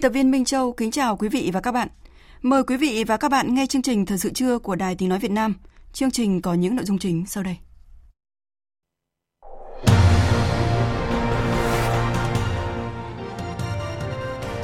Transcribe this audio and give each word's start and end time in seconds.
Biên 0.00 0.02
tập 0.02 0.14
viên 0.14 0.30
Minh 0.30 0.44
Châu 0.44 0.72
kính 0.72 0.90
chào 0.90 1.16
quý 1.16 1.28
vị 1.28 1.50
và 1.52 1.60
các 1.60 1.72
bạn. 1.72 1.88
Mời 2.42 2.64
quý 2.64 2.76
vị 2.76 3.04
và 3.04 3.16
các 3.16 3.30
bạn 3.30 3.54
nghe 3.54 3.66
chương 3.66 3.82
trình 3.82 4.06
Thời 4.06 4.18
sự 4.18 4.30
trưa 4.30 4.58
của 4.58 4.74
Đài 4.74 4.94
Tiếng 4.94 5.08
Nói 5.08 5.18
Việt 5.18 5.30
Nam. 5.30 5.54
Chương 5.92 6.10
trình 6.10 6.42
có 6.42 6.54
những 6.54 6.76
nội 6.76 6.84
dung 6.84 6.98
chính 6.98 7.26
sau 7.26 7.42
đây. 7.42 7.56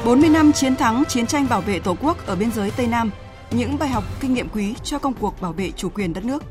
Bốn 0.05 0.21
mươi 0.21 0.29
năm 0.29 0.51
chiến 0.51 0.75
thắng 0.75 1.03
chiến 1.07 1.27
tranh 1.27 1.47
bảo 1.49 1.61
vệ 1.61 1.79
Tổ 1.79 1.95
quốc 2.01 2.25
ở 2.25 2.35
biên 2.35 2.51
giới 2.51 2.71
Tây 2.71 2.87
Nam, 2.87 3.11
những 3.51 3.77
bài 3.79 3.89
học 3.89 4.03
kinh 4.19 4.33
nghiệm 4.33 4.49
quý 4.49 4.73
cho 4.83 4.99
công 4.99 5.13
cuộc 5.13 5.41
bảo 5.41 5.53
vệ 5.53 5.71
chủ 5.71 5.89
quyền 5.89 6.13
đất 6.13 6.25
nước. 6.25 6.43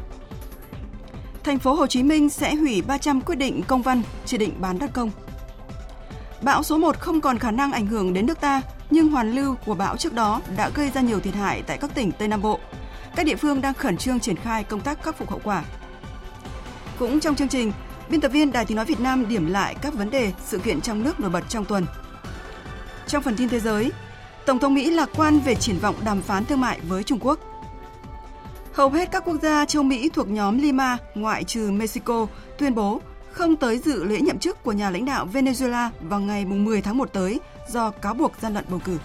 Thành 1.45 1.59
phố 1.59 1.75
Hồ 1.75 1.87
Chí 1.87 2.03
Minh 2.03 2.29
sẽ 2.29 2.55
hủy 2.55 2.83
300 2.83 3.21
quyết 3.21 3.37
định 3.37 3.63
công 3.67 3.83
văn 3.83 4.03
chỉ 4.25 4.39
định 4.39 4.53
bán 4.61 4.79
đất 4.79 4.91
công. 4.93 5.11
Bão 6.47 6.63
số 6.63 6.79
1 6.79 7.01
không 7.01 7.21
còn 7.21 7.39
khả 7.39 7.51
năng 7.51 7.73
ảnh 7.73 7.87
hưởng 7.87 8.13
đến 8.13 8.27
nước 8.27 8.41
ta, 8.41 8.63
nhưng 8.91 9.09
hoàn 9.09 9.33
lưu 9.33 9.55
của 9.67 9.75
bão 9.75 9.97
trước 9.97 10.13
đó 10.13 10.41
đã 10.57 10.71
gây 10.75 10.91
ra 10.91 11.01
nhiều 11.01 11.21
thiệt 11.21 11.35
hại 11.35 11.63
tại 11.63 11.79
các 11.79 11.95
tỉnh 11.95 12.13
Tây 12.13 12.29
Nam 12.29 12.43
Bộ. 12.43 12.61
Các 13.17 13.27
địa 13.27 13.37
phương 13.37 13.61
đang 13.61 13.75
khẩn 13.75 13.97
trương 13.97 14.21
triển 14.21 14.37
khai 14.37 14.65
công 14.65 14.81
tác 14.81 15.03
khắc 15.03 15.19
phục 15.19 15.31
hậu 15.31 15.41
quả. 15.45 15.65
Cũng 16.99 17.21
trong 17.21 17.35
chương 17.35 17.49
trình, 17.49 17.73
biên 18.09 18.21
tập 18.21 18.29
viên 18.29 18.53
Đài 18.53 18.65
Tiếng 18.65 18.77
nói 18.77 18.85
Việt 18.87 19.01
Nam 19.01 19.29
điểm 19.29 19.47
lại 19.47 19.75
các 19.83 19.95
vấn 19.95 20.11
đề, 20.11 20.33
sự 20.45 20.59
kiện 20.59 20.81
trong 20.81 21.03
nước 21.03 21.21
nổi 21.21 21.31
bật 21.31 21.45
trong 21.49 21.65
tuần. 21.65 21.87
Trong 23.07 23.23
phần 23.23 23.37
tin 23.37 23.49
thế 23.49 23.61
giới, 23.61 23.93
Tổng 24.47 24.59
thống 24.59 24.75
Mỹ 24.75 24.91
lạc 24.91 25.09
quan 25.17 25.41
về 25.41 25.55
triển 25.55 25.79
vọng 25.79 25.95
đàm 26.05 26.23
phán 26.23 26.45
thương 26.45 26.61
mại 26.61 26.81
với 26.81 27.03
Trung 27.03 27.19
Quốc. 27.23 27.41
Hầu 28.75 28.91
hết 28.91 29.11
các 29.13 29.25
quốc 29.25 29.37
gia 29.43 29.65
châu 29.65 29.83
Mỹ 29.83 30.11
thuộc 30.15 30.29
nhóm 30.29 30.59
Lima, 30.59 30.97
ngoại 31.15 31.45
trừ 31.45 31.71
Mexico, 31.71 32.27
tuyên 32.59 32.75
bố 32.75 33.01
không 33.37 33.57
tới 33.57 33.79
dự 33.79 34.05
lễ 34.05 34.21
nhậm 34.21 34.39
chức 34.39 34.63
của 34.63 34.73
nhà 34.73 34.91
lãnh 34.91 35.05
đạo 35.05 35.29
Venezuela 35.33 35.91
vào 36.01 36.21
ngày 36.21 36.45
10 36.45 36.83
tháng 36.83 36.99
1 36.99 37.13
tới 37.13 37.41
do 37.69 37.91
cáo 37.91 38.15
buộc 38.15 38.33
gian 38.41 38.55
lận 38.55 38.65
bầu 38.69 38.81
cử. 38.85 38.99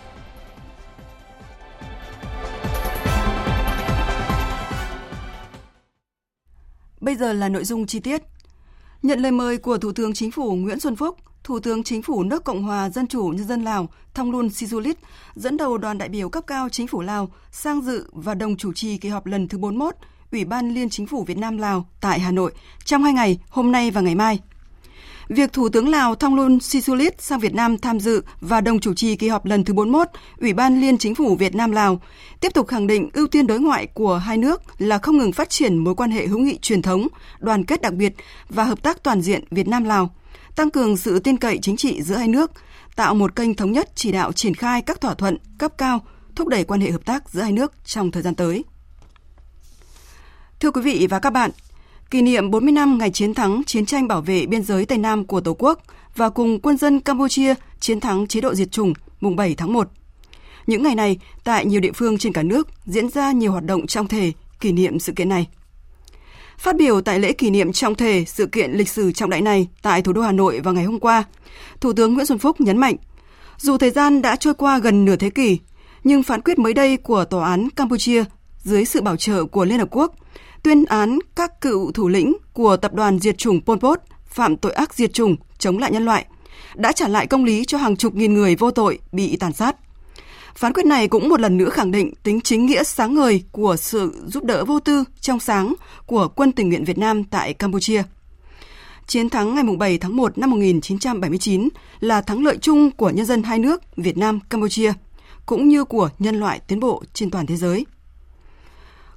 Bây 7.02 7.16
giờ 7.16 7.34
là 7.34 7.50
nội 7.50 7.64
dung 7.64 7.86
chi 7.86 8.00
tiết. 8.00 8.22
Nhận 9.04 9.20
lời 9.20 9.32
mời 9.32 9.58
của 9.58 9.78
Thủ 9.78 9.92
tướng 9.92 10.14
Chính 10.14 10.32
phủ 10.32 10.56
Nguyễn 10.56 10.80
Xuân 10.80 10.96
Phúc, 10.96 11.18
Thủ 11.44 11.60
tướng 11.60 11.84
Chính 11.84 12.02
phủ 12.02 12.24
nước 12.24 12.44
Cộng 12.44 12.64
hòa 12.64 12.90
Dân 12.90 13.08
chủ 13.08 13.28
Nhân 13.28 13.48
dân 13.48 13.64
Lào 13.64 13.90
Thongloun 14.14 14.50
Sisoulith 14.50 15.00
dẫn 15.36 15.58
đầu 15.58 15.78
đoàn 15.78 15.98
đại 15.98 16.10
biểu 16.10 16.30
cấp 16.30 16.44
cao 16.48 16.70
Chính 16.70 16.88
phủ 16.88 17.02
Lào 17.02 17.32
sang 17.52 17.82
dự 17.82 18.06
và 18.12 18.36
đồng 18.36 18.58
chủ 18.58 18.74
trì 18.74 18.98
kỳ 18.98 19.10
họp 19.10 19.26
lần 19.26 19.48
thứ 19.48 19.58
41 19.58 19.96
Ủy 20.32 20.46
ban 20.46 20.74
Liên 20.74 20.90
Chính 20.90 21.06
phủ 21.08 21.24
Việt 21.24 21.38
Nam 21.38 21.58
Lào 21.58 21.88
tại 22.02 22.20
Hà 22.20 22.32
Nội 22.32 22.52
trong 22.86 23.04
hai 23.04 23.14
ngày, 23.14 23.40
hôm 23.50 23.72
nay 23.72 23.92
và 23.92 24.02
ngày 24.02 24.16
mai. 24.16 24.40
Việc 25.30 25.54
Thủ 25.54 25.70
tướng 25.70 25.90
Lào 25.90 26.16
Thongloun 26.16 26.60
Sisoulith 26.60 27.22
sang 27.22 27.40
Việt 27.40 27.54
Nam 27.54 27.78
tham 27.78 28.00
dự 28.00 28.24
và 28.42 28.62
đồng 28.62 28.80
chủ 28.80 28.94
trì 28.94 29.16
kỳ 29.16 29.28
họp 29.28 29.46
lần 29.46 29.64
thứ 29.64 29.74
41 29.74 30.08
Ủy 30.40 30.54
ban 30.54 30.82
Liên 30.82 30.98
Chính 30.98 31.16
phủ 31.16 31.36
Việt 31.36 31.56
Nam 31.56 31.72
Lào 31.72 32.02
tiếp 32.40 32.54
tục 32.54 32.68
khẳng 32.68 32.88
định 32.88 33.10
ưu 33.14 33.28
tiên 33.28 33.48
đối 33.48 33.60
ngoại 33.60 33.88
của 33.88 34.18
hai 34.18 34.38
nước 34.38 34.62
là 34.78 34.98
không 34.98 35.18
ngừng 35.18 35.32
phát 35.32 35.50
triển 35.50 35.78
mối 35.78 35.96
quan 35.96 36.12
hệ 36.12 36.28
hữu 36.28 36.40
nghị 36.40 36.58
truyền 36.58 36.82
thống, 36.82 37.08
đoàn 37.40 37.66
kết 37.66 37.82
đặc 37.82 37.94
biệt 37.94 38.14
và 38.50 38.64
hợp 38.64 38.84
tác 38.84 39.04
toàn 39.04 39.22
diện 39.22 39.44
Việt 39.52 39.68
Nam 39.68 39.84
Lào, 39.84 40.16
tăng 40.56 40.70
cường 40.70 40.98
sự 40.98 41.20
tin 41.20 41.38
cậy 41.38 41.60
chính 41.62 41.78
trị 41.78 42.02
giữa 42.02 42.16
hai 42.16 42.28
nước, 42.28 42.52
tạo 42.96 43.16
một 43.16 43.36
kênh 43.36 43.56
thống 43.56 43.72
nhất 43.72 43.90
chỉ 43.96 44.12
đạo 44.12 44.32
triển 44.32 44.54
khai 44.54 44.82
các 44.82 45.02
thỏa 45.02 45.14
thuận 45.14 45.38
cấp 45.58 45.72
cao, 45.78 46.00
thúc 46.36 46.48
đẩy 46.48 46.64
quan 46.64 46.82
hệ 46.82 46.92
hợp 46.92 47.06
tác 47.06 47.30
giữa 47.30 47.42
hai 47.42 47.52
nước 47.52 47.74
trong 47.86 48.12
thời 48.12 48.24
gian 48.24 48.36
tới. 48.36 48.64
Thưa 50.62 50.72
quý 50.72 50.82
vị 50.82 51.08
và 51.10 51.20
các 51.20 51.30
bạn, 51.30 51.52
kỷ 52.12 52.22
niệm 52.22 52.52
40 52.52 52.72
năm 52.72 52.98
ngày 52.98 53.12
chiến 53.12 53.34
thắng 53.34 53.62
chiến 53.66 53.86
tranh 53.86 54.08
bảo 54.08 54.22
vệ 54.22 54.46
biên 54.46 54.64
giới 54.64 54.86
Tây 54.86 54.98
Nam 54.98 55.26
của 55.26 55.42
Tổ 55.42 55.56
quốc 55.60 55.80
và 56.16 56.30
cùng 56.30 56.60
quân 56.60 56.78
dân 56.78 57.00
Campuchia 57.00 57.54
chiến 57.80 58.00
thắng 58.00 58.28
chế 58.28 58.42
độ 58.42 58.56
diệt 58.56 58.72
chủng 58.72 58.94
mùng 59.22 59.36
7 59.36 59.56
tháng 59.56 59.74
1. 59.74 59.88
Những 60.68 60.84
ngày 60.84 60.96
này, 60.96 61.20
tại 61.44 61.66
nhiều 61.66 61.82
địa 61.82 61.92
phương 61.92 62.18
trên 62.18 62.34
cả 62.34 62.44
nước 62.44 62.68
diễn 62.86 63.10
ra 63.10 63.32
nhiều 63.32 63.52
hoạt 63.52 63.64
động 63.64 63.88
trong 63.88 64.08
thể 64.08 64.32
kỷ 64.60 64.72
niệm 64.72 65.00
sự 65.00 65.14
kiện 65.14 65.30
này. 65.30 65.48
Phát 66.58 66.76
biểu 66.76 67.02
tại 67.02 67.20
lễ 67.20 67.34
kỷ 67.34 67.50
niệm 67.50 67.72
trọng 67.72 67.96
thể 67.96 68.26
sự 68.28 68.46
kiện 68.46 68.72
lịch 68.72 68.90
sử 68.90 69.12
trọng 69.12 69.30
đại 69.30 69.42
này 69.42 69.68
tại 69.82 70.02
thủ 70.02 70.14
đô 70.14 70.22
Hà 70.22 70.32
Nội 70.32 70.60
vào 70.60 70.74
ngày 70.74 70.84
hôm 70.84 71.00
qua, 71.00 71.24
Thủ 71.80 71.94
tướng 71.94 72.14
Nguyễn 72.14 72.26
Xuân 72.26 72.40
Phúc 72.40 72.62
nhấn 72.62 72.78
mạnh, 72.78 72.96
dù 73.58 73.78
thời 73.78 73.92
gian 73.92 74.22
đã 74.22 74.36
trôi 74.36 74.54
qua 74.54 74.80
gần 74.80 75.06
nửa 75.06 75.16
thế 75.16 75.30
kỷ, 75.30 75.60
nhưng 76.04 76.24
phán 76.24 76.42
quyết 76.42 76.60
mới 76.60 76.74
đây 76.74 76.98
của 76.98 77.26
Tòa 77.26 77.50
án 77.50 77.70
Campuchia 77.70 78.24
dưới 78.64 78.86
sự 78.86 79.02
bảo 79.02 79.18
trợ 79.18 79.46
của 79.46 79.66
Liên 79.66 79.80
Hợp 79.80 79.88
Quốc 79.92 80.16
tuyên 80.64 80.86
án 80.86 81.20
các 81.36 81.62
cựu 81.62 81.92
thủ 81.92 82.08
lĩnh 82.08 82.38
của 82.54 82.78
tập 82.78 82.94
đoàn 82.94 83.20
diệt 83.20 83.38
chủng 83.38 83.62
Pol 83.62 83.78
Pot 83.78 84.00
phạm 84.26 84.58
tội 84.58 84.72
ác 84.72 84.94
diệt 84.94 85.14
chủng 85.14 85.36
chống 85.58 85.78
lại 85.78 85.92
nhân 85.92 86.06
loại, 86.06 86.26
đã 86.76 86.92
trả 86.92 87.08
lại 87.08 87.28
công 87.28 87.44
lý 87.44 87.66
cho 87.66 87.78
hàng 87.78 87.96
chục 87.96 88.16
nghìn 88.16 88.34
người 88.34 88.56
vô 88.56 88.72
tội 88.72 89.00
bị 89.12 89.38
tàn 89.38 89.54
sát. 89.54 89.76
Phán 90.56 90.74
quyết 90.74 90.86
này 90.86 91.08
cũng 91.08 91.30
một 91.30 91.40
lần 91.40 91.58
nữa 91.58 91.70
khẳng 91.70 91.92
định 91.92 92.14
tính 92.24 92.42
chính 92.42 92.66
nghĩa 92.66 92.84
sáng 92.84 93.16
ngời 93.16 93.44
của 93.52 93.76
sự 93.76 94.14
giúp 94.28 94.44
đỡ 94.44 94.66
vô 94.66 94.80
tư, 94.80 95.04
trong 95.22 95.40
sáng 95.40 95.74
của 96.06 96.28
quân 96.28 96.52
tình 96.52 96.70
nguyện 96.70 96.84
Việt 96.84 96.98
Nam 96.98 97.24
tại 97.24 97.54
Campuchia. 97.54 98.04
Chiến 99.08 99.30
thắng 99.30 99.56
ngày 99.56 99.64
7 99.80 99.98
tháng 99.98 100.16
1 100.16 100.38
năm 100.38 100.52
1979 100.52 101.70
là 102.00 102.22
thắng 102.22 102.44
lợi 102.44 102.58
chung 102.62 102.92
của 102.92 103.10
nhân 103.10 103.26
dân 103.26 103.44
hai 103.44 103.60
nước 103.60 103.82
Việt 103.96 104.18
Nam, 104.18 104.40
Campuchia, 104.50 104.94
cũng 105.46 105.70
như 105.70 105.84
của 105.84 106.10
nhân 106.20 106.40
loại 106.40 106.60
tiến 106.60 106.80
bộ 106.80 107.04
trên 107.14 107.30
toàn 107.30 107.46
thế 107.46 107.56
giới. 107.56 107.86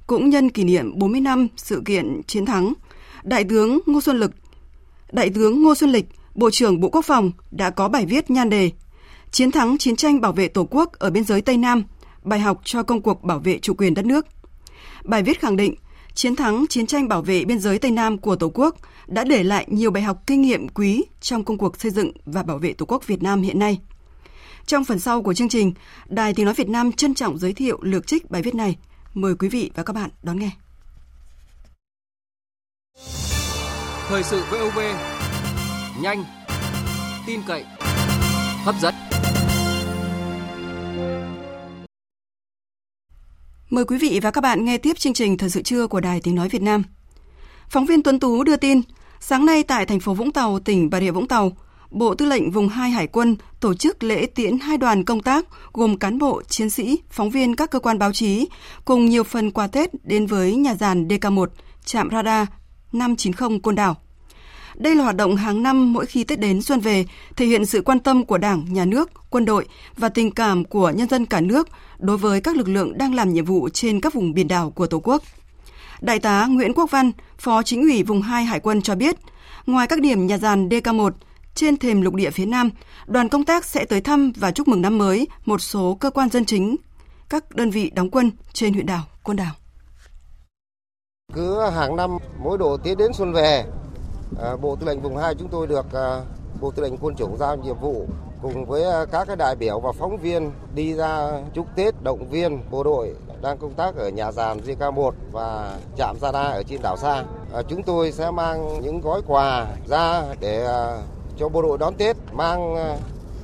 Cũng 0.07 0.29
nhân 0.29 0.49
kỷ 0.49 0.63
niệm 0.63 0.99
40 0.99 1.21
năm 1.21 1.47
sự 1.57 1.81
kiện 1.85 2.21
chiến 2.27 2.45
thắng, 2.45 2.73
Đại 3.23 3.43
tướng 3.43 3.79
Ngô 3.85 4.01
Xuân 4.01 4.19
Lực, 4.19 4.31
Đại 5.11 5.29
tướng 5.29 5.63
Ngô 5.63 5.75
Xuân 5.75 5.91
Lịch, 5.91 6.05
Bộ 6.35 6.51
trưởng 6.51 6.79
Bộ 6.79 6.89
Quốc 6.89 7.05
phòng 7.05 7.31
đã 7.51 7.69
có 7.69 7.89
bài 7.89 8.05
viết 8.05 8.29
nhan 8.29 8.49
đề 8.49 8.71
Chiến 9.31 9.51
thắng 9.51 9.77
chiến 9.77 9.95
tranh 9.95 10.21
bảo 10.21 10.31
vệ 10.31 10.47
Tổ 10.47 10.67
quốc 10.71 10.93
ở 10.93 11.09
biên 11.09 11.23
giới 11.23 11.41
Tây 11.41 11.57
Nam, 11.57 11.83
bài 12.23 12.39
học 12.39 12.61
cho 12.63 12.83
công 12.83 13.01
cuộc 13.01 13.23
bảo 13.23 13.39
vệ 13.39 13.59
chủ 13.59 13.73
quyền 13.73 13.93
đất 13.93 14.05
nước. 14.05 14.25
Bài 15.03 15.23
viết 15.23 15.39
khẳng 15.39 15.57
định, 15.57 15.75
chiến 16.13 16.35
thắng 16.35 16.65
chiến 16.69 16.87
tranh 16.87 17.07
bảo 17.07 17.21
vệ 17.21 17.45
biên 17.45 17.59
giới 17.59 17.79
Tây 17.79 17.91
Nam 17.91 18.17
của 18.17 18.35
Tổ 18.35 18.51
quốc 18.53 18.75
đã 19.07 19.23
để 19.23 19.43
lại 19.43 19.65
nhiều 19.69 19.91
bài 19.91 20.03
học 20.03 20.23
kinh 20.27 20.41
nghiệm 20.41 20.67
quý 20.67 21.03
trong 21.21 21.43
công 21.43 21.57
cuộc 21.57 21.81
xây 21.81 21.91
dựng 21.91 22.11
và 22.25 22.43
bảo 22.43 22.57
vệ 22.57 22.73
Tổ 22.73 22.85
quốc 22.85 23.07
Việt 23.07 23.23
Nam 23.23 23.41
hiện 23.41 23.59
nay. 23.59 23.79
Trong 24.65 24.85
phần 24.85 24.99
sau 24.99 25.21
của 25.21 25.33
chương 25.33 25.49
trình, 25.49 25.73
Đài 26.07 26.33
Tiếng 26.33 26.45
Nói 26.45 26.53
Việt 26.53 26.69
Nam 26.69 26.91
trân 26.91 27.13
trọng 27.13 27.37
giới 27.37 27.53
thiệu 27.53 27.79
lược 27.81 28.07
trích 28.07 28.31
bài 28.31 28.41
viết 28.41 28.55
này– 28.55 28.77
Mời 29.15 29.35
quý 29.35 29.49
vị 29.49 29.71
và 29.75 29.83
các 29.83 29.93
bạn 29.93 30.09
đón 30.23 30.39
nghe. 30.39 30.49
Thời 34.07 34.23
sự 34.23 34.43
VOV 34.51 34.79
nhanh, 36.01 36.23
tin 37.27 37.41
cậy, 37.47 37.65
hấp 38.63 38.75
dẫn. 38.81 38.95
Mời 43.69 43.85
quý 43.85 43.97
vị 43.97 44.19
và 44.23 44.31
các 44.31 44.41
bạn 44.41 44.65
nghe 44.65 44.77
tiếp 44.77 44.97
chương 44.97 45.13
trình 45.13 45.37
Thời 45.37 45.49
sự 45.49 45.61
trưa 45.61 45.87
của 45.87 45.99
Đài 45.99 46.21
Tiếng 46.21 46.35
Nói 46.35 46.49
Việt 46.49 46.61
Nam. 46.61 46.83
Phóng 47.69 47.85
viên 47.85 48.03
Tuấn 48.03 48.19
Tú 48.19 48.43
đưa 48.43 48.55
tin, 48.55 48.81
sáng 49.19 49.45
nay 49.45 49.63
tại 49.63 49.85
thành 49.85 49.99
phố 49.99 50.13
Vũng 50.13 50.31
Tàu, 50.31 50.59
tỉnh 50.59 50.89
Bà 50.89 50.99
Rịa 50.99 51.11
Vũng 51.11 51.27
Tàu, 51.27 51.51
Bộ 51.95 52.15
Tư 52.15 52.25
lệnh 52.25 52.51
Vùng 52.51 52.69
2 52.69 52.89
Hải 52.89 53.07
quân 53.07 53.35
tổ 53.59 53.73
chức 53.73 54.03
lễ 54.03 54.25
tiễn 54.25 54.59
hai 54.59 54.77
đoàn 54.77 55.03
công 55.03 55.21
tác 55.21 55.45
gồm 55.73 55.97
cán 55.97 56.19
bộ, 56.19 56.41
chiến 56.47 56.69
sĩ, 56.69 56.99
phóng 57.09 57.29
viên 57.29 57.55
các 57.55 57.71
cơ 57.71 57.79
quan 57.79 57.99
báo 57.99 58.11
chí 58.11 58.47
cùng 58.85 59.05
nhiều 59.05 59.23
phần 59.23 59.51
quà 59.51 59.67
Tết 59.67 59.89
đến 60.05 60.25
với 60.25 60.55
nhà 60.55 60.75
giàn 60.75 61.07
DK1, 61.07 61.47
trạm 61.85 62.09
radar 62.11 62.47
590 62.91 63.59
Côn 63.63 63.75
Đảo. 63.75 63.95
Đây 64.75 64.95
là 64.95 65.03
hoạt 65.03 65.15
động 65.15 65.35
hàng 65.35 65.63
năm 65.63 65.93
mỗi 65.93 66.05
khi 66.05 66.23
Tết 66.23 66.39
đến 66.39 66.61
xuân 66.61 66.79
về, 66.79 67.05
thể 67.35 67.45
hiện 67.45 67.65
sự 67.65 67.81
quan 67.81 67.99
tâm 67.99 68.25
của 68.25 68.37
Đảng, 68.37 68.65
Nhà 68.73 68.85
nước, 68.85 69.11
quân 69.29 69.45
đội 69.45 69.65
và 69.97 70.09
tình 70.09 70.31
cảm 70.31 70.65
của 70.65 70.89
nhân 70.89 71.09
dân 71.09 71.25
cả 71.25 71.41
nước 71.41 71.69
đối 71.99 72.17
với 72.17 72.41
các 72.41 72.55
lực 72.55 72.67
lượng 72.67 72.97
đang 72.97 73.15
làm 73.15 73.33
nhiệm 73.33 73.45
vụ 73.45 73.69
trên 73.69 74.01
các 74.01 74.13
vùng 74.13 74.33
biển 74.33 74.47
đảo 74.47 74.71
của 74.71 74.87
Tổ 74.87 74.99
quốc. 74.99 75.23
Đại 76.01 76.19
tá 76.19 76.45
Nguyễn 76.45 76.73
Quốc 76.73 76.91
Văn, 76.91 77.11
Phó 77.37 77.63
Chính 77.63 77.81
ủy 77.81 78.03
vùng 78.03 78.21
2 78.21 78.45
Hải 78.45 78.59
quân 78.59 78.81
cho 78.81 78.95
biết, 78.95 79.15
ngoài 79.65 79.87
các 79.87 80.01
điểm 80.01 80.27
nhà 80.27 80.37
giàn 80.37 80.69
DK1, 80.69 81.11
trên 81.55 81.77
thềm 81.77 82.01
lục 82.01 82.13
địa 82.13 82.31
phía 82.31 82.45
Nam, 82.45 82.69
đoàn 83.05 83.29
công 83.29 83.45
tác 83.45 83.65
sẽ 83.65 83.85
tới 83.85 84.01
thăm 84.01 84.31
và 84.35 84.51
chúc 84.51 84.67
mừng 84.67 84.81
năm 84.81 84.97
mới 84.97 85.27
một 85.45 85.61
số 85.61 85.97
cơ 85.99 86.09
quan 86.09 86.29
dân 86.29 86.45
chính, 86.45 86.75
các 87.29 87.55
đơn 87.55 87.69
vị 87.69 87.91
đóng 87.95 88.09
quân 88.09 88.31
trên 88.53 88.73
huyện 88.73 88.85
đảo, 88.85 89.03
quân 89.23 89.37
đảo. 89.37 89.53
Cứ 91.33 91.69
hàng 91.69 91.95
năm 91.95 92.17
mỗi 92.43 92.57
độ 92.57 92.77
Tết 92.77 92.97
đến 92.97 93.13
xuân 93.13 93.33
về, 93.33 93.65
à, 94.41 94.55
Bộ 94.61 94.75
Tư 94.75 94.85
lệnh 94.87 95.01
Vùng 95.01 95.17
2 95.17 95.35
chúng 95.39 95.47
tôi 95.47 95.67
được 95.67 95.93
à, 95.93 96.21
Bộ 96.61 96.71
Tư 96.71 96.83
lệnh 96.83 96.97
Quân 96.97 97.15
chủng 97.15 97.37
giao 97.37 97.57
nhiệm 97.57 97.79
vụ 97.79 98.07
cùng 98.41 98.65
với 98.65 98.83
à, 98.83 99.05
các 99.05 99.27
cái 99.27 99.35
đại 99.35 99.55
biểu 99.55 99.79
và 99.79 99.91
phóng 99.91 100.17
viên 100.17 100.51
đi 100.75 100.93
ra 100.93 101.31
chúc 101.53 101.67
Tết 101.75 102.03
động 102.03 102.29
viên 102.29 102.59
bộ 102.71 102.83
đội 102.83 103.15
đang 103.41 103.57
công 103.57 103.73
tác 103.73 103.95
ở 103.95 104.09
nhà 104.09 104.31
giàn 104.31 104.59
JK1 104.59 105.11
và 105.31 105.77
trạm 105.97 106.15
Gia 106.21 106.31
ở 106.31 106.63
trên 106.63 106.81
đảo 106.81 106.97
Sa. 106.97 107.23
Chúng 107.67 107.83
tôi 107.83 108.11
sẽ 108.11 108.31
mang 108.31 108.81
những 108.81 109.01
gói 109.01 109.21
quà 109.27 109.67
ra 109.87 110.23
để 110.39 110.67
cho 111.37 111.49
bộ 111.49 111.61
đội 111.61 111.77
đón 111.77 111.95
Tết, 111.95 112.15
mang 112.33 112.75
ờ, 112.75 112.97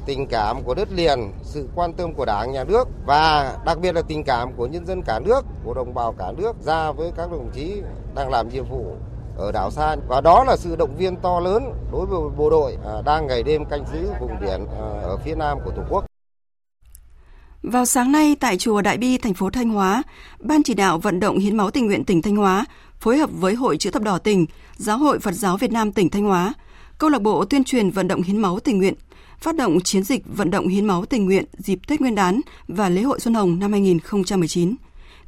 tình 0.05 0.27
cảm 0.27 0.63
của 0.63 0.73
đất 0.73 0.87
liền, 0.91 1.31
sự 1.43 1.69
quan 1.75 1.93
tâm 1.93 2.13
của 2.13 2.25
Đảng, 2.25 2.51
Nhà 2.51 2.63
nước 2.63 2.87
và 3.05 3.55
đặc 3.65 3.79
biệt 3.81 3.95
là 3.95 4.01
tình 4.01 4.23
cảm 4.23 4.53
của 4.53 4.67
nhân 4.67 4.85
dân 4.85 5.01
cả 5.01 5.19
nước, 5.19 5.45
của 5.63 5.73
đồng 5.73 5.93
bào 5.93 6.13
cả 6.13 6.31
nước 6.37 6.55
ra 6.61 6.91
với 6.91 7.11
các 7.17 7.31
đồng 7.31 7.49
chí 7.53 7.81
đang 8.15 8.29
làm 8.29 8.49
nhiệm 8.49 8.65
vụ 8.69 8.95
ở 9.37 9.51
đảo 9.51 9.71
Sa 9.71 9.95
và 10.07 10.21
đó 10.21 10.43
là 10.43 10.57
sự 10.57 10.75
động 10.75 10.95
viên 10.97 11.15
to 11.15 11.39
lớn 11.39 11.73
đối 11.91 12.05
với 12.05 12.19
bộ 12.37 12.49
đội 12.49 12.77
ờ, 12.83 13.01
đang 13.05 13.27
ngày 13.27 13.43
đêm 13.43 13.65
canh 13.65 13.83
giữ 13.93 14.09
vùng 14.19 14.35
biển 14.41 14.65
ờ, 14.79 15.01
ở 15.01 15.17
phía 15.17 15.35
nam 15.35 15.57
của 15.65 15.71
Tổ 15.71 15.81
quốc. 15.89 16.05
Vào 17.63 17.85
sáng 17.85 18.11
nay 18.11 18.35
tại 18.39 18.57
chùa 18.57 18.81
Đại 18.81 18.97
Bi, 18.97 19.17
thành 19.17 19.33
phố 19.33 19.49
Thanh 19.49 19.69
Hóa, 19.69 20.03
Ban 20.39 20.63
chỉ 20.63 20.73
đạo 20.73 20.97
vận 20.97 21.19
động 21.19 21.37
hiến 21.37 21.57
máu 21.57 21.71
tình 21.71 21.85
nguyện 21.85 22.05
tỉnh 22.05 22.21
Thanh 22.21 22.35
Hóa 22.35 22.65
phối 22.99 23.17
hợp 23.17 23.29
với 23.33 23.55
Hội 23.55 23.77
chữ 23.77 23.91
thập 23.91 24.01
đỏ 24.01 24.17
tỉnh, 24.17 24.45
Giáo 24.77 24.97
hội 24.97 25.19
Phật 25.19 25.31
giáo 25.31 25.57
Việt 25.57 25.71
Nam 25.71 25.91
tỉnh 25.91 26.09
Thanh 26.09 26.23
Hóa, 26.23 26.53
câu 27.01 27.09
lạc 27.09 27.21
bộ 27.21 27.45
tuyên 27.45 27.63
truyền 27.63 27.89
vận 27.89 28.07
động 28.07 28.21
hiến 28.21 28.37
máu 28.37 28.59
tình 28.59 28.77
nguyện, 28.77 28.93
phát 29.39 29.55
động 29.55 29.81
chiến 29.83 30.03
dịch 30.03 30.23
vận 30.25 30.51
động 30.51 30.67
hiến 30.67 30.85
máu 30.85 31.05
tình 31.05 31.25
nguyện 31.25 31.45
dịp 31.53 31.79
Tết 31.87 32.01
Nguyên 32.01 32.15
đán 32.15 32.41
và 32.67 32.89
lễ 32.89 33.01
hội 33.01 33.19
Xuân 33.19 33.33
Hồng 33.33 33.59
năm 33.59 33.71
2019. 33.71 34.75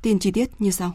Tin 0.01 0.19
chi 0.19 0.31
tiết 0.31 0.49
như 0.59 0.71
sau. 0.71 0.91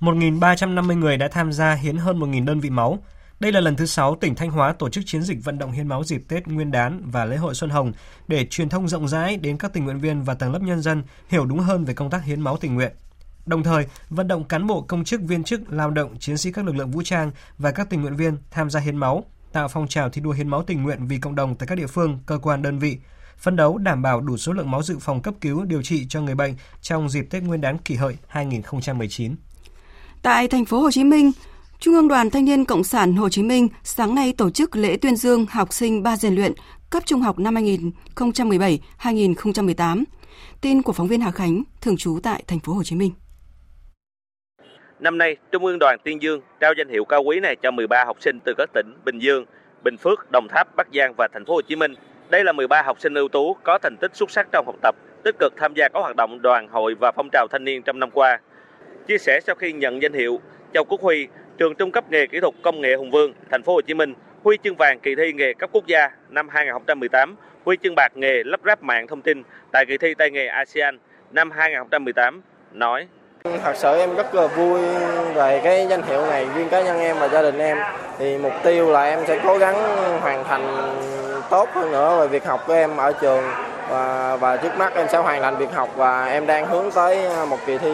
1.350 0.00 0.98
người 0.98 1.16
đã 1.16 1.28
tham 1.28 1.52
gia 1.52 1.74
hiến 1.74 1.96
hơn 1.96 2.20
1.000 2.20 2.44
đơn 2.44 2.60
vị 2.60 2.70
máu. 2.70 2.98
Đây 3.40 3.52
là 3.52 3.60
lần 3.60 3.76
thứ 3.76 3.86
6 3.86 4.16
tỉnh 4.16 4.34
Thanh 4.34 4.50
Hóa 4.50 4.72
tổ 4.72 4.88
chức 4.88 5.04
chiến 5.06 5.22
dịch 5.22 5.44
vận 5.44 5.58
động 5.58 5.72
hiến 5.72 5.88
máu 5.88 6.04
dịp 6.04 6.22
Tết 6.28 6.46
Nguyên 6.46 6.70
đán 6.70 7.02
và 7.04 7.24
lễ 7.24 7.36
hội 7.36 7.54
Xuân 7.54 7.70
Hồng 7.70 7.92
để 8.28 8.46
truyền 8.46 8.68
thông 8.68 8.88
rộng 8.88 9.08
rãi 9.08 9.36
đến 9.36 9.58
các 9.58 9.72
tình 9.72 9.84
nguyện 9.84 10.00
viên 10.00 10.22
và 10.22 10.34
tầng 10.34 10.52
lớp 10.52 10.62
nhân 10.62 10.82
dân 10.82 11.02
hiểu 11.28 11.44
đúng 11.44 11.58
hơn 11.58 11.84
về 11.84 11.94
công 11.94 12.10
tác 12.10 12.24
hiến 12.24 12.40
máu 12.40 12.56
tình 12.56 12.74
nguyện. 12.74 12.92
Đồng 13.46 13.62
thời, 13.62 13.86
vận 14.10 14.28
động 14.28 14.44
cán 14.44 14.66
bộ 14.66 14.80
công 14.80 15.04
chức 15.04 15.20
viên 15.22 15.44
chức, 15.44 15.72
lao 15.72 15.90
động, 15.90 16.18
chiến 16.18 16.36
sĩ 16.38 16.52
các 16.52 16.64
lực 16.64 16.76
lượng 16.76 16.90
vũ 16.90 17.02
trang 17.02 17.30
và 17.58 17.70
các 17.70 17.90
tình 17.90 18.02
nguyện 18.02 18.16
viên 18.16 18.36
tham 18.50 18.70
gia 18.70 18.80
hiến 18.80 18.96
máu, 18.96 19.24
tạo 19.52 19.68
phong 19.68 19.88
trào 19.88 20.10
thi 20.10 20.20
đua 20.20 20.32
hiến 20.32 20.48
máu 20.48 20.62
tình 20.62 20.82
nguyện 20.82 21.06
vì 21.06 21.18
cộng 21.18 21.34
đồng 21.34 21.54
tại 21.54 21.66
các 21.66 21.74
địa 21.74 21.86
phương, 21.86 22.18
cơ 22.26 22.38
quan 22.42 22.62
đơn 22.62 22.78
vị, 22.78 22.98
phân 23.38 23.56
đấu 23.56 23.78
đảm 23.78 24.02
bảo 24.02 24.20
đủ 24.20 24.36
số 24.36 24.52
lượng 24.52 24.70
máu 24.70 24.82
dự 24.82 24.98
phòng 25.00 25.22
cấp 25.22 25.34
cứu 25.40 25.64
điều 25.64 25.82
trị 25.82 26.06
cho 26.08 26.20
người 26.20 26.34
bệnh 26.34 26.54
trong 26.82 27.08
dịp 27.08 27.26
Tết 27.30 27.42
Nguyên 27.42 27.60
đán 27.60 27.78
kỷ 27.78 27.94
hợi 27.94 28.16
2019. 28.26 29.36
Tại 30.22 30.48
thành 30.48 30.64
phố 30.64 30.80
Hồ 30.80 30.90
Chí 30.90 31.04
Minh, 31.04 31.32
Trung 31.80 31.94
ương 31.94 32.08
Đoàn 32.08 32.30
Thanh 32.30 32.44
niên 32.44 32.64
Cộng 32.64 32.84
sản 32.84 33.16
Hồ 33.16 33.28
Chí 33.28 33.42
Minh 33.42 33.68
sáng 33.84 34.14
nay 34.14 34.32
tổ 34.32 34.50
chức 34.50 34.76
lễ 34.76 34.96
tuyên 34.96 35.16
dương 35.16 35.46
học 35.50 35.72
sinh 35.72 36.02
ba 36.02 36.16
rèn 36.16 36.34
luyện 36.34 36.52
cấp 36.90 37.02
trung 37.06 37.20
học 37.20 37.38
năm 37.38 37.54
2017-2018. 37.54 40.04
Tin 40.60 40.82
của 40.82 40.92
phóng 40.92 41.08
viên 41.08 41.20
Hà 41.20 41.30
Khánh, 41.30 41.62
thường 41.80 41.96
trú 41.96 42.18
tại 42.22 42.44
thành 42.46 42.60
phố 42.60 42.72
Hồ 42.72 42.84
Chí 42.84 42.96
Minh. 42.96 43.12
Năm 45.00 45.18
nay, 45.18 45.36
Trung 45.52 45.64
ương 45.64 45.78
Đoàn 45.78 45.98
Tuyên 46.04 46.22
Dương 46.22 46.40
trao 46.60 46.72
danh 46.72 46.88
hiệu 46.88 47.04
cao 47.04 47.22
quý 47.22 47.40
này 47.40 47.56
cho 47.56 47.70
13 47.70 48.04
học 48.04 48.16
sinh 48.20 48.38
từ 48.44 48.54
các 48.58 48.70
tỉnh 48.72 48.92
Bình 49.04 49.18
Dương, 49.18 49.44
Bình 49.84 49.96
Phước, 49.96 50.30
Đồng 50.30 50.48
Tháp, 50.48 50.76
Bắc 50.76 50.88
Giang 50.94 51.14
và 51.16 51.28
thành 51.32 51.44
phố 51.44 51.54
Hồ 51.54 51.62
Chí 51.62 51.76
Minh. 51.76 51.94
Đây 52.30 52.44
là 52.44 52.52
13 52.52 52.82
học 52.82 53.00
sinh 53.00 53.14
ưu 53.14 53.28
tú 53.28 53.56
có 53.62 53.78
thành 53.82 53.96
tích 54.00 54.16
xuất 54.16 54.30
sắc 54.30 54.46
trong 54.52 54.66
học 54.66 54.74
tập, 54.82 54.94
tích 55.24 55.34
cực 55.38 55.52
tham 55.56 55.74
gia 55.74 55.88
các 55.88 56.00
hoạt 56.00 56.16
động 56.16 56.42
đoàn 56.42 56.68
hội 56.68 56.94
và 57.00 57.12
phong 57.16 57.28
trào 57.32 57.46
thanh 57.50 57.64
niên 57.64 57.82
trong 57.82 57.98
năm 58.00 58.10
qua. 58.10 58.38
Chia 59.06 59.18
sẻ 59.18 59.40
sau 59.46 59.54
khi 59.54 59.72
nhận 59.72 60.02
danh 60.02 60.12
hiệu, 60.12 60.40
Châu 60.74 60.84
Quốc 60.84 61.00
Huy, 61.00 61.28
trường 61.58 61.74
trung 61.74 61.90
cấp 61.90 62.10
nghề 62.10 62.26
kỹ 62.26 62.40
thuật 62.40 62.54
công 62.62 62.80
nghệ 62.80 62.94
Hùng 62.94 63.10
Vương, 63.10 63.32
thành 63.50 63.62
phố 63.62 63.72
Hồ 63.72 63.80
Chí 63.80 63.94
Minh, 63.94 64.14
huy 64.44 64.56
chương 64.64 64.76
vàng 64.76 65.00
kỳ 65.00 65.14
thi 65.14 65.32
nghề 65.32 65.54
cấp 65.54 65.70
quốc 65.72 65.86
gia 65.86 66.10
năm 66.28 66.48
2018, 66.48 67.36
huy 67.64 67.76
chương 67.82 67.94
bạc 67.94 68.12
nghề 68.14 68.42
lắp 68.44 68.60
ráp 68.64 68.82
mạng 68.82 69.06
thông 69.06 69.22
tin 69.22 69.42
tại 69.72 69.86
kỳ 69.86 69.98
thi 69.98 70.14
tay 70.14 70.30
nghề 70.30 70.46
ASEAN 70.46 70.98
năm 71.30 71.50
2018, 71.50 72.42
nói 72.72 73.08
Thật 73.64 73.76
sự 73.76 73.98
em 73.98 74.16
rất 74.16 74.34
là 74.34 74.46
vui 74.46 74.80
về 75.34 75.60
cái 75.64 75.86
danh 75.90 76.02
hiệu 76.02 76.26
này 76.26 76.46
riêng 76.54 76.68
cá 76.68 76.82
nhân 76.82 77.00
em 77.00 77.16
và 77.18 77.28
gia 77.28 77.42
đình 77.42 77.58
em 77.58 77.78
thì 78.18 78.38
mục 78.38 78.52
tiêu 78.62 78.90
là 78.90 79.04
em 79.04 79.18
sẽ 79.26 79.38
cố 79.44 79.58
gắng 79.58 79.74
hoàn 80.20 80.44
thành 80.44 80.92
tốt 81.50 81.68
hơn 81.72 81.92
nữa 81.92 82.18
về 82.20 82.28
việc 82.28 82.44
học 82.44 82.64
của 82.66 82.72
em 82.72 82.96
ở 82.96 83.12
trường 83.20 83.42
và 83.90 84.36
và 84.36 84.56
trước 84.56 84.76
mắt 84.78 84.94
em 84.94 85.06
sẽ 85.08 85.18
hoàn 85.18 85.42
thành 85.42 85.56
việc 85.56 85.72
học 85.72 85.88
và 85.96 86.26
em 86.26 86.46
đang 86.46 86.66
hướng 86.66 86.90
tới 86.90 87.18
một 87.50 87.58
kỳ 87.66 87.78
thi 87.78 87.90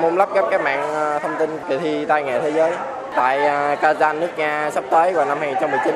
môn 0.00 0.16
lắp 0.16 0.28
ghép 0.34 0.44
các 0.50 0.60
mạng 0.60 0.94
ờ, 0.94 1.18
thông 1.18 1.34
tin 1.38 1.50
kỳ 1.68 1.78
thi 1.78 2.04
tay 2.04 2.22
nghề 2.22 2.40
thế 2.40 2.52
giới 2.52 2.72
tại 3.16 3.46
ờ, 3.46 3.74
Kazan 3.74 4.18
nước 4.18 4.30
Nga 4.36 4.70
sắp 4.70 4.84
tới 4.90 5.12
vào 5.12 5.26
năm 5.26 5.38
2019. 5.40 5.94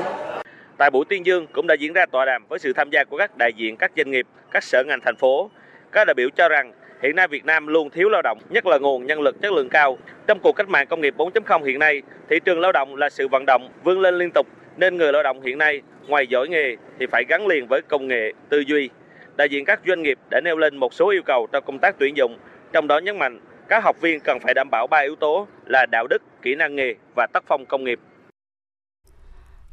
Tại 0.77 0.91
buổi 0.91 1.05
tuyên 1.09 1.27
dương 1.27 1.47
cũng 1.47 1.67
đã 1.67 1.75
diễn 1.75 1.93
ra 1.93 2.07
tọa 2.07 2.25
đàm 2.25 2.47
với 2.49 2.59
sự 2.59 2.73
tham 2.73 2.91
gia 2.91 3.05
của 3.05 3.19
các 3.19 3.37
đại 3.37 3.53
diện 3.57 3.77
các 3.77 3.91
doanh 3.97 4.11
nghiệp, 4.11 4.27
các 4.51 4.65
sở 4.65 4.83
ngành 4.87 5.01
thành 5.05 5.17
phố. 5.17 5.51
Các 5.93 6.05
đại 6.07 6.15
biểu 6.15 6.29
cho 6.37 6.49
rằng 6.49 6.73
Hiện 7.03 7.17
nay 7.17 7.29
Việt 7.29 7.45
Nam 7.45 7.67
luôn 7.67 7.91
thiếu 7.91 8.09
lao 8.09 8.23
động, 8.23 8.39
nhất 8.51 8.67
là 8.67 8.79
nguồn 8.79 9.07
nhân 9.07 9.21
lực 9.21 9.43
chất 9.43 9.53
lượng 9.53 9.69
cao. 9.69 9.99
Trong 10.27 10.41
cuộc 10.43 10.53
cách 10.53 10.69
mạng 10.69 10.87
công 10.87 11.01
nghiệp 11.01 11.15
4.0 11.17 11.65
hiện 11.65 11.79
nay, 11.79 12.03
thị 12.31 12.37
trường 12.45 12.61
lao 12.61 12.73
động 12.73 12.97
là 12.97 13.11
sự 13.11 13.29
vận 13.29 13.45
động 13.47 13.69
vươn 13.85 14.01
lên 14.01 14.19
liên 14.19 14.31
tục 14.35 14.47
nên 14.77 14.97
người 14.97 15.13
lao 15.13 15.23
động 15.23 15.43
hiện 15.43 15.59
nay 15.59 15.83
ngoài 16.07 16.27
giỏi 16.27 16.49
nghề 16.49 16.77
thì 16.99 17.07
phải 17.13 17.25
gắn 17.29 17.47
liền 17.47 17.67
với 17.67 17.83
công 17.83 18.09
nghệ, 18.09 18.33
tư 18.49 18.65
duy. 18.67 18.91
Đại 19.37 19.49
diện 19.49 19.65
các 19.65 19.81
doanh 19.87 20.03
nghiệp 20.03 20.19
đã 20.31 20.41
nêu 20.41 20.57
lên 20.57 20.77
một 20.77 20.95
số 20.95 21.11
yêu 21.11 21.23
cầu 21.27 21.47
trong 21.53 21.65
công 21.67 21.79
tác 21.79 21.95
tuyển 21.99 22.17
dụng, 22.17 22.39
trong 22.73 22.87
đó 22.87 22.99
nhấn 22.99 23.19
mạnh 23.19 23.41
các 23.69 23.85
học 23.85 23.97
viên 24.01 24.21
cần 24.21 24.39
phải 24.41 24.55
đảm 24.55 24.69
bảo 24.71 24.87
ba 24.87 24.99
yếu 24.99 25.17
tố 25.17 25.47
là 25.67 25.87
đạo 25.87 26.07
đức, 26.07 26.23
kỹ 26.43 26.55
năng 26.55 26.77
nghề 26.77 26.95
và 27.17 27.27
tác 27.33 27.45
phong 27.47 27.67
công 27.67 27.85
nghiệp. 27.85 27.99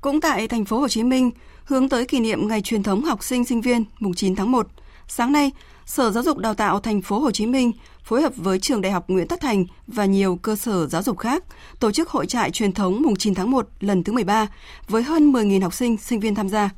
Cũng 0.02 0.22
tại 0.22 0.48
thành 0.48 0.66
phố 0.66 0.78
Hồ 0.78 0.88
Chí 0.88 1.04
Minh, 1.04 1.32
hướng 1.66 1.90
tới 1.90 2.06
kỷ 2.06 2.20
niệm 2.20 2.48
ngày 2.48 2.62
truyền 2.62 2.84
thống 2.84 3.02
học 3.02 3.24
sinh 3.24 3.46
sinh 3.46 3.62
viên 3.62 3.86
mùng 4.00 4.14
9 4.14 4.36
tháng 4.36 4.52
1, 4.52 4.68
sáng 5.08 5.34
nay, 5.34 5.52
Sở 5.90 6.12
Giáo 6.12 6.24
dục 6.24 6.38
Đào 6.38 6.54
tạo 6.54 6.80
thành 6.80 7.02
phố 7.02 7.20
Hồ 7.20 7.32
Chí 7.32 7.46
Minh 7.46 7.72
phối 8.04 8.22
hợp 8.22 8.34
với 8.36 8.60
trường 8.60 8.82
Đại 8.82 8.92
học 8.92 9.10
Nguyễn 9.10 9.28
Tất 9.28 9.42
Thành 9.42 9.66
và 9.88 10.06
nhiều 10.06 10.40
cơ 10.42 10.56
sở 10.56 10.88
giáo 10.88 11.04
dục 11.04 11.18
khác 11.18 11.44
tổ 11.80 11.92
chức 11.92 12.10
hội 12.10 12.26
trại 12.26 12.52
truyền 12.52 12.72
thống 12.72 13.02
mùng 13.02 13.16
9 13.16 13.36
tháng 13.36 13.52
1 13.52 13.68
lần 13.80 14.04
thứ 14.04 14.14
13 14.14 14.48
với 14.88 15.04
hơn 15.04 15.32
10.000 15.32 15.62
học 15.62 15.74
sinh, 15.74 15.98
sinh 15.98 16.20
viên 16.20 16.36
tham 16.36 16.50
gia. 16.50 16.70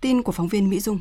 Tin 0.00 0.22
của 0.22 0.32
phóng 0.32 0.48
viên 0.48 0.70
Mỹ 0.70 0.80
Dung. 0.80 0.98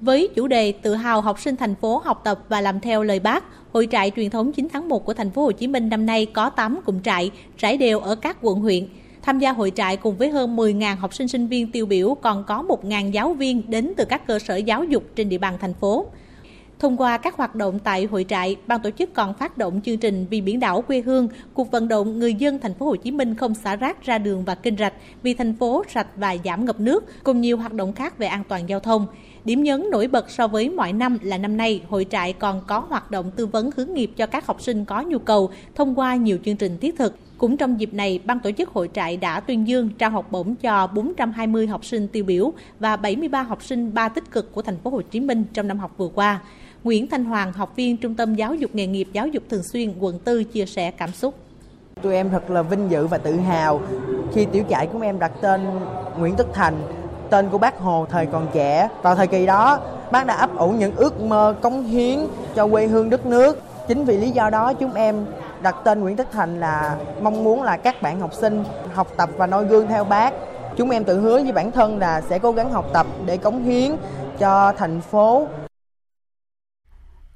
Với 0.00 0.28
chủ 0.34 0.46
đề 0.46 0.72
tự 0.72 0.94
hào 0.94 1.20
học 1.20 1.40
sinh 1.40 1.56
thành 1.56 1.74
phố 1.74 1.98
học 2.04 2.20
tập 2.24 2.44
và 2.48 2.60
làm 2.60 2.80
theo 2.80 3.02
lời 3.02 3.20
bác, 3.20 3.44
hội 3.72 3.88
trại 3.90 4.10
truyền 4.16 4.30
thống 4.30 4.52
9 4.52 4.68
tháng 4.72 4.88
1 4.88 5.04
của 5.04 5.14
thành 5.14 5.30
phố 5.30 5.42
Hồ 5.42 5.52
Chí 5.52 5.66
Minh 5.66 5.88
năm 5.88 6.06
nay 6.06 6.26
có 6.26 6.50
8 6.50 6.80
cụm 6.86 7.00
trại 7.00 7.30
trải 7.58 7.76
đều 7.76 8.00
ở 8.00 8.14
các 8.14 8.36
quận 8.40 8.60
huyện. 8.60 8.88
Tham 9.28 9.38
gia 9.38 9.52
hội 9.52 9.72
trại 9.74 9.96
cùng 9.96 10.16
với 10.16 10.30
hơn 10.30 10.56
10.000 10.56 10.96
học 10.96 11.14
sinh 11.14 11.28
sinh 11.28 11.46
viên 11.46 11.70
tiêu 11.70 11.86
biểu 11.86 12.14
còn 12.14 12.44
có 12.44 12.64
1.000 12.68 13.10
giáo 13.10 13.34
viên 13.34 13.62
đến 13.70 13.92
từ 13.96 14.04
các 14.04 14.26
cơ 14.26 14.38
sở 14.38 14.56
giáo 14.56 14.84
dục 14.84 15.02
trên 15.16 15.28
địa 15.28 15.38
bàn 15.38 15.58
thành 15.60 15.74
phố. 15.74 16.06
Thông 16.78 16.96
qua 16.96 17.18
các 17.18 17.36
hoạt 17.36 17.54
động 17.54 17.78
tại 17.78 18.04
hội 18.04 18.24
trại, 18.28 18.56
ban 18.66 18.80
tổ 18.80 18.90
chức 18.90 19.14
còn 19.14 19.34
phát 19.34 19.58
động 19.58 19.80
chương 19.84 19.98
trình 19.98 20.26
Vì 20.30 20.40
biển 20.40 20.60
đảo 20.60 20.82
quê 20.82 21.00
hương, 21.00 21.28
cuộc 21.54 21.70
vận 21.70 21.88
động 21.88 22.18
người 22.18 22.34
dân 22.34 22.58
thành 22.58 22.74
phố 22.74 22.86
Hồ 22.86 22.96
Chí 22.96 23.10
Minh 23.10 23.34
không 23.34 23.54
xả 23.54 23.76
rác 23.76 24.04
ra 24.04 24.18
đường 24.18 24.44
và 24.44 24.54
kênh 24.54 24.76
rạch 24.76 24.94
vì 25.22 25.34
thành 25.34 25.54
phố 25.56 25.84
sạch 25.88 26.06
và 26.16 26.36
giảm 26.44 26.64
ngập 26.64 26.80
nước, 26.80 27.04
cùng 27.24 27.40
nhiều 27.40 27.56
hoạt 27.56 27.72
động 27.72 27.92
khác 27.92 28.18
về 28.18 28.26
an 28.26 28.42
toàn 28.48 28.68
giao 28.68 28.80
thông. 28.80 29.06
Điểm 29.44 29.62
nhấn 29.62 29.90
nổi 29.90 30.06
bật 30.06 30.30
so 30.30 30.48
với 30.48 30.70
mọi 30.70 30.92
năm 30.92 31.18
là 31.22 31.38
năm 31.38 31.56
nay, 31.56 31.82
hội 31.88 32.06
trại 32.10 32.32
còn 32.32 32.60
có 32.66 32.78
hoạt 32.88 33.10
động 33.10 33.30
tư 33.36 33.46
vấn 33.46 33.70
hướng 33.76 33.94
nghiệp 33.94 34.10
cho 34.16 34.26
các 34.26 34.46
học 34.46 34.62
sinh 34.62 34.84
có 34.84 35.02
nhu 35.02 35.18
cầu 35.18 35.50
thông 35.74 35.98
qua 35.98 36.16
nhiều 36.16 36.38
chương 36.44 36.56
trình 36.56 36.78
thiết 36.78 36.98
thực. 36.98 37.14
Cũng 37.38 37.56
trong 37.56 37.80
dịp 37.80 37.94
này, 37.94 38.20
ban 38.24 38.40
tổ 38.40 38.50
chức 38.50 38.68
hội 38.68 38.90
trại 38.94 39.16
đã 39.16 39.40
tuyên 39.40 39.68
dương 39.68 39.90
trao 39.98 40.10
học 40.10 40.26
bổng 40.30 40.54
cho 40.56 40.86
420 40.86 41.66
học 41.66 41.84
sinh 41.84 42.08
tiêu 42.08 42.24
biểu 42.24 42.52
và 42.80 42.96
73 42.96 43.42
học 43.42 43.62
sinh 43.62 43.94
ba 43.94 44.08
tích 44.08 44.30
cực 44.30 44.54
của 44.54 44.62
thành 44.62 44.78
phố 44.78 44.90
Hồ 44.90 45.02
Chí 45.02 45.20
Minh 45.20 45.44
trong 45.52 45.68
năm 45.68 45.78
học 45.78 45.90
vừa 45.96 46.08
qua. 46.14 46.40
Nguyễn 46.84 47.06
Thanh 47.06 47.24
Hoàng, 47.24 47.52
học 47.52 47.76
viên 47.76 47.96
Trung 47.96 48.14
tâm 48.14 48.34
Giáo 48.34 48.54
dục 48.54 48.70
nghề 48.74 48.86
nghiệp 48.86 49.08
Giáo 49.12 49.26
dục 49.26 49.42
thường 49.50 49.62
xuyên 49.62 49.94
quận 50.00 50.18
4 50.26 50.44
chia 50.44 50.66
sẻ 50.66 50.90
cảm 50.90 51.12
xúc. 51.12 51.34
Tụi 52.02 52.14
em 52.14 52.30
thật 52.30 52.50
là 52.50 52.62
vinh 52.62 52.90
dự 52.90 53.06
và 53.06 53.18
tự 53.18 53.36
hào 53.36 53.80
khi 54.34 54.46
tiểu 54.52 54.64
trại 54.70 54.86
của 54.86 55.00
em 55.00 55.18
đặt 55.18 55.32
tên 55.40 55.60
Nguyễn 56.18 56.34
Tất 56.36 56.46
Thành, 56.54 56.74
tên 57.30 57.48
của 57.48 57.58
bác 57.58 57.78
Hồ 57.78 58.06
thời 58.10 58.26
còn 58.26 58.46
trẻ. 58.52 58.88
Vào 59.02 59.14
thời 59.14 59.26
kỳ 59.26 59.46
đó, 59.46 59.80
bác 60.12 60.26
đã 60.26 60.34
ấp 60.34 60.56
ủ 60.56 60.70
những 60.70 60.96
ước 60.96 61.20
mơ 61.20 61.54
cống 61.60 61.84
hiến 61.84 62.18
cho 62.54 62.68
quê 62.68 62.86
hương 62.86 63.10
đất 63.10 63.26
nước. 63.26 63.62
Chính 63.88 64.04
vì 64.04 64.16
lý 64.16 64.30
do 64.30 64.50
đó 64.50 64.72
chúng 64.72 64.94
em 64.94 65.26
đặt 65.62 65.76
tên 65.84 66.00
Nguyễn 66.00 66.16
Tất 66.16 66.32
Thành 66.32 66.60
là 66.60 66.98
mong 67.22 67.44
muốn 67.44 67.62
là 67.62 67.76
các 67.76 68.02
bạn 68.02 68.20
học 68.20 68.34
sinh 68.40 68.64
học 68.94 69.12
tập 69.16 69.30
và 69.36 69.46
noi 69.46 69.64
gương 69.64 69.88
theo 69.88 70.04
bác. 70.04 70.34
Chúng 70.76 70.90
em 70.90 71.04
tự 71.04 71.20
hứa 71.20 71.42
với 71.42 71.52
bản 71.52 71.72
thân 71.72 71.98
là 71.98 72.20
sẽ 72.20 72.38
cố 72.38 72.52
gắng 72.52 72.72
học 72.72 72.86
tập 72.92 73.06
để 73.26 73.36
cống 73.36 73.64
hiến 73.64 73.96
cho 74.38 74.72
thành 74.78 75.00
phố. 75.00 75.48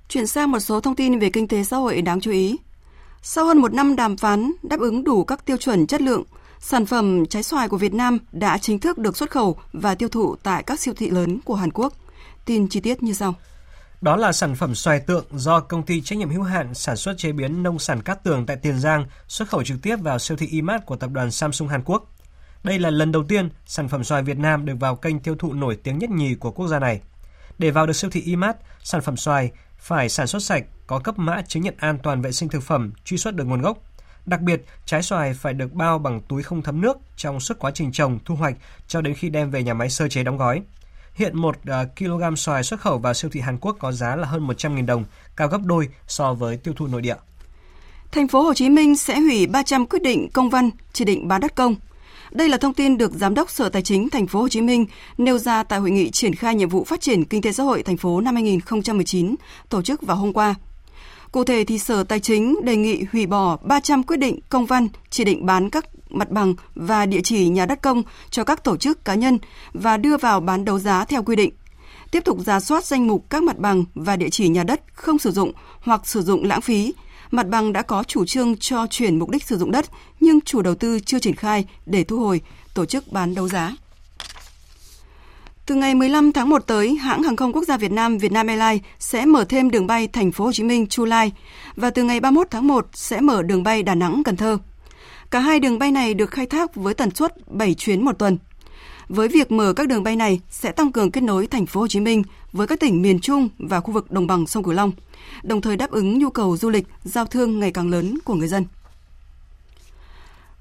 Chuyển 0.08 0.26
sang 0.26 0.50
một 0.50 0.58
số 0.58 0.80
thông 0.80 0.96
tin 0.96 1.18
về 1.18 1.30
kinh 1.30 1.48
tế 1.48 1.64
xã 1.64 1.76
hội 1.76 2.02
đáng 2.02 2.20
chú 2.20 2.30
ý. 2.30 2.56
Sau 3.22 3.44
hơn 3.44 3.58
một 3.58 3.74
năm 3.74 3.96
đàm 3.96 4.16
phán 4.16 4.52
đáp 4.62 4.80
ứng 4.80 5.04
đủ 5.04 5.24
các 5.24 5.46
tiêu 5.46 5.56
chuẩn 5.56 5.86
chất 5.86 6.00
lượng, 6.00 6.24
Sản 6.64 6.86
phẩm 6.86 7.26
trái 7.26 7.42
xoài 7.42 7.68
của 7.68 7.76
Việt 7.76 7.94
Nam 7.94 8.18
đã 8.32 8.58
chính 8.58 8.78
thức 8.78 8.98
được 8.98 9.16
xuất 9.16 9.30
khẩu 9.30 9.56
và 9.72 9.94
tiêu 9.94 10.08
thụ 10.08 10.36
tại 10.42 10.62
các 10.62 10.80
siêu 10.80 10.94
thị 10.96 11.10
lớn 11.10 11.38
của 11.44 11.54
Hàn 11.54 11.70
Quốc. 11.70 11.92
Tin 12.44 12.68
chi 12.68 12.80
tiết 12.80 13.02
như 13.02 13.12
sau. 13.12 13.34
Đó 14.02 14.16
là 14.16 14.32
sản 14.32 14.54
phẩm 14.54 14.74
xoài 14.74 15.00
tượng 15.00 15.24
do 15.30 15.60
công 15.60 15.82
ty 15.82 16.00
trách 16.00 16.18
nhiệm 16.18 16.30
hữu 16.30 16.42
hạn 16.42 16.74
sản 16.74 16.96
xuất 16.96 17.18
chế 17.18 17.32
biến 17.32 17.62
nông 17.62 17.78
sản 17.78 18.02
Cát 18.02 18.24
Tường 18.24 18.46
tại 18.46 18.56
Tiền 18.56 18.80
Giang 18.80 19.06
xuất 19.28 19.48
khẩu 19.48 19.62
trực 19.64 19.82
tiếp 19.82 19.96
vào 19.96 20.18
siêu 20.18 20.36
thị 20.36 20.46
Imart 20.46 20.86
của 20.86 20.96
tập 20.96 21.10
đoàn 21.10 21.30
Samsung 21.30 21.68
Hàn 21.68 21.82
Quốc. 21.84 22.10
Đây 22.64 22.78
là 22.78 22.90
lần 22.90 23.12
đầu 23.12 23.24
tiên 23.28 23.48
sản 23.66 23.88
phẩm 23.88 24.04
xoài 24.04 24.22
Việt 24.22 24.38
Nam 24.38 24.66
được 24.66 24.74
vào 24.80 24.96
kênh 24.96 25.20
tiêu 25.20 25.36
thụ 25.38 25.52
nổi 25.52 25.76
tiếng 25.82 25.98
nhất 25.98 26.10
nhì 26.10 26.34
của 26.34 26.50
quốc 26.50 26.68
gia 26.68 26.78
này. 26.78 27.00
Để 27.58 27.70
vào 27.70 27.86
được 27.86 27.92
siêu 27.92 28.10
thị 28.10 28.20
Imart, 28.20 28.56
sản 28.82 29.00
phẩm 29.00 29.16
xoài 29.16 29.50
phải 29.78 30.08
sản 30.08 30.26
xuất 30.26 30.42
sạch, 30.42 30.64
có 30.86 30.98
cấp 30.98 31.18
mã 31.18 31.42
chứng 31.42 31.62
nhận 31.62 31.74
an 31.78 31.98
toàn 32.02 32.22
vệ 32.22 32.32
sinh 32.32 32.48
thực 32.48 32.62
phẩm, 32.62 32.92
truy 33.04 33.16
xuất 33.16 33.34
được 33.34 33.44
nguồn 33.44 33.62
gốc. 33.62 33.78
Đặc 34.26 34.40
biệt, 34.40 34.64
trái 34.84 35.02
xoài 35.02 35.34
phải 35.34 35.54
được 35.54 35.72
bao 35.72 35.98
bằng 35.98 36.20
túi 36.28 36.42
không 36.42 36.62
thấm 36.62 36.80
nước 36.80 36.96
trong 37.16 37.40
suốt 37.40 37.58
quá 37.58 37.70
trình 37.74 37.92
trồng, 37.92 38.18
thu 38.24 38.34
hoạch 38.34 38.54
cho 38.86 39.00
đến 39.00 39.14
khi 39.14 39.28
đem 39.28 39.50
về 39.50 39.62
nhà 39.62 39.74
máy 39.74 39.90
sơ 39.90 40.08
chế 40.08 40.24
đóng 40.24 40.36
gói. 40.36 40.62
Hiện 41.14 41.36
1 41.36 41.56
ờ, 41.66 41.86
kg 41.98 42.36
xoài 42.36 42.62
xuất 42.62 42.80
khẩu 42.80 42.98
vào 42.98 43.14
siêu 43.14 43.30
thị 43.34 43.40
Hàn 43.40 43.58
Quốc 43.58 43.76
có 43.80 43.92
giá 43.92 44.16
là 44.16 44.28
hơn 44.28 44.46
100.000 44.46 44.86
đồng, 44.86 45.04
cao 45.36 45.48
gấp 45.48 45.60
đôi 45.64 45.88
so 46.06 46.34
với 46.34 46.56
tiêu 46.56 46.74
thụ 46.76 46.86
nội 46.86 47.02
địa. 47.02 47.16
Thành 48.12 48.28
phố 48.28 48.42
Hồ 48.42 48.54
Chí 48.54 48.68
Minh 48.68 48.96
sẽ 48.96 49.20
hủy 49.20 49.46
300 49.46 49.86
quyết 49.86 50.02
định 50.02 50.28
công 50.32 50.50
văn 50.50 50.70
chỉ 50.92 51.04
định 51.04 51.28
bán 51.28 51.40
đất 51.40 51.54
công. 51.54 51.74
Đây 52.30 52.48
là 52.48 52.56
thông 52.56 52.74
tin 52.74 52.98
được 52.98 53.12
Giám 53.12 53.34
đốc 53.34 53.50
Sở 53.50 53.68
Tài 53.68 53.82
chính 53.82 54.10
Thành 54.10 54.26
phố 54.26 54.40
Hồ 54.40 54.48
Chí 54.48 54.60
Minh 54.60 54.86
nêu 55.18 55.38
ra 55.38 55.62
tại 55.62 55.78
hội 55.78 55.90
nghị 55.90 56.10
triển 56.10 56.34
khai 56.34 56.54
nhiệm 56.54 56.68
vụ 56.68 56.84
phát 56.84 57.00
triển 57.00 57.24
kinh 57.24 57.42
tế 57.42 57.52
xã 57.52 57.62
hội 57.62 57.82
thành 57.82 57.96
phố 57.96 58.20
năm 58.20 58.34
2019 58.34 59.34
tổ 59.68 59.82
chức 59.82 60.02
vào 60.02 60.16
hôm 60.16 60.32
qua. 60.32 60.54
Cụ 61.32 61.44
thể 61.44 61.64
thì 61.64 61.78
Sở 61.78 62.04
Tài 62.04 62.20
chính 62.20 62.56
đề 62.64 62.76
nghị 62.76 63.04
hủy 63.12 63.26
bỏ 63.26 63.56
300 63.62 64.02
quyết 64.02 64.16
định 64.16 64.38
công 64.48 64.66
văn 64.66 64.88
chỉ 65.10 65.24
định 65.24 65.46
bán 65.46 65.70
các 65.70 65.84
mặt 66.12 66.30
bằng 66.30 66.54
và 66.74 67.06
địa 67.06 67.20
chỉ 67.24 67.48
nhà 67.48 67.66
đất 67.66 67.82
công 67.82 68.02
cho 68.30 68.44
các 68.44 68.64
tổ 68.64 68.76
chức 68.76 69.04
cá 69.04 69.14
nhân 69.14 69.38
và 69.72 69.96
đưa 69.96 70.16
vào 70.16 70.40
bán 70.40 70.64
đấu 70.64 70.78
giá 70.78 71.04
theo 71.04 71.22
quy 71.22 71.36
định. 71.36 71.52
Tiếp 72.10 72.24
tục 72.24 72.38
ra 72.46 72.60
soát 72.60 72.84
danh 72.84 73.06
mục 73.06 73.24
các 73.30 73.42
mặt 73.42 73.58
bằng 73.58 73.84
và 73.94 74.16
địa 74.16 74.30
chỉ 74.30 74.48
nhà 74.48 74.64
đất 74.64 74.80
không 74.92 75.18
sử 75.18 75.30
dụng 75.30 75.52
hoặc 75.80 76.06
sử 76.06 76.22
dụng 76.22 76.44
lãng 76.44 76.60
phí. 76.60 76.94
Mặt 77.30 77.48
bằng 77.48 77.72
đã 77.72 77.82
có 77.82 78.02
chủ 78.02 78.24
trương 78.24 78.56
cho 78.56 78.86
chuyển 78.90 79.18
mục 79.18 79.30
đích 79.30 79.44
sử 79.44 79.58
dụng 79.58 79.70
đất 79.70 79.86
nhưng 80.20 80.40
chủ 80.40 80.62
đầu 80.62 80.74
tư 80.74 81.00
chưa 81.00 81.18
triển 81.18 81.34
khai 81.34 81.64
để 81.86 82.04
thu 82.04 82.18
hồi, 82.18 82.40
tổ 82.74 82.84
chức 82.84 83.12
bán 83.12 83.34
đấu 83.34 83.48
giá. 83.48 83.72
Từ 85.66 85.74
ngày 85.74 85.94
15 85.94 86.32
tháng 86.32 86.48
1 86.48 86.66
tới, 86.66 86.94
hãng 86.94 87.22
hàng 87.22 87.36
không 87.36 87.52
quốc 87.52 87.64
gia 87.64 87.76
Việt 87.76 87.92
Nam 87.92 88.18
Vietnam 88.18 88.46
Airlines 88.46 88.82
sẽ 88.98 89.26
mở 89.26 89.44
thêm 89.44 89.70
đường 89.70 89.86
bay 89.86 90.08
thành 90.08 90.32
phố 90.32 90.44
Hồ 90.44 90.52
Chí 90.52 90.62
Minh 90.62 90.86
Chu 90.86 91.04
Lai 91.04 91.32
và 91.76 91.90
từ 91.90 92.02
ngày 92.02 92.20
31 92.20 92.46
tháng 92.50 92.66
1 92.66 92.86
sẽ 92.92 93.20
mở 93.20 93.42
đường 93.42 93.62
bay 93.62 93.82
Đà 93.82 93.94
Nẵng 93.94 94.22
Cần 94.24 94.36
Thơ. 94.36 94.58
Cả 95.32 95.40
hai 95.40 95.60
đường 95.60 95.78
bay 95.78 95.90
này 95.90 96.14
được 96.14 96.30
khai 96.30 96.46
thác 96.46 96.74
với 96.74 96.94
tần 96.94 97.14
suất 97.14 97.48
7 97.48 97.74
chuyến 97.74 98.04
một 98.04 98.18
tuần. 98.18 98.38
Với 99.08 99.28
việc 99.28 99.52
mở 99.52 99.72
các 99.72 99.88
đường 99.88 100.02
bay 100.02 100.16
này 100.16 100.40
sẽ 100.50 100.72
tăng 100.72 100.92
cường 100.92 101.10
kết 101.10 101.20
nối 101.20 101.46
thành 101.46 101.66
phố 101.66 101.80
Hồ 101.80 101.88
Chí 101.88 102.00
Minh 102.00 102.22
với 102.52 102.66
các 102.66 102.80
tỉnh 102.80 103.02
miền 103.02 103.20
Trung 103.20 103.48
và 103.58 103.80
khu 103.80 103.92
vực 103.92 104.10
đồng 104.10 104.26
bằng 104.26 104.46
sông 104.46 104.62
Cửu 104.62 104.74
Long, 104.74 104.92
đồng 105.42 105.60
thời 105.60 105.76
đáp 105.76 105.90
ứng 105.90 106.18
nhu 106.18 106.30
cầu 106.30 106.56
du 106.56 106.70
lịch, 106.70 106.86
giao 107.04 107.26
thương 107.26 107.60
ngày 107.60 107.70
càng 107.70 107.90
lớn 107.90 108.18
của 108.24 108.34
người 108.34 108.48
dân. 108.48 108.64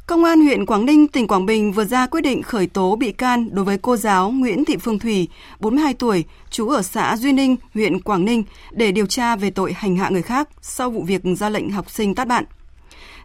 Công 0.05 0.23
an 0.23 0.41
huyện 0.41 0.65
Quảng 0.65 0.85
Ninh, 0.85 1.07
tỉnh 1.07 1.27
Quảng 1.27 1.45
Bình 1.45 1.71
vừa 1.71 1.85
ra 1.85 2.07
quyết 2.07 2.21
định 2.21 2.43
khởi 2.43 2.67
tố 2.67 2.95
bị 2.95 3.11
can 3.11 3.49
đối 3.51 3.65
với 3.65 3.77
cô 3.77 3.97
giáo 3.97 4.31
Nguyễn 4.31 4.65
Thị 4.65 4.77
Phương 4.77 4.99
Thủy, 4.99 5.27
42 5.59 5.93
tuổi, 5.93 6.23
trú 6.49 6.67
ở 6.67 6.81
xã 6.81 7.17
Duy 7.17 7.33
Ninh, 7.33 7.55
huyện 7.73 8.01
Quảng 8.01 8.25
Ninh 8.25 8.43
để 8.71 8.91
điều 8.91 9.05
tra 9.05 9.35
về 9.35 9.51
tội 9.51 9.73
hành 9.73 9.95
hạ 9.95 10.09
người 10.09 10.21
khác 10.21 10.49
sau 10.61 10.89
vụ 10.89 11.03
việc 11.03 11.21
ra 11.37 11.49
lệnh 11.49 11.69
học 11.69 11.89
sinh 11.89 12.15
tát 12.15 12.27
bạn. 12.27 12.45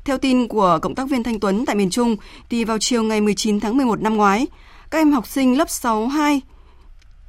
Theo 0.06 0.18
tin 0.18 0.48
của 0.48 0.78
cộng 0.82 0.94
tác 0.94 1.08
viên 1.08 1.22
Thanh 1.22 1.40
Tuấn 1.40 1.66
tại 1.66 1.76
miền 1.76 1.90
Trung, 1.90 2.16
thì 2.50 2.64
vào 2.64 2.78
chiều 2.78 3.02
ngày 3.02 3.20
19 3.20 3.60
tháng 3.60 3.76
11 3.76 4.00
năm 4.00 4.16
ngoái, 4.16 4.46
các 4.90 4.98
em 4.98 5.12
học 5.12 5.26
sinh 5.26 5.58
lớp 5.58 5.70
62 5.70 6.40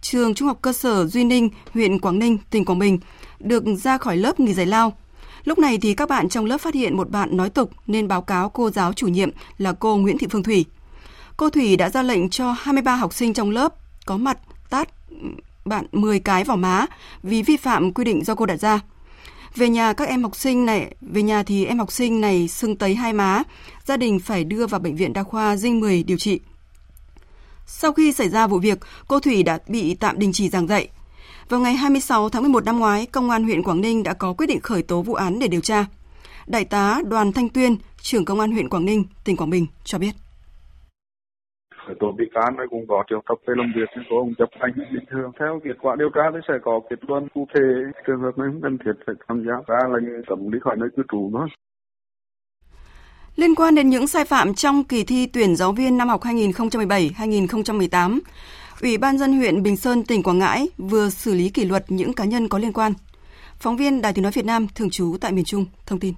trường 0.02 0.34
Trung 0.34 0.48
học 0.48 0.60
cơ 0.62 0.74
sở 0.74 1.06
Duy 1.06 1.24
Ninh, 1.24 1.50
huyện 1.74 2.00
Quảng 2.00 2.20
Ninh, 2.20 2.38
tỉnh 2.50 2.66
Quảng 2.66 2.80
Bình 2.80 3.00
được 3.40 3.64
ra 3.84 3.98
khỏi 3.98 4.18
lớp 4.18 4.40
nghỉ 4.40 4.54
giải 4.54 4.66
lao. 4.66 4.98
Lúc 5.44 5.60
này 5.60 5.78
thì 5.78 5.94
các 5.94 6.10
bạn 6.10 6.30
trong 6.30 6.46
lớp 6.46 6.58
phát 6.58 6.74
hiện 6.74 6.98
một 6.98 7.10
bạn 7.10 7.38
nói 7.38 7.50
tục 7.50 7.72
nên 7.88 8.08
báo 8.08 8.22
cáo 8.22 8.50
cô 8.50 8.70
giáo 8.70 8.94
chủ 8.94 9.08
nhiệm 9.08 9.30
là 9.58 9.74
cô 9.74 9.98
Nguyễn 9.98 10.18
Thị 10.18 10.28
Phương 10.30 10.44
Thủy. 10.44 10.66
Cô 11.38 11.50
Thủy 11.50 11.76
đã 11.76 11.90
ra 11.90 12.04
lệnh 12.04 12.30
cho 12.30 12.52
23 12.52 12.96
học 12.96 13.14
sinh 13.14 13.34
trong 13.34 13.50
lớp 13.50 13.74
có 14.06 14.18
mặt 14.18 14.38
tát 14.70 14.90
bạn 15.66 15.86
10 15.92 16.20
cái 16.20 16.44
vào 16.44 16.58
má 16.58 16.86
vì 17.24 17.42
vi 17.42 17.58
phạm 17.58 17.94
quy 17.94 18.04
định 18.04 18.24
do 18.24 18.36
cô 18.36 18.46
đặt 18.46 18.58
ra. 18.58 18.80
Về 19.58 19.70
nhà 19.70 19.94
các 19.94 20.08
em 20.08 20.24
học 20.24 20.36
sinh 20.36 20.66
này, 20.66 20.96
về 21.02 21.22
nhà 21.22 21.44
thì 21.44 21.66
em 21.66 21.80
học 21.80 21.92
sinh 21.92 22.22
này 22.22 22.48
sưng 22.48 22.76
tấy 22.76 22.96
hai 22.96 23.14
má, 23.14 23.44
gia 23.86 23.98
đình 23.98 24.20
phải 24.20 24.44
đưa 24.44 24.68
vào 24.68 24.80
bệnh 24.80 24.96
viện 24.96 25.14
đa 25.14 25.24
khoa 25.24 25.56
Dinh 25.56 25.80
10 25.80 26.04
điều 26.04 26.18
trị. 26.18 26.40
Sau 27.66 27.94
khi 27.94 28.14
xảy 28.14 28.30
ra 28.30 28.48
vụ 28.48 28.60
việc, 28.60 28.80
cô 29.08 29.20
Thủy 29.20 29.44
đã 29.44 29.60
bị 29.68 29.96
tạm 29.96 30.20
đình 30.20 30.34
chỉ 30.34 30.50
giảng 30.50 30.68
dạy. 30.68 30.88
Vào 31.50 31.60
ngày 31.60 31.74
26 31.74 32.30
tháng 32.30 32.42
11 32.42 32.66
năm 32.66 32.80
ngoái, 32.80 33.06
Công 33.06 33.30
an 33.30 33.44
huyện 33.44 33.64
Quảng 33.64 33.82
Ninh 33.82 34.04
đã 34.04 34.14
có 34.14 34.34
quyết 34.34 34.48
định 34.48 34.60
khởi 34.62 34.84
tố 34.84 35.02
vụ 35.02 35.14
án 35.14 35.40
để 35.40 35.48
điều 35.48 35.62
tra. 35.62 35.86
Đại 36.48 36.66
tá 36.66 37.02
Đoàn 37.06 37.34
Thanh 37.34 37.50
Tuyên, 37.50 37.78
trưởng 38.02 38.26
Công 38.26 38.40
an 38.40 38.52
huyện 38.52 38.70
Quảng 38.70 38.86
Ninh, 38.86 39.04
tỉnh 39.24 39.38
Quảng 39.38 39.50
Bình 39.50 39.66
cho 39.84 39.98
biết 39.98 40.12
khởi 41.88 41.96
tố 42.00 42.12
bị 42.12 42.26
can 42.34 42.56
và 42.58 42.64
cũng 42.70 42.86
có 42.88 43.04
triệu 43.10 43.22
tập 43.30 43.38
về 43.48 43.54
làm 43.58 43.74
việc 43.76 43.90
nhưng 43.96 44.06
cô 44.10 44.18
ông 44.18 44.34
chấp 44.38 44.50
hành 44.60 44.74
bình 44.94 45.06
thường 45.12 45.32
theo 45.40 45.60
kết 45.64 45.78
quả 45.82 45.96
điều 46.00 46.10
tra 46.16 46.22
thì 46.34 46.40
sẽ 46.48 46.54
có 46.64 46.80
kết 46.90 47.00
luận 47.08 47.28
cụ 47.34 47.48
thể 47.54 47.66
trường 48.08 48.22
hợp 48.22 48.38
này 48.38 48.48
không 48.52 48.62
cần 48.62 48.78
thiết 48.78 48.96
phải 49.06 49.16
tham 49.28 49.46
gia 49.46 49.56
ra 49.68 49.80
lệnh 49.94 50.26
cấm 50.28 50.52
đi 50.52 50.60
khỏi 50.62 50.76
nơi 50.78 50.90
cư 50.96 51.04
trú 51.12 51.30
nữa 51.34 51.46
Liên 53.36 53.56
quan 53.56 53.76
đến 53.76 53.90
những 53.90 54.08
sai 54.08 54.26
phạm 54.26 54.54
trong 54.54 54.84
kỳ 54.84 55.04
thi 55.04 55.28
tuyển 55.34 55.56
giáo 55.56 55.72
viên 55.72 55.98
năm 55.98 56.10
học 56.10 56.22
2017-2018, 56.22 58.20
Ủy 58.82 58.98
ban 58.98 59.18
dân 59.18 59.34
huyện 59.34 59.64
Bình 59.64 59.78
Sơn, 59.78 60.04
tỉnh 60.04 60.24
Quảng 60.24 60.40
Ngãi 60.40 60.68
vừa 60.78 61.10
xử 61.10 61.34
lý 61.34 61.50
kỷ 61.50 61.66
luật 61.66 61.86
những 61.88 62.14
cá 62.14 62.26
nhân 62.26 62.50
có 62.50 62.58
liên 62.58 62.74
quan. 62.74 62.94
Phóng 63.60 63.78
viên 63.78 64.02
Đài 64.02 64.14
Tiếng 64.14 64.24
nói 64.24 64.32
Việt 64.36 64.46
Nam 64.46 64.68
thường 64.76 64.90
trú 64.90 65.18
tại 65.22 65.32
miền 65.32 65.46
Trung 65.46 65.66
thông 65.86 66.00
tin. 66.00 66.14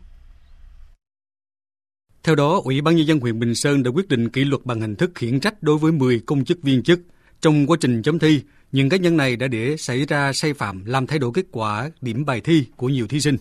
Theo 2.23 2.35
đó, 2.35 2.61
Ủy 2.63 2.81
ban 2.81 2.95
nhân 2.95 3.07
dân 3.07 3.19
huyện 3.19 3.39
Bình 3.39 3.55
Sơn 3.55 3.83
đã 3.83 3.91
quyết 3.91 4.07
định 4.07 4.29
kỷ 4.29 4.43
luật 4.43 4.65
bằng 4.65 4.81
hình 4.81 4.95
thức 4.95 5.11
khiển 5.15 5.39
trách 5.39 5.63
đối 5.63 5.77
với 5.77 5.91
10 5.91 6.19
công 6.19 6.45
chức 6.45 6.63
viên 6.63 6.83
chức. 6.83 6.99
Trong 7.41 7.67
quá 7.67 7.77
trình 7.81 8.01
chấm 8.01 8.19
thi, 8.19 8.41
những 8.71 8.89
cá 8.89 8.97
nhân 8.97 9.17
này 9.17 9.35
đã 9.35 9.47
để 9.47 9.77
xảy 9.77 10.05
ra 10.05 10.33
sai 10.33 10.53
phạm 10.53 10.85
làm 10.85 11.07
thay 11.07 11.19
đổi 11.19 11.31
kết 11.33 11.45
quả 11.51 11.89
điểm 12.01 12.25
bài 12.25 12.41
thi 12.41 12.65
của 12.75 12.89
nhiều 12.89 13.07
thí 13.07 13.21
sinh. 13.21 13.37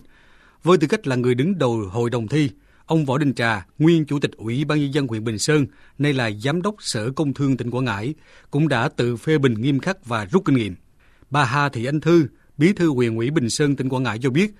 Với 0.63 0.77
tư 0.77 0.87
cách 0.87 1.07
là 1.07 1.15
người 1.15 1.35
đứng 1.35 1.57
đầu 1.57 1.83
hội 1.91 2.09
đồng 2.09 2.27
thi, 2.27 2.49
ông 2.85 3.05
Võ 3.05 3.17
Đình 3.17 3.33
Trà, 3.33 3.65
nguyên 3.79 4.05
chủ 4.05 4.19
tịch 4.19 4.31
Ủy 4.37 4.65
ban 4.65 4.79
nhân 4.79 4.93
dân 4.93 5.07
huyện 5.07 5.23
Bình 5.23 5.39
Sơn, 5.39 5.65
nay 5.97 6.13
là 6.13 6.31
giám 6.31 6.61
đốc 6.61 6.75
Sở 6.79 7.11
Công 7.11 7.33
Thương 7.33 7.57
tỉnh 7.57 7.71
Quảng 7.71 7.85
Ngãi, 7.85 8.13
cũng 8.51 8.67
đã 8.67 8.89
tự 8.89 9.17
phê 9.17 9.37
bình 9.37 9.53
nghiêm 9.53 9.79
khắc 9.79 10.05
và 10.05 10.25
rút 10.25 10.45
kinh 10.45 10.55
nghiệm. 10.55 10.75
Bà 11.29 11.43
Hà 11.43 11.69
Thị 11.69 11.85
Anh 11.85 11.99
Thư, 11.99 12.27
bí 12.57 12.73
thư 12.73 12.89
huyện 12.89 13.15
ủy 13.15 13.31
Bình 13.31 13.49
Sơn 13.49 13.75
tỉnh 13.75 13.89
Quảng 13.89 14.03
Ngãi 14.03 14.19
cho 14.21 14.29
biết, 14.29 14.51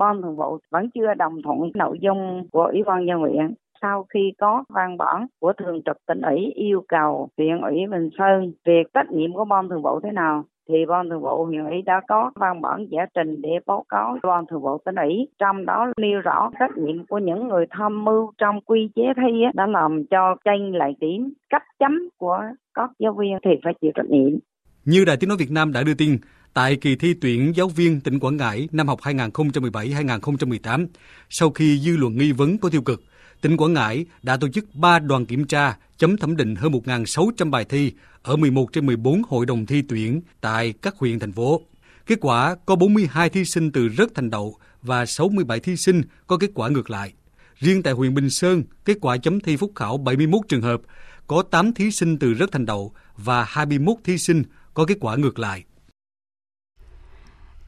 Ban 0.00 0.22
thường 0.22 0.36
vụ 0.36 0.58
vẫn 0.70 0.90
chưa 0.94 1.14
đồng 1.18 1.42
thuận 1.44 1.58
nội 1.74 1.98
dung 2.00 2.48
của 2.52 2.64
Ủy 2.64 2.82
ban 2.86 3.06
nhân 3.06 3.20
huyện. 3.20 3.54
Sau 3.82 4.06
khi 4.14 4.32
có 4.38 4.64
văn 4.68 4.96
bản 4.96 5.26
của 5.40 5.52
thường 5.58 5.80
trực 5.84 5.96
tỉnh 6.06 6.20
ủy 6.20 6.38
yêu 6.54 6.84
cầu 6.88 7.28
huyện 7.38 7.60
ủy 7.60 7.76
Bình 7.90 8.08
Sơn 8.18 8.52
việc 8.66 8.86
trách 8.94 9.10
nhiệm 9.10 9.32
của 9.32 9.44
ban 9.44 9.68
thường 9.68 9.82
vụ 9.82 10.00
thế 10.00 10.10
nào 10.12 10.44
thì 10.68 10.74
ban 10.88 11.08
thường 11.08 11.22
vụ 11.22 11.44
huyện 11.44 11.64
ủy 11.64 11.82
đã 11.82 12.00
có 12.08 12.30
văn 12.34 12.60
bản 12.60 12.86
giải 12.90 13.06
trình 13.14 13.42
để 13.42 13.50
báo 13.66 13.84
cáo 13.88 14.16
ban 14.22 14.44
thường 14.46 14.62
vụ 14.62 14.78
tỉnh 14.84 14.94
ủy. 14.94 15.28
Trong 15.38 15.66
đó 15.66 15.86
nêu 16.00 16.20
rõ 16.20 16.50
trách 16.60 16.76
nhiệm 16.76 17.06
của 17.06 17.18
những 17.18 17.48
người 17.48 17.66
tham 17.70 18.04
mưu 18.04 18.32
trong 18.38 18.60
quy 18.60 18.90
chế 18.94 19.02
thi 19.16 19.44
đã 19.54 19.66
làm 19.66 20.04
cho 20.10 20.36
tranh 20.44 20.74
lại 20.74 20.94
điểm 21.00 21.32
cách 21.50 21.64
chấm 21.78 22.08
của 22.18 22.38
các 22.74 22.90
giáo 22.98 23.12
viên 23.12 23.38
thì 23.44 23.50
phải 23.64 23.74
chịu 23.80 23.90
trách 23.94 24.10
nhiệm. 24.10 24.38
Như 24.84 25.04
Đài 25.06 25.16
Tiếng 25.20 25.28
Nói 25.28 25.36
Việt 25.40 25.50
Nam 25.50 25.72
đã 25.72 25.82
đưa 25.86 25.94
tin, 25.98 26.10
tại 26.54 26.76
kỳ 26.76 26.96
thi 26.96 27.14
tuyển 27.20 27.56
giáo 27.56 27.68
viên 27.68 28.00
tỉnh 28.00 28.18
Quảng 28.18 28.36
Ngãi 28.36 28.68
năm 28.72 28.88
học 28.88 29.00
2017-2018, 29.00 30.86
sau 31.30 31.50
khi 31.50 31.78
dư 31.78 31.96
luận 31.96 32.18
nghi 32.18 32.32
vấn 32.32 32.58
có 32.58 32.68
tiêu 32.68 32.82
cực, 32.82 33.02
tỉnh 33.40 33.56
Quảng 33.56 33.72
Ngãi 33.72 34.06
đã 34.22 34.36
tổ 34.36 34.48
chức 34.48 34.74
3 34.74 34.98
đoàn 34.98 35.26
kiểm 35.26 35.44
tra 35.44 35.76
chấm 35.98 36.16
thẩm 36.16 36.36
định 36.36 36.56
hơn 36.56 36.72
1.600 36.72 37.50
bài 37.50 37.64
thi 37.64 37.92
ở 38.22 38.36
11 38.36 38.72
trên 38.72 38.86
14 38.86 39.22
hội 39.28 39.46
đồng 39.46 39.66
thi 39.66 39.82
tuyển 39.88 40.20
tại 40.40 40.74
các 40.82 40.96
huyện 40.96 41.18
thành 41.18 41.32
phố. 41.32 41.60
Kết 42.06 42.18
quả 42.20 42.56
có 42.66 42.76
42 42.76 43.28
thí 43.28 43.44
sinh 43.44 43.72
từ 43.72 43.88
rớt 43.88 44.08
thành 44.14 44.30
đậu 44.30 44.56
và 44.82 45.06
67 45.06 45.60
thí 45.60 45.76
sinh 45.76 46.02
có 46.26 46.36
kết 46.36 46.50
quả 46.54 46.68
ngược 46.68 46.90
lại. 46.90 47.12
Riêng 47.56 47.82
tại 47.82 47.92
huyện 47.92 48.14
Bình 48.14 48.30
Sơn, 48.30 48.64
kết 48.84 48.96
quả 49.00 49.16
chấm 49.16 49.40
thi 49.40 49.56
phúc 49.56 49.72
khảo 49.74 49.98
71 49.98 50.40
trường 50.48 50.62
hợp, 50.62 50.80
có 51.26 51.42
8 51.42 51.72
thí 51.72 51.90
sinh 51.90 52.18
từ 52.18 52.34
rớt 52.34 52.52
thành 52.52 52.66
đậu 52.66 52.92
và 53.16 53.44
21 53.44 53.96
thí 54.04 54.18
sinh 54.18 54.42
có 54.74 54.84
kết 54.84 54.96
quả 55.00 55.16
ngược 55.16 55.38
lại. 55.38 55.64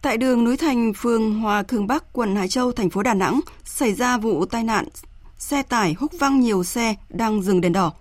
Tại 0.02 0.16
đường 0.16 0.44
núi 0.44 0.56
Thành, 0.56 0.92
phường 0.96 1.34
Hòa 1.34 1.62
Cường 1.62 1.86
Bắc, 1.86 2.12
quận 2.12 2.36
Hải 2.36 2.48
Châu, 2.48 2.72
thành 2.72 2.90
phố 2.90 3.02
Đà 3.02 3.14
Nẵng, 3.14 3.40
xảy 3.64 3.94
ra 3.94 4.18
vụ 4.18 4.46
tai 4.46 4.62
nạn 4.62 4.84
xe 5.38 5.62
tải 5.62 5.94
húc 5.98 6.12
văng 6.18 6.40
nhiều 6.40 6.64
xe 6.64 6.94
đang 7.08 7.42
dừng 7.42 7.60
đèn 7.60 7.72
đỏ. 7.72 7.92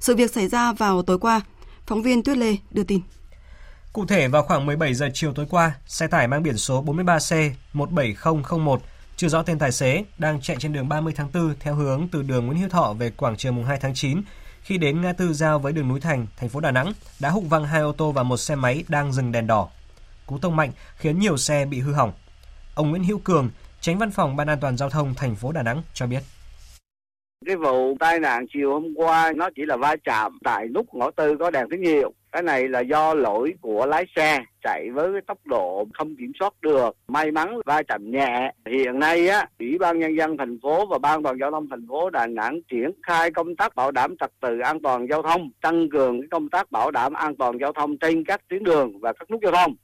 Sự 0.00 0.16
việc 0.16 0.30
xảy 0.34 0.48
ra 0.48 0.72
vào 0.72 1.02
tối 1.02 1.18
qua. 1.18 1.40
Phóng 1.86 2.02
viên 2.02 2.22
Tuyết 2.22 2.36
Lê 2.36 2.56
đưa 2.70 2.82
tin. 2.82 3.00
Cụ 3.92 4.06
thể 4.06 4.28
vào 4.28 4.42
khoảng 4.42 4.66
17 4.66 4.94
giờ 4.94 5.08
chiều 5.14 5.32
tối 5.32 5.46
qua, 5.50 5.72
xe 5.86 6.06
tải 6.06 6.28
mang 6.28 6.42
biển 6.42 6.56
số 6.56 6.84
43C 6.84 7.50
17001 7.72 8.82
chưa 9.16 9.28
rõ 9.28 9.42
tên 9.42 9.58
tài 9.58 9.72
xế 9.72 10.04
đang 10.18 10.40
chạy 10.40 10.56
trên 10.60 10.72
đường 10.72 10.88
30 10.88 11.12
tháng 11.16 11.28
4 11.34 11.54
theo 11.60 11.74
hướng 11.74 12.08
từ 12.12 12.22
đường 12.22 12.46
Nguyễn 12.46 12.58
Hữu 12.58 12.68
Thọ 12.68 12.92
về 12.98 13.10
quảng 13.10 13.36
trường 13.36 13.56
mùng 13.56 13.64
2 13.64 13.78
tháng 13.78 13.94
9 13.94 14.22
khi 14.62 14.78
đến 14.78 15.00
ngã 15.00 15.12
tư 15.12 15.32
giao 15.32 15.58
với 15.58 15.72
đường 15.72 15.88
núi 15.88 16.00
Thành, 16.00 16.26
thành 16.36 16.48
phố 16.48 16.60
Đà 16.60 16.70
Nẵng 16.70 16.92
đã 17.20 17.30
húc 17.30 17.44
văng 17.48 17.64
hai 17.64 17.80
ô 17.80 17.92
tô 17.92 18.12
và 18.12 18.22
một 18.22 18.36
xe 18.36 18.54
máy 18.54 18.84
đang 18.88 19.12
dừng 19.12 19.32
đèn 19.32 19.46
đỏ. 19.46 19.68
Cú 20.30 20.38
tông 20.38 20.56
mạnh 20.56 20.70
khiến 20.96 21.18
nhiều 21.18 21.36
xe 21.36 21.66
bị 21.70 21.80
hư 21.80 21.92
hỏng. 21.92 22.12
Ông 22.74 22.90
Nguyễn 22.90 23.04
Hữu 23.04 23.18
Cường, 23.18 23.50
tránh 23.80 23.98
văn 23.98 24.10
phòng 24.10 24.36
Ban 24.36 24.48
an 24.48 24.58
toàn 24.60 24.76
giao 24.76 24.90
thông 24.90 25.14
thành 25.16 25.34
phố 25.34 25.52
Đà 25.52 25.62
Nẵng 25.62 25.82
cho 25.94 26.06
biết. 26.06 26.20
Cái 27.46 27.56
vụ 27.56 27.96
tai 28.00 28.20
nạn 28.20 28.46
chiều 28.52 28.72
hôm 28.72 28.94
qua 28.96 29.32
nó 29.36 29.48
chỉ 29.56 29.62
là 29.66 29.76
va 29.76 29.96
chạm 30.04 30.38
tại 30.44 30.68
nút 30.68 30.86
ngõ 30.94 31.10
tư 31.10 31.36
có 31.38 31.50
đèn 31.50 31.66
tín 31.70 31.82
hiệu. 31.82 32.12
Cái 32.32 32.42
này 32.42 32.68
là 32.68 32.80
do 32.80 33.14
lỗi 33.14 33.54
của 33.60 33.86
lái 33.86 34.04
xe 34.16 34.38
chạy 34.62 34.88
với 34.94 35.12
cái 35.12 35.20
tốc 35.26 35.38
độ 35.44 35.86
không 35.94 36.16
kiểm 36.16 36.32
soát 36.38 36.54
được. 36.60 36.96
May 37.08 37.30
mắn 37.30 37.60
va 37.66 37.82
chạm 37.88 38.10
nhẹ. 38.10 38.52
Hiện 38.66 38.98
nay 38.98 39.28
á, 39.28 39.46
Ủy 39.58 39.78
ban 39.78 39.98
nhân 39.98 40.16
dân 40.16 40.36
thành 40.36 40.58
phố 40.62 40.86
và 40.86 40.98
Ban 40.98 41.22
toàn 41.22 41.36
giao 41.40 41.50
thông 41.50 41.68
thành 41.70 41.86
phố 41.88 42.10
Đà 42.10 42.26
Nẵng 42.26 42.60
triển 42.70 42.90
khai 43.02 43.30
công 43.30 43.56
tác 43.56 43.74
bảo 43.74 43.90
đảm 43.90 44.14
trật 44.20 44.30
tự 44.40 44.58
an 44.58 44.78
toàn 44.82 45.06
giao 45.10 45.22
thông, 45.22 45.50
tăng 45.62 45.88
cường 45.90 46.20
cái 46.20 46.28
công 46.30 46.48
tác 46.48 46.70
bảo 46.70 46.90
đảm 46.90 47.12
an 47.12 47.36
toàn 47.36 47.58
giao 47.60 47.72
thông 47.72 47.98
trên 47.98 48.24
các 48.24 48.40
tuyến 48.48 48.64
đường 48.64 49.00
và 49.00 49.12
các 49.12 49.30
nút 49.30 49.40
giao 49.42 49.52
thông. 49.52 49.74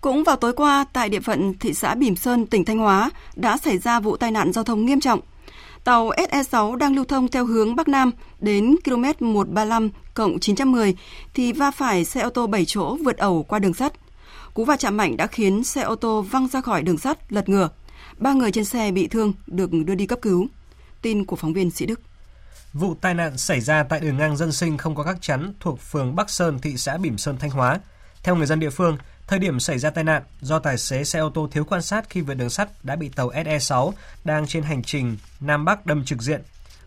Cũng 0.00 0.24
vào 0.24 0.36
tối 0.36 0.52
qua, 0.52 0.84
tại 0.92 1.08
địa 1.08 1.20
phận 1.20 1.54
thị 1.58 1.74
xã 1.74 1.94
Bỉm 1.94 2.16
Sơn, 2.16 2.46
tỉnh 2.46 2.64
Thanh 2.64 2.78
Hóa, 2.78 3.10
đã 3.36 3.56
xảy 3.56 3.78
ra 3.78 4.00
vụ 4.00 4.16
tai 4.16 4.30
nạn 4.30 4.52
giao 4.52 4.64
thông 4.64 4.86
nghiêm 4.86 5.00
trọng. 5.00 5.20
Tàu 5.84 6.10
SE6 6.10 6.76
đang 6.76 6.94
lưu 6.94 7.04
thông 7.04 7.28
theo 7.28 7.46
hướng 7.46 7.76
Bắc 7.76 7.88
Nam 7.88 8.10
đến 8.40 8.76
km 8.84 9.32
135 9.32 9.90
cộng 10.14 10.38
910 10.40 10.96
thì 11.34 11.52
va 11.52 11.70
phải 11.70 12.04
xe 12.04 12.20
ô 12.20 12.30
tô 12.30 12.46
7 12.46 12.64
chỗ 12.64 12.96
vượt 13.04 13.16
ẩu 13.16 13.42
qua 13.42 13.58
đường 13.58 13.74
sắt. 13.74 13.92
Cú 14.54 14.64
va 14.64 14.76
chạm 14.76 14.96
mạnh 14.96 15.16
đã 15.16 15.26
khiến 15.26 15.64
xe 15.64 15.82
ô 15.82 15.94
tô 15.94 16.22
văng 16.22 16.48
ra 16.48 16.60
khỏi 16.60 16.82
đường 16.82 16.98
sắt, 16.98 17.32
lật 17.32 17.48
ngửa. 17.48 17.68
Ba 18.18 18.32
người 18.32 18.52
trên 18.52 18.64
xe 18.64 18.90
bị 18.90 19.08
thương 19.08 19.32
được 19.46 19.70
đưa 19.72 19.94
đi 19.94 20.06
cấp 20.06 20.18
cứu. 20.22 20.46
Tin 21.02 21.24
của 21.24 21.36
phóng 21.36 21.52
viên 21.52 21.70
Sĩ 21.70 21.86
Đức. 21.86 22.00
Vụ 22.72 22.94
tai 23.00 23.14
nạn 23.14 23.38
xảy 23.38 23.60
ra 23.60 23.82
tại 23.82 24.00
đường 24.00 24.16
ngang 24.16 24.36
dân 24.36 24.52
sinh 24.52 24.78
không 24.78 24.94
có 24.94 25.02
các 25.02 25.16
chắn 25.20 25.54
thuộc 25.60 25.80
phường 25.80 26.16
Bắc 26.16 26.30
Sơn, 26.30 26.58
thị 26.58 26.76
xã 26.76 26.96
Bỉm 26.96 27.18
Sơn, 27.18 27.36
Thanh 27.38 27.50
Hóa. 27.50 27.80
Theo 28.22 28.36
người 28.36 28.46
dân 28.46 28.60
địa 28.60 28.70
phương, 28.70 28.96
Thời 29.30 29.38
điểm 29.38 29.60
xảy 29.60 29.78
ra 29.78 29.90
tai 29.90 30.04
nạn, 30.04 30.22
do 30.40 30.58
tài 30.58 30.78
xế 30.78 31.04
xe 31.04 31.18
ô 31.18 31.30
tô 31.30 31.48
thiếu 31.52 31.64
quan 31.64 31.82
sát 31.82 32.10
khi 32.10 32.20
vượt 32.20 32.34
đường 32.34 32.50
sắt 32.50 32.68
đã 32.82 32.96
bị 32.96 33.08
tàu 33.08 33.30
SE6 33.30 33.92
đang 34.24 34.46
trên 34.46 34.62
hành 34.62 34.82
trình 34.82 35.16
Nam 35.40 35.64
Bắc 35.64 35.86
đâm 35.86 36.04
trực 36.04 36.22
diện. 36.22 36.42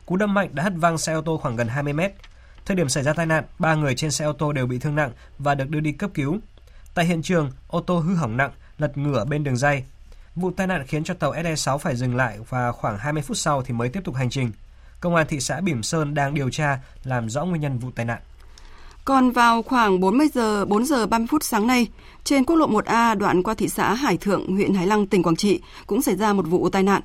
Cú 0.06 0.16
đâm 0.16 0.34
mạnh 0.34 0.50
đã 0.52 0.64
hất 0.64 0.74
văng 0.76 0.98
xe 0.98 1.14
ô 1.14 1.22
tô 1.22 1.38
khoảng 1.38 1.56
gần 1.56 1.68
20 1.68 1.94
mét. 1.94 2.14
Thời 2.66 2.78
điểm 2.78 2.90
xảy 2.90 3.04
ra 3.04 3.14
tai 3.14 3.26
nạn, 3.26 3.44
ba 3.60 3.76
người 3.76 3.96
trên 3.96 4.12
xe 4.12 4.26
ô 4.26 4.34
tô 4.34 4.52
đều 4.52 4.68
bị 4.68 4.80
thương 4.80 4.96
nặng 4.96 5.12
và 5.40 5.56
được 5.56 5.70
đưa 5.70 5.80
đi 5.80 5.92
cấp 5.92 6.10
cứu. 6.14 6.40
Tại 6.94 7.06
hiện 7.06 7.22
trường, 7.22 7.52
ô 7.68 7.82
tô 7.82 8.00
hư 8.00 8.16
hỏng 8.16 8.38
nặng, 8.38 8.52
lật 8.78 8.98
ngửa 8.98 9.26
bên 9.26 9.44
đường 9.44 9.58
dây. 9.58 9.84
Vụ 10.36 10.52
tai 10.52 10.68
nạn 10.68 10.88
khiến 10.88 11.04
cho 11.04 11.14
tàu 11.14 11.34
SE6 11.34 11.78
phải 11.78 11.96
dừng 11.96 12.16
lại 12.16 12.40
và 12.50 12.72
khoảng 12.72 12.98
20 12.98 13.22
phút 13.22 13.38
sau 13.38 13.62
thì 13.64 13.74
mới 13.74 13.90
tiếp 13.90 14.02
tục 14.04 14.16
hành 14.16 14.30
trình. 14.30 14.52
Công 15.00 15.16
an 15.16 15.28
thị 15.30 15.40
xã 15.40 15.62
Bỉm 15.62 15.84
Sơn 15.84 16.14
đang 16.14 16.34
điều 16.34 16.50
tra 16.50 16.80
làm 17.04 17.30
rõ 17.30 17.46
nguyên 17.46 17.62
nhân 17.62 17.80
vụ 17.80 17.92
tai 17.96 18.06
nạn. 18.06 18.22
Còn 19.05 19.31
vào 19.31 19.62
khoảng 19.62 20.00
40 20.00 20.27
giờ 20.33 20.65
4 20.65 20.86
giờ 20.86 21.05
30 21.05 21.27
phút 21.27 21.43
sáng 21.43 21.67
nay, 21.67 21.88
trên 22.24 22.43
quốc 22.43 22.55
lộ 22.55 22.67
1A 22.67 23.17
đoạn 23.17 23.43
qua 23.43 23.53
thị 23.53 23.67
xã 23.67 23.93
Hải 23.93 24.17
Thượng, 24.17 24.48
huyện 24.48 24.74
Hải 24.74 24.88
Lăng, 24.88 25.07
tỉnh 25.07 25.24
Quảng 25.24 25.36
Trị 25.36 25.60
cũng 25.88 26.01
xảy 26.01 26.15
ra 26.15 26.33
một 26.33 26.48
vụ 26.48 26.69
tai 26.69 26.83
nạn. 26.83 27.01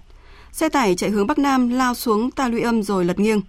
Xe 0.52 0.68
tải 0.68 0.94
chạy 0.94 1.10
hướng 1.10 1.26
Bắc 1.26 1.38
Nam 1.38 1.68
lao 1.68 1.94
xuống 1.94 2.30
ta 2.30 2.48
luy 2.48 2.60
âm 2.60 2.82
rồi 2.82 3.04
lật 3.04 3.18
nghiêng. 3.18 3.40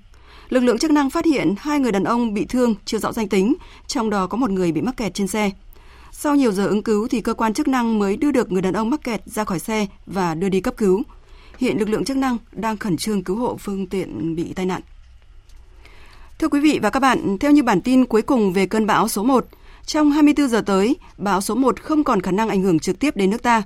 Lực 0.50 0.60
lượng 0.60 0.78
chức 0.78 0.92
năng 0.92 1.10
phát 1.10 1.26
hiện 1.26 1.56
hai 1.60 1.80
người 1.80 1.92
đàn 1.92 2.04
ông 2.04 2.34
bị 2.34 2.46
thương 2.46 2.76
chưa 2.86 2.98
rõ 2.98 3.12
danh 3.12 3.28
tính, 3.28 3.56
trong 3.88 4.10
đó 4.10 4.28
có 4.28 4.38
một 4.38 4.50
người 4.50 4.72
bị 4.72 4.82
mắc 4.82 4.98
kẹt 4.98 5.14
trên 5.14 5.28
xe. 5.28 5.52
Sau 6.12 6.36
nhiều 6.36 6.52
giờ 6.52 6.68
ứng 6.68 6.84
cứu 6.84 7.08
thì 7.08 7.22
cơ 7.22 7.34
quan 7.34 7.54
chức 7.54 7.68
năng 7.68 8.00
mới 8.00 8.18
đưa 8.18 8.32
được 8.32 8.52
người 8.52 8.62
đàn 8.62 8.74
ông 8.74 8.90
mắc 8.90 9.04
kẹt 9.04 9.22
ra 9.26 9.44
khỏi 9.44 9.60
xe 9.60 9.88
và 10.06 10.36
đưa 10.36 10.50
đi 10.50 10.62
cấp 10.62 10.74
cứu. 10.78 11.04
Hiện 11.58 11.80
lực 11.80 11.90
lượng 11.90 12.06
chức 12.06 12.18
năng 12.18 12.38
đang 12.52 12.78
khẩn 12.78 12.98
trương 12.98 13.24
cứu 13.24 13.36
hộ 13.36 13.58
phương 13.60 13.88
tiện 13.88 14.36
bị 14.36 14.54
tai 14.54 14.66
nạn. 14.66 14.82
Thưa 16.40 16.48
quý 16.48 16.60
vị 16.60 16.80
và 16.82 16.90
các 16.90 17.00
bạn, 17.00 17.38
theo 17.40 17.52
như 17.52 17.64
bản 17.64 17.82
tin 17.82 18.06
cuối 18.06 18.22
cùng 18.22 18.54
về 18.54 18.66
cơn 18.66 18.86
bão 18.86 19.08
số 19.08 19.24
1, 19.24 19.46
trong 19.86 20.12
24 20.12 20.48
giờ 20.48 20.62
tới, 20.62 20.96
bão 21.18 21.42
số 21.42 21.56
1 21.56 21.82
không 21.82 22.04
còn 22.04 22.22
khả 22.22 22.32
năng 22.32 22.50
ảnh 22.50 22.62
hưởng 22.62 22.80
trực 22.80 23.00
tiếp 23.00 23.16
đến 23.16 23.30
nước 23.30 23.44
ta. 23.44 23.64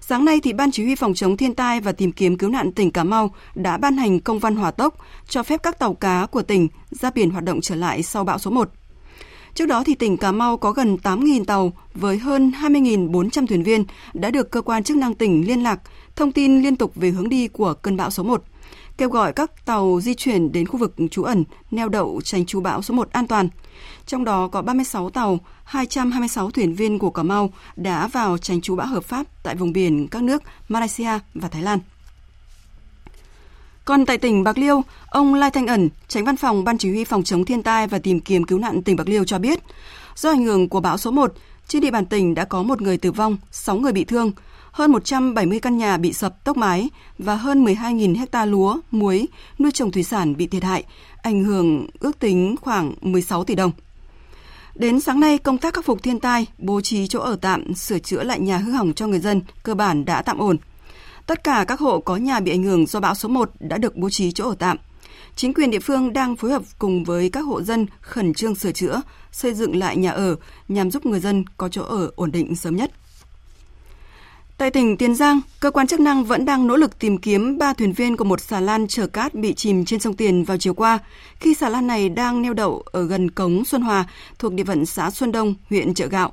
Sáng 0.00 0.24
nay 0.24 0.40
thì 0.42 0.52
Ban 0.52 0.70
Chỉ 0.70 0.84
huy 0.84 0.94
phòng 0.94 1.14
chống 1.14 1.36
thiên 1.36 1.54
tai 1.54 1.80
và 1.80 1.92
tìm 1.92 2.12
kiếm 2.12 2.38
cứu 2.38 2.50
nạn 2.50 2.72
tỉnh 2.72 2.90
Cà 2.90 3.04
Mau 3.04 3.34
đã 3.54 3.76
ban 3.76 3.96
hành 3.96 4.20
công 4.20 4.38
văn 4.38 4.56
hỏa 4.56 4.70
tốc 4.70 4.96
cho 5.28 5.42
phép 5.42 5.62
các 5.62 5.78
tàu 5.78 5.94
cá 5.94 6.26
của 6.30 6.42
tỉnh 6.42 6.68
ra 6.90 7.10
biển 7.10 7.30
hoạt 7.30 7.44
động 7.44 7.60
trở 7.60 7.74
lại 7.74 8.02
sau 8.02 8.24
bão 8.24 8.38
số 8.38 8.50
1. 8.50 8.70
Trước 9.54 9.66
đó 9.66 9.82
thì 9.86 9.94
tỉnh 9.94 10.16
Cà 10.16 10.32
Mau 10.32 10.56
có 10.56 10.72
gần 10.72 10.96
8.000 11.02 11.44
tàu 11.44 11.72
với 11.94 12.18
hơn 12.18 12.52
20.400 12.60 13.46
thuyền 13.46 13.62
viên 13.62 13.84
đã 14.14 14.30
được 14.30 14.50
cơ 14.50 14.60
quan 14.60 14.84
chức 14.84 14.96
năng 14.96 15.14
tỉnh 15.14 15.46
liên 15.46 15.62
lạc, 15.62 15.80
thông 16.16 16.32
tin 16.32 16.62
liên 16.62 16.76
tục 16.76 16.92
về 16.94 17.10
hướng 17.10 17.28
đi 17.28 17.48
của 17.48 17.74
cơn 17.74 17.96
bão 17.96 18.10
số 18.10 18.22
1 18.22 18.42
kêu 19.02 19.08
gọi 19.08 19.32
các 19.32 19.64
tàu 19.64 20.00
di 20.02 20.14
chuyển 20.14 20.52
đến 20.52 20.66
khu 20.66 20.78
vực 20.78 20.94
trú 21.10 21.22
ẩn, 21.22 21.44
neo 21.70 21.88
đậu 21.88 22.20
tránh 22.24 22.46
trú 22.46 22.60
bão 22.60 22.82
số 22.82 22.94
1 22.94 23.12
an 23.12 23.26
toàn. 23.26 23.48
Trong 24.06 24.24
đó 24.24 24.48
có 24.48 24.62
36 24.62 25.10
tàu, 25.10 25.38
226 25.64 26.50
thuyền 26.50 26.74
viên 26.74 26.98
của 26.98 27.10
Cà 27.10 27.22
Mau 27.22 27.50
đã 27.76 28.06
vào 28.06 28.38
tránh 28.38 28.60
trú 28.60 28.76
bão 28.76 28.86
hợp 28.86 29.04
pháp 29.04 29.26
tại 29.42 29.56
vùng 29.56 29.72
biển 29.72 30.08
các 30.08 30.22
nước 30.22 30.42
Malaysia 30.68 31.18
và 31.34 31.48
Thái 31.48 31.62
Lan. 31.62 31.78
Còn 33.84 34.06
tại 34.06 34.18
tỉnh 34.18 34.44
Bạc 34.44 34.58
Liêu, 34.58 34.82
ông 35.08 35.34
Lai 35.34 35.50
Thanh 35.50 35.66
Ẩn, 35.66 35.88
tránh 36.08 36.24
văn 36.24 36.36
phòng 36.36 36.64
Ban 36.64 36.78
Chỉ 36.78 36.90
huy 36.90 37.04
phòng 37.04 37.22
chống 37.22 37.44
thiên 37.44 37.62
tai 37.62 37.86
và 37.86 37.98
tìm 37.98 38.20
kiếm 38.20 38.44
cứu 38.44 38.58
nạn 38.58 38.82
tỉnh 38.82 38.96
Bạc 38.96 39.08
Liêu 39.08 39.24
cho 39.24 39.38
biết, 39.38 39.60
do 40.16 40.30
ảnh 40.30 40.44
hưởng 40.44 40.68
của 40.68 40.80
bão 40.80 40.98
số 40.98 41.10
1, 41.10 41.32
trên 41.68 41.82
địa 41.82 41.90
bàn 41.90 42.06
tỉnh 42.06 42.34
đã 42.34 42.44
có 42.44 42.62
một 42.62 42.82
người 42.82 42.98
tử 42.98 43.12
vong, 43.12 43.36
6 43.50 43.76
người 43.76 43.92
bị 43.92 44.04
thương, 44.04 44.32
hơn 44.72 44.92
170 44.92 45.60
căn 45.60 45.78
nhà 45.78 45.96
bị 45.96 46.12
sập 46.12 46.44
tốc 46.44 46.56
mái 46.56 46.90
và 47.18 47.36
hơn 47.36 47.64
12.000 47.64 48.18
hecta 48.18 48.44
lúa, 48.44 48.78
muối, 48.90 49.26
nuôi 49.58 49.72
trồng 49.72 49.90
thủy 49.90 50.02
sản 50.02 50.36
bị 50.36 50.46
thiệt 50.46 50.62
hại, 50.62 50.84
ảnh 51.22 51.44
hưởng 51.44 51.86
ước 52.00 52.18
tính 52.18 52.56
khoảng 52.60 52.94
16 53.00 53.44
tỷ 53.44 53.54
đồng. 53.54 53.70
Đến 54.74 55.00
sáng 55.00 55.20
nay, 55.20 55.38
công 55.38 55.58
tác 55.58 55.74
khắc 55.74 55.84
phục 55.84 56.02
thiên 56.02 56.20
tai, 56.20 56.46
bố 56.58 56.80
trí 56.80 57.08
chỗ 57.08 57.20
ở 57.20 57.36
tạm, 57.40 57.74
sửa 57.74 57.98
chữa 57.98 58.22
lại 58.22 58.40
nhà 58.40 58.58
hư 58.58 58.72
hỏng 58.72 58.92
cho 58.94 59.06
người 59.06 59.20
dân 59.20 59.40
cơ 59.62 59.74
bản 59.74 60.04
đã 60.04 60.22
tạm 60.22 60.38
ổn. 60.38 60.56
Tất 61.26 61.44
cả 61.44 61.64
các 61.68 61.80
hộ 61.80 62.00
có 62.00 62.16
nhà 62.16 62.40
bị 62.40 62.50
ảnh 62.50 62.62
hưởng 62.62 62.86
do 62.86 63.00
bão 63.00 63.14
số 63.14 63.28
1 63.28 63.50
đã 63.60 63.78
được 63.78 63.96
bố 63.96 64.10
trí 64.10 64.32
chỗ 64.32 64.48
ở 64.48 64.54
tạm. 64.58 64.76
Chính 65.36 65.54
quyền 65.54 65.70
địa 65.70 65.80
phương 65.80 66.12
đang 66.12 66.36
phối 66.36 66.50
hợp 66.50 66.62
cùng 66.78 67.04
với 67.04 67.30
các 67.30 67.40
hộ 67.40 67.62
dân 67.62 67.86
khẩn 68.00 68.34
trương 68.34 68.54
sửa 68.54 68.72
chữa, 68.72 69.00
xây 69.32 69.54
dựng 69.54 69.76
lại 69.76 69.96
nhà 69.96 70.10
ở 70.10 70.36
nhằm 70.68 70.90
giúp 70.90 71.06
người 71.06 71.20
dân 71.20 71.44
có 71.56 71.68
chỗ 71.68 71.82
ở 71.82 72.10
ổn 72.16 72.32
định 72.32 72.56
sớm 72.56 72.76
nhất. 72.76 72.90
Tại 74.58 74.70
tỉnh 74.70 74.96
Tiền 74.96 75.14
Giang, 75.14 75.40
cơ 75.60 75.70
quan 75.70 75.86
chức 75.86 76.00
năng 76.00 76.24
vẫn 76.24 76.44
đang 76.44 76.66
nỗ 76.66 76.76
lực 76.76 76.98
tìm 76.98 77.18
kiếm 77.18 77.58
ba 77.58 77.72
thuyền 77.72 77.92
viên 77.92 78.16
của 78.16 78.24
một 78.24 78.40
xà 78.40 78.60
lan 78.60 78.86
chở 78.88 79.06
cát 79.06 79.34
bị 79.34 79.54
chìm 79.54 79.84
trên 79.84 80.00
sông 80.00 80.16
Tiền 80.16 80.44
vào 80.44 80.58
chiều 80.58 80.74
qua, 80.74 80.98
khi 81.40 81.54
xà 81.54 81.68
lan 81.68 81.86
này 81.86 82.08
đang 82.08 82.42
neo 82.42 82.54
đậu 82.54 82.82
ở 82.92 83.06
gần 83.06 83.30
cống 83.30 83.64
Xuân 83.64 83.82
Hòa 83.82 84.04
thuộc 84.38 84.52
địa 84.52 84.64
phận 84.64 84.86
xã 84.86 85.10
Xuân 85.10 85.32
Đông, 85.32 85.54
huyện 85.70 85.94
Chợ 85.94 86.06
Gạo. 86.06 86.32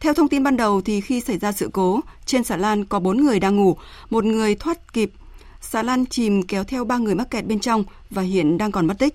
Theo 0.00 0.14
thông 0.14 0.28
tin 0.28 0.42
ban 0.42 0.56
đầu 0.56 0.80
thì 0.80 1.00
khi 1.00 1.20
xảy 1.20 1.38
ra 1.38 1.52
sự 1.52 1.70
cố, 1.72 2.00
trên 2.26 2.44
xà 2.44 2.56
lan 2.56 2.84
có 2.84 3.00
bốn 3.00 3.24
người 3.24 3.40
đang 3.40 3.56
ngủ, 3.56 3.76
một 4.10 4.24
người 4.24 4.54
thoát 4.54 4.92
kịp. 4.92 5.12
Xà 5.60 5.82
lan 5.82 6.06
chìm 6.06 6.42
kéo 6.42 6.64
theo 6.64 6.84
ba 6.84 6.98
người 6.98 7.14
mắc 7.14 7.30
kẹt 7.30 7.46
bên 7.46 7.60
trong 7.60 7.84
và 8.10 8.22
hiện 8.22 8.58
đang 8.58 8.72
còn 8.72 8.86
mất 8.86 8.98
tích. 8.98 9.14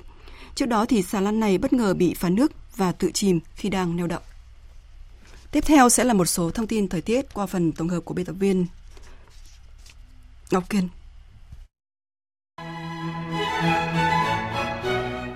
Trước 0.56 0.66
đó 0.66 0.86
thì 0.86 1.02
xà 1.02 1.22
lan 1.22 1.40
này 1.40 1.58
bất 1.58 1.74
ngờ 1.74 1.94
bị 1.94 2.14
phá 2.14 2.30
nước 2.30 2.52
và 2.76 2.92
tự 2.92 3.12
chìm 3.12 3.40
khi 3.56 3.70
đang 3.70 3.96
neo 3.96 4.08
đậu. 4.08 4.20
Tiếp 5.52 5.64
theo 5.66 5.90
sẽ 5.90 6.04
là 6.04 6.14
một 6.14 6.26
số 6.26 6.52
thông 6.52 6.68
tin 6.68 6.88
thời 6.88 7.02
tiết 7.02 7.34
qua 7.34 7.46
phần 7.46 7.72
tổng 7.72 7.90
hợp 7.90 8.00
của 8.00 8.14
biên 8.14 8.26
tập 8.26 8.36
viên 8.40 8.66
Ngọc 10.52 10.70
Kiên. 10.70 10.88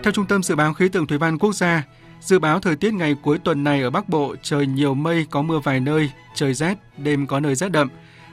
Theo 0.04 0.12
Trung 0.13 0.26
tâm 0.26 0.43
Dự 0.43 0.56
báo 0.56 0.73
Khí 0.73 0.89
tượng 0.89 1.08
Thủy 1.08 1.17
văn 1.17 1.38
Quốc 1.38 1.56
gia, 1.56 1.84
dự 2.21 2.39
báo 2.39 2.60
thời 2.60 2.76
tiết 2.76 2.93
ngày 2.93 3.15
cuối 3.21 3.38
tuần 3.43 3.63
này 3.63 3.82
ở 3.82 3.89
Bắc 3.89 4.10
Bộ 4.10 4.36
trời 4.43 4.67
nhiều 4.67 4.93
mây, 4.93 5.26
có 5.30 5.41
mưa 5.41 5.60
vài 5.60 5.80
nơi, 5.80 6.12
trời 6.36 6.54
rét, 6.54 6.78
đêm 6.97 7.28
có 7.28 7.39
nơi 7.39 7.56
rét 7.56 7.69
đậm. 7.69 7.89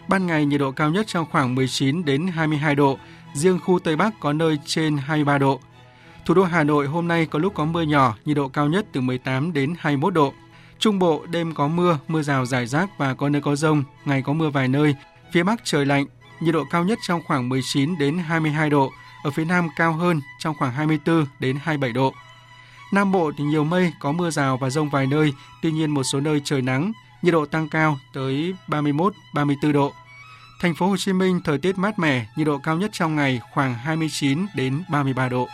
Ban 0.09 0.27
ngày 0.27 0.47
nhiệt 0.47 0.61
độ 0.61 0.71
cao 0.71 0.91
nhất 0.91 1.07
trong 1.07 1.27
khoảng 1.31 1.55
19 1.55 2.05
đến 2.05 2.27
22 2.27 2.75
độ, 2.75 2.99
riêng 3.35 3.59
khu 3.65 3.79
Tây 3.79 3.97
Bắc 3.97 4.21
có 4.21 4.33
nơi 4.33 4.59
trên 4.65 4.97
23 4.97 5.39
độ. 5.39 5.61
Thủ 6.27 6.35
đô 6.35 6.43
Hà 6.43 6.65
Nội 6.65 6.87
hôm 6.87 7.09
nay 7.09 7.27
có 7.27 7.39
lúc 7.39 7.55
có 7.55 7.65
mưa 7.65 7.83
nhỏ, 7.83 8.17
nhiệt 8.25 8.37
độ 8.37 8.49
cao 8.49 8.69
nhất 8.69 8.87
từ 8.93 9.01
18 9.01 9.53
đến 9.53 9.75
21 9.79 10.15
độ. 10.15 10.35
Trung 10.81 10.99
Bộ 10.99 11.27
đêm 11.31 11.55
có 11.55 11.69
mưa, 11.69 11.99
mưa 12.09 12.23
rào 12.23 12.47
rải 12.47 12.67
rác 12.67 12.99
và 12.99 13.15
có 13.15 13.29
nơi 13.29 13.43
có 13.43 13.57
rông, 13.57 13.85
ngày 14.05 14.23
có 14.23 14.33
mưa 14.33 14.51
vài 14.51 14.69
nơi. 14.69 14.95
Phía 15.33 15.43
Bắc 15.43 15.61
trời 15.65 15.87
lạnh, 15.87 16.07
nhiệt 16.41 16.55
độ 16.55 16.65
cao 16.71 16.85
nhất 16.85 16.99
trong 17.07 17.23
khoảng 17.27 17.49
19 17.49 17.99
đến 17.99 18.19
22 18.19 18.71
độ, 18.71 18.91
ở 19.25 19.31
phía 19.31 19.45
Nam 19.45 19.69
cao 19.77 19.93
hơn 19.93 20.21
trong 20.39 20.55
khoảng 20.59 20.73
24 20.73 21.27
đến 21.41 21.57
27 21.63 21.93
độ. 21.93 22.15
Nam 22.93 23.13
Bộ 23.13 23.33
thì 23.39 23.45
nhiều 23.45 23.65
mây, 23.65 23.93
có 24.01 24.13
mưa 24.13 24.31
rào 24.31 24.57
và 24.57 24.71
rông 24.71 24.91
vài 24.91 25.07
nơi, 25.07 25.33
tuy 25.63 25.73
nhiên 25.73 25.91
một 25.91 26.03
số 26.03 26.21
nơi 26.21 26.41
trời 26.45 26.63
nắng, 26.63 26.93
nhiệt 27.23 27.33
độ 27.33 27.47
tăng 27.47 27.69
cao 27.69 27.99
tới 28.13 28.55
31, 28.69 29.15
34 29.35 29.73
độ. 29.73 29.93
Thành 30.61 30.75
phố 30.75 30.87
Hồ 30.87 30.97
Chí 30.97 31.13
Minh 31.13 31.41
thời 31.45 31.59
tiết 31.59 31.79
mát 31.79 31.99
mẻ, 31.99 32.27
nhiệt 32.37 32.47
độ 32.47 32.59
cao 32.59 32.77
nhất 32.77 32.91
trong 32.93 33.17
ngày 33.17 33.41
khoảng 33.53 33.75
29 33.75 34.47
đến 34.55 34.83
33 34.91 35.29
độ. 35.29 35.49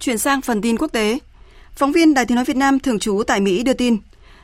Chuyển 0.00 0.18
sang 0.18 0.40
phần 0.40 0.62
tin 0.62 0.76
quốc 0.76 0.92
tế. 0.92 1.18
Phóng 1.74 1.92
viên 1.92 2.14
Đài 2.14 2.26
Tiếng 2.26 2.34
Nói 2.34 2.44
Việt 2.44 2.56
Nam 2.56 2.80
thường 2.80 2.98
trú 2.98 3.22
tại 3.26 3.40
Mỹ 3.40 3.62
đưa 3.62 3.72
tin, 3.72 3.96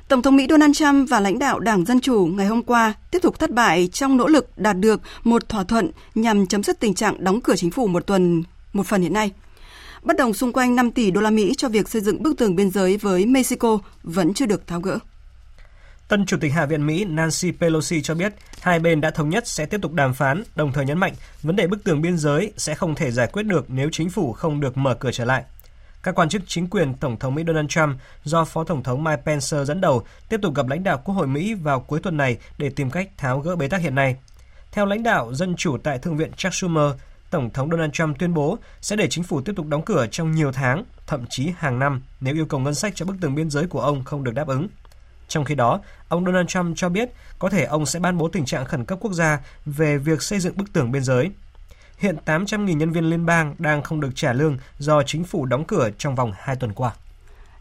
Tổng 0.09 0.23
thống 0.23 0.37
Mỹ 0.37 0.47
Donald 0.51 0.77
Trump 0.77 1.09
và 1.11 1.21
lãnh 1.21 1.39
đạo 1.39 1.59
Đảng 1.59 1.85
Dân 1.85 2.01
Chủ 2.01 2.27
ngày 2.27 2.47
hôm 2.47 2.63
qua 2.63 2.95
tiếp 3.11 3.19
tục 3.23 3.39
thất 3.39 3.51
bại 3.51 3.89
trong 3.93 4.17
nỗ 4.17 4.27
lực 4.27 4.59
đạt 4.59 4.79
được 4.79 5.01
một 5.25 5.49
thỏa 5.49 5.65
thuận 5.65 5.91
nhằm 6.15 6.47
chấm 6.47 6.63
dứt 6.63 6.81
tình 6.81 6.95
trạng 6.95 7.25
đóng 7.25 7.41
cửa 7.41 7.57
chính 7.57 7.71
phủ 7.71 7.87
một 7.87 8.07
tuần 8.07 8.43
một 8.73 8.87
phần 8.87 9.03
hiện 9.03 9.13
nay. 9.13 9.31
Bất 10.03 10.17
đồng 10.17 10.35
xung 10.35 10.53
quanh 10.53 10.77
5 10.77 10.91
tỷ 10.91 11.11
đô 11.11 11.21
la 11.21 11.31
Mỹ 11.31 11.55
cho 11.57 11.69
việc 11.69 11.89
xây 11.89 12.03
dựng 12.03 12.23
bức 12.23 12.39
tường 12.39 12.57
biên 12.57 12.71
giới 12.71 12.97
với 12.97 13.27
Mexico 13.27 13.79
vẫn 14.03 14.35
chưa 14.35 14.47
được 14.47 14.67
tháo 14.67 14.81
gỡ. 14.81 14.99
Tân 16.09 16.27
Chủ 16.27 16.37
tịch 16.41 16.53
Hạ 16.53 16.67
viện 16.67 16.87
Mỹ 16.87 17.05
Nancy 17.05 17.53
Pelosi 17.53 18.03
cho 18.03 18.15
biết 18.15 18.35
hai 18.61 18.79
bên 18.79 19.01
đã 19.01 19.11
thống 19.11 19.31
nhất 19.31 19.49
sẽ 19.49 19.67
tiếp 19.67 19.81
tục 19.83 19.93
đàm 19.93 20.15
phán, 20.15 20.43
đồng 20.57 20.73
thời 20.73 20.85
nhấn 20.85 20.99
mạnh 20.99 21.13
vấn 21.43 21.57
đề 21.57 21.67
bức 21.67 21.85
tường 21.85 22.03
biên 22.03 22.19
giới 22.19 22.53
sẽ 22.57 22.75
không 22.75 22.95
thể 22.95 23.11
giải 23.11 23.27
quyết 23.27 23.43
được 23.43 23.65
nếu 23.69 23.89
chính 23.93 24.11
phủ 24.11 24.33
không 24.33 24.61
được 24.61 24.77
mở 24.77 24.95
cửa 24.95 25.11
trở 25.13 25.25
lại. 25.25 25.45
Các 26.03 26.15
quan 26.15 26.29
chức 26.29 26.43
chính 26.47 26.69
quyền 26.71 26.95
Tổng 26.95 27.19
thống 27.19 27.35
Mỹ 27.35 27.43
Donald 27.47 27.69
Trump 27.69 27.97
do 28.25 28.45
Phó 28.45 28.65
Tổng 28.65 28.83
thống 28.83 29.05
Mike 29.05 29.23
Pence 29.27 29.65
dẫn 29.65 29.81
đầu 29.81 30.03
tiếp 30.29 30.41
tục 30.43 30.55
gặp 30.55 30.67
lãnh 30.69 30.85
đạo 30.85 31.03
Quốc 31.05 31.15
hội 31.15 31.27
Mỹ 31.27 31.55
vào 31.55 31.81
cuối 31.81 32.01
tuần 32.01 32.17
này 32.17 32.39
để 32.59 32.71
tìm 32.71 32.91
cách 32.91 33.09
tháo 33.17 33.41
gỡ 33.41 33.57
bế 33.57 33.69
tắc 33.69 33.81
hiện 33.81 33.95
nay. 33.95 34.17
Theo 34.73 34.87
lãnh 34.87 35.03
đạo 35.03 35.35
Dân 35.35 35.57
Chủ 35.57 35.79
tại 35.79 35.99
Thượng 35.99 36.17
viện 36.17 36.33
Chuck 36.37 36.55
Schumer, 36.55 36.91
Tổng 37.31 37.51
thống 37.51 37.71
Donald 37.71 37.93
Trump 37.93 38.19
tuyên 38.19 38.35
bố 38.35 38.59
sẽ 38.81 38.97
để 38.97 39.09
chính 39.11 39.25
phủ 39.25 39.41
tiếp 39.41 39.53
tục 39.57 39.67
đóng 39.67 39.83
cửa 39.83 40.07
trong 40.11 40.33
nhiều 40.33 40.53
tháng, 40.53 40.85
thậm 41.07 41.25
chí 41.31 41.53
hàng 41.57 41.79
năm 41.79 42.03
nếu 42.21 42.35
yêu 42.35 42.47
cầu 42.47 42.61
ngân 42.61 42.75
sách 42.75 42.93
cho 42.95 43.07
bức 43.07 43.17
tường 43.21 43.35
biên 43.35 43.51
giới 43.51 43.67
của 43.67 43.81
ông 43.81 44.05
không 44.05 44.25
được 44.25 44.35
đáp 44.35 44.49
ứng. 44.49 44.69
Trong 45.29 45.45
khi 45.45 45.55
đó, 45.55 45.81
ông 46.09 46.25
Donald 46.25 46.49
Trump 46.49 46.77
cho 46.77 46.89
biết 46.89 47.11
có 47.39 47.49
thể 47.49 47.65
ông 47.65 47.87
sẽ 47.87 48.01
ban 48.01 48.19
bố 48.19 48.29
tình 48.29 48.45
trạng 48.45 48.65
khẩn 48.65 48.85
cấp 48.85 48.99
quốc 49.01 49.13
gia 49.13 49.41
về 49.67 49.99
việc 49.99 50.23
xây 50.23 50.41
dựng 50.41 50.57
bức 50.57 50.73
tường 50.73 50.93
biên 50.93 51.05
giới. 51.05 51.31
Hiện 51.99 52.17
800.000 52.27 52.77
nhân 52.77 52.93
viên 52.93 53.11
liên 53.11 53.27
bang 53.27 53.55
đang 53.59 53.83
không 53.83 54.01
được 54.01 54.11
trả 54.15 54.33
lương 54.33 54.59
do 54.79 55.03
chính 55.03 55.25
phủ 55.25 55.47
đóng 55.47 55.65
cửa 55.65 55.91
trong 55.99 56.15
vòng 56.15 56.33
2 56.39 56.57
tuần 56.57 56.73
qua. 56.73 56.93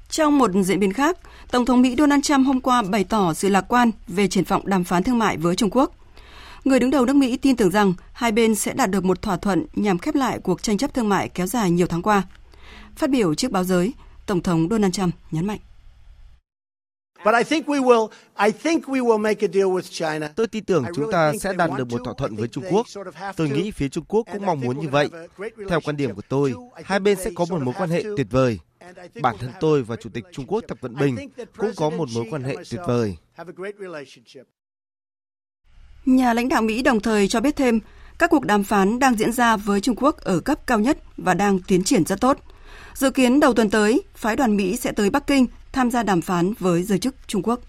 Trong 0.09 0.37
một 0.37 0.51
diễn 0.63 0.79
biến 0.79 0.93
khác, 0.93 1.17
Tổng 1.51 1.65
thống 1.65 1.81
Mỹ 1.81 1.95
Donald 1.97 2.23
Trump 2.23 2.47
hôm 2.47 2.61
qua 2.61 2.81
bày 2.81 3.03
tỏ 3.03 3.33
sự 3.33 3.49
lạc 3.49 3.61
quan 3.61 3.91
về 4.07 4.27
triển 4.27 4.43
vọng 4.43 4.67
đàm 4.67 4.83
phán 4.83 5.03
thương 5.03 5.19
mại 5.19 5.37
với 5.37 5.55
Trung 5.55 5.69
Quốc. 5.69 5.91
Người 6.65 6.79
đứng 6.79 6.91
đầu 6.91 7.05
nước 7.05 7.15
Mỹ 7.15 7.37
tin 7.37 7.55
tưởng 7.55 7.71
rằng 7.71 7.93
hai 8.13 8.31
bên 8.31 8.55
sẽ 8.55 8.73
đạt 8.73 8.89
được 8.89 9.05
một 9.05 9.21
thỏa 9.21 9.37
thuận 9.37 9.65
nhằm 9.73 9.97
khép 9.97 10.15
lại 10.15 10.39
cuộc 10.39 10.63
tranh 10.63 10.77
chấp 10.77 10.93
thương 10.93 11.09
mại 11.09 11.29
kéo 11.29 11.47
dài 11.47 11.71
nhiều 11.71 11.87
tháng 11.87 12.01
qua. 12.01 12.23
Phát 12.95 13.09
biểu 13.09 13.35
trước 13.35 13.51
báo 13.51 13.63
giới, 13.63 13.93
Tổng 14.25 14.41
thống 14.41 14.67
Donald 14.69 14.93
Trump 14.93 15.15
nhấn 15.31 15.47
mạnh. 15.47 15.59
Tôi 20.35 20.47
tin 20.47 20.65
tưởng 20.65 20.85
chúng 20.95 21.11
ta 21.11 21.33
sẽ 21.41 21.53
đạt 21.53 21.69
được 21.77 21.91
một 21.91 22.01
thỏa 22.05 22.13
thuận 22.17 22.35
với 22.35 22.47
Trung 22.47 22.63
Quốc. 22.71 22.87
Tôi 23.35 23.49
nghĩ 23.49 23.71
phía 23.71 23.89
Trung 23.89 24.05
Quốc 24.07 24.27
cũng 24.33 24.45
mong 24.45 24.61
muốn 24.61 24.79
như 24.79 24.89
vậy. 24.89 25.09
Theo 25.69 25.81
quan 25.81 25.97
điểm 25.97 26.15
của 26.15 26.21
tôi, 26.29 26.53
hai 26.83 26.99
bên 26.99 27.17
sẽ 27.17 27.31
có 27.35 27.45
một 27.49 27.61
mối 27.61 27.73
quan 27.77 27.89
hệ 27.89 28.03
tuyệt 28.17 28.27
vời. 28.29 28.59
Bản 29.21 29.35
thân 29.39 29.51
tôi 29.59 29.83
và 29.83 29.95
Chủ 29.95 30.09
tịch 30.13 30.23
Trung 30.31 30.45
Quốc 30.47 30.63
Tập 30.67 30.77
Cận 30.81 30.95
Bình 30.95 31.17
cũng 31.57 31.71
có 31.75 31.89
một 31.89 32.09
mối 32.15 32.25
quan 32.31 32.43
hệ 32.43 32.55
tuyệt 32.69 32.81
vời. 32.87 33.17
Nhà 36.05 36.33
lãnh 36.33 36.49
đạo 36.49 36.61
Mỹ 36.61 36.81
đồng 36.81 36.99
thời 36.99 37.27
cho 37.27 37.39
biết 37.39 37.55
thêm, 37.55 37.79
các 38.19 38.29
cuộc 38.29 38.45
đàm 38.45 38.63
phán 38.63 38.99
đang 38.99 39.15
diễn 39.15 39.31
ra 39.31 39.57
với 39.57 39.81
Trung 39.81 39.95
Quốc 39.95 40.17
ở 40.17 40.39
cấp 40.39 40.67
cao 40.67 40.79
nhất 40.79 40.97
và 41.17 41.33
đang 41.33 41.59
tiến 41.59 41.83
triển 41.83 42.05
rất 42.05 42.21
tốt. 42.21 42.37
Dự 42.93 43.11
kiến 43.11 43.39
đầu 43.39 43.53
tuần 43.53 43.69
tới, 43.69 44.01
phái 44.15 44.35
đoàn 44.35 44.57
Mỹ 44.57 44.75
sẽ 44.75 44.91
tới 44.91 45.09
Bắc 45.09 45.27
Kinh 45.27 45.47
tham 45.73 45.91
gia 45.91 46.03
đàm 46.03 46.21
phán 46.21 46.53
với 46.59 46.83
giới 46.83 46.99
chức 46.99 47.15
Trung 47.27 47.41
Quốc. 47.43 47.59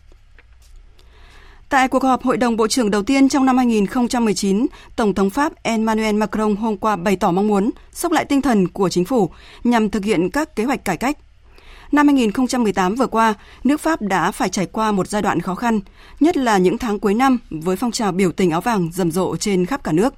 Tại 1.69 1.89
cuộc 1.89 2.03
họp 2.03 2.23
Hội 2.23 2.37
đồng 2.37 2.57
Bộ 2.57 2.69
trưởng 2.69 2.91
đầu 2.91 3.03
tiên 3.03 3.29
trong 3.29 3.47
năm 3.47 3.57
2019, 3.57 4.67
Tổng 4.97 5.15
thống 5.15 5.31
Pháp 5.31 5.53
Emmanuel 5.63 6.15
Macron 6.15 6.57
hôm 6.57 6.77
qua 6.77 6.97
bày 6.97 7.17
tỏ 7.17 7.33
mong 7.33 7.47
muốn 7.49 7.71
sốc 7.93 8.13
lại 8.13 8.25
tinh 8.25 8.43
thần 8.43 8.69
của 8.69 8.89
chính 8.89 9.05
phủ 9.05 9.31
nhằm 9.65 9.91
thực 9.91 10.05
hiện 10.05 10.31
các 10.31 10.57
kế 10.57 10.65
hoạch 10.65 10.85
cải 10.85 10.97
cách. 10.97 11.19
Năm 11.93 12.09
2018 12.09 12.95
vừa 12.95 13.07
qua, 13.07 13.35
nước 13.65 13.81
Pháp 13.81 14.03
đã 14.03 14.31
phải 14.31 14.49
trải 14.49 14.67
qua 14.67 14.93
một 14.93 15.09
giai 15.09 15.23
đoạn 15.23 15.41
khó 15.41 15.55
khăn, 15.55 15.81
nhất 16.21 16.37
là 16.37 16.59
những 16.59 16.79
tháng 16.79 16.99
cuối 16.99 17.15
năm 17.15 17.39
với 17.51 17.77
phong 17.77 17.93
trào 17.93 18.13
biểu 18.13 18.33
tình 18.33 18.51
áo 18.51 18.61
vàng 18.61 18.91
rầm 18.93 19.11
rộ 19.11 19.37
trên 19.37 19.67
khắp 19.67 19.85
cả 19.85 19.93
nước. 19.93 20.15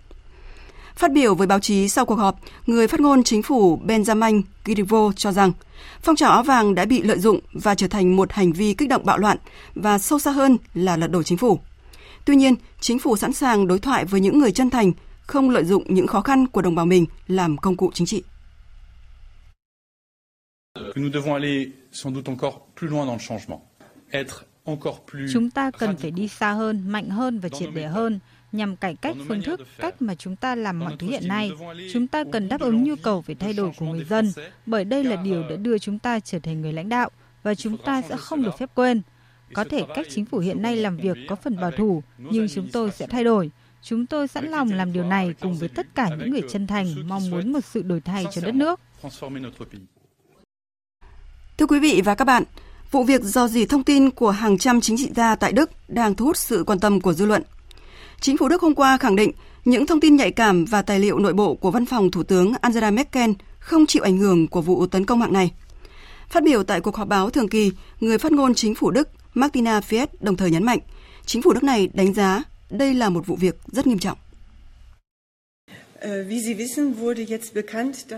Phát 0.97 1.13
biểu 1.13 1.35
với 1.35 1.47
báo 1.47 1.61
chí 1.61 1.89
sau 1.89 2.07
cuộc 2.07 2.15
họp, 2.15 2.41
người 2.67 2.89
phát 2.89 3.01
ngôn 3.01 3.23
chính 3.23 3.43
phủ 3.43 3.81
Benjamin 3.87 4.43
Griveaux 4.65 5.17
cho 5.17 5.33
rằng 5.33 5.53
phong 6.03 6.17
trào 6.17 6.31
áo 6.31 6.43
vàng 6.43 6.75
đã 6.75 6.85
bị 6.85 7.03
lợi 7.03 7.19
dụng 7.19 7.41
và 7.53 7.75
trở 7.75 7.89
thành 7.89 8.17
một 8.17 8.33
hành 8.33 8.53
vi 8.53 8.75
kích 8.75 8.89
động 8.89 9.05
bạo 9.05 9.19
loạn 9.19 9.37
và 9.75 9.99
sâu 9.99 10.19
xa 10.19 10.31
hơn 10.31 10.57
là 10.75 10.97
lật 10.97 11.07
đổ 11.07 11.23
chính 11.23 11.39
phủ. 11.39 11.59
Tuy 12.25 12.37
nhiên, 12.37 12.55
chính 12.81 12.99
phủ 12.99 13.17
sẵn 13.17 13.33
sàng 13.33 13.67
đối 13.67 13.79
thoại 13.79 14.05
với 14.05 14.21
những 14.21 14.39
người 14.39 14.53
chân 14.53 14.71
thành, 14.71 14.93
không 15.21 15.51
lợi 15.51 15.65
dụng 15.65 15.95
những 15.95 16.07
khó 16.07 16.21
khăn 16.21 16.47
của 16.47 16.63
đồng 16.63 16.75
bào 16.75 16.87
mình 16.87 17.07
làm 17.27 17.57
công 17.57 17.77
cụ 17.77 17.91
chính 17.95 18.07
trị. 18.07 18.23
Chúng 25.33 25.51
ta 25.51 25.71
cần 25.71 25.97
phải 25.97 26.11
đi 26.11 26.29
xa 26.29 26.53
hơn, 26.53 26.89
mạnh 26.89 27.09
hơn 27.09 27.39
và 27.39 27.49
triệt 27.49 27.69
để 27.75 27.87
hơn 27.87 28.21
nhằm 28.53 28.77
cải 28.77 28.95
cách 28.95 29.17
phương 29.29 29.43
thức, 29.43 29.61
cách 29.79 30.03
mà 30.03 30.15
chúng 30.15 30.37
ta 30.37 30.55
làm 30.55 30.79
mọi 30.79 30.97
thứ 30.99 31.07
hiện 31.07 31.29
nay. 31.29 31.51
Chúng 31.93 32.07
ta 32.07 32.25
cần 32.33 32.49
đáp 32.49 32.61
ứng 32.61 32.85
nhu 32.85 32.95
cầu 33.03 33.25
về 33.27 33.35
thay 33.35 33.53
đổi 33.53 33.71
của 33.79 33.87
người 33.87 34.05
dân, 34.05 34.33
bởi 34.67 34.85
đây 34.85 35.05
là 35.05 35.17
điều 35.17 35.43
đã 35.51 35.57
đưa 35.57 35.79
chúng 35.79 35.99
ta 35.99 36.21
trở 36.21 36.39
thành 36.39 36.61
người 36.61 36.73
lãnh 36.73 36.89
đạo 36.89 37.11
và 37.43 37.55
chúng 37.55 37.77
ta 37.79 38.03
sẽ 38.09 38.17
không 38.17 38.43
được 38.43 38.59
phép 38.59 38.71
quên. 38.75 39.03
Có 39.53 39.65
thể 39.65 39.85
cách 39.95 40.07
chính 40.11 40.25
phủ 40.25 40.39
hiện 40.39 40.63
nay 40.63 40.77
làm 40.77 40.97
việc 40.97 41.17
có 41.29 41.37
phần 41.37 41.57
bảo 41.57 41.71
thủ, 41.71 42.03
nhưng 42.19 42.49
chúng 42.55 42.69
tôi 42.73 42.91
sẽ 42.91 43.07
thay 43.07 43.25
đổi. 43.25 43.51
Chúng 43.83 44.07
tôi 44.07 44.29
sẵn 44.29 44.49
lòng 44.49 44.73
làm 44.73 44.93
điều 44.93 45.05
này 45.05 45.35
cùng 45.41 45.55
với 45.55 45.69
tất 45.69 45.87
cả 45.95 46.09
những 46.19 46.31
người 46.31 46.43
chân 46.51 46.67
thành 46.67 47.09
mong 47.09 47.31
muốn 47.31 47.53
một 47.53 47.65
sự 47.65 47.83
đổi 47.83 48.01
thay 48.01 48.27
cho 48.33 48.43
đất 48.45 48.55
nước. 48.55 48.81
Thưa 51.59 51.67
quý 51.67 51.79
vị 51.79 52.03
và 52.05 52.15
các 52.15 52.25
bạn, 52.25 52.43
vụ 52.91 53.05
việc 53.05 53.23
do 53.23 53.49
dỉ 53.49 53.67
thông 53.67 53.85
tin 53.85 54.11
của 54.11 54.31
hàng 54.31 54.59
trăm 54.59 54.81
chính 54.81 54.97
trị 54.97 55.11
gia 55.17 55.35
tại 55.35 55.53
Đức 55.53 55.71
đang 55.89 56.15
thu 56.15 56.25
hút 56.25 56.37
sự 56.37 56.65
quan 56.67 56.81
tâm 56.81 57.01
của 57.01 57.13
dư 57.13 57.27
luận. 57.27 57.43
Chính 58.21 58.37
phủ 58.37 58.49
Đức 58.49 58.63
hôm 58.63 58.75
qua 58.75 58.97
khẳng 58.97 59.17
định 59.17 59.33
những 59.65 59.87
thông 59.87 60.01
tin 60.01 60.17
nhạy 60.17 60.31
cảm 60.31 60.65
và 60.65 60.83
tài 60.83 61.01
liệu 61.01 61.19
nội 61.19 61.33
bộ 61.33 61.55
của 61.55 61.71
văn 61.71 61.87
phòng 61.87 62.11
Thủ 62.11 62.23
tướng 62.23 62.53
Angela 62.61 62.91
Merkel 62.91 63.31
không 63.59 63.87
chịu 63.87 64.03
ảnh 64.03 64.19
hưởng 64.19 64.49
của 64.49 64.61
vụ 64.61 64.87
tấn 64.87 65.05
công 65.05 65.19
mạng 65.19 65.33
này. 65.33 65.51
Phát 66.29 66.43
biểu 66.43 66.63
tại 66.63 66.81
cuộc 66.81 66.97
họp 66.97 67.09
báo 67.09 67.31
thường 67.31 67.49
kỳ, 67.49 67.73
người 68.01 68.19
phát 68.19 68.33
ngôn 68.33 68.55
chính 68.55 68.75
phủ 68.75 68.91
Đức 68.91 69.09
Martina 69.35 69.81
Fiat 69.81 70.07
đồng 70.21 70.37
thời 70.37 70.51
nhấn 70.51 70.65
mạnh, 70.65 70.79
chính 71.27 71.43
phủ 71.43 71.53
Đức 71.53 71.65
này 71.65 71.89
đánh 71.95 72.15
giá 72.15 72.43
đây 72.71 72.95
là 72.95 73.09
một 73.09 73.27
vụ 73.27 73.37
việc 73.37 73.61
rất 73.67 73.87
nghiêm 73.87 73.99
trọng. 73.99 74.19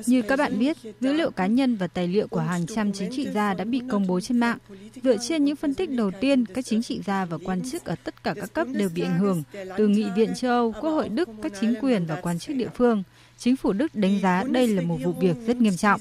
Như 0.07 0.23
các 0.23 0.39
bạn 0.39 0.59
biết, 0.59 0.77
dữ 1.01 1.13
liệu 1.13 1.31
cá 1.31 1.47
nhân 1.47 1.77
và 1.77 1.87
tài 1.87 2.09
liệu 2.09 2.29
của 2.29 2.41
hàng 2.41 2.67
trăm 2.67 2.93
chính 2.93 3.11
trị 3.13 3.29
gia 3.35 3.55
đã 3.55 3.65
bị 3.65 3.81
công 3.91 4.07
bố 4.07 4.21
trên 4.21 4.39
mạng. 4.39 4.59
Dựa 5.03 5.17
trên 5.17 5.45
những 5.45 5.57
phân 5.57 5.75
tích 5.75 5.91
đầu 5.91 6.11
tiên, 6.21 6.47
các 6.47 6.65
chính 6.65 6.83
trị 6.83 7.01
gia 7.07 7.25
và 7.25 7.39
quan 7.45 7.71
chức 7.71 7.85
ở 7.85 7.95
tất 8.05 8.25
cả 8.25 8.35
các 8.41 8.53
cấp 8.53 8.69
đều 8.73 8.89
bị 8.95 9.03
ảnh 9.03 9.19
hưởng, 9.19 9.43
từ 9.77 9.89
Nghị 9.89 10.07
viện 10.17 10.35
châu 10.35 10.51
Âu, 10.51 10.75
Quốc 10.81 10.91
hội 10.91 11.09
Đức, 11.09 11.29
các 11.43 11.53
chính 11.61 11.75
quyền 11.81 12.07
và 12.07 12.21
quan 12.23 12.39
chức 12.39 12.57
địa 12.57 12.69
phương. 12.75 13.03
Chính 13.39 13.57
phủ 13.57 13.73
Đức 13.73 13.95
đánh 13.95 14.21
giá 14.23 14.45
đây 14.51 14.69
là 14.69 14.83
một 14.83 14.97
vụ 15.05 15.13
việc 15.13 15.37
rất 15.47 15.57
nghiêm 15.57 15.77
trọng. 15.77 16.01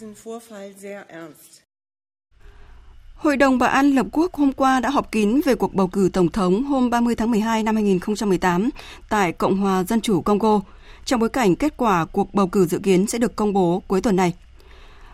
Hội 3.16 3.38
đồng 3.38 3.60
Bảo 3.60 3.70
an 3.70 3.86
Liên 3.86 3.98
Hợp 3.98 4.08
Quốc 4.12 4.34
hôm 4.34 4.54
qua 4.54 4.80
đã 4.80 4.90
họp 4.90 5.12
kín 5.12 5.42
về 5.46 5.56
cuộc 5.56 5.74
bầu 5.74 5.88
cử 5.88 6.10
Tổng 6.14 6.30
thống 6.30 6.64
hôm 6.64 6.90
30 6.90 7.16
tháng 7.16 7.32
12 7.32 7.64
năm 7.64 7.76
2018 7.76 8.70
tại 9.10 9.32
Cộng 9.32 9.58
hòa 9.58 9.84
Dân 9.84 10.02
chủ 10.02 10.22
Congo– 10.22 10.62
trong 11.08 11.20
bối 11.20 11.30
cảnh 11.30 11.56
kết 11.56 11.74
quả 11.78 12.06
cuộc 12.06 12.34
bầu 12.34 12.48
cử 12.48 12.66
dự 12.66 12.80
kiến 12.80 13.08
sẽ 13.08 13.18
được 13.18 13.36
công 13.36 13.54
bố 13.54 13.82
cuối 13.88 14.02
tuần 14.02 14.16
này. 14.16 14.34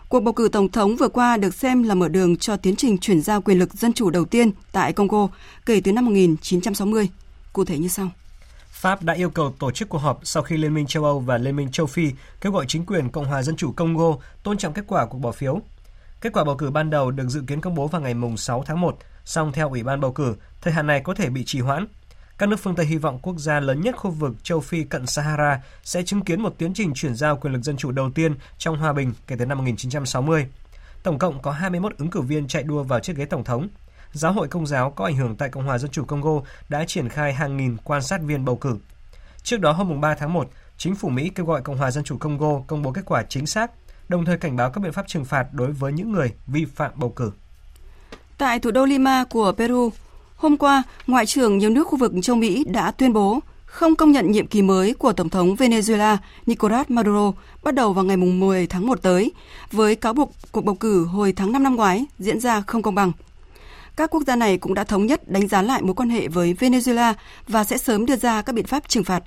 Cuộc 0.08 0.20
bầu 0.20 0.34
cử 0.34 0.48
tổng 0.52 0.68
thống 0.68 0.96
vừa 0.96 1.08
qua 1.08 1.36
được 1.36 1.54
xem 1.54 1.82
là 1.82 1.94
mở 1.94 2.08
đường 2.08 2.36
cho 2.36 2.56
tiến 2.56 2.76
trình 2.76 2.98
chuyển 2.98 3.20
giao 3.20 3.40
quyền 3.40 3.58
lực 3.58 3.74
dân 3.74 3.92
chủ 3.92 4.10
đầu 4.10 4.24
tiên 4.24 4.50
tại 4.72 4.92
Congo 4.92 5.28
kể 5.66 5.80
từ 5.84 5.92
năm 5.92 6.04
1960. 6.04 7.08
Cụ 7.52 7.64
thể 7.64 7.78
như 7.78 7.88
sau. 7.88 8.10
Pháp 8.68 9.02
đã 9.02 9.14
yêu 9.14 9.30
cầu 9.30 9.54
tổ 9.58 9.70
chức 9.70 9.88
cuộc 9.88 9.98
họp 9.98 10.20
sau 10.22 10.42
khi 10.42 10.56
Liên 10.56 10.74
minh 10.74 10.86
châu 10.86 11.04
Âu 11.04 11.20
và 11.20 11.38
Liên 11.38 11.56
minh 11.56 11.70
châu 11.70 11.86
Phi 11.86 12.10
kêu 12.40 12.52
gọi 12.52 12.64
chính 12.68 12.86
quyền 12.86 13.08
Cộng 13.08 13.24
hòa 13.24 13.42
Dân 13.42 13.56
chủ 13.56 13.72
Congo 13.72 14.16
tôn 14.42 14.58
trọng 14.58 14.72
kết 14.72 14.84
quả 14.86 15.06
cuộc 15.06 15.18
bỏ 15.18 15.32
phiếu. 15.32 15.60
Kết 16.20 16.32
quả 16.32 16.44
bầu 16.44 16.56
cử 16.56 16.70
ban 16.70 16.90
đầu 16.90 17.10
được 17.10 17.28
dự 17.28 17.42
kiến 17.46 17.60
công 17.60 17.74
bố 17.74 17.86
vào 17.86 18.00
ngày 18.00 18.14
6 18.36 18.64
tháng 18.66 18.80
1, 18.80 18.98
song 19.24 19.52
theo 19.52 19.68
Ủy 19.70 19.82
ban 19.82 20.00
bầu 20.00 20.12
cử, 20.12 20.36
thời 20.60 20.72
hạn 20.72 20.86
này 20.86 21.00
có 21.00 21.14
thể 21.14 21.30
bị 21.30 21.44
trì 21.46 21.60
hoãn 21.60 21.86
các 22.38 22.48
nước 22.48 22.56
phương 22.56 22.74
Tây 22.74 22.86
hy 22.86 22.96
vọng 22.96 23.18
quốc 23.22 23.38
gia 23.38 23.60
lớn 23.60 23.80
nhất 23.80 23.96
khu 23.96 24.10
vực 24.10 24.34
châu 24.42 24.60
Phi 24.60 24.84
cận 24.84 25.06
Sahara 25.06 25.62
sẽ 25.82 26.02
chứng 26.02 26.24
kiến 26.24 26.40
một 26.40 26.54
tiến 26.58 26.74
trình 26.74 26.94
chuyển 26.94 27.14
giao 27.14 27.36
quyền 27.36 27.52
lực 27.52 27.62
dân 27.62 27.76
chủ 27.76 27.90
đầu 27.90 28.10
tiên 28.10 28.34
trong 28.58 28.78
hòa 28.78 28.92
bình 28.92 29.12
kể 29.26 29.36
từ 29.38 29.46
năm 29.46 29.58
1960. 29.58 30.46
Tổng 31.02 31.18
cộng 31.18 31.42
có 31.42 31.50
21 31.50 31.96
ứng 31.98 32.10
cử 32.10 32.20
viên 32.20 32.48
chạy 32.48 32.62
đua 32.62 32.82
vào 32.82 33.00
chiếc 33.00 33.16
ghế 33.16 33.24
tổng 33.24 33.44
thống. 33.44 33.68
Giáo 34.12 34.32
hội 34.32 34.48
Công 34.48 34.66
giáo 34.66 34.90
có 34.90 35.04
ảnh 35.04 35.16
hưởng 35.16 35.36
tại 35.36 35.48
Cộng 35.48 35.64
hòa 35.64 35.78
Dân 35.78 35.90
chủ 35.90 36.04
Congo 36.04 36.40
đã 36.68 36.84
triển 36.84 37.08
khai 37.08 37.32
hàng 37.32 37.56
nghìn 37.56 37.76
quan 37.84 38.02
sát 38.02 38.22
viên 38.22 38.44
bầu 38.44 38.56
cử. 38.56 38.78
Trước 39.42 39.60
đó 39.60 39.72
hôm 39.72 40.00
3 40.00 40.14
tháng 40.14 40.32
1, 40.32 40.50
chính 40.76 40.94
phủ 40.94 41.08
Mỹ 41.08 41.30
kêu 41.34 41.46
gọi 41.46 41.62
Cộng 41.62 41.76
hòa 41.76 41.90
Dân 41.90 42.04
chủ 42.04 42.16
Congo 42.18 42.60
công 42.66 42.82
bố 42.82 42.92
kết 42.92 43.02
quả 43.06 43.22
chính 43.28 43.46
xác, 43.46 43.70
đồng 44.08 44.24
thời 44.24 44.38
cảnh 44.38 44.56
báo 44.56 44.70
các 44.70 44.80
biện 44.80 44.92
pháp 44.92 45.08
trừng 45.08 45.24
phạt 45.24 45.46
đối 45.52 45.72
với 45.72 45.92
những 45.92 46.12
người 46.12 46.32
vi 46.46 46.64
phạm 46.64 46.92
bầu 46.94 47.10
cử. 47.10 47.32
Tại 48.38 48.60
thủ 48.60 48.70
đô 48.70 48.84
Lima 48.84 49.24
của 49.24 49.52
Peru, 49.58 49.90
Hôm 50.36 50.56
qua, 50.56 50.82
Ngoại 51.06 51.26
trưởng 51.26 51.58
nhiều 51.58 51.70
nước 51.70 51.86
khu 51.88 51.98
vực 51.98 52.12
châu 52.22 52.36
Mỹ 52.36 52.64
đã 52.64 52.90
tuyên 52.90 53.12
bố 53.12 53.40
không 53.64 53.96
công 53.96 54.12
nhận 54.12 54.32
nhiệm 54.32 54.46
kỳ 54.46 54.62
mới 54.62 54.94
của 54.94 55.12
Tổng 55.12 55.28
thống 55.28 55.54
Venezuela 55.54 56.16
Nicolas 56.46 56.86
Maduro 56.88 57.32
bắt 57.62 57.74
đầu 57.74 57.92
vào 57.92 58.04
ngày 58.04 58.16
10 58.16 58.66
tháng 58.66 58.86
1 58.86 59.02
tới, 59.02 59.32
với 59.72 59.96
cáo 59.96 60.12
buộc 60.12 60.32
cuộc 60.52 60.64
bầu 60.64 60.74
cử 60.74 61.04
hồi 61.04 61.32
tháng 61.32 61.52
5 61.52 61.62
năm 61.62 61.76
ngoái 61.76 62.04
diễn 62.18 62.40
ra 62.40 62.60
không 62.60 62.82
công 62.82 62.94
bằng. 62.94 63.12
Các 63.96 64.10
quốc 64.10 64.22
gia 64.26 64.36
này 64.36 64.58
cũng 64.58 64.74
đã 64.74 64.84
thống 64.84 65.06
nhất 65.06 65.28
đánh 65.28 65.48
giá 65.48 65.62
lại 65.62 65.82
mối 65.82 65.94
quan 65.94 66.10
hệ 66.10 66.28
với 66.28 66.54
Venezuela 66.54 67.14
và 67.48 67.64
sẽ 67.64 67.78
sớm 67.78 68.06
đưa 68.06 68.16
ra 68.16 68.42
các 68.42 68.54
biện 68.54 68.66
pháp 68.66 68.88
trừng 68.88 69.04
phạt. 69.04 69.22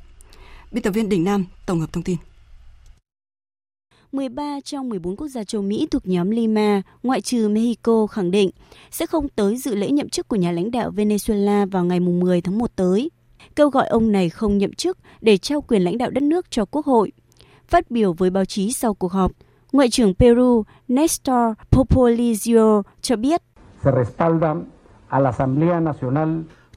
Biên 0.71 0.83
tập 0.83 0.91
viên 0.91 1.09
Đình 1.09 1.23
Nam 1.23 1.45
tổng 1.65 1.79
hợp 1.79 1.93
thông 1.93 2.03
tin. 2.03 2.17
13 4.11 4.59
trong 4.63 4.89
14 4.89 5.15
quốc 5.15 5.27
gia 5.27 5.43
châu 5.43 5.61
Mỹ 5.61 5.87
thuộc 5.91 6.07
nhóm 6.07 6.29
Lima, 6.29 6.81
ngoại 7.03 7.21
trừ 7.21 7.49
Mexico, 7.49 8.07
khẳng 8.07 8.31
định 8.31 8.49
sẽ 8.91 9.05
không 9.05 9.29
tới 9.29 9.57
dự 9.57 9.75
lễ 9.75 9.89
nhậm 9.91 10.09
chức 10.09 10.27
của 10.27 10.35
nhà 10.35 10.51
lãnh 10.51 10.71
đạo 10.71 10.91
Venezuela 10.95 11.69
vào 11.69 11.85
ngày 11.85 11.99
10 11.99 12.41
tháng 12.41 12.57
1 12.57 12.75
tới, 12.75 13.11
kêu 13.55 13.69
gọi 13.69 13.87
ông 13.87 14.11
này 14.11 14.29
không 14.29 14.57
nhậm 14.57 14.73
chức 14.73 14.97
để 15.21 15.37
trao 15.37 15.61
quyền 15.61 15.81
lãnh 15.81 15.97
đạo 15.97 16.09
đất 16.09 16.23
nước 16.23 16.51
cho 16.51 16.65
Quốc 16.65 16.85
hội. 16.85 17.11
Phát 17.67 17.91
biểu 17.91 18.13
với 18.13 18.29
báo 18.29 18.45
chí 18.45 18.71
sau 18.71 18.93
cuộc 18.93 19.11
họp, 19.11 19.31
Ngoại 19.71 19.89
trưởng 19.89 20.13
Peru 20.13 20.63
Nestor 20.87 21.53
Popolizio 21.71 22.81
cho 23.01 23.15
biết 23.15 23.41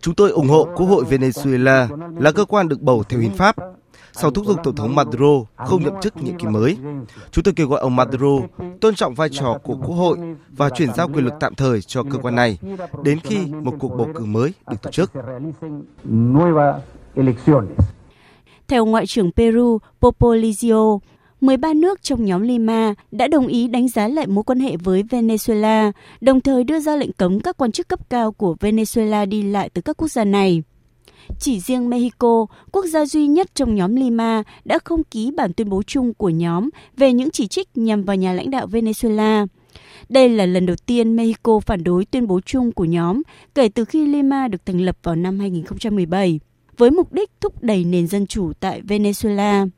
Chúng 0.01 0.15
tôi 0.15 0.31
ủng 0.31 0.49
hộ 0.49 0.69
Quốc 0.77 0.87
hội 0.87 1.05
Venezuela 1.11 1.89
là 2.21 2.33
cơ 2.33 2.45
quan 2.45 2.69
được 2.69 2.81
bầu 2.81 3.03
theo 3.09 3.21
hiến 3.21 3.33
pháp 3.33 3.57
sau 4.13 4.31
thúc 4.31 4.47
giục 4.47 4.57
Tổng 4.65 4.75
thống 4.75 4.95
Maduro 4.95 5.45
không 5.57 5.83
nhậm 5.83 5.95
chức 6.03 6.17
nhiệm 6.17 6.39
kỳ 6.39 6.47
mới. 6.47 6.77
Chúng 7.31 7.45
tôi 7.45 7.55
kêu 7.55 7.69
gọi 7.69 7.81
ông 7.81 7.97
Maduro 7.97 8.47
tôn 8.81 8.95
trọng 8.95 9.15
vai 9.15 9.29
trò 9.29 9.59
của 9.63 9.75
Quốc 9.75 9.95
hội 9.95 10.19
và 10.49 10.71
chuyển 10.71 10.95
giao 10.95 11.09
quyền 11.09 11.25
lực 11.25 11.35
tạm 11.41 11.55
thời 11.55 11.83
cho 11.83 12.03
cơ 12.03 12.19
quan 12.19 12.35
này 12.35 12.59
đến 13.05 13.19
khi 13.25 13.37
một 13.47 13.75
cuộc 13.79 13.89
bầu 13.89 14.09
cử 14.15 14.25
mới 14.25 14.53
được 14.71 14.83
tổ 14.83 14.91
chức. 14.91 15.13
Theo 18.69 18.85
Ngoại 18.85 19.07
trưởng 19.07 19.33
Peru 19.33 19.79
Popolizio, 20.01 20.99
13 21.41 21.73
nước 21.75 22.03
trong 22.03 22.25
nhóm 22.25 22.43
Lima 22.43 22.95
đã 23.11 23.29
đồng 23.29 23.47
ý 23.47 23.69
đánh 23.69 23.89
giá 23.89 24.09
lại 24.09 24.27
mối 24.27 24.45
quan 24.45 24.61
hệ 24.61 24.77
với 24.77 25.03
Venezuela, 25.03 25.93
đồng 26.21 26.41
thời 26.41 26.65
đưa 26.65 26.81
ra 26.81 26.97
lệnh 26.97 27.13
cấm 27.13 27.41
các 27.41 27.57
quan 27.57 27.73
chức 27.73 27.89
cấp 27.89 28.11
cao 28.11 28.33
của 28.33 28.57
Venezuela 28.61 29.29
đi 29.29 29.43
lại 29.43 29.71
từ 29.75 29.83
các 29.83 29.97
quốc 29.97 30.09
gia 30.09 30.25
này. 30.25 30.63
Chỉ 31.39 31.61
riêng 31.61 31.91
Mexico, 31.91 32.47
quốc 32.73 32.87
gia 32.87 33.07
duy 33.07 33.27
nhất 33.27 33.55
trong 33.55 33.75
nhóm 33.75 33.97
Lima, 33.97 34.43
đã 34.65 34.79
không 34.85 35.05
ký 35.05 35.31
bản 35.37 35.53
tuyên 35.53 35.69
bố 35.69 35.83
chung 35.83 36.15
của 36.15 36.29
nhóm 36.29 36.69
về 36.97 37.13
những 37.13 37.31
chỉ 37.31 37.47
trích 37.47 37.69
nhằm 37.75 38.05
vào 38.05 38.17
nhà 38.17 38.33
lãnh 38.33 38.51
đạo 38.51 38.67
Venezuela. 38.67 39.47
Đây 40.09 40.29
là 40.29 40.47
lần 40.47 40.67
đầu 40.67 40.77
tiên 40.87 41.17
Mexico 41.17 41.61
phản 41.61 41.85
đối 41.85 42.05
tuyên 42.05 42.27
bố 42.27 42.41
chung 42.41 42.73
của 42.73 42.85
nhóm 42.85 43.23
kể 43.55 43.69
từ 43.69 43.85
khi 43.85 44.07
Lima 44.07 44.49
được 44.49 44.67
thành 44.67 44.81
lập 44.81 44.97
vào 45.03 45.17
năm 45.17 45.39
2017, 45.39 46.41
với 46.77 46.91
mục 46.91 47.13
đích 47.13 47.31
thúc 47.41 47.63
đẩy 47.63 47.85
nền 47.85 48.07
dân 48.07 48.27
chủ 48.27 48.53
tại 48.61 48.83
Venezuela. 48.83 49.69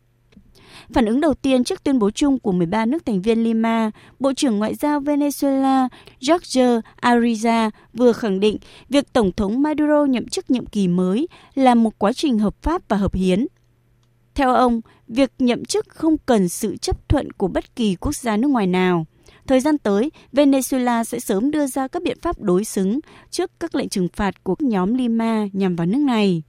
Phản 0.93 1.07
ứng 1.07 1.21
đầu 1.21 1.35
tiên 1.35 1.65
trước 1.65 1.85
tuyên 1.85 1.99
bố 1.99 2.11
chung 2.11 2.39
của 2.39 2.53
13 2.53 2.87
nước 2.87 3.07
thành 3.07 3.23
viên 3.23 3.45
Lima, 3.45 3.91
Bộ 4.19 4.33
trưởng 4.33 4.59
Ngoại 4.59 4.75
giao 4.75 5.01
Venezuela 5.01 5.89
Jorge 6.21 6.81
Ariza 7.01 7.71
vừa 7.93 8.13
khẳng 8.13 8.41
định 8.41 8.57
việc 8.89 9.13
Tổng 9.13 9.33
thống 9.33 9.63
Maduro 9.63 10.05
nhậm 10.05 10.29
chức 10.29 10.51
nhiệm 10.51 10.67
kỳ 10.67 10.89
mới 10.89 11.29
là 11.55 11.75
một 11.75 11.99
quá 11.99 12.13
trình 12.13 12.39
hợp 12.39 12.63
pháp 12.63 12.83
và 12.89 12.97
hợp 12.97 13.15
hiến. 13.15 13.47
Theo 14.35 14.55
ông, 14.55 14.81
việc 15.09 15.33
nhậm 15.39 15.65
chức 15.65 15.89
không 15.89 16.17
cần 16.27 16.49
sự 16.49 16.77
chấp 16.77 17.09
thuận 17.09 17.33
của 17.33 17.49
bất 17.49 17.77
kỳ 17.77 17.95
quốc 17.95 18.17
gia 18.17 18.37
nước 18.37 18.49
ngoài 18.49 18.67
nào. 18.67 19.07
Thời 19.47 19.61
gian 19.61 19.79
tới, 19.79 20.11
Venezuela 20.33 21.05
sẽ 21.05 21.21
sớm 21.21 21.51
đưa 21.51 21.67
ra 21.67 21.89
các 21.89 22.03
biện 22.03 22.19
pháp 22.23 22.41
đối 22.41 22.65
xứng 22.65 23.01
trước 23.31 23.51
các 23.61 23.75
lệnh 23.75 23.89
trừng 23.89 24.09
phạt 24.17 24.45
của 24.45 24.55
nhóm 24.59 24.95
Lima 24.95 25.47
nhằm 25.53 25.77
vào 25.77 25.87
nước 25.87 25.99
này. 25.99 26.43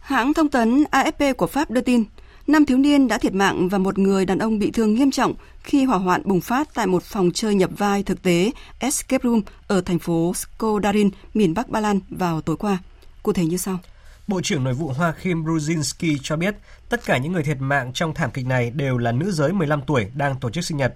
Hãng 0.00 0.34
thông 0.34 0.48
tấn 0.48 0.84
AFP 0.90 1.34
của 1.34 1.46
Pháp 1.46 1.70
đưa 1.70 1.80
tin, 1.80 2.04
năm 2.46 2.64
thiếu 2.64 2.78
niên 2.78 3.08
đã 3.08 3.18
thiệt 3.18 3.34
mạng 3.34 3.68
và 3.68 3.78
một 3.78 3.98
người 3.98 4.24
đàn 4.24 4.38
ông 4.38 4.58
bị 4.58 4.70
thương 4.70 4.94
nghiêm 4.94 5.10
trọng 5.10 5.34
khi 5.62 5.84
hỏa 5.84 5.98
hoạn 5.98 6.22
bùng 6.24 6.40
phát 6.40 6.74
tại 6.74 6.86
một 6.86 7.02
phòng 7.02 7.30
chơi 7.34 7.54
nhập 7.54 7.70
vai 7.78 8.02
thực 8.02 8.22
tế 8.22 8.50
Escape 8.78 9.22
Room 9.24 9.40
ở 9.66 9.80
thành 9.80 9.98
phố 9.98 10.32
Skodarin, 10.34 11.10
miền 11.34 11.54
Bắc 11.54 11.68
Ba 11.68 11.80
Lan 11.80 12.00
vào 12.10 12.40
tối 12.40 12.56
qua. 12.56 12.78
Cụ 13.22 13.32
thể 13.32 13.44
như 13.44 13.56
sau. 13.56 13.78
Bộ 14.26 14.40
trưởng 14.40 14.64
Nội 14.64 14.74
vụ 14.74 14.88
Hoa 14.88 15.14
Kim 15.22 15.44
Brzezinski 15.44 16.16
cho 16.22 16.36
biết 16.36 16.56
tất 16.88 17.04
cả 17.04 17.18
những 17.18 17.32
người 17.32 17.42
thiệt 17.42 17.56
mạng 17.60 17.92
trong 17.94 18.14
thảm 18.14 18.30
kịch 18.30 18.46
này 18.46 18.70
đều 18.70 18.98
là 18.98 19.12
nữ 19.12 19.30
giới 19.30 19.52
15 19.52 19.82
tuổi 19.86 20.06
đang 20.14 20.40
tổ 20.40 20.50
chức 20.50 20.64
sinh 20.64 20.76
nhật. 20.76 20.94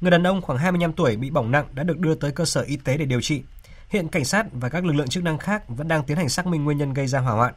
Người 0.00 0.10
đàn 0.10 0.26
ông 0.26 0.42
khoảng 0.42 0.58
25 0.58 0.92
tuổi 0.92 1.16
bị 1.16 1.30
bỏng 1.30 1.50
nặng 1.50 1.66
đã 1.72 1.82
được 1.82 1.98
đưa 1.98 2.14
tới 2.14 2.30
cơ 2.32 2.44
sở 2.44 2.60
y 2.62 2.76
tế 2.76 2.96
để 2.96 3.04
điều 3.04 3.20
trị. 3.20 3.42
Hiện 3.88 4.08
cảnh 4.08 4.24
sát 4.24 4.46
và 4.52 4.68
các 4.68 4.84
lực 4.84 4.92
lượng 4.92 5.08
chức 5.08 5.22
năng 5.22 5.38
khác 5.38 5.62
vẫn 5.68 5.88
đang 5.88 6.04
tiến 6.04 6.16
hành 6.16 6.28
xác 6.28 6.46
minh 6.46 6.64
nguyên 6.64 6.78
nhân 6.78 6.94
gây 6.94 7.06
ra 7.06 7.18
hỏa 7.20 7.32
hoạn. 7.32 7.54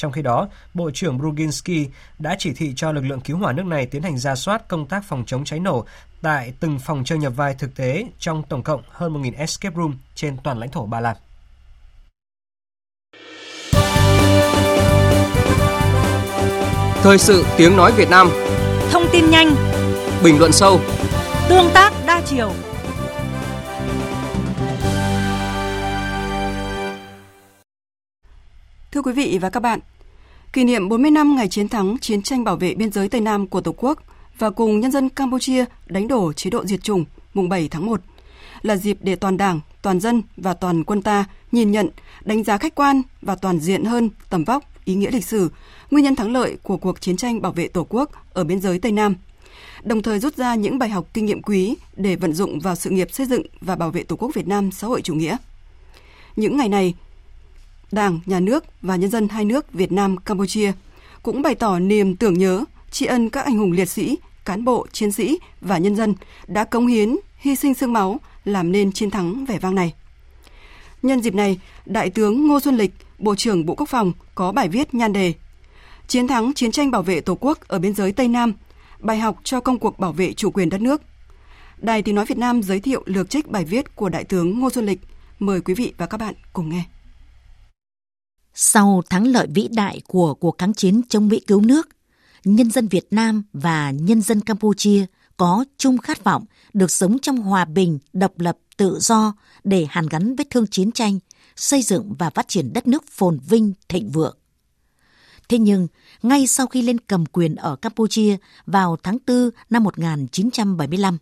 Trong 0.00 0.12
khi 0.12 0.22
đó, 0.22 0.48
Bộ 0.74 0.90
trưởng 0.94 1.18
Bruginski 1.18 1.90
đã 2.18 2.36
chỉ 2.38 2.52
thị 2.52 2.72
cho 2.76 2.92
lực 2.92 3.04
lượng 3.04 3.20
cứu 3.20 3.38
hỏa 3.38 3.52
nước 3.52 3.66
này 3.66 3.86
tiến 3.86 4.02
hành 4.02 4.18
ra 4.18 4.34
soát 4.34 4.68
công 4.68 4.86
tác 4.86 5.04
phòng 5.04 5.24
chống 5.26 5.44
cháy 5.44 5.60
nổ 5.60 5.84
tại 6.22 6.52
từng 6.60 6.78
phòng 6.78 7.04
chơi 7.04 7.18
nhập 7.18 7.32
vai 7.36 7.54
thực 7.54 7.76
tế 7.76 8.06
trong 8.18 8.42
tổng 8.42 8.62
cộng 8.62 8.82
hơn 8.90 9.22
1.000 9.22 9.32
escape 9.36 9.76
room 9.76 9.94
trên 10.14 10.36
toàn 10.44 10.58
lãnh 10.58 10.70
thổ 10.70 10.86
Ba 10.86 11.00
Lan. 11.00 11.16
Thời 17.02 17.18
sự 17.18 17.44
tiếng 17.56 17.76
nói 17.76 17.92
Việt 17.92 18.10
Nam. 18.10 18.30
Thông 18.90 19.04
tin 19.12 19.30
nhanh. 19.30 19.54
Bình 20.22 20.38
luận 20.38 20.52
sâu. 20.52 20.80
Tương 21.48 21.70
tác 21.74 21.92
đa 22.06 22.22
chiều 22.26 22.52
Thưa 28.92 29.02
quý 29.02 29.12
vị 29.12 29.38
và 29.40 29.50
các 29.50 29.60
bạn, 29.60 29.80
kỷ 30.52 30.64
niệm 30.64 30.88
40 30.88 31.10
năm 31.10 31.36
ngày 31.36 31.48
chiến 31.48 31.68
thắng 31.68 31.96
chiến 32.00 32.22
tranh 32.22 32.44
bảo 32.44 32.56
vệ 32.56 32.74
biên 32.74 32.92
giới 32.92 33.08
Tây 33.08 33.20
Nam 33.20 33.46
của 33.46 33.60
Tổ 33.60 33.74
quốc 33.76 33.98
và 34.38 34.50
cùng 34.50 34.80
nhân 34.80 34.90
dân 34.90 35.08
Campuchia 35.08 35.64
đánh 35.86 36.08
đổ 36.08 36.32
chế 36.32 36.50
độ 36.50 36.66
diệt 36.66 36.82
chủng 36.82 37.04
mùng 37.34 37.48
7 37.48 37.68
tháng 37.68 37.86
1 37.86 38.00
là 38.62 38.76
dịp 38.76 38.98
để 39.00 39.16
toàn 39.16 39.36
Đảng, 39.36 39.60
toàn 39.82 40.00
dân 40.00 40.22
và 40.36 40.54
toàn 40.54 40.84
quân 40.84 41.02
ta 41.02 41.24
nhìn 41.52 41.70
nhận, 41.70 41.88
đánh 42.24 42.44
giá 42.44 42.58
khách 42.58 42.74
quan 42.74 43.02
và 43.22 43.34
toàn 43.34 43.60
diện 43.60 43.84
hơn 43.84 44.10
tầm 44.30 44.44
vóc, 44.44 44.64
ý 44.84 44.94
nghĩa 44.94 45.10
lịch 45.10 45.24
sử, 45.24 45.50
nguyên 45.90 46.04
nhân 46.04 46.16
thắng 46.16 46.32
lợi 46.32 46.56
của 46.62 46.76
cuộc 46.76 47.00
chiến 47.00 47.16
tranh 47.16 47.42
bảo 47.42 47.52
vệ 47.52 47.68
Tổ 47.68 47.86
quốc 47.88 48.10
ở 48.32 48.44
biên 48.44 48.60
giới 48.60 48.78
Tây 48.78 48.92
Nam. 48.92 49.14
Đồng 49.82 50.02
thời 50.02 50.18
rút 50.18 50.36
ra 50.36 50.54
những 50.54 50.78
bài 50.78 50.88
học 50.88 51.06
kinh 51.14 51.26
nghiệm 51.26 51.42
quý 51.42 51.74
để 51.96 52.16
vận 52.16 52.32
dụng 52.32 52.60
vào 52.60 52.74
sự 52.74 52.90
nghiệp 52.90 53.08
xây 53.12 53.26
dựng 53.26 53.42
và 53.60 53.76
bảo 53.76 53.90
vệ 53.90 54.02
Tổ 54.02 54.16
quốc 54.16 54.30
Việt 54.34 54.48
Nam 54.48 54.70
xã 54.70 54.86
hội 54.86 55.02
chủ 55.02 55.14
nghĩa. 55.14 55.36
Những 56.36 56.56
ngày 56.56 56.68
này, 56.68 56.94
Đảng, 57.92 58.20
Nhà 58.26 58.40
nước 58.40 58.64
và 58.82 58.96
nhân 58.96 59.10
dân 59.10 59.28
hai 59.28 59.44
nước 59.44 59.72
Việt 59.72 59.92
Nam, 59.92 60.16
Campuchia 60.16 60.72
cũng 61.22 61.42
bày 61.42 61.54
tỏ 61.54 61.78
niềm 61.78 62.16
tưởng 62.16 62.38
nhớ, 62.38 62.64
tri 62.90 63.06
ân 63.06 63.30
các 63.30 63.44
anh 63.44 63.56
hùng 63.56 63.72
liệt 63.72 63.88
sĩ, 63.88 64.18
cán 64.44 64.64
bộ, 64.64 64.86
chiến 64.92 65.12
sĩ 65.12 65.38
và 65.60 65.78
nhân 65.78 65.96
dân 65.96 66.14
đã 66.46 66.64
cống 66.64 66.86
hiến, 66.86 67.16
hy 67.36 67.56
sinh 67.56 67.74
xương 67.74 67.92
máu 67.92 68.20
làm 68.44 68.72
nên 68.72 68.92
chiến 68.92 69.10
thắng 69.10 69.44
vẻ 69.44 69.58
vang 69.58 69.74
này. 69.74 69.94
Nhân 71.02 71.20
dịp 71.20 71.34
này, 71.34 71.60
Đại 71.86 72.10
tướng 72.10 72.46
Ngô 72.46 72.60
Xuân 72.60 72.76
Lịch, 72.76 72.94
Bộ 73.18 73.34
trưởng 73.34 73.66
Bộ 73.66 73.74
Quốc 73.74 73.88
phòng 73.88 74.12
có 74.34 74.52
bài 74.52 74.68
viết 74.68 74.94
nhan 74.94 75.12
đề 75.12 75.34
Chiến 76.06 76.28
thắng 76.28 76.54
chiến 76.54 76.72
tranh 76.72 76.90
bảo 76.90 77.02
vệ 77.02 77.20
Tổ 77.20 77.34
quốc 77.40 77.58
ở 77.68 77.78
biên 77.78 77.94
giới 77.94 78.12
Tây 78.12 78.28
Nam, 78.28 78.52
bài 78.98 79.18
học 79.18 79.36
cho 79.44 79.60
công 79.60 79.78
cuộc 79.78 79.98
bảo 79.98 80.12
vệ 80.12 80.32
chủ 80.32 80.50
quyền 80.50 80.68
đất 80.68 80.80
nước. 80.80 81.02
Đài 81.76 82.02
Tiếng 82.02 82.14
Nói 82.14 82.24
Việt 82.24 82.38
Nam 82.38 82.62
giới 82.62 82.80
thiệu 82.80 83.02
lược 83.06 83.30
trích 83.30 83.48
bài 83.48 83.64
viết 83.64 83.96
của 83.96 84.08
Đại 84.08 84.24
tướng 84.24 84.60
Ngô 84.60 84.70
Xuân 84.70 84.86
Lịch. 84.86 85.00
Mời 85.38 85.60
quý 85.60 85.74
vị 85.74 85.92
và 85.98 86.06
các 86.06 86.20
bạn 86.20 86.34
cùng 86.52 86.68
nghe. 86.68 86.84
Sau 88.54 89.02
thắng 89.10 89.26
lợi 89.26 89.46
vĩ 89.54 89.68
đại 89.68 90.00
của 90.08 90.34
cuộc 90.34 90.58
kháng 90.58 90.74
chiến 90.74 91.00
chống 91.08 91.28
Mỹ 91.28 91.40
cứu 91.40 91.60
nước, 91.60 91.88
nhân 92.44 92.70
dân 92.70 92.88
Việt 92.88 93.06
Nam 93.10 93.42
và 93.52 93.90
nhân 93.90 94.22
dân 94.22 94.40
Campuchia 94.40 95.06
có 95.36 95.64
chung 95.78 95.98
khát 95.98 96.24
vọng 96.24 96.44
được 96.72 96.90
sống 96.90 97.18
trong 97.18 97.36
hòa 97.36 97.64
bình, 97.64 97.98
độc 98.12 98.38
lập, 98.38 98.58
tự 98.76 98.98
do 99.00 99.34
để 99.64 99.86
hàn 99.90 100.06
gắn 100.06 100.36
vết 100.36 100.50
thương 100.50 100.66
chiến 100.66 100.92
tranh, 100.92 101.18
xây 101.56 101.82
dựng 101.82 102.14
và 102.18 102.30
phát 102.30 102.48
triển 102.48 102.72
đất 102.72 102.86
nước 102.86 103.04
phồn 103.10 103.38
vinh, 103.48 103.72
thịnh 103.88 104.10
vượng. 104.10 104.36
Thế 105.48 105.58
nhưng, 105.58 105.88
ngay 106.22 106.46
sau 106.46 106.66
khi 106.66 106.82
lên 106.82 107.00
cầm 107.00 107.26
quyền 107.26 107.54
ở 107.54 107.76
Campuchia 107.76 108.36
vào 108.66 108.96
tháng 109.02 109.18
4 109.26 109.50
năm 109.70 109.84
1975, 109.84 111.18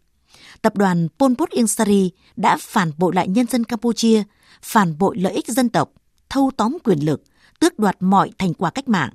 tập 0.62 0.76
đoàn 0.76 1.08
Pol 1.18 1.32
Pot 1.38 1.50
Ieng 1.50 1.66
Sari 1.66 2.10
đã 2.36 2.56
phản 2.60 2.92
bội 2.98 3.14
lại 3.14 3.28
nhân 3.28 3.46
dân 3.46 3.64
Campuchia, 3.64 4.22
phản 4.62 4.98
bội 4.98 5.18
lợi 5.18 5.32
ích 5.32 5.48
dân 5.48 5.68
tộc, 5.68 5.92
thâu 6.30 6.50
tóm 6.56 6.78
quyền 6.84 6.98
lực, 6.98 7.22
tước 7.60 7.78
đoạt 7.78 7.96
mọi 8.00 8.30
thành 8.38 8.54
quả 8.54 8.70
cách 8.70 8.88
mạng, 8.88 9.10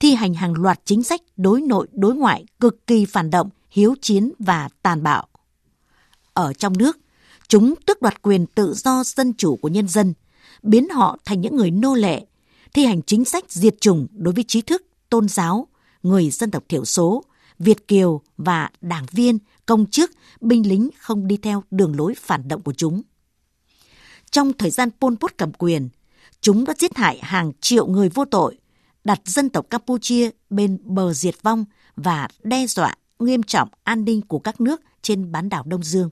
thi 0.00 0.14
hành 0.14 0.34
hàng 0.34 0.54
loạt 0.54 0.80
chính 0.84 1.02
sách 1.02 1.20
đối 1.36 1.60
nội 1.60 1.86
đối 1.92 2.14
ngoại 2.14 2.44
cực 2.60 2.86
kỳ 2.86 3.04
phản 3.04 3.30
động, 3.30 3.50
hiếu 3.70 3.94
chiến 4.02 4.32
và 4.38 4.68
tàn 4.82 5.02
bạo. 5.02 5.26
Ở 6.32 6.52
trong 6.52 6.78
nước, 6.78 6.98
chúng 7.48 7.74
tước 7.86 8.02
đoạt 8.02 8.22
quyền 8.22 8.46
tự 8.46 8.74
do 8.74 9.02
dân 9.04 9.32
chủ 9.34 9.56
của 9.56 9.68
nhân 9.68 9.88
dân, 9.88 10.14
biến 10.62 10.88
họ 10.88 11.18
thành 11.24 11.40
những 11.40 11.56
người 11.56 11.70
nô 11.70 11.94
lệ, 11.94 12.26
thi 12.74 12.84
hành 12.84 13.02
chính 13.02 13.24
sách 13.24 13.44
diệt 13.48 13.80
chủng 13.80 14.06
đối 14.12 14.34
với 14.34 14.44
trí 14.48 14.62
thức, 14.62 14.82
tôn 15.10 15.28
giáo, 15.28 15.68
người 16.02 16.30
dân 16.30 16.50
tộc 16.50 16.64
thiểu 16.68 16.84
số, 16.84 17.24
Việt 17.58 17.88
kiều 17.88 18.20
và 18.36 18.70
đảng 18.80 19.06
viên, 19.10 19.38
công 19.66 19.86
chức, 19.86 20.10
binh 20.40 20.68
lính 20.68 20.90
không 20.98 21.26
đi 21.26 21.36
theo 21.36 21.64
đường 21.70 21.96
lối 21.96 22.14
phản 22.14 22.48
động 22.48 22.62
của 22.62 22.72
chúng. 22.72 23.02
Trong 24.30 24.52
thời 24.52 24.70
gian 24.70 24.88
Pol 25.00 25.14
Pot 25.20 25.32
cầm 25.36 25.52
quyền, 25.52 25.88
chúng 26.40 26.64
đã 26.64 26.74
giết 26.78 26.96
hại 26.96 27.18
hàng 27.22 27.52
triệu 27.60 27.86
người 27.86 28.08
vô 28.08 28.24
tội, 28.24 28.58
đặt 29.04 29.20
dân 29.24 29.48
tộc 29.48 29.66
Campuchia 29.70 30.30
bên 30.50 30.78
bờ 30.82 31.12
diệt 31.12 31.34
vong 31.42 31.64
và 31.96 32.28
đe 32.42 32.66
dọa 32.66 32.94
nghiêm 33.18 33.42
trọng 33.42 33.68
an 33.84 34.04
ninh 34.04 34.20
của 34.20 34.38
các 34.38 34.60
nước 34.60 34.80
trên 35.02 35.32
bán 35.32 35.48
đảo 35.48 35.62
Đông 35.66 35.82
Dương. 35.82 36.10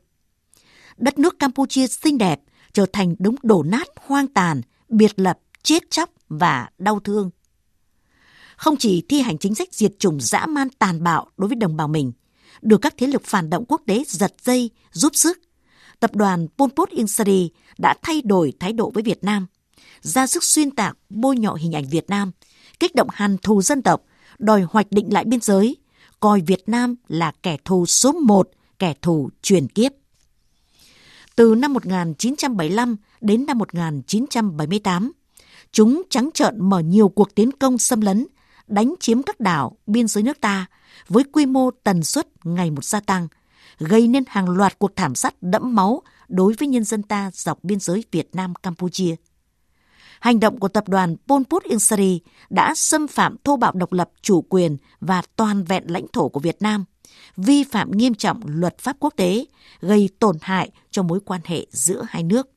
Đất 0.97 1.19
nước 1.19 1.39
Campuchia 1.39 1.87
xinh 1.87 2.19
đẹp 2.19 2.41
trở 2.73 2.87
thành 2.93 3.15
đống 3.19 3.35
đổ 3.43 3.63
nát 3.63 3.89
hoang 3.97 4.27
tàn, 4.27 4.61
biệt 4.89 5.19
lập, 5.19 5.39
chết 5.63 5.91
chóc 5.91 6.11
và 6.29 6.69
đau 6.79 7.01
thương. 7.01 7.31
Không 8.57 8.77
chỉ 8.77 9.03
thi 9.09 9.21
hành 9.21 9.39
chính 9.39 9.55
sách 9.55 9.69
diệt 9.75 9.93
chủng 9.99 10.21
dã 10.21 10.47
man 10.47 10.69
tàn 10.79 11.03
bạo 11.03 11.27
đối 11.37 11.49
với 11.49 11.57
đồng 11.57 11.77
bào 11.77 11.89
mình, 11.89 12.13
được 12.63 12.79
các 12.79 12.95
thế 12.99 13.07
lực 13.07 13.23
phản 13.25 13.51
động 13.51 13.65
quốc 13.69 13.83
tế 13.87 14.05
giật 14.07 14.35
dây, 14.43 14.71
giúp 14.93 15.17
sức, 15.17 15.39
tập 16.01 16.17
đoàn 16.17 16.47
Pol 16.59 16.71
Pot 16.77 16.91
Ieng 16.91 17.07
đã 17.79 17.95
thay 18.03 18.23
đổi 18.23 18.53
thái 18.61 18.73
độ 18.73 18.91
với 18.91 19.03
Việt 19.03 19.25
Nam, 19.25 19.47
ra 20.01 20.27
sức 20.27 20.45
xuyên 20.45 20.71
tạc, 20.71 20.97
bôi 21.09 21.37
nhọ 21.37 21.55
hình 21.55 21.73
ảnh 21.73 21.89
Việt 21.89 22.11
Nam, 22.11 22.31
kích 22.81 22.95
động 22.95 23.09
hàn 23.13 23.39
thù 23.39 23.63
dân 23.63 23.83
tộc, 23.83 24.03
đòi 24.39 24.63
hoạch 24.63 24.87
định 24.91 25.13
lại 25.13 25.25
biên 25.25 25.41
giới, 25.41 25.77
coi 26.21 26.41
Việt 26.41 26.63
Nam 26.67 26.95
là 27.09 27.33
kẻ 27.43 27.57
thù 27.65 27.87
số 27.87 28.13
một, 28.13 28.51
kẻ 28.79 28.95
thù 29.03 29.31
truyền 29.43 29.69
kiếp. 29.69 29.93
Từ 31.37 31.55
năm 31.55 31.73
1975 31.73 32.97
đến 33.21 33.47
năm 33.47 33.59
1978, 33.59 35.13
chúng 35.73 36.03
trắng 36.11 36.31
trợn 36.35 36.69
mở 36.69 36.81
nhiều 36.81 37.09
cuộc 37.09 37.35
tiến 37.35 37.53
công 37.53 37.79
xâm 37.79 38.01
lấn, 38.01 38.27
đánh 38.67 38.95
chiếm 39.01 39.23
các 39.23 39.41
đảo 39.41 39.77
biên 39.87 40.09
giới 40.09 40.23
nước 40.23 40.41
ta 40.41 40.67
với 41.09 41.25
quy 41.33 41.47
mô 41.47 41.71
tần 41.71 42.03
suất 42.03 42.29
ngày 42.45 42.71
một 42.71 42.85
gia 42.85 43.01
tăng, 43.01 43.29
gây 43.79 44.09
nên 44.09 44.25
hàng 44.29 44.49
loạt 44.49 44.79
cuộc 44.79 44.97
thảm 44.97 45.15
sát 45.15 45.35
đẫm 45.43 45.75
máu 45.75 46.03
đối 46.29 46.53
với 46.53 46.69
nhân 46.69 46.85
dân 46.85 47.03
ta 47.03 47.31
dọc 47.35 47.65
biên 47.65 47.81
giới 47.81 48.05
Việt 48.11 48.29
Nam-Campuchia. 48.33 49.15
Hành 50.27 50.41
động 50.41 50.61
của 50.61 50.69
tập 50.69 50.89
đoàn 50.89 51.17
Pol 51.29 51.43
Pot 51.51 51.65
Insari 51.65 52.21
đã 52.51 52.75
xâm 52.77 53.09
phạm 53.09 53.37
thô 53.45 53.57
bạo 53.57 53.73
độc 53.73 53.93
lập, 53.93 54.11
chủ 54.23 54.43
quyền 54.43 54.77
và 55.01 55.23
toàn 55.37 55.65
vẹn 55.65 55.85
lãnh 55.87 56.07
thổ 56.13 56.29
của 56.29 56.41
Việt 56.41 56.57
Nam, 56.61 56.85
vi 57.37 57.65
phạm 57.65 57.91
nghiêm 57.91 58.15
trọng 58.15 58.41
luật 58.47 58.79
pháp 58.79 58.97
quốc 59.01 59.15
tế, 59.17 59.45
gây 59.81 60.09
tổn 60.19 60.37
hại 60.41 60.71
cho 60.91 61.03
mối 61.03 61.21
quan 61.25 61.41
hệ 61.45 61.67
giữa 61.71 62.05
hai 62.09 62.23
nước. 62.23 62.49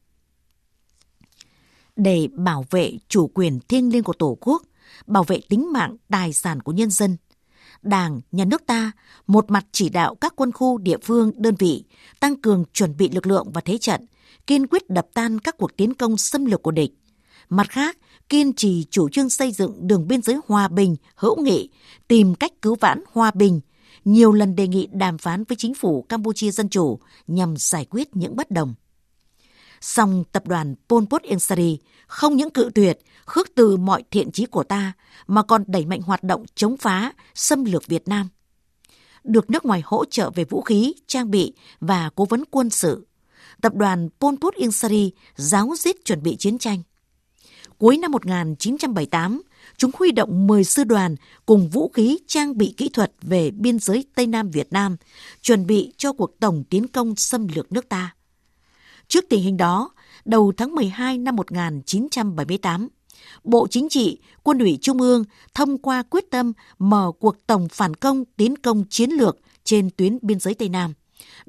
Để 1.96 2.28
bảo 2.34 2.66
vệ 2.70 2.94
chủ 3.08 3.28
quyền 3.28 3.60
thiêng 3.68 3.92
liêng 3.92 4.04
của 4.04 4.14
Tổ 4.14 4.38
quốc, 4.42 4.64
bảo 5.08 5.24
vệ 5.24 5.42
tính 5.50 5.74
mạng, 5.74 5.96
tài 6.10 6.34
sản 6.34 6.62
của 6.62 6.72
nhân 6.72 6.90
dân, 6.90 7.18
Đảng, 7.82 8.22
Nhà 8.32 8.46
nước 8.46 8.66
ta 8.66 8.92
một 9.28 9.52
mặt 9.52 9.66
chỉ 9.72 9.90
đạo 9.90 10.16
các 10.16 10.34
quân 10.36 10.52
khu, 10.52 10.78
địa 10.78 10.98
phương, 11.04 11.32
đơn 11.36 11.56
vị 11.60 11.84
tăng 12.20 12.42
cường 12.42 12.64
chuẩn 12.74 12.98
bị 12.98 13.10
lực 13.10 13.28
lượng 13.28 13.52
và 13.54 13.62
thế 13.62 13.78
trận, 13.78 14.06
kiên 14.48 14.68
quyết 14.68 14.90
đập 14.90 15.08
tan 15.14 15.40
các 15.40 15.58
cuộc 15.58 15.78
tiến 15.78 15.94
công 15.94 16.18
xâm 16.18 16.46
lược 16.46 16.64
của 16.64 16.72
địch. 16.72 16.92
Mặt 17.50 17.70
khác, 17.70 17.98
kiên 18.30 18.54
trì 18.54 18.86
chủ 18.92 19.10
trương 19.10 19.30
xây 19.30 19.52
dựng 19.52 19.88
đường 19.88 20.08
biên 20.08 20.22
giới 20.22 20.40
hòa 20.48 20.68
bình, 20.68 20.96
hữu 21.16 21.42
nghị, 21.42 21.70
tìm 22.08 22.36
cách 22.36 22.52
cứu 22.62 22.76
vãn 22.76 23.04
hòa 23.12 23.32
bình, 23.32 23.62
nhiều 24.06 24.32
lần 24.32 24.56
đề 24.56 24.68
nghị 24.68 24.88
đàm 24.92 25.18
phán 25.18 25.44
với 25.44 25.56
chính 25.56 25.74
phủ 25.74 26.02
Campuchia 26.02 26.52
Dân 26.52 26.70
Chủ 26.70 27.00
nhằm 27.28 27.56
giải 27.58 27.86
quyết 27.86 28.16
những 28.16 28.36
bất 28.36 28.52
đồng. 28.52 28.74
Song 29.82 30.24
tập 30.32 30.48
đoàn 30.48 30.76
Pol 30.90 31.04
Pot 31.10 31.22
Ieng 31.22 31.40
không 32.08 32.36
những 32.36 32.50
cự 32.50 32.70
tuyệt, 32.76 33.00
khước 33.26 33.56
từ 33.56 33.78
mọi 33.78 34.04
thiện 34.12 34.32
chí 34.32 34.46
của 34.46 34.64
ta, 34.64 34.94
mà 35.28 35.44
còn 35.44 35.64
đẩy 35.68 35.86
mạnh 35.86 36.02
hoạt 36.02 36.24
động 36.24 36.46
chống 36.56 36.78
phá, 36.78 37.14
xâm 37.36 37.66
lược 37.66 37.88
Việt 37.88 38.08
Nam. 38.08 38.30
Được 39.24 39.50
nước 39.50 39.66
ngoài 39.66 39.82
hỗ 39.86 40.06
trợ 40.06 40.32
về 40.36 40.44
vũ 40.44 40.62
khí, 40.62 40.94
trang 41.08 41.32
bị 41.32 41.54
và 41.80 42.10
cố 42.16 42.26
vấn 42.26 42.44
quân 42.52 42.70
sự, 42.70 43.08
tập 43.62 43.76
đoàn 43.76 44.10
Pol 44.20 44.36
Pot 44.42 44.54
Ieng 44.56 44.72
giáo 45.36 45.74
diết 45.78 45.96
chuẩn 46.06 46.24
bị 46.24 46.36
chiến 46.36 46.58
tranh. 46.58 46.84
Cuối 47.80 47.98
năm 47.98 48.12
1978, 48.12 49.42
chúng 49.78 49.92
huy 50.00 50.12
động 50.12 50.48
10 50.48 50.64
sư 50.64 50.84
đoàn 50.84 51.16
cùng 51.46 51.70
vũ 51.70 51.90
khí 51.90 52.20
trang 52.28 52.58
bị 52.58 52.74
kỹ 52.78 52.90
thuật 52.90 53.12
về 53.22 53.52
biên 53.52 53.80
giới 53.80 54.06
Tây 54.16 54.28
Nam 54.28 54.50
Việt 54.50 54.68
Nam, 54.72 54.98
chuẩn 55.42 55.68
bị 55.68 55.94
cho 55.98 56.14
cuộc 56.14 56.40
tổng 56.40 56.64
tiến 56.70 56.88
công 56.88 57.16
xâm 57.16 57.48
lược 57.48 57.72
nước 57.72 57.90
ta. 57.90 58.16
Trước 59.08 59.26
tình 59.30 59.44
hình 59.44 59.58
đó, 59.58 59.90
đầu 60.26 60.54
tháng 60.58 60.76
12 60.76 61.18
năm 61.18 61.36
1978, 61.36 62.88
Bộ 63.44 63.68
Chính 63.68 63.90
trị, 63.90 64.18
Quân 64.44 64.60
ủy 64.60 64.78
Trung 64.82 65.02
ương 65.02 65.24
thông 65.54 65.78
qua 65.78 66.04
quyết 66.10 66.32
tâm 66.32 66.54
mở 66.80 67.12
cuộc 67.20 67.48
tổng 67.48 67.68
phản 67.72 67.94
công 67.96 68.26
tiến 68.26 68.56
công 68.56 68.84
chiến 68.90 69.10
lược 69.10 69.38
trên 69.64 69.90
tuyến 69.98 70.18
biên 70.22 70.40
giới 70.40 70.54
Tây 70.54 70.70
Nam, 70.70 70.94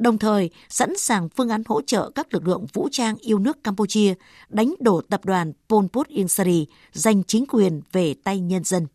đồng 0.00 0.18
thời 0.18 0.50
sẵn 0.68 0.96
sàng 0.96 1.28
phương 1.28 1.48
án 1.48 1.62
hỗ 1.66 1.82
trợ 1.82 2.10
các 2.14 2.34
lực 2.34 2.48
lượng 2.48 2.66
vũ 2.72 2.88
trang 2.92 3.16
yêu 3.16 3.38
nước 3.38 3.64
Campuchia 3.64 4.14
đánh 4.48 4.74
đổ 4.80 5.00
tập 5.08 5.24
đoàn 5.24 5.52
Pol 5.68 5.84
Pot 5.92 6.08
Insari 6.08 6.66
giành 6.92 7.24
chính 7.24 7.44
quyền 7.46 7.80
về 7.92 8.14
tay 8.24 8.40
nhân 8.40 8.64
dân. 8.64 8.86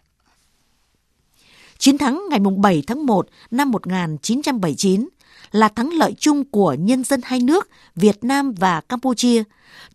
Chiến 1.78 1.98
thắng 1.98 2.22
ngày 2.30 2.40
7 2.58 2.84
tháng 2.88 3.06
1 3.06 3.28
năm 3.52 3.72
1979 3.72 5.10
là 5.52 5.70
thắng 5.70 5.94
lợi 5.94 6.16
chung 6.20 6.46
của 6.46 6.74
nhân 6.80 7.04
dân 7.04 7.22
hai 7.24 7.40
nước 7.40 7.70
Việt 7.96 8.24
Nam 8.24 8.54
và 8.54 8.82
Campuchia, 8.82 9.44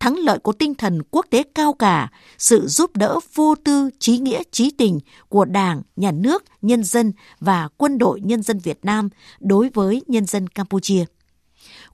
thắng 0.00 0.18
lợi 0.18 0.38
của 0.38 0.52
tinh 0.52 0.74
thần 0.74 1.02
quốc 1.10 1.26
tế 1.30 1.42
cao 1.54 1.72
cả, 1.72 2.08
sự 2.38 2.66
giúp 2.66 2.96
đỡ 2.96 3.18
vô 3.34 3.54
tư, 3.64 3.90
trí 3.98 4.18
nghĩa, 4.18 4.42
trí 4.52 4.70
tình 4.70 5.00
của 5.28 5.44
Đảng, 5.44 5.82
Nhà 5.96 6.10
nước, 6.10 6.44
nhân 6.62 6.84
dân 6.84 7.12
và 7.40 7.68
quân 7.76 7.98
đội 7.98 8.20
nhân 8.20 8.42
dân 8.42 8.58
Việt 8.58 8.78
Nam 8.82 9.08
đối 9.40 9.68
với 9.74 10.02
nhân 10.06 10.26
dân 10.26 10.48
Campuchia. 10.48 11.04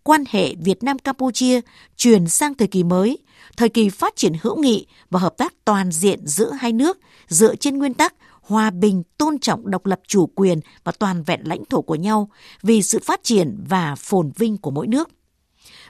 Quan 0.02 0.24
hệ 0.28 0.54
Việt 0.54 0.82
Nam-Campuchia 0.82 1.60
chuyển 1.96 2.28
sang 2.28 2.54
thời 2.54 2.68
kỳ 2.68 2.82
mới, 2.82 3.18
thời 3.56 3.68
kỳ 3.68 3.88
phát 3.88 4.16
triển 4.16 4.32
hữu 4.42 4.56
nghị 4.56 4.86
và 5.10 5.20
hợp 5.20 5.36
tác 5.36 5.54
toàn 5.64 5.92
diện 5.92 6.26
giữa 6.26 6.52
hai 6.52 6.72
nước 6.72 6.98
dựa 7.28 7.56
trên 7.56 7.78
nguyên 7.78 7.94
tắc 7.94 8.14
hòa 8.46 8.70
bình, 8.70 9.02
tôn 9.18 9.38
trọng 9.38 9.70
độc 9.70 9.86
lập 9.86 10.00
chủ 10.06 10.26
quyền 10.26 10.60
và 10.84 10.92
toàn 10.92 11.22
vẹn 11.22 11.40
lãnh 11.44 11.64
thổ 11.64 11.82
của 11.82 11.94
nhau 11.94 12.30
vì 12.62 12.82
sự 12.82 12.98
phát 13.04 13.20
triển 13.22 13.64
và 13.68 13.94
phồn 13.94 14.30
vinh 14.36 14.56
của 14.56 14.70
mỗi 14.70 14.86
nước. 14.86 15.08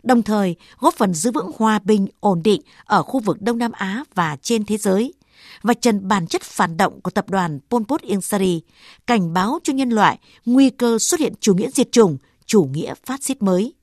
Đồng 0.03 0.23
thời, 0.23 0.57
góp 0.79 0.95
phần 0.95 1.15
giữ 1.15 1.31
vững 1.31 1.51
hòa 1.57 1.79
bình, 1.79 2.09
ổn 2.21 2.43
định 2.43 2.61
ở 2.85 3.03
khu 3.03 3.21
vực 3.21 3.43
Đông 3.43 3.59
Nam 3.59 3.73
Á 3.73 4.05
và 4.15 4.37
trên 4.43 4.65
thế 4.65 4.77
giới 4.77 5.15
và 5.63 5.75
trần 5.75 6.09
bản 6.09 6.27
chất 6.27 6.43
phản 6.43 6.77
động 6.77 7.01
của 7.01 7.11
tập 7.11 7.31
đoàn 7.31 7.59
Pol 7.71 7.83
Pot 7.89 8.03
Ieng 8.03 8.21
Sari, 8.21 8.63
cảnh 9.07 9.33
báo 9.33 9.59
cho 9.63 9.73
nhân 9.73 9.91
loại 9.91 10.19
nguy 10.45 10.71
cơ 10.71 10.99
xuất 10.99 11.21
hiện 11.21 11.33
chủ 11.41 11.55
nghĩa 11.55 11.71
diệt 11.71 11.93
chủng, 11.93 12.19
chủ 12.47 12.65
nghĩa 12.65 12.95
phát 13.05 13.23
xít 13.23 13.43
mới. 13.43 13.75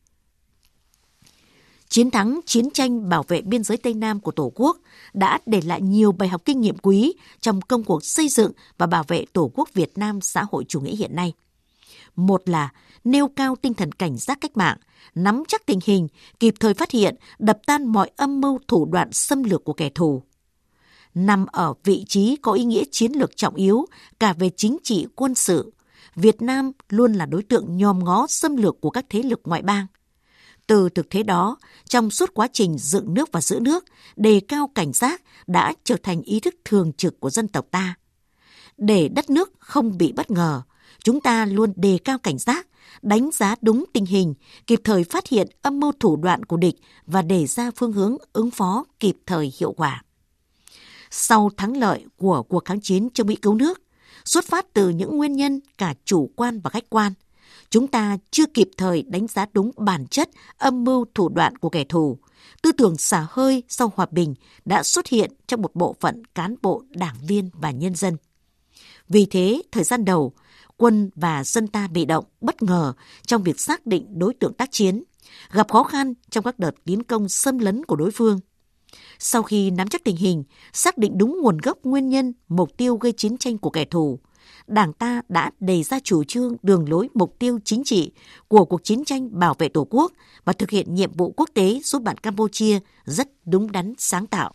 Chiến 1.93 2.11
thắng 2.11 2.39
chiến 2.45 2.69
tranh 2.69 3.09
bảo 3.09 3.23
vệ 3.27 3.41
biên 3.41 3.63
giới 3.63 3.77
Tây 3.77 3.93
Nam 3.93 4.19
của 4.19 4.31
Tổ 4.31 4.51
quốc 4.55 4.77
đã 5.13 5.39
để 5.45 5.61
lại 5.61 5.81
nhiều 5.81 6.11
bài 6.11 6.29
học 6.29 6.41
kinh 6.45 6.61
nghiệm 6.61 6.77
quý 6.77 7.13
trong 7.41 7.61
công 7.61 7.83
cuộc 7.83 8.05
xây 8.05 8.29
dựng 8.29 8.51
và 8.77 8.85
bảo 8.85 9.03
vệ 9.07 9.25
Tổ 9.33 9.51
quốc 9.53 9.69
Việt 9.73 9.97
Nam 9.97 10.21
xã 10.21 10.43
hội 10.51 10.65
chủ 10.67 10.81
nghĩa 10.81 10.95
hiện 10.95 11.15
nay. 11.15 11.33
Một 12.15 12.49
là 12.49 12.69
nêu 13.03 13.27
cao 13.27 13.55
tinh 13.55 13.73
thần 13.73 13.91
cảnh 13.91 14.17
giác 14.17 14.37
cách 14.41 14.57
mạng, 14.57 14.77
nắm 15.15 15.43
chắc 15.47 15.65
tình 15.65 15.79
hình, 15.85 16.07
kịp 16.39 16.53
thời 16.59 16.73
phát 16.73 16.91
hiện, 16.91 17.15
đập 17.39 17.59
tan 17.65 17.85
mọi 17.85 18.11
âm 18.15 18.41
mưu 18.41 18.59
thủ 18.67 18.85
đoạn 18.85 19.11
xâm 19.11 19.43
lược 19.43 19.63
của 19.63 19.73
kẻ 19.73 19.89
thù. 19.89 20.23
Nằm 21.13 21.45
ở 21.45 21.73
vị 21.83 22.05
trí 22.07 22.35
có 22.41 22.51
ý 22.51 22.63
nghĩa 22.63 22.83
chiến 22.91 23.11
lược 23.11 23.37
trọng 23.37 23.55
yếu 23.55 23.85
cả 24.19 24.33
về 24.33 24.49
chính 24.57 24.77
trị 24.83 25.07
quân 25.15 25.35
sự, 25.35 25.73
Việt 26.15 26.41
Nam 26.41 26.71
luôn 26.89 27.13
là 27.13 27.25
đối 27.25 27.43
tượng 27.43 27.77
nhòm 27.77 28.03
ngó 28.03 28.27
xâm 28.27 28.57
lược 28.57 28.81
của 28.81 28.89
các 28.89 29.05
thế 29.09 29.23
lực 29.23 29.41
ngoại 29.43 29.61
bang– 29.61 29.87
từ 30.67 30.89
thực 30.89 31.09
thế 31.09 31.23
đó, 31.23 31.57
trong 31.89 32.11
suốt 32.11 32.33
quá 32.33 32.47
trình 32.53 32.77
dựng 32.77 33.13
nước 33.13 33.29
và 33.31 33.41
giữ 33.41 33.59
nước, 33.59 33.85
đề 34.15 34.41
cao 34.47 34.69
cảnh 34.75 34.93
giác 34.93 35.21
đã 35.47 35.73
trở 35.83 35.95
thành 36.03 36.21
ý 36.21 36.39
thức 36.39 36.55
thường 36.65 36.91
trực 36.97 37.19
của 37.19 37.29
dân 37.29 37.47
tộc 37.47 37.65
ta. 37.71 37.95
Để 38.77 39.07
đất 39.07 39.29
nước 39.29 39.51
không 39.59 39.97
bị 39.97 40.11
bất 40.11 40.31
ngờ, 40.31 40.61
chúng 41.03 41.21
ta 41.21 41.45
luôn 41.45 41.73
đề 41.75 41.97
cao 42.03 42.17
cảnh 42.17 42.37
giác, 42.37 42.67
đánh 43.01 43.29
giá 43.33 43.55
đúng 43.61 43.85
tình 43.93 44.05
hình, 44.05 44.33
kịp 44.67 44.81
thời 44.83 45.03
phát 45.03 45.27
hiện 45.27 45.47
âm 45.61 45.79
mưu 45.79 45.91
thủ 45.99 46.15
đoạn 46.15 46.45
của 46.45 46.57
địch 46.57 46.75
và 47.05 47.21
đề 47.21 47.45
ra 47.47 47.71
phương 47.75 47.93
hướng 47.93 48.17
ứng 48.33 48.51
phó 48.51 48.85
kịp 48.99 49.17
thời 49.25 49.53
hiệu 49.59 49.71
quả. 49.71 50.03
Sau 51.11 51.49
thắng 51.57 51.77
lợi 51.77 52.05
của 52.17 52.43
cuộc 52.43 52.65
kháng 52.65 52.81
chiến 52.81 53.09
chống 53.13 53.27
Mỹ 53.27 53.35
cứu 53.35 53.55
nước, 53.55 53.81
xuất 54.25 54.45
phát 54.45 54.73
từ 54.73 54.89
những 54.89 55.17
nguyên 55.17 55.33
nhân 55.33 55.59
cả 55.77 55.93
chủ 56.05 56.29
quan 56.35 56.59
và 56.59 56.69
khách 56.69 56.89
quan, 56.89 57.13
chúng 57.73 57.87
ta 57.87 58.17
chưa 58.31 58.45
kịp 58.53 58.69
thời 58.77 59.03
đánh 59.03 59.27
giá 59.27 59.45
đúng 59.53 59.71
bản 59.77 60.07
chất, 60.07 60.29
âm 60.57 60.83
mưu 60.83 61.05
thủ 61.15 61.29
đoạn 61.29 61.57
của 61.57 61.69
kẻ 61.69 61.83
thù. 61.83 62.17
Tư 62.61 62.71
tưởng 62.71 62.97
xả 62.97 63.27
hơi 63.29 63.63
sau 63.69 63.91
hòa 63.95 64.05
bình 64.11 64.35
đã 64.65 64.83
xuất 64.83 65.07
hiện 65.07 65.31
trong 65.47 65.61
một 65.61 65.75
bộ 65.75 65.95
phận 65.99 66.25
cán 66.25 66.55
bộ, 66.61 66.83
đảng 66.89 67.15
viên 67.27 67.49
và 67.53 67.71
nhân 67.71 67.95
dân. 67.95 68.17
Vì 69.09 69.25
thế, 69.25 69.61
thời 69.71 69.83
gian 69.83 70.05
đầu, 70.05 70.33
quân 70.77 71.09
và 71.15 71.43
dân 71.43 71.67
ta 71.67 71.87
bị 71.87 72.05
động, 72.05 72.25
bất 72.41 72.63
ngờ 72.63 72.93
trong 73.27 73.43
việc 73.43 73.59
xác 73.59 73.85
định 73.85 74.19
đối 74.19 74.33
tượng 74.33 74.53
tác 74.53 74.71
chiến, 74.71 75.03
gặp 75.51 75.71
khó 75.71 75.83
khăn 75.83 76.13
trong 76.29 76.43
các 76.43 76.59
đợt 76.59 76.75
tiến 76.85 77.03
công 77.03 77.29
xâm 77.29 77.59
lấn 77.59 77.85
của 77.85 77.95
đối 77.95 78.11
phương. 78.11 78.39
Sau 79.19 79.43
khi 79.43 79.71
nắm 79.71 79.87
chắc 79.87 80.03
tình 80.03 80.17
hình, 80.17 80.43
xác 80.73 80.97
định 80.97 81.17
đúng 81.17 81.41
nguồn 81.41 81.57
gốc 81.57 81.77
nguyên 81.83 82.09
nhân, 82.09 82.33
mục 82.47 82.77
tiêu 82.77 82.95
gây 82.97 83.11
chiến 83.11 83.37
tranh 83.37 83.57
của 83.57 83.69
kẻ 83.69 83.85
thù, 83.85 84.19
Đảng 84.67 84.93
ta 84.93 85.21
đã 85.29 85.51
đề 85.59 85.83
ra 85.83 85.99
chủ 86.03 86.23
trương, 86.23 86.55
đường 86.63 86.89
lối, 86.89 87.09
mục 87.13 87.35
tiêu 87.39 87.59
chính 87.65 87.83
trị 87.83 88.11
của 88.47 88.65
cuộc 88.65 88.83
chiến 88.83 89.05
tranh 89.05 89.39
bảo 89.39 89.55
vệ 89.59 89.69
Tổ 89.69 89.87
quốc 89.89 90.11
và 90.45 90.53
thực 90.53 90.69
hiện 90.69 90.95
nhiệm 90.95 91.11
vụ 91.11 91.33
quốc 91.37 91.49
tế 91.53 91.79
giúp 91.83 92.01
bạn 92.01 92.17
Campuchia 92.17 92.79
rất 93.05 93.27
đúng 93.45 93.71
đắn, 93.71 93.93
sáng 93.97 94.27
tạo. 94.27 94.53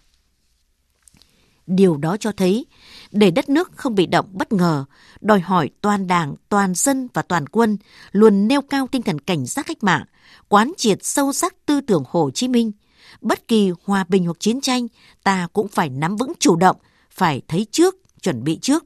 Điều 1.67 1.97
đó 1.97 2.17
cho 2.17 2.33
thấy, 2.33 2.67
để 3.11 3.31
đất 3.31 3.49
nước 3.49 3.73
không 3.75 3.95
bị 3.95 4.07
động 4.07 4.27
bất 4.33 4.53
ngờ, 4.53 4.85
đòi 5.21 5.41
hỏi 5.41 5.71
toàn 5.81 6.07
đảng, 6.07 6.35
toàn 6.49 6.75
dân 6.75 7.09
và 7.15 7.23
toàn 7.23 7.47
quân 7.47 7.77
luôn 8.13 8.49
nêu 8.49 8.63
cao 8.63 8.89
tinh 8.93 9.03
thần 9.03 9.19
cảnh 9.19 9.47
giác 9.47 9.67
cách 9.67 9.85
mạng, 9.85 10.05
quán 10.49 10.73
triệt 10.77 10.99
sâu 11.03 11.33
sắc 11.33 11.55
tư 11.67 11.81
tưởng 11.81 12.05
Hồ 12.09 12.31
Chí 12.35 12.49
Minh, 12.49 12.73
bất 13.21 13.49
kỳ 13.49 13.73
hòa 13.85 14.05
bình 14.09 14.25
hoặc 14.25 14.41
chiến 14.41 14.61
tranh, 14.61 14.87
ta 15.25 15.49
cũng 15.53 15.69
phải 15.69 15.89
nắm 15.89 16.17
vững 16.17 16.33
chủ 16.39 16.57
động, 16.57 16.77
phải 17.11 17.43
thấy 17.49 17.67
trước, 17.71 17.97
chuẩn 18.23 18.45
bị 18.45 18.59
trước. 18.63 18.85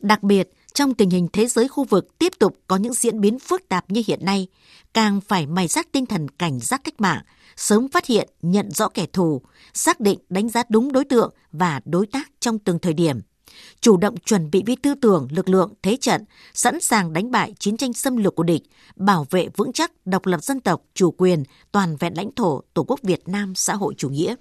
Đặc 0.00 0.22
biệt, 0.22 0.50
trong 0.74 0.94
tình 0.94 1.10
hình 1.10 1.28
thế 1.32 1.46
giới 1.46 1.68
khu 1.68 1.84
vực 1.84 2.18
tiếp 2.18 2.32
tục 2.38 2.56
có 2.66 2.76
những 2.76 2.94
diễn 2.94 3.20
biến 3.20 3.38
phức 3.38 3.68
tạp 3.68 3.90
như 3.90 4.02
hiện 4.06 4.24
nay, 4.24 4.46
càng 4.94 5.20
phải 5.20 5.46
mày 5.46 5.68
dắt 5.68 5.88
tinh 5.92 6.06
thần 6.06 6.28
cảnh 6.28 6.60
giác 6.60 6.80
cách 6.84 7.00
mạng, 7.00 7.22
sớm 7.56 7.88
phát 7.88 8.06
hiện, 8.06 8.28
nhận 8.42 8.70
rõ 8.70 8.88
kẻ 8.88 9.06
thù, 9.12 9.42
xác 9.74 10.00
định 10.00 10.18
đánh 10.28 10.48
giá 10.48 10.62
đúng 10.68 10.92
đối 10.92 11.04
tượng 11.04 11.34
và 11.52 11.80
đối 11.84 12.06
tác 12.06 12.30
trong 12.40 12.58
từng 12.58 12.78
thời 12.78 12.92
điểm. 12.94 13.20
Chủ 13.80 13.96
động 13.96 14.16
chuẩn 14.16 14.50
bị 14.50 14.62
vi 14.66 14.76
tư 14.76 14.94
tưởng, 14.94 15.28
lực 15.30 15.48
lượng, 15.48 15.74
thế 15.82 15.96
trận, 16.00 16.24
sẵn 16.54 16.80
sàng 16.80 17.12
đánh 17.12 17.30
bại 17.30 17.54
chiến 17.58 17.76
tranh 17.76 17.92
xâm 17.92 18.16
lược 18.16 18.34
của 18.34 18.42
địch, 18.42 18.62
bảo 18.96 19.26
vệ 19.30 19.48
vững 19.56 19.72
chắc 19.72 20.06
độc 20.06 20.26
lập 20.26 20.44
dân 20.44 20.60
tộc, 20.60 20.82
chủ 20.94 21.10
quyền, 21.10 21.44
toàn 21.72 21.96
vẹn 21.96 22.16
lãnh 22.16 22.30
thổ 22.36 22.62
Tổ 22.74 22.84
quốc 22.88 23.00
Việt 23.02 23.28
Nam 23.28 23.54
xã 23.54 23.74
hội 23.74 23.94
chủ 23.98 24.08
nghĩa. 24.08 24.34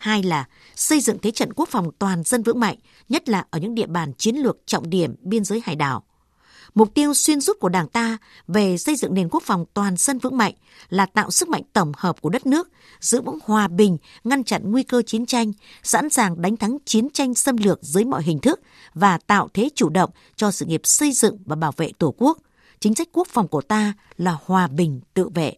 Hai 0.00 0.22
là 0.22 0.44
xây 0.76 1.00
dựng 1.00 1.18
thế 1.18 1.30
trận 1.30 1.52
quốc 1.52 1.68
phòng 1.68 1.90
toàn 1.98 2.22
dân 2.24 2.42
vững 2.42 2.60
mạnh, 2.60 2.76
nhất 3.08 3.28
là 3.28 3.44
ở 3.50 3.58
những 3.58 3.74
địa 3.74 3.86
bàn 3.86 4.12
chiến 4.18 4.36
lược 4.36 4.56
trọng 4.66 4.90
điểm 4.90 5.14
biên 5.20 5.44
giới 5.44 5.62
hải 5.64 5.76
đảo. 5.76 6.02
Mục 6.74 6.94
tiêu 6.94 7.14
xuyên 7.14 7.40
suốt 7.40 7.56
của 7.60 7.68
Đảng 7.68 7.88
ta 7.88 8.18
về 8.48 8.78
xây 8.78 8.96
dựng 8.96 9.14
nền 9.14 9.28
quốc 9.28 9.42
phòng 9.42 9.64
toàn 9.74 9.96
dân 9.96 10.18
vững 10.18 10.36
mạnh 10.36 10.54
là 10.88 11.06
tạo 11.06 11.30
sức 11.30 11.48
mạnh 11.48 11.62
tổng 11.72 11.92
hợp 11.96 12.20
của 12.20 12.28
đất 12.28 12.46
nước, 12.46 12.68
giữ 13.00 13.22
vững 13.22 13.38
hòa 13.44 13.68
bình, 13.68 13.98
ngăn 14.24 14.44
chặn 14.44 14.70
nguy 14.70 14.82
cơ 14.82 15.02
chiến 15.02 15.26
tranh, 15.26 15.52
sẵn 15.82 16.10
sàng 16.10 16.42
đánh 16.42 16.56
thắng 16.56 16.78
chiến 16.84 17.10
tranh 17.10 17.34
xâm 17.34 17.56
lược 17.56 17.82
dưới 17.82 18.04
mọi 18.04 18.22
hình 18.22 18.38
thức 18.38 18.60
và 18.94 19.18
tạo 19.18 19.48
thế 19.54 19.68
chủ 19.74 19.88
động 19.88 20.10
cho 20.36 20.50
sự 20.50 20.66
nghiệp 20.66 20.80
xây 20.84 21.12
dựng 21.12 21.38
và 21.44 21.56
bảo 21.56 21.72
vệ 21.76 21.92
Tổ 21.98 22.14
quốc. 22.18 22.38
Chính 22.80 22.94
sách 22.94 23.08
quốc 23.12 23.28
phòng 23.28 23.48
của 23.48 23.62
ta 23.62 23.92
là 24.16 24.36
hòa 24.44 24.66
bình 24.66 25.00
tự 25.14 25.28
vệ. 25.28 25.52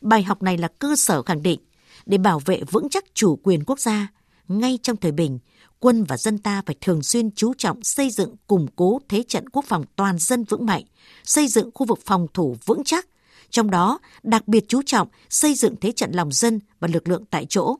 Bài 0.00 0.22
học 0.22 0.42
này 0.42 0.58
là 0.58 0.68
cơ 0.78 0.96
sở 0.96 1.22
khẳng 1.22 1.42
định 1.42 1.60
để 2.08 2.18
bảo 2.18 2.38
vệ 2.38 2.60
vững 2.70 2.88
chắc 2.88 3.04
chủ 3.14 3.36
quyền 3.42 3.64
quốc 3.64 3.80
gia 3.80 4.08
ngay 4.48 4.78
trong 4.82 4.96
thời 4.96 5.12
bình, 5.12 5.38
quân 5.78 6.04
và 6.04 6.16
dân 6.16 6.38
ta 6.38 6.62
phải 6.66 6.76
thường 6.80 7.02
xuyên 7.02 7.30
chú 7.30 7.54
trọng 7.54 7.82
xây 7.82 8.10
dựng 8.10 8.36
củng 8.46 8.66
cố 8.76 9.00
thế 9.08 9.22
trận 9.28 9.48
quốc 9.48 9.64
phòng 9.64 9.84
toàn 9.96 10.18
dân 10.18 10.44
vững 10.44 10.66
mạnh, 10.66 10.84
xây 11.24 11.48
dựng 11.48 11.70
khu 11.74 11.86
vực 11.86 11.98
phòng 12.04 12.26
thủ 12.34 12.56
vững 12.66 12.84
chắc, 12.84 13.08
trong 13.50 13.70
đó 13.70 13.98
đặc 14.22 14.48
biệt 14.48 14.64
chú 14.68 14.82
trọng 14.86 15.08
xây 15.30 15.54
dựng 15.54 15.74
thế 15.80 15.92
trận 15.92 16.12
lòng 16.12 16.32
dân 16.32 16.60
và 16.80 16.88
lực 16.92 17.08
lượng 17.08 17.24
tại 17.30 17.46
chỗ. 17.48 17.76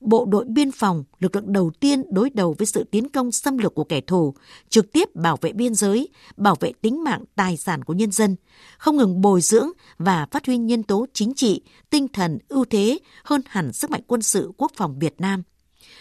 Bộ 0.00 0.24
đội 0.24 0.44
biên 0.44 0.72
phòng, 0.72 1.04
lực 1.18 1.36
lượng 1.36 1.52
đầu 1.52 1.70
tiên 1.80 2.02
đối 2.10 2.30
đầu 2.30 2.54
với 2.58 2.66
sự 2.66 2.84
tiến 2.84 3.08
công 3.08 3.32
xâm 3.32 3.58
lược 3.58 3.74
của 3.74 3.84
kẻ 3.84 4.00
thù, 4.00 4.34
trực 4.68 4.92
tiếp 4.92 5.14
bảo 5.14 5.36
vệ 5.40 5.52
biên 5.52 5.74
giới, 5.74 6.08
bảo 6.36 6.56
vệ 6.60 6.72
tính 6.82 7.04
mạng 7.04 7.24
tài 7.34 7.56
sản 7.56 7.84
của 7.84 7.92
nhân 7.92 8.12
dân, 8.12 8.36
không 8.78 8.96
ngừng 8.96 9.20
bồi 9.20 9.40
dưỡng 9.40 9.68
và 9.98 10.26
phát 10.30 10.46
huy 10.46 10.58
nhân 10.58 10.82
tố 10.82 11.06
chính 11.12 11.34
trị, 11.34 11.62
tinh 11.90 12.08
thần 12.08 12.38
ưu 12.48 12.64
thế 12.64 12.98
hơn 13.24 13.40
hẳn 13.46 13.72
sức 13.72 13.90
mạnh 13.90 14.02
quân 14.06 14.22
sự 14.22 14.52
quốc 14.56 14.72
phòng 14.76 14.98
Việt 14.98 15.20
Nam 15.20 15.42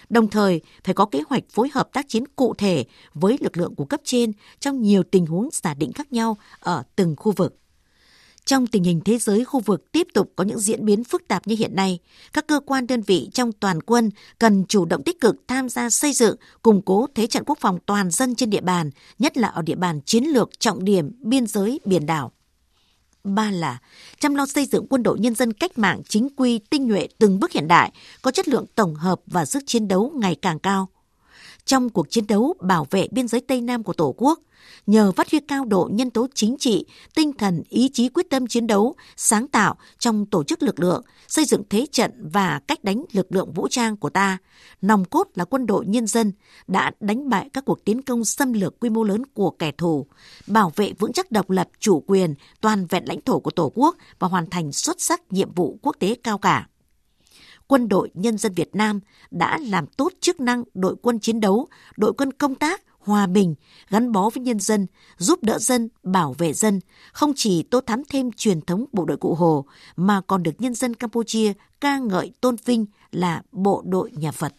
đồng 0.09 0.29
thời 0.29 0.61
phải 0.83 0.93
có 0.93 1.05
kế 1.05 1.21
hoạch 1.29 1.43
phối 1.49 1.69
hợp 1.73 1.89
tác 1.93 2.09
chiến 2.09 2.23
cụ 2.35 2.53
thể 2.57 2.85
với 3.13 3.37
lực 3.41 3.57
lượng 3.57 3.75
của 3.75 3.85
cấp 3.85 4.01
trên 4.03 4.31
trong 4.59 4.81
nhiều 4.81 5.03
tình 5.03 5.25
huống 5.25 5.49
giả 5.51 5.73
định 5.73 5.93
khác 5.93 6.13
nhau 6.13 6.37
ở 6.59 6.83
từng 6.95 7.15
khu 7.15 7.31
vực. 7.31 7.58
Trong 8.49 8.67
tình 8.67 8.83
hình 8.83 9.01
thế 9.05 9.17
giới 9.17 9.45
khu 9.45 9.59
vực 9.59 9.91
tiếp 9.91 10.07
tục 10.13 10.33
có 10.35 10.43
những 10.43 10.59
diễn 10.59 10.85
biến 10.85 11.03
phức 11.03 11.27
tạp 11.27 11.47
như 11.47 11.55
hiện 11.59 11.75
nay, 11.75 11.99
các 12.33 12.47
cơ 12.47 12.59
quan 12.65 12.87
đơn 12.87 13.01
vị 13.01 13.29
trong 13.33 13.51
toàn 13.51 13.81
quân 13.81 14.09
cần 14.39 14.65
chủ 14.65 14.85
động 14.85 15.03
tích 15.03 15.21
cực 15.21 15.35
tham 15.47 15.69
gia 15.69 15.89
xây 15.89 16.13
dựng, 16.13 16.35
củng 16.61 16.81
cố 16.81 17.07
thế 17.15 17.27
trận 17.27 17.43
quốc 17.45 17.57
phòng 17.61 17.79
toàn 17.85 18.11
dân 18.11 18.35
trên 18.35 18.49
địa 18.49 18.61
bàn, 18.61 18.89
nhất 19.19 19.37
là 19.37 19.47
ở 19.47 19.61
địa 19.61 19.75
bàn 19.75 20.01
chiến 20.05 20.23
lược 20.23 20.59
trọng 20.59 20.83
điểm 20.83 21.11
biên 21.19 21.47
giới 21.47 21.79
biển 21.85 22.05
đảo. 22.05 22.31
Ba 23.23 23.51
là 23.51 23.79
chăm 24.19 24.35
lo 24.35 24.45
xây 24.45 24.65
dựng 24.65 24.87
quân 24.89 25.03
đội 25.03 25.19
nhân 25.19 25.35
dân 25.35 25.53
cách 25.53 25.77
mạng 25.77 26.01
chính 26.07 26.29
quy, 26.35 26.59
tinh 26.59 26.87
nhuệ 26.87 27.07
từng 27.17 27.39
bước 27.39 27.51
hiện 27.51 27.67
đại, 27.67 27.91
có 28.21 28.31
chất 28.31 28.47
lượng 28.47 28.65
tổng 28.75 28.95
hợp 28.95 29.21
và 29.25 29.45
sức 29.45 29.63
chiến 29.65 29.87
đấu 29.87 30.13
ngày 30.15 30.35
càng 30.35 30.59
cao. 30.59 30.89
Trong 31.69 31.89
cuộc 31.89 32.09
chiến 32.09 32.27
đấu 32.27 32.53
bảo 32.61 32.87
vệ 32.89 33.07
biên 33.11 33.27
giới 33.27 33.41
Tây 33.41 33.61
Nam 33.61 33.83
của 33.83 33.93
Tổ 33.93 34.15
quốc, 34.17 34.39
nhờ 34.87 35.11
phát 35.11 35.31
huy 35.31 35.39
cao 35.39 35.65
độ 35.65 35.89
nhân 35.91 36.09
tố 36.09 36.27
chính 36.33 36.57
trị, 36.59 36.85
tinh 37.15 37.33
thần, 37.33 37.63
ý 37.69 37.89
chí 37.93 38.09
quyết 38.09 38.29
tâm 38.29 38.47
chiến 38.47 38.67
đấu, 38.67 38.95
sáng 39.15 39.47
tạo 39.47 39.75
trong 39.99 40.25
tổ 40.25 40.43
chức 40.43 40.63
lực 40.63 40.79
lượng, 40.79 41.03
xây 41.27 41.45
dựng 41.45 41.63
thế 41.69 41.85
trận 41.91 42.29
và 42.31 42.61
cách 42.67 42.83
đánh 42.83 43.05
lực 43.11 43.27
lượng 43.29 43.51
vũ 43.53 43.67
trang 43.67 43.97
của 43.97 44.09
ta, 44.09 44.37
nòng 44.81 45.05
cốt 45.05 45.27
là 45.35 45.45
quân 45.45 45.65
đội 45.65 45.85
nhân 45.85 46.07
dân 46.07 46.31
đã 46.67 46.91
đánh 46.99 47.29
bại 47.29 47.49
các 47.53 47.65
cuộc 47.65 47.85
tiến 47.85 48.01
công 48.01 48.25
xâm 48.25 48.53
lược 48.53 48.79
quy 48.79 48.89
mô 48.89 49.03
lớn 49.03 49.25
của 49.33 49.49
kẻ 49.51 49.71
thù, 49.71 50.05
bảo 50.47 50.71
vệ 50.75 50.93
vững 50.99 51.13
chắc 51.13 51.31
độc 51.31 51.49
lập, 51.49 51.69
chủ 51.79 52.03
quyền, 52.07 52.35
toàn 52.61 52.85
vẹn 52.85 53.03
lãnh 53.07 53.21
thổ 53.21 53.39
của 53.39 53.51
Tổ 53.51 53.71
quốc 53.75 53.95
và 54.19 54.27
hoàn 54.27 54.49
thành 54.49 54.71
xuất 54.71 55.01
sắc 55.01 55.21
nhiệm 55.29 55.53
vụ 55.53 55.79
quốc 55.81 55.95
tế 55.99 56.15
cao 56.23 56.37
cả 56.37 56.67
quân 57.69 57.89
đội 57.89 58.09
nhân 58.13 58.37
dân 58.37 58.53
Việt 58.53 58.75
Nam 58.75 58.99
đã 59.31 59.57
làm 59.57 59.87
tốt 59.87 60.13
chức 60.21 60.39
năng 60.39 60.63
đội 60.73 60.95
quân 61.01 61.19
chiến 61.19 61.39
đấu, 61.39 61.67
đội 61.97 62.13
quân 62.13 62.33
công 62.33 62.55
tác, 62.55 62.81
hòa 62.99 63.27
bình, 63.27 63.55
gắn 63.89 64.11
bó 64.11 64.29
với 64.29 64.43
nhân 64.43 64.59
dân, 64.59 64.87
giúp 65.17 65.43
đỡ 65.43 65.59
dân, 65.59 65.89
bảo 66.03 66.33
vệ 66.33 66.53
dân, 66.53 66.79
không 67.11 67.33
chỉ 67.35 67.63
tô 67.63 67.81
thắm 67.81 68.03
thêm 68.09 68.31
truyền 68.31 68.61
thống 68.61 68.85
bộ 68.91 69.05
đội 69.05 69.17
cụ 69.17 69.33
Hồ, 69.33 69.65
mà 69.95 70.21
còn 70.21 70.43
được 70.43 70.51
nhân 70.61 70.75
dân 70.75 70.93
Campuchia 70.93 71.53
ca 71.81 71.97
ngợi 71.99 72.31
tôn 72.41 72.55
vinh 72.65 72.85
là 73.11 73.41
bộ 73.51 73.83
đội 73.85 74.11
nhà 74.11 74.31
Phật. 74.31 74.53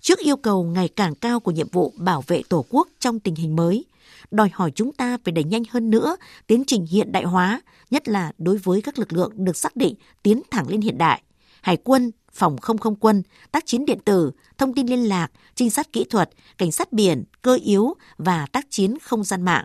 Trước 0.00 0.18
yêu 0.18 0.36
cầu 0.36 0.64
ngày 0.64 0.88
càng 0.88 1.14
cao 1.14 1.40
của 1.40 1.50
nhiệm 1.50 1.68
vụ 1.72 1.92
bảo 1.96 2.24
vệ 2.26 2.42
Tổ 2.48 2.64
quốc 2.68 2.88
trong 2.98 3.20
tình 3.20 3.34
hình 3.34 3.56
mới, 3.56 3.84
đòi 4.30 4.50
hỏi 4.52 4.70
chúng 4.74 4.92
ta 4.92 5.18
phải 5.24 5.32
đẩy 5.32 5.44
nhanh 5.44 5.62
hơn 5.70 5.90
nữa 5.90 6.16
tiến 6.46 6.64
trình 6.66 6.86
hiện 6.90 7.12
đại 7.12 7.24
hóa, 7.24 7.60
nhất 7.90 8.08
là 8.08 8.32
đối 8.38 8.58
với 8.58 8.82
các 8.82 8.98
lực 8.98 9.12
lượng 9.12 9.32
được 9.36 9.56
xác 9.56 9.76
định 9.76 9.94
tiến 10.22 10.42
thẳng 10.50 10.68
lên 10.68 10.80
hiện 10.80 10.98
đại. 10.98 11.22
Hải 11.64 11.76
quân, 11.76 12.10
phòng 12.32 12.58
không 12.58 12.78
không 12.78 12.96
quân, 12.96 13.22
tác 13.52 13.66
chiến 13.66 13.84
điện 13.84 13.98
tử, 14.04 14.32
thông 14.58 14.74
tin 14.74 14.86
liên 14.86 15.08
lạc, 15.08 15.28
trinh 15.54 15.70
sát 15.70 15.92
kỹ 15.92 16.04
thuật, 16.10 16.30
cảnh 16.58 16.72
sát 16.72 16.92
biển, 16.92 17.24
cơ 17.42 17.58
yếu 17.62 17.94
và 18.16 18.46
tác 18.52 18.66
chiến 18.70 18.98
không 19.02 19.24
gian 19.24 19.42
mạng. 19.42 19.64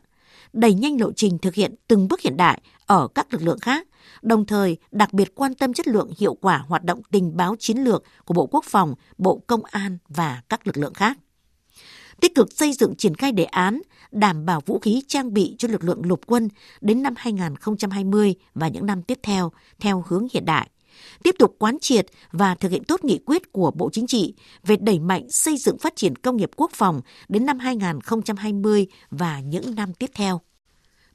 Đẩy 0.53 0.73
nhanh 0.73 1.01
lộ 1.01 1.11
trình 1.11 1.37
thực 1.37 1.53
hiện 1.53 1.75
từng 1.87 2.07
bước 2.07 2.21
hiện 2.21 2.37
đại 2.37 2.61
ở 2.85 3.07
các 3.15 3.33
lực 3.33 3.41
lượng 3.41 3.59
khác, 3.59 3.87
đồng 4.21 4.45
thời 4.45 4.77
đặc 4.91 5.13
biệt 5.13 5.35
quan 5.35 5.55
tâm 5.55 5.73
chất 5.73 5.87
lượng 5.87 6.11
hiệu 6.17 6.33
quả 6.33 6.57
hoạt 6.57 6.83
động 6.83 7.01
tình 7.11 7.37
báo 7.37 7.55
chiến 7.59 7.77
lược 7.77 8.03
của 8.25 8.33
Bộ 8.33 8.47
Quốc 8.47 8.65
phòng, 8.65 8.95
Bộ 9.17 9.41
Công 9.47 9.61
an 9.63 9.97
và 10.07 10.41
các 10.49 10.67
lực 10.67 10.77
lượng 10.77 10.93
khác. 10.93 11.17
Tích 12.21 12.35
cực 12.35 12.51
xây 12.51 12.73
dựng 12.73 12.95
triển 12.95 13.15
khai 13.15 13.31
đề 13.31 13.43
án 13.43 13.81
đảm 14.11 14.45
bảo 14.45 14.61
vũ 14.65 14.79
khí 14.79 15.03
trang 15.07 15.33
bị 15.33 15.55
cho 15.57 15.67
lực 15.67 15.83
lượng 15.83 16.01
lục 16.05 16.21
quân 16.25 16.49
đến 16.81 17.03
năm 17.03 17.13
2020 17.17 18.35
và 18.53 18.67
những 18.67 18.85
năm 18.85 19.03
tiếp 19.03 19.19
theo 19.23 19.51
theo 19.79 20.03
hướng 20.07 20.27
hiện 20.33 20.45
đại 20.45 20.69
tiếp 21.23 21.35
tục 21.39 21.55
quán 21.59 21.77
triệt 21.81 22.05
và 22.31 22.55
thực 22.55 22.71
hiện 22.71 22.83
tốt 22.83 23.03
nghị 23.03 23.19
quyết 23.25 23.51
của 23.51 23.71
Bộ 23.71 23.89
Chính 23.93 24.07
trị 24.07 24.33
về 24.65 24.77
đẩy 24.77 24.99
mạnh 24.99 25.29
xây 25.29 25.57
dựng 25.57 25.77
phát 25.77 25.95
triển 25.95 26.15
công 26.15 26.37
nghiệp 26.37 26.51
quốc 26.55 26.71
phòng 26.73 27.01
đến 27.29 27.45
năm 27.45 27.59
2020 27.59 28.87
và 29.11 29.39
những 29.39 29.75
năm 29.75 29.93
tiếp 29.93 30.09
theo. 30.13 30.41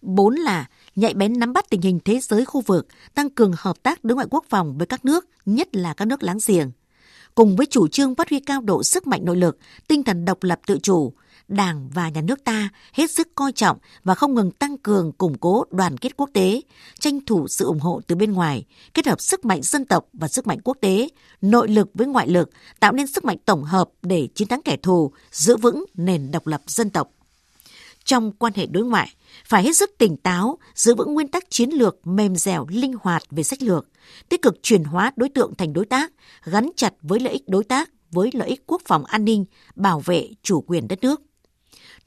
Bốn 0.03 0.35
là 0.35 0.69
nhạy 0.97 1.15
bén 1.15 1.39
nắm 1.39 1.53
bắt 1.53 1.71
tình 1.71 1.81
hình 1.81 1.99
thế 2.05 2.21
giới 2.21 2.45
khu 2.45 2.61
vực, 2.61 2.87
tăng 3.15 3.31
cường 3.31 3.53
hợp 3.57 3.83
tác 3.83 4.05
đối 4.05 4.15
ngoại 4.15 4.27
quốc 4.31 4.45
phòng 4.49 4.79
với 4.79 4.87
các 4.87 5.05
nước, 5.05 5.29
nhất 5.47 5.77
là 5.77 5.95
các 5.95 6.05
nước 6.05 6.23
láng 6.23 6.39
giềng. 6.47 6.71
Cùng 7.35 7.57
với 7.57 7.67
chủ 7.67 7.89
trương 7.89 8.15
phát 8.15 8.31
huy 8.31 8.41
cao 8.41 8.61
độ 8.61 8.83
sức 8.83 9.07
mạnh 9.07 9.25
nội 9.25 9.37
lực, 9.37 9.59
tinh 9.89 10.03
thần 10.03 10.25
độc 10.25 10.43
lập 10.43 10.61
tự 10.67 10.79
chủ, 10.83 11.13
Đảng 11.49 11.89
và 11.95 12.09
nhà 12.09 12.21
nước 12.21 12.45
ta 12.45 12.69
hết 12.93 13.11
sức 13.11 13.29
coi 13.35 13.53
trọng 13.53 13.79
và 14.05 14.15
không 14.15 14.35
ngừng 14.35 14.51
tăng 14.51 14.79
cường 14.79 15.13
củng 15.13 15.39
cố 15.39 15.65
đoàn 15.71 15.99
kết 15.99 16.17
quốc 16.17 16.31
tế, 16.33 16.61
tranh 17.01 17.21
thủ 17.27 17.49
sự 17.49 17.65
ủng 17.65 17.81
hộ 17.81 18.01
từ 18.07 18.17
bên 18.17 18.33
ngoài, 18.33 18.65
kết 18.95 19.07
hợp 19.07 19.21
sức 19.21 19.45
mạnh 19.45 19.63
dân 19.63 19.85
tộc 19.85 20.07
và 20.13 20.29
sức 20.29 20.47
mạnh 20.47 20.59
quốc 20.65 20.77
tế, 20.81 21.09
nội 21.41 21.69
lực 21.69 21.89
với 21.95 22.07
ngoại 22.07 22.29
lực, 22.29 22.51
tạo 22.81 22.93
nên 22.93 23.07
sức 23.07 23.25
mạnh 23.25 23.37
tổng 23.45 23.65
hợp 23.65 23.91
để 24.03 24.29
chiến 24.35 24.49
thắng 24.49 24.63
kẻ 24.63 24.77
thù, 24.77 25.13
giữ 25.31 25.57
vững 25.57 25.85
nền 25.95 26.31
độc 26.31 26.47
lập 26.47 26.63
dân 26.67 26.91
tộc. 26.91 27.11
Trong 28.05 28.33
quan 28.33 28.53
hệ 28.57 28.67
đối 28.67 28.85
ngoại, 28.85 29.09
phải 29.45 29.63
hết 29.63 29.77
sức 29.77 29.91
tỉnh 29.99 30.17
táo, 30.17 30.59
giữ 30.75 30.95
vững 30.95 31.15
nguyên 31.15 31.29
tắc 31.29 31.51
chiến 31.51 31.71
lược 31.71 32.07
mềm 32.07 32.37
dẻo, 32.37 32.67
linh 32.69 32.95
hoạt 33.01 33.23
về 33.31 33.43
sách 33.43 33.63
lược, 33.63 33.89
tích 34.29 34.43
cực 34.43 34.63
chuyển 34.63 34.85
hóa 34.85 35.13
đối 35.17 35.29
tượng 35.29 35.55
thành 35.55 35.73
đối 35.73 35.85
tác, 35.85 36.13
gắn 36.45 36.71
chặt 36.77 36.95
với 37.03 37.21
lợi 37.21 37.33
ích 37.33 37.49
đối 37.49 37.65
tác 37.65 37.91
với 38.11 38.31
lợi 38.33 38.49
ích 38.49 38.63
quốc 38.67 38.83
phòng 38.87 39.05
an 39.05 39.25
ninh, 39.25 39.45
bảo 39.75 40.01
vệ 40.01 40.31
chủ 40.43 40.61
quyền 40.61 40.89
đất 40.89 40.99
nước. 41.03 41.23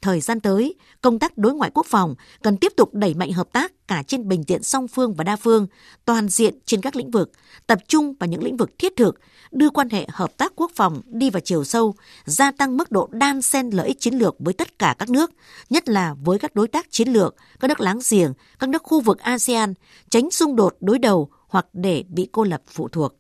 Thời 0.02 0.22
gian 0.22 0.40
tới, 0.40 0.76
công 1.02 1.20
tác 1.20 1.38
đối 1.38 1.54
ngoại 1.54 1.72
quốc 1.74 1.86
phòng 1.86 2.16
cần 2.44 2.58
tiếp 2.58 2.74
tục 2.78 2.94
đẩy 2.94 3.14
mạnh 3.14 3.32
hợp 3.32 3.48
tác 3.54 3.88
cả 3.88 4.04
trên 4.08 4.28
bình 4.28 4.44
diện 4.48 4.64
song 4.64 4.88
phương 4.88 5.14
và 5.14 5.24
đa 5.24 5.36
phương, 5.36 5.68
toàn 6.06 6.30
diện 6.30 6.60
trên 6.66 6.82
các 6.82 6.96
lĩnh 6.96 7.12
vực, 7.12 7.32
tập 7.68 7.80
trung 7.88 8.14
vào 8.20 8.28
những 8.28 8.44
lĩnh 8.44 8.58
vực 8.58 8.80
thiết 8.80 8.96
thực, 8.96 9.20
đưa 9.52 9.70
quan 9.70 9.90
hệ 9.90 10.06
hợp 10.10 10.38
tác 10.38 10.54
quốc 10.56 10.72
phòng 10.76 11.02
đi 11.06 11.30
vào 11.30 11.40
chiều 11.40 11.64
sâu, 11.64 11.96
gia 12.26 12.52
tăng 12.52 12.78
mức 12.78 12.92
độ 12.92 13.10
đan 13.12 13.42
xen 13.42 13.70
lợi 13.70 13.88
ích 13.88 14.00
chiến 14.00 14.14
lược 14.14 14.36
với 14.40 14.54
tất 14.54 14.80
cả 14.80 14.96
các 15.00 15.10
nước, 15.10 15.32
nhất 15.70 15.90
là 15.90 16.14
với 16.14 16.40
các 16.40 16.56
đối 16.56 16.68
tác 16.68 16.88
chiến 16.92 17.08
lược, 17.08 17.36
các 17.60 17.68
nước 17.68 17.80
láng 17.80 18.00
giềng, 18.10 18.34
các 18.60 18.70
nước 18.70 18.84
khu 18.84 19.02
vực 19.02 19.20
ASEAN, 19.20 19.74
tránh 20.10 20.32
xung 20.32 20.56
đột 20.56 20.76
đối 20.80 21.00
đầu 21.00 21.30
hoặc 21.48 21.66
để 21.74 22.04
bị 22.10 22.30
cô 22.32 22.44
lập 22.44 22.62
phụ 22.68 22.88
thuộc. 22.88 23.14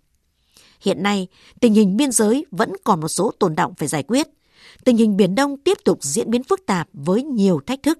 Hiện 0.81 1.03
nay, 1.03 1.27
tình 1.59 1.73
hình 1.73 1.97
biên 1.97 2.11
giới 2.11 2.45
vẫn 2.51 2.73
còn 2.83 3.01
một 3.01 3.07
số 3.07 3.31
tồn 3.39 3.55
động 3.55 3.73
phải 3.77 3.87
giải 3.87 4.03
quyết 4.03 4.27
tình 4.87 4.97
hình 4.97 5.17
Biển 5.17 5.35
Đông 5.35 5.57
tiếp 5.57 5.77
tục 5.83 6.03
diễn 6.03 6.29
biến 6.29 6.43
phức 6.43 6.65
tạp 6.65 6.87
với 6.93 7.23
nhiều 7.23 7.59
thách 7.65 7.83
thức. 7.83 7.99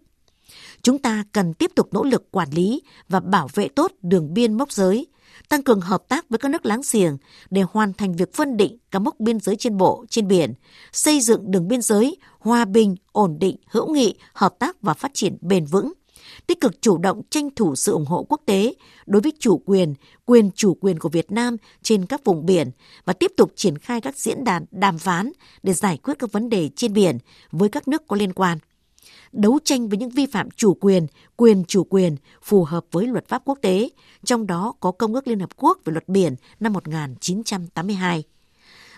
Chúng 0.82 1.00
ta 1.00 1.24
cần 1.32 1.54
tiếp 1.54 1.72
tục 1.76 1.94
nỗ 1.94 2.04
lực 2.04 2.32
quản 2.32 2.50
lý 2.52 2.82
và 3.10 3.20
bảo 3.20 3.48
vệ 3.54 3.68
tốt 3.68 3.92
đường 4.02 4.34
biên 4.34 4.54
mốc 4.54 4.72
giới, 4.72 5.08
tăng 5.50 5.64
cường 5.64 5.82
hợp 5.82 6.04
tác 6.10 6.30
với 6.30 6.40
các 6.40 6.52
nước 6.52 6.66
láng 6.66 6.82
giềng 6.92 7.18
để 7.50 7.62
hoàn 7.72 7.94
thành 7.94 8.16
việc 8.16 8.34
phân 8.34 8.58
định 8.58 8.78
các 8.92 9.00
mốc 9.00 9.20
biên 9.20 9.40
giới 9.40 9.56
trên 9.56 9.78
bộ, 9.78 10.06
trên 10.10 10.28
biển, 10.28 10.54
xây 10.92 11.22
dựng 11.22 11.52
đường 11.52 11.68
biên 11.68 11.82
giới 11.82 12.18
hòa 12.40 12.66
bình, 12.66 12.96
ổn 13.12 13.38
định, 13.40 13.56
hữu 13.68 13.94
nghị, 13.94 14.16
hợp 14.34 14.56
tác 14.60 14.82
và 14.82 14.94
phát 14.94 15.12
triển 15.14 15.38
bền 15.42 15.66
vững 15.66 15.94
tích 16.48 16.62
cực 16.62 16.82
chủ 16.82 16.98
động 16.98 17.22
tranh 17.30 17.50
thủ 17.56 17.76
sự 17.76 17.92
ủng 17.92 18.06
hộ 18.06 18.26
quốc 18.30 18.42
tế 18.46 18.74
đối 19.06 19.22
với 19.22 19.34
chủ 19.40 19.62
quyền, 19.66 19.94
quyền 20.26 20.52
chủ 20.52 20.78
quyền 20.82 21.00
của 21.00 21.10
Việt 21.10 21.32
Nam 21.32 21.58
trên 21.82 22.06
các 22.06 22.26
vùng 22.26 22.46
biển 22.46 22.72
và 23.06 23.14
tiếp 23.14 23.32
tục 23.38 23.52
triển 23.56 23.78
khai 23.78 24.02
các 24.02 24.18
diễn 24.18 24.44
đàn 24.44 24.66
đàm 24.72 24.98
phán 24.98 25.32
để 25.64 25.74
giải 25.74 25.98
quyết 25.98 26.14
các 26.20 26.32
vấn 26.32 26.50
đề 26.50 26.70
trên 26.76 26.94
biển 26.94 27.18
với 27.52 27.70
các 27.70 27.88
nước 27.88 28.08
có 28.08 28.16
liên 28.16 28.34
quan 28.34 28.58
đấu 29.32 29.60
tranh 29.64 29.90
với 29.90 29.98
những 29.98 30.10
vi 30.10 30.26
phạm 30.26 30.52
chủ 30.52 30.74
quyền, 30.74 31.08
quyền 31.36 31.64
chủ 31.66 31.84
quyền 31.84 32.16
phù 32.42 32.64
hợp 32.64 32.86
với 32.92 33.08
luật 33.08 33.28
pháp 33.28 33.42
quốc 33.46 33.60
tế, 33.62 33.90
trong 34.26 34.48
đó 34.48 34.74
có 34.80 34.92
Công 34.92 35.14
ước 35.14 35.28
Liên 35.28 35.40
Hợp 35.40 35.50
Quốc 35.56 35.78
về 35.86 35.92
luật 35.92 36.10
biển 36.10 36.36
năm 36.60 36.74
1982 36.74 38.24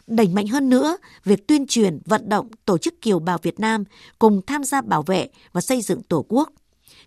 đẩy 0.10 0.28
mạnh 0.28 0.48
hơn 0.48 0.70
nữa 0.70 0.98
việc 1.24 1.48
tuyên 1.48 1.68
truyền, 1.68 2.00
vận 2.06 2.30
động 2.30 2.50
tổ 2.66 2.78
chức 2.78 3.02
kiều 3.02 3.20
bào 3.20 3.38
Việt 3.38 3.60
Nam 3.60 3.84
cùng 4.20 4.42
tham 4.48 4.64
gia 4.64 4.82
bảo 4.82 5.04
vệ 5.04 5.30
và 5.52 5.62
xây 5.62 5.82
dựng 5.82 6.04
Tổ 6.04 6.26
quốc. 6.30 6.50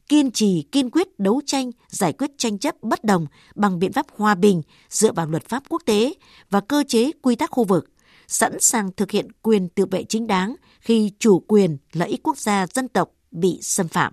Kiên 0.09 0.31
trì, 0.31 0.65
kiên 0.73 0.91
quyết 0.91 1.19
đấu 1.19 1.41
tranh, 1.47 1.71
giải 1.89 2.13
quyết 2.13 2.31
tranh 2.39 2.59
chấp 2.59 2.75
bất 2.83 3.05
đồng 3.05 3.27
bằng 3.55 3.79
biện 3.79 3.93
pháp 3.93 4.07
hòa 4.17 4.35
bình 4.35 4.63
dựa 4.89 5.13
vào 5.13 5.27
luật 5.27 5.49
pháp 5.49 5.63
quốc 5.69 5.83
tế 5.87 6.15
và 6.51 6.61
cơ 6.61 6.85
chế 6.89 7.11
quy 7.23 7.37
tắc 7.37 7.51
khu 7.51 7.65
vực, 7.65 7.91
sẵn 8.27 8.61
sàng 8.61 8.91
thực 8.97 9.11
hiện 9.11 9.29
quyền 9.43 9.69
tự 9.69 9.87
vệ 9.91 10.05
chính 10.05 10.27
đáng 10.27 10.55
khi 10.81 11.13
chủ 11.19 11.41
quyền, 11.41 11.79
lợi 11.93 12.09
ích 12.09 12.23
quốc 12.23 12.39
gia 12.39 12.67
dân 12.67 12.89
tộc 12.89 13.11
bị 13.31 13.59
xâm 13.63 13.89
phạm. 13.89 14.13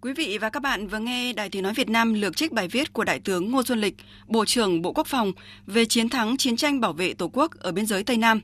Quý 0.00 0.12
vị 0.12 0.38
và 0.38 0.50
các 0.50 0.60
bạn 0.60 0.86
vừa 0.86 0.98
nghe 0.98 1.32
Đài 1.32 1.48
Tiếng 1.48 1.62
Nói 1.62 1.74
Việt 1.74 1.88
Nam 1.88 2.14
lược 2.14 2.36
trích 2.36 2.52
bài 2.52 2.68
viết 2.68 2.92
của 2.92 3.04
Đại 3.04 3.20
tướng 3.20 3.50
Ngô 3.50 3.62
Xuân 3.62 3.80
Lịch, 3.80 3.96
Bộ 4.26 4.44
trưởng 4.44 4.82
Bộ 4.82 4.92
Quốc 4.92 5.06
phòng 5.06 5.32
về 5.66 5.84
chiến 5.84 6.08
thắng 6.08 6.36
chiến 6.36 6.56
tranh 6.56 6.80
bảo 6.80 6.92
vệ 6.92 7.14
Tổ 7.14 7.28
quốc 7.32 7.52
ở 7.58 7.72
biên 7.72 7.86
giới 7.86 8.04
Tây 8.04 8.16
Nam. 8.16 8.40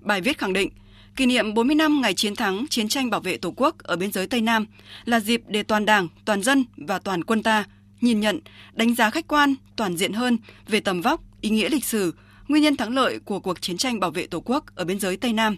Bài 0.00 0.20
viết 0.20 0.38
khẳng 0.38 0.52
định, 0.52 0.70
kỷ 1.18 1.26
niệm 1.26 1.54
40 1.54 1.74
năm 1.74 2.00
ngày 2.00 2.14
chiến 2.14 2.36
thắng 2.36 2.66
chiến 2.70 2.88
tranh 2.88 3.10
bảo 3.10 3.20
vệ 3.20 3.36
Tổ 3.36 3.52
quốc 3.56 3.78
ở 3.78 3.96
biên 3.96 4.12
giới 4.12 4.26
Tây 4.26 4.40
Nam 4.40 4.66
là 5.04 5.20
dịp 5.20 5.42
để 5.48 5.62
toàn 5.62 5.84
Đảng, 5.84 6.08
toàn 6.24 6.42
dân 6.42 6.64
và 6.76 6.98
toàn 6.98 7.24
quân 7.24 7.42
ta 7.42 7.64
nhìn 8.00 8.20
nhận, 8.20 8.40
đánh 8.72 8.94
giá 8.94 9.10
khách 9.10 9.28
quan, 9.28 9.54
toàn 9.76 9.96
diện 9.96 10.12
hơn 10.12 10.38
về 10.68 10.80
tầm 10.80 11.02
vóc, 11.02 11.20
ý 11.40 11.50
nghĩa 11.50 11.68
lịch 11.68 11.84
sử, 11.84 12.14
nguyên 12.48 12.62
nhân 12.62 12.76
thắng 12.76 12.94
lợi 12.94 13.18
của 13.24 13.40
cuộc 13.40 13.62
chiến 13.62 13.76
tranh 13.76 14.00
bảo 14.00 14.10
vệ 14.10 14.26
Tổ 14.26 14.40
quốc 14.44 14.64
ở 14.74 14.84
biên 14.84 15.00
giới 15.00 15.16
Tây 15.16 15.32
Nam, 15.32 15.56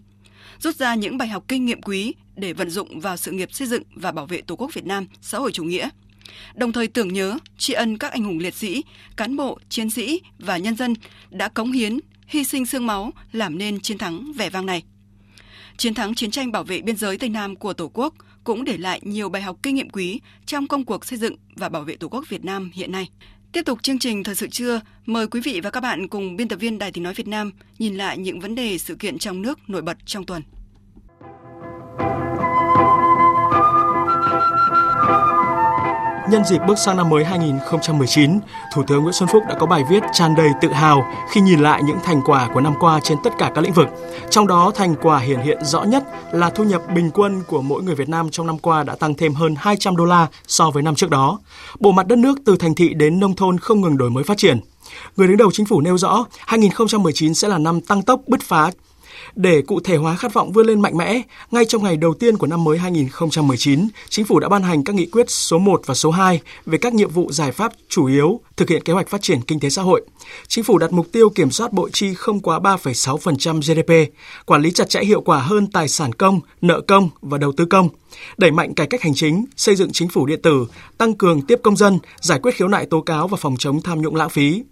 rút 0.59 0.77
ra 0.77 0.95
những 0.95 1.19
bài 1.19 1.29
học 1.29 1.45
kinh 1.49 1.67
nghiệm 1.67 1.83
quý 1.83 2.15
để 2.37 2.53
vận 2.53 2.71
dụng 2.71 3.01
vào 3.01 3.17
sự 3.17 3.31
nghiệp 3.33 3.53
xây 3.53 3.69
dựng 3.69 3.83
và 3.95 4.13
bảo 4.13 4.27
vệ 4.27 4.41
Tổ 4.41 4.57
quốc 4.57 4.75
Việt 4.75 4.87
Nam 4.87 5.07
xã 5.21 5.39
hội 5.39 5.53
chủ 5.53 5.65
nghĩa. 5.65 5.89
Đồng 6.55 6.73
thời 6.73 6.89
tưởng 6.89 7.13
nhớ, 7.13 7.39
tri 7.59 7.73
ân 7.73 7.99
các 7.99 8.13
anh 8.13 8.25
hùng 8.25 8.39
liệt 8.39 8.55
sĩ, 8.55 8.85
cán 9.17 9.37
bộ, 9.37 9.59
chiến 9.69 9.91
sĩ 9.91 10.21
và 10.39 10.57
nhân 10.57 10.77
dân 10.77 10.95
đã 11.31 11.49
cống 11.49 11.73
hiến, 11.73 11.99
hy 12.27 12.45
sinh 12.45 12.67
xương 12.67 12.87
máu 12.87 13.13
làm 13.33 13.59
nên 13.59 13.81
chiến 13.81 13.99
thắng 13.99 14.33
vẻ 14.33 14.51
vang 14.51 14.67
này. 14.67 14.83
Chiến 15.81 15.95
thắng 15.95 16.15
chiến 16.15 16.31
tranh 16.31 16.53
bảo 16.53 16.65
vệ 16.65 16.81
biên 16.81 16.97
giới 16.97 17.19
Tây 17.19 17.29
Nam 17.29 17.57
của 17.57 17.73
Tổ 17.73 17.91
quốc 17.95 18.15
cũng 18.45 18.65
để 18.65 18.77
lại 18.77 19.01
nhiều 19.03 19.29
bài 19.29 19.43
học 19.43 19.57
kinh 19.63 19.75
nghiệm 19.75 19.91
quý 19.91 20.21
trong 20.47 20.67
công 20.67 20.85
cuộc 20.85 21.07
xây 21.07 21.19
dựng 21.19 21.37
và 21.57 21.69
bảo 21.69 21.83
vệ 21.83 21.97
Tổ 21.97 22.09
quốc 22.09 22.25
Việt 22.29 22.45
Nam 22.45 22.71
hiện 22.75 22.93
nay. 22.93 23.09
Tiếp 23.53 23.63
tục 23.63 23.83
chương 23.83 23.99
trình 23.99 24.25
Thời 24.25 24.35
sự 24.35 24.47
trưa, 24.47 24.81
mời 25.07 25.27
quý 25.27 25.41
vị 25.41 25.61
và 25.61 25.71
các 25.71 25.81
bạn 25.81 26.09
cùng 26.09 26.37
biên 26.37 26.49
tập 26.49 26.57
viên 26.57 26.79
Đài 26.79 26.93
Tiếng 26.93 27.05
Nói 27.05 27.15
Việt 27.15 27.29
Nam 27.29 27.51
nhìn 27.79 27.97
lại 27.97 28.19
những 28.19 28.41
vấn 28.41 28.55
đề 28.55 28.79
sự 28.79 28.95
kiện 28.95 29.19
trong 29.19 29.43
nước 29.43 29.71
nổi 29.71 29.83
bật 29.83 29.97
trong 30.07 30.25
tuần. 30.25 30.43
Nhân 36.31 36.45
dịp 36.45 36.59
bước 36.69 36.79
sang 36.79 36.97
năm 36.97 37.09
mới 37.09 37.25
2019, 37.25 38.39
Thủ 38.75 38.83
tướng 38.87 39.03
Nguyễn 39.03 39.13
Xuân 39.13 39.29
Phúc 39.33 39.43
đã 39.49 39.55
có 39.61 39.67
bài 39.67 39.85
viết 39.91 40.03
tràn 40.13 40.35
đầy 40.35 40.49
tự 40.61 40.69
hào 40.73 41.13
khi 41.31 41.41
nhìn 41.41 41.61
lại 41.61 41.83
những 41.83 41.97
thành 42.05 42.21
quả 42.27 42.49
của 42.55 42.61
năm 42.61 42.75
qua 42.81 43.01
trên 43.03 43.19
tất 43.25 43.31
cả 43.39 43.53
các 43.55 43.61
lĩnh 43.61 43.73
vực. 43.73 43.89
Trong 44.31 44.47
đó, 44.47 44.73
thành 44.75 44.95
quả 45.03 45.19
hiển 45.19 45.41
hiện 45.41 45.65
rõ 45.65 45.83
nhất 45.83 46.05
là 46.33 46.51
thu 46.51 46.65
nhập 46.65 46.83
bình 46.95 47.11
quân 47.15 47.43
của 47.47 47.63
mỗi 47.63 47.83
người 47.83 47.95
Việt 47.95 48.09
Nam 48.09 48.31
trong 48.31 48.47
năm 48.47 48.59
qua 48.59 48.83
đã 48.83 48.95
tăng 48.95 49.15
thêm 49.15 49.35
hơn 49.35 49.55
200 49.59 49.97
đô 49.97 50.05
la 50.05 50.27
so 50.47 50.71
với 50.71 50.83
năm 50.83 50.95
trước 50.95 51.11
đó. 51.11 51.39
Bộ 51.81 51.93
mặt 51.93 52.07
đất 52.07 52.19
nước 52.19 52.39
từ 52.45 52.57
thành 52.57 52.75
thị 52.75 52.95
đến 52.95 53.21
nông 53.21 53.37
thôn 53.37 53.59
không 53.59 53.81
ngừng 53.81 53.97
đổi 53.97 54.11
mới 54.11 54.25
phát 54.25 54.39
triển. 54.39 54.61
Người 55.17 55.29
đứng 55.29 55.37
đầu 55.37 55.51
chính 55.53 55.67
phủ 55.67 55.81
nêu 55.81 55.99
rõ 55.99 56.25
2019 56.47 57.35
sẽ 57.35 57.49
là 57.49 57.59
năm 57.59 57.81
tăng 57.81 58.03
tốc 58.03 58.21
bứt 58.27 58.41
phá 58.43 58.71
để 59.35 59.63
cụ 59.63 59.81
thể 59.81 59.97
hóa 59.97 60.17
khát 60.17 60.35
vọng 60.35 60.53
vươn 60.53 60.67
lên 60.67 60.81
mạnh 60.81 60.97
mẽ, 60.97 61.23
ngay 61.51 61.65
trong 61.65 61.83
ngày 61.83 61.97
đầu 61.97 62.15
tiên 62.15 62.37
của 62.37 62.47
năm 62.47 62.65
mới 62.65 62.79
2019, 62.79 63.89
Chính 64.09 64.25
phủ 64.25 64.39
đã 64.39 64.49
ban 64.49 64.63
hành 64.63 64.85
các 64.85 64.95
nghị 64.95 65.07
quyết 65.07 65.31
số 65.31 65.59
1 65.59 65.83
và 65.87 65.95
số 65.95 66.11
2 66.11 66.41
về 66.67 66.79
các 66.79 66.95
nhiệm 66.95 67.11
vụ 67.11 67.33
giải 67.33 67.53
pháp 67.53 67.73
chủ 67.89 68.07
yếu 68.07 68.41
thực 68.57 68.69
hiện 68.69 68.83
kế 68.83 68.93
hoạch 68.93 69.09
phát 69.09 69.23
triển 69.23 69.41
kinh 69.41 69.61
tế 69.61 69.71
xã 69.71 69.83
hội. 69.83 70.03
Chính 70.49 70.65
phủ 70.65 70.79
đặt 70.79 70.93
mục 70.93 71.07
tiêu 71.13 71.31
kiểm 71.31 71.51
soát 71.51 71.73
bộ 71.73 71.89
chi 71.89 72.15
không 72.15 72.41
quá 72.41 72.59
3,6% 72.59 73.61
GDP, 73.61 74.13
quản 74.47 74.63
lý 74.63 74.71
chặt 74.71 74.89
chẽ 74.89 75.05
hiệu 75.05 75.21
quả 75.21 75.39
hơn 75.39 75.67
tài 75.67 75.89
sản 75.89 76.13
công, 76.13 76.41
nợ 76.61 76.81
công 76.81 77.09
và 77.23 77.39
đầu 77.39 77.53
tư 77.53 77.65
công, 77.65 77.89
đẩy 78.39 78.51
mạnh 78.51 78.75
cải 78.75 78.87
cách 78.87 79.03
hành 79.03 79.15
chính, 79.15 79.45
xây 79.57 79.77
dựng 79.77 79.93
chính 79.93 80.09
phủ 80.09 80.27
điện 80.27 80.43
tử, 80.43 80.67
tăng 80.99 81.15
cường 81.15 81.43
tiếp 81.43 81.61
công 81.63 81.77
dân, 81.77 81.99
giải 82.21 82.39
quyết 82.43 82.55
khiếu 82.55 82.69
nại 82.69 82.87
tố 82.87 83.01
cáo 83.01 83.29
và 83.29 83.37
phòng 83.37 83.57
chống 83.59 83.83
tham 83.83 84.03
nhũng 84.03 84.17
lãng 84.17 84.31
phí, 84.31 84.63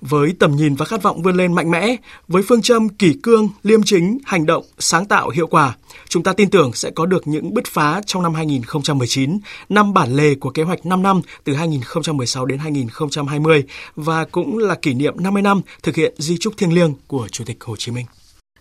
với 0.00 0.34
tầm 0.38 0.56
nhìn 0.56 0.74
và 0.74 0.84
khát 0.84 1.02
vọng 1.02 1.22
vươn 1.22 1.36
lên 1.36 1.52
mạnh 1.52 1.70
mẽ, 1.70 1.96
với 2.28 2.42
phương 2.48 2.62
châm 2.62 2.88
kỷ 2.88 3.12
cương, 3.22 3.48
liêm 3.62 3.82
chính, 3.82 4.18
hành 4.24 4.46
động, 4.46 4.64
sáng 4.78 5.06
tạo, 5.06 5.30
hiệu 5.30 5.46
quả, 5.46 5.76
chúng 6.08 6.22
ta 6.22 6.32
tin 6.32 6.50
tưởng 6.50 6.72
sẽ 6.72 6.90
có 6.90 7.06
được 7.06 7.28
những 7.28 7.54
bứt 7.54 7.66
phá 7.66 8.00
trong 8.06 8.22
năm 8.22 8.34
2019, 8.34 9.38
năm 9.68 9.94
bản 9.94 10.16
lề 10.16 10.34
của 10.34 10.50
kế 10.50 10.62
hoạch 10.62 10.86
5 10.86 11.02
năm 11.02 11.20
từ 11.44 11.54
2016 11.54 12.46
đến 12.46 12.58
2020 12.58 13.64
và 13.96 14.24
cũng 14.24 14.58
là 14.58 14.74
kỷ 14.74 14.94
niệm 14.94 15.14
50 15.18 15.42
năm 15.42 15.60
thực 15.82 15.96
hiện 15.96 16.14
di 16.18 16.38
trúc 16.38 16.56
thiêng 16.56 16.72
liêng 16.72 16.94
của 17.06 17.28
Chủ 17.28 17.44
tịch 17.44 17.64
Hồ 17.64 17.76
Chí 17.76 17.92
Minh. 17.92 18.06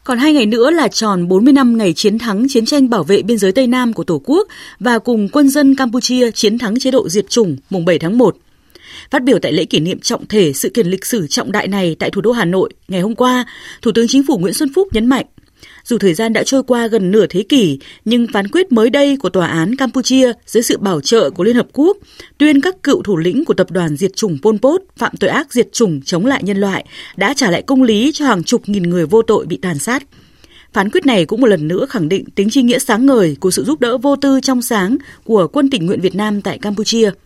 Còn 0.07 0.17
hai 0.17 0.33
ngày 0.33 0.45
nữa 0.45 0.71
là 0.71 0.87
tròn 0.87 1.27
40 1.27 1.53
năm 1.53 1.77
ngày 1.77 1.93
chiến 1.93 2.17
thắng 2.17 2.45
chiến 2.49 2.65
tranh 2.65 2.89
bảo 2.89 3.03
vệ 3.03 3.21
biên 3.21 3.37
giới 3.37 3.51
Tây 3.51 3.67
Nam 3.67 3.93
của 3.93 4.03
Tổ 4.03 4.21
quốc 4.25 4.47
và 4.79 4.99
cùng 4.99 5.29
quân 5.29 5.49
dân 5.49 5.75
Campuchia 5.75 6.31
chiến 6.31 6.57
thắng 6.57 6.79
chế 6.79 6.91
độ 6.91 7.09
diệt 7.09 7.29
chủng 7.29 7.57
mùng 7.69 7.85
7 7.85 7.99
tháng 7.99 8.17
1. 8.17 8.37
Phát 9.11 9.23
biểu 9.23 9.39
tại 9.39 9.53
lễ 9.53 9.65
kỷ 9.65 9.79
niệm 9.79 9.99
trọng 9.99 10.27
thể 10.27 10.53
sự 10.53 10.69
kiện 10.69 10.87
lịch 10.87 11.05
sử 11.05 11.27
trọng 11.27 11.51
đại 11.51 11.67
này 11.67 11.95
tại 11.99 12.09
thủ 12.09 12.21
đô 12.21 12.31
Hà 12.31 12.45
Nội 12.45 12.69
ngày 12.87 13.01
hôm 13.01 13.15
qua, 13.15 13.45
Thủ 13.81 13.91
tướng 13.91 14.07
Chính 14.07 14.23
phủ 14.23 14.37
Nguyễn 14.37 14.53
Xuân 14.53 14.69
Phúc 14.75 14.87
nhấn 14.91 15.05
mạnh, 15.05 15.25
dù 15.83 15.97
thời 15.97 16.13
gian 16.13 16.33
đã 16.33 16.43
trôi 16.43 16.63
qua 16.63 16.87
gần 16.87 17.11
nửa 17.11 17.25
thế 17.27 17.43
kỷ, 17.43 17.79
nhưng 18.05 18.27
phán 18.33 18.47
quyết 18.47 18.71
mới 18.71 18.89
đây 18.89 19.17
của 19.17 19.29
Tòa 19.29 19.47
án 19.47 19.75
Campuchia 19.75 20.33
dưới 20.45 20.63
sự 20.63 20.77
bảo 20.77 21.01
trợ 21.01 21.29
của 21.29 21.43
Liên 21.43 21.55
Hợp 21.55 21.67
Quốc 21.73 21.97
tuyên 22.37 22.61
các 22.61 22.83
cựu 22.83 23.03
thủ 23.03 23.17
lĩnh 23.17 23.45
của 23.45 23.53
tập 23.53 23.71
đoàn 23.71 23.97
diệt 23.97 24.15
chủng 24.15 24.37
Pol 24.41 24.55
Pot 24.57 24.81
phạm 24.97 25.17
tội 25.19 25.29
ác 25.29 25.53
diệt 25.53 25.73
chủng 25.73 26.01
chống 26.01 26.25
lại 26.25 26.43
nhân 26.43 26.57
loại 26.57 26.85
đã 27.15 27.33
trả 27.33 27.51
lại 27.51 27.61
công 27.61 27.83
lý 27.83 28.11
cho 28.13 28.25
hàng 28.25 28.43
chục 28.43 28.61
nghìn 28.65 28.83
người 28.83 29.05
vô 29.05 29.21
tội 29.21 29.45
bị 29.45 29.59
tàn 29.61 29.79
sát. 29.79 30.03
Phán 30.73 30.89
quyết 30.89 31.05
này 31.05 31.25
cũng 31.25 31.41
một 31.41 31.47
lần 31.47 31.67
nữa 31.67 31.85
khẳng 31.89 32.09
định 32.09 32.25
tính 32.35 32.49
chi 32.49 32.61
nghĩa 32.61 32.79
sáng 32.79 33.05
ngời 33.05 33.37
của 33.39 33.51
sự 33.51 33.63
giúp 33.63 33.79
đỡ 33.79 33.97
vô 33.97 34.15
tư 34.15 34.39
trong 34.43 34.61
sáng 34.61 34.97
của 35.23 35.47
quân 35.47 35.69
tình 35.69 35.85
nguyện 35.85 36.01
Việt 36.01 36.15
Nam 36.15 36.41
tại 36.41 36.57
Campuchia– 36.57 37.11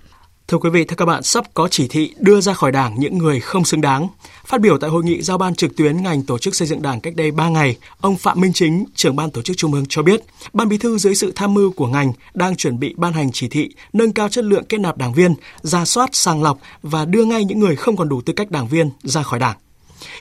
Thưa 0.51 0.57
quý 0.57 0.69
vị, 0.69 0.85
thưa 0.85 0.95
các 0.95 1.05
bạn, 1.05 1.23
sắp 1.23 1.45
có 1.53 1.67
chỉ 1.67 1.87
thị 1.87 2.13
đưa 2.19 2.41
ra 2.41 2.53
khỏi 2.53 2.71
Đảng 2.71 2.99
những 2.99 3.17
người 3.17 3.39
không 3.39 3.65
xứng 3.65 3.81
đáng. 3.81 4.07
Phát 4.45 4.61
biểu 4.61 4.77
tại 4.77 4.89
hội 4.89 5.03
nghị 5.03 5.21
giao 5.21 5.37
ban 5.37 5.55
trực 5.55 5.75
tuyến 5.75 6.03
ngành 6.03 6.23
tổ 6.23 6.37
chức 6.37 6.55
xây 6.55 6.67
dựng 6.67 6.81
Đảng 6.81 7.01
cách 7.01 7.15
đây 7.15 7.31
3 7.31 7.49
ngày, 7.49 7.77
ông 8.01 8.17
Phạm 8.17 8.41
Minh 8.41 8.53
Chính, 8.53 8.85
trưởng 8.95 9.15
ban 9.15 9.31
tổ 9.31 9.41
chức 9.41 9.57
Trung 9.57 9.73
ương 9.73 9.85
cho 9.89 10.01
biết, 10.01 10.21
Ban 10.53 10.69
Bí 10.69 10.77
thư 10.77 10.97
dưới 10.97 11.15
sự 11.15 11.31
tham 11.35 11.53
mưu 11.53 11.71
của 11.71 11.87
ngành 11.87 12.13
đang 12.33 12.55
chuẩn 12.55 12.79
bị 12.79 12.93
ban 12.97 13.13
hành 13.13 13.31
chỉ 13.31 13.47
thị 13.47 13.69
nâng 13.93 14.11
cao 14.11 14.29
chất 14.29 14.45
lượng 14.45 14.63
kết 14.69 14.77
nạp 14.77 14.97
đảng 14.97 15.13
viên, 15.13 15.33
ra 15.61 15.85
soát, 15.85 16.09
sàng 16.13 16.43
lọc 16.43 16.59
và 16.83 17.05
đưa 17.05 17.25
ngay 17.25 17.45
những 17.45 17.59
người 17.59 17.75
không 17.75 17.97
còn 17.97 18.09
đủ 18.09 18.21
tư 18.21 18.33
cách 18.33 18.51
đảng 18.51 18.67
viên 18.67 18.89
ra 19.03 19.23
khỏi 19.23 19.39
Đảng. 19.39 19.57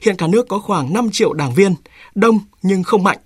Hiện 0.03 0.17
cả 0.17 0.27
nước 0.27 0.49
có 0.49 0.59
khoảng 0.59 0.93
5 0.93 1.11
triệu 1.13 1.33
đảng 1.33 1.55
viên, 1.55 1.75
đông 2.15 2.41
nhưng 2.63 2.83
không 2.83 3.03
mạnh. 3.03 3.19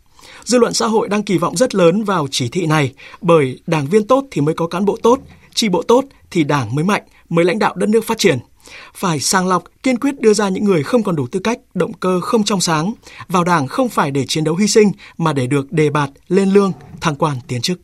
Dư 0.44 0.58
luận 0.58 0.72
xã 0.72 0.86
hội 0.86 1.08
đang 1.08 1.22
kỳ 1.22 1.38
vọng 1.38 1.56
rất 1.56 1.74
lớn 1.74 2.04
vào 2.04 2.26
chỉ 2.30 2.48
thị 2.48 2.66
này 2.66 2.92
bởi 3.20 3.60
đảng 3.66 3.86
viên 3.86 4.06
tốt 4.06 4.24
thì 4.30 4.40
mới 4.40 4.54
có 4.54 4.66
cán 4.66 4.84
bộ 4.84 4.98
tốt, 5.02 5.18
tri 5.54 5.68
bộ 5.68 5.82
tốt 5.82 6.04
thì 6.30 6.44
đảng 6.44 6.74
mới 6.74 6.84
mạnh, 6.84 7.02
mới 7.28 7.44
lãnh 7.44 7.58
đạo 7.58 7.74
đất 7.76 7.88
nước 7.88 8.04
phát 8.04 8.18
triển. 8.18 8.38
Phải 8.94 9.20
sàng 9.20 9.48
lọc, 9.48 9.64
kiên 9.82 9.98
quyết 9.98 10.20
đưa 10.20 10.34
ra 10.34 10.48
những 10.48 10.64
người 10.64 10.82
không 10.82 11.02
còn 11.02 11.16
đủ 11.16 11.26
tư 11.26 11.40
cách, 11.40 11.58
động 11.74 11.92
cơ 11.92 12.20
không 12.20 12.44
trong 12.44 12.60
sáng. 12.60 12.94
Vào 13.28 13.44
đảng 13.44 13.66
không 13.66 13.88
phải 13.88 14.10
để 14.10 14.24
chiến 14.28 14.44
đấu 14.44 14.56
hy 14.56 14.66
sinh 14.66 14.92
mà 15.18 15.32
để 15.32 15.46
được 15.46 15.72
đề 15.72 15.90
bạt, 15.90 16.10
lên 16.28 16.50
lương, 16.50 16.72
thăng 17.00 17.16
quan 17.16 17.36
tiến 17.48 17.60
chức. 17.60 17.80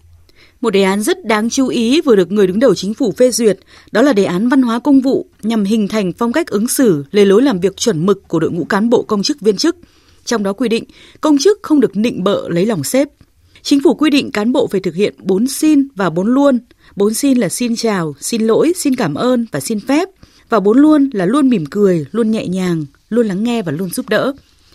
Một 0.60 0.70
đề 0.70 0.82
án 0.82 1.02
rất 1.02 1.24
đáng 1.24 1.50
chú 1.50 1.68
ý 1.68 2.00
vừa 2.00 2.16
được 2.16 2.32
người 2.32 2.46
đứng 2.46 2.60
đầu 2.60 2.74
chính 2.74 2.94
phủ 2.94 3.12
phê 3.16 3.30
duyệt, 3.30 3.58
đó 3.92 4.02
là 4.02 4.12
đề 4.12 4.24
án 4.24 4.48
văn 4.48 4.62
hóa 4.62 4.78
công 4.78 5.00
vụ 5.00 5.26
nhằm 5.42 5.64
hình 5.64 5.88
thành 5.88 6.12
phong 6.18 6.32
cách 6.32 6.46
ứng 6.46 6.68
xử, 6.68 7.04
lề 7.10 7.24
lối 7.24 7.42
làm 7.42 7.60
việc 7.60 7.76
chuẩn 7.76 8.06
mực 8.06 8.28
của 8.28 8.38
đội 8.38 8.50
ngũ 8.50 8.64
cán 8.64 8.90
bộ 8.90 9.02
công 9.02 9.22
chức 9.22 9.40
viên 9.40 9.56
chức. 9.56 9.76
Trong 10.24 10.42
đó 10.42 10.52
quy 10.52 10.68
định, 10.68 10.84
công 11.20 11.38
chức 11.38 11.58
không 11.62 11.80
được 11.80 11.96
nịnh 11.96 12.24
bợ 12.24 12.48
lấy 12.48 12.66
lòng 12.66 12.84
xếp. 12.84 13.08
Chính 13.62 13.80
phủ 13.82 13.94
quy 13.94 14.10
định 14.10 14.32
cán 14.32 14.52
bộ 14.52 14.66
phải 14.66 14.80
thực 14.80 14.94
hiện 14.94 15.14
4 15.18 15.46
xin 15.46 15.88
và 15.94 16.10
4 16.10 16.26
luôn, 16.26 16.58
Bốn 16.96 17.14
xin 17.14 17.38
là 17.38 17.48
xin 17.48 17.76
chào, 17.76 18.14
xin 18.20 18.42
lỗi, 18.42 18.72
xin 18.76 18.96
cảm 18.96 19.14
ơn 19.14 19.46
và 19.52 19.60
xin 19.60 19.80
phép. 19.80 20.08
Và 20.48 20.60
bốn 20.60 20.78
luôn 20.78 21.10
là 21.12 21.26
luôn 21.26 21.48
mỉm 21.48 21.64
cười, 21.70 22.06
luôn 22.10 22.30
nhẹ 22.30 22.46
nhàng, 22.46 22.84
luôn 23.08 23.26
lắng 23.26 23.44
nghe 23.44 23.62
và 23.62 23.72
luôn 23.72 23.90
giúp 23.90 24.08
đỡ. 24.08 24.32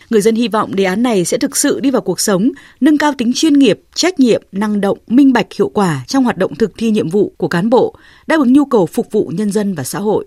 Người 0.09 0.21
dân 0.21 0.35
hy 0.35 0.47
vọng 0.47 0.75
đề 0.75 0.83
án 0.83 1.03
này 1.03 1.25
sẽ 1.25 1.37
thực 1.37 1.57
sự 1.57 1.79
đi 1.79 1.91
vào 1.91 2.01
cuộc 2.01 2.19
sống, 2.19 2.51
nâng 2.81 2.97
cao 2.97 3.13
tính 3.17 3.31
chuyên 3.35 3.53
nghiệp, 3.53 3.79
trách 3.95 4.19
nhiệm, 4.19 4.41
năng 4.51 4.81
động, 4.81 4.97
minh 5.07 5.33
bạch, 5.33 5.53
hiệu 5.57 5.69
quả 5.69 6.03
trong 6.07 6.23
hoạt 6.23 6.37
động 6.37 6.55
thực 6.55 6.71
thi 6.77 6.91
nhiệm 6.91 7.09
vụ 7.09 7.33
của 7.37 7.47
cán 7.47 7.69
bộ, 7.69 7.95
đáp 8.27 8.39
ứng 8.39 8.53
nhu 8.53 8.65
cầu 8.65 8.85
phục 8.85 9.11
vụ 9.11 9.31
nhân 9.33 9.51
dân 9.51 9.75
và 9.75 9.83
xã 9.83 9.99
hội. 9.99 10.25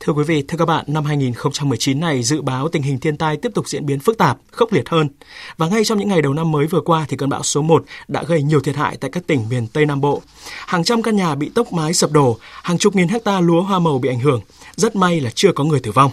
Thưa 0.00 0.12
quý 0.12 0.24
vị, 0.24 0.42
thưa 0.48 0.58
các 0.58 0.64
bạn, 0.64 0.84
năm 0.88 1.04
2019 1.04 2.00
này 2.00 2.22
dự 2.22 2.42
báo 2.42 2.68
tình 2.68 2.82
hình 2.82 3.00
thiên 3.00 3.16
tai 3.16 3.36
tiếp 3.36 3.52
tục 3.54 3.68
diễn 3.68 3.86
biến 3.86 4.00
phức 4.00 4.18
tạp, 4.18 4.38
khốc 4.50 4.72
liệt 4.72 4.88
hơn. 4.88 5.08
Và 5.56 5.68
ngay 5.68 5.84
trong 5.84 5.98
những 5.98 6.08
ngày 6.08 6.22
đầu 6.22 6.34
năm 6.34 6.52
mới 6.52 6.66
vừa 6.66 6.80
qua 6.80 7.06
thì 7.08 7.16
cơn 7.16 7.28
bão 7.28 7.42
số 7.42 7.62
1 7.62 7.84
đã 8.08 8.22
gây 8.22 8.42
nhiều 8.42 8.60
thiệt 8.60 8.76
hại 8.76 8.96
tại 8.96 9.10
các 9.10 9.26
tỉnh 9.26 9.48
miền 9.50 9.66
Tây 9.66 9.86
Nam 9.86 10.00
Bộ. 10.00 10.22
Hàng 10.66 10.84
trăm 10.84 11.02
căn 11.02 11.16
nhà 11.16 11.34
bị 11.34 11.48
tốc 11.54 11.72
mái 11.72 11.94
sập 11.94 12.12
đổ, 12.12 12.38
hàng 12.62 12.78
chục 12.78 12.96
nghìn 12.96 13.08
hecta 13.08 13.40
lúa 13.40 13.62
hoa 13.62 13.78
màu 13.78 13.98
bị 13.98 14.08
ảnh 14.08 14.20
hưởng. 14.20 14.40
Rất 14.76 14.96
may 14.96 15.20
là 15.20 15.30
chưa 15.34 15.52
có 15.52 15.64
người 15.64 15.80
tử 15.80 15.92
vong. 15.92 16.10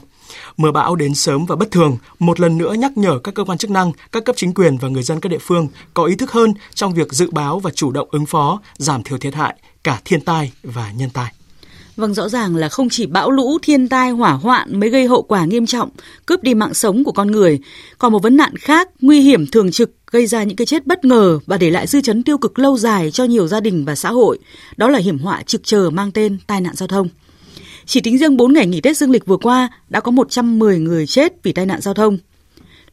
Mưa 0.58 0.72
bão 0.72 0.96
đến 0.96 1.16
sớm 1.16 1.46
và 1.46 1.56
bất 1.56 1.72
thường, 1.72 1.98
một 2.20 2.40
lần 2.40 2.58
nữa 2.58 2.74
nhắc 2.74 2.98
nhở 2.98 3.20
các 3.20 3.36
cơ 3.36 3.44
quan 3.44 3.58
chức 3.58 3.72
năng, 3.72 3.92
các 4.12 4.26
cấp 4.26 4.36
chính 4.36 4.54
quyền 4.54 4.78
và 4.78 4.88
người 4.90 5.04
dân 5.04 5.20
các 5.20 5.30
địa 5.30 5.38
phương 5.42 5.68
có 5.94 6.06
ý 6.06 6.16
thức 6.16 6.32
hơn 6.32 6.54
trong 6.74 6.94
việc 6.94 7.14
dự 7.14 7.32
báo 7.32 7.60
và 7.60 7.72
chủ 7.72 7.92
động 7.92 8.08
ứng 8.12 8.26
phó, 8.26 8.62
giảm 8.78 9.04
thiểu 9.04 9.18
thiệt 9.18 9.36
hại, 9.36 9.56
cả 9.84 10.02
thiên 10.06 10.22
tai 10.22 10.52
và 10.64 10.92
nhân 10.92 11.10
tai. 11.10 11.32
Vâng, 11.98 12.14
rõ 12.14 12.30
ràng 12.30 12.56
là 12.56 12.70
không 12.70 12.89
chỉ 12.89 13.06
bão 13.06 13.32
lũ, 13.32 13.58
thiên 13.62 13.88
tai, 13.88 14.12
hỏa 14.12 14.32
hoạn 14.32 14.80
mới 14.80 14.89
gây 14.89 15.08
hậu 15.08 15.22
quả 15.22 15.45
nghiêm 15.45 15.66
trọng, 15.66 15.89
cướp 16.26 16.43
đi 16.43 16.54
mạng 16.54 16.74
sống 16.74 17.04
của 17.04 17.12
con 17.12 17.32
người. 17.32 17.60
Còn 17.98 18.12
một 18.12 18.24
vấn 18.24 18.38
nạn 18.38 18.56
khác, 18.56 18.89
nguy 19.02 19.22
hiểm 19.22 19.48
thường 19.48 19.72
trực, 19.72 19.91
gây 20.12 20.28
ra 20.28 20.43
những 20.43 20.56
cái 20.56 20.66
chết 20.66 20.86
bất 20.86 21.06
ngờ 21.06 21.39
và 21.45 21.58
để 21.58 21.70
lại 21.70 21.88
dư 21.88 22.02
chấn 22.02 22.24
tiêu 22.24 22.38
cực 22.38 22.60
lâu 22.60 22.78
dài 22.78 23.12
cho 23.12 23.24
nhiều 23.24 23.48
gia 23.48 23.60
đình 23.60 23.86
và 23.86 23.95
xã 23.95 24.10
hội. 24.10 24.39
Đó 24.78 24.89
là 24.89 25.00
hiểm 25.00 25.20
họa 25.20 25.43
trực 25.45 25.62
chờ 25.64 25.89
mang 25.89 26.12
tên 26.12 26.38
tai 26.48 26.62
nạn 26.62 26.76
giao 26.76 26.88
thông. 26.88 27.10
Chỉ 27.86 28.02
tính 28.02 28.18
riêng 28.18 28.38
4 28.38 28.54
ngày 28.54 28.68
nghỉ 28.68 28.82
Tết 28.82 28.98
dương 28.98 29.12
lịch 29.12 29.26
vừa 29.26 29.38
qua, 29.38 29.70
đã 29.89 30.00
có 30.00 30.12
110 30.12 30.80
người 30.80 31.08
chết 31.08 31.34
vì 31.43 31.52
tai 31.52 31.66
nạn 31.66 31.82
giao 31.82 31.93
thông 31.93 32.18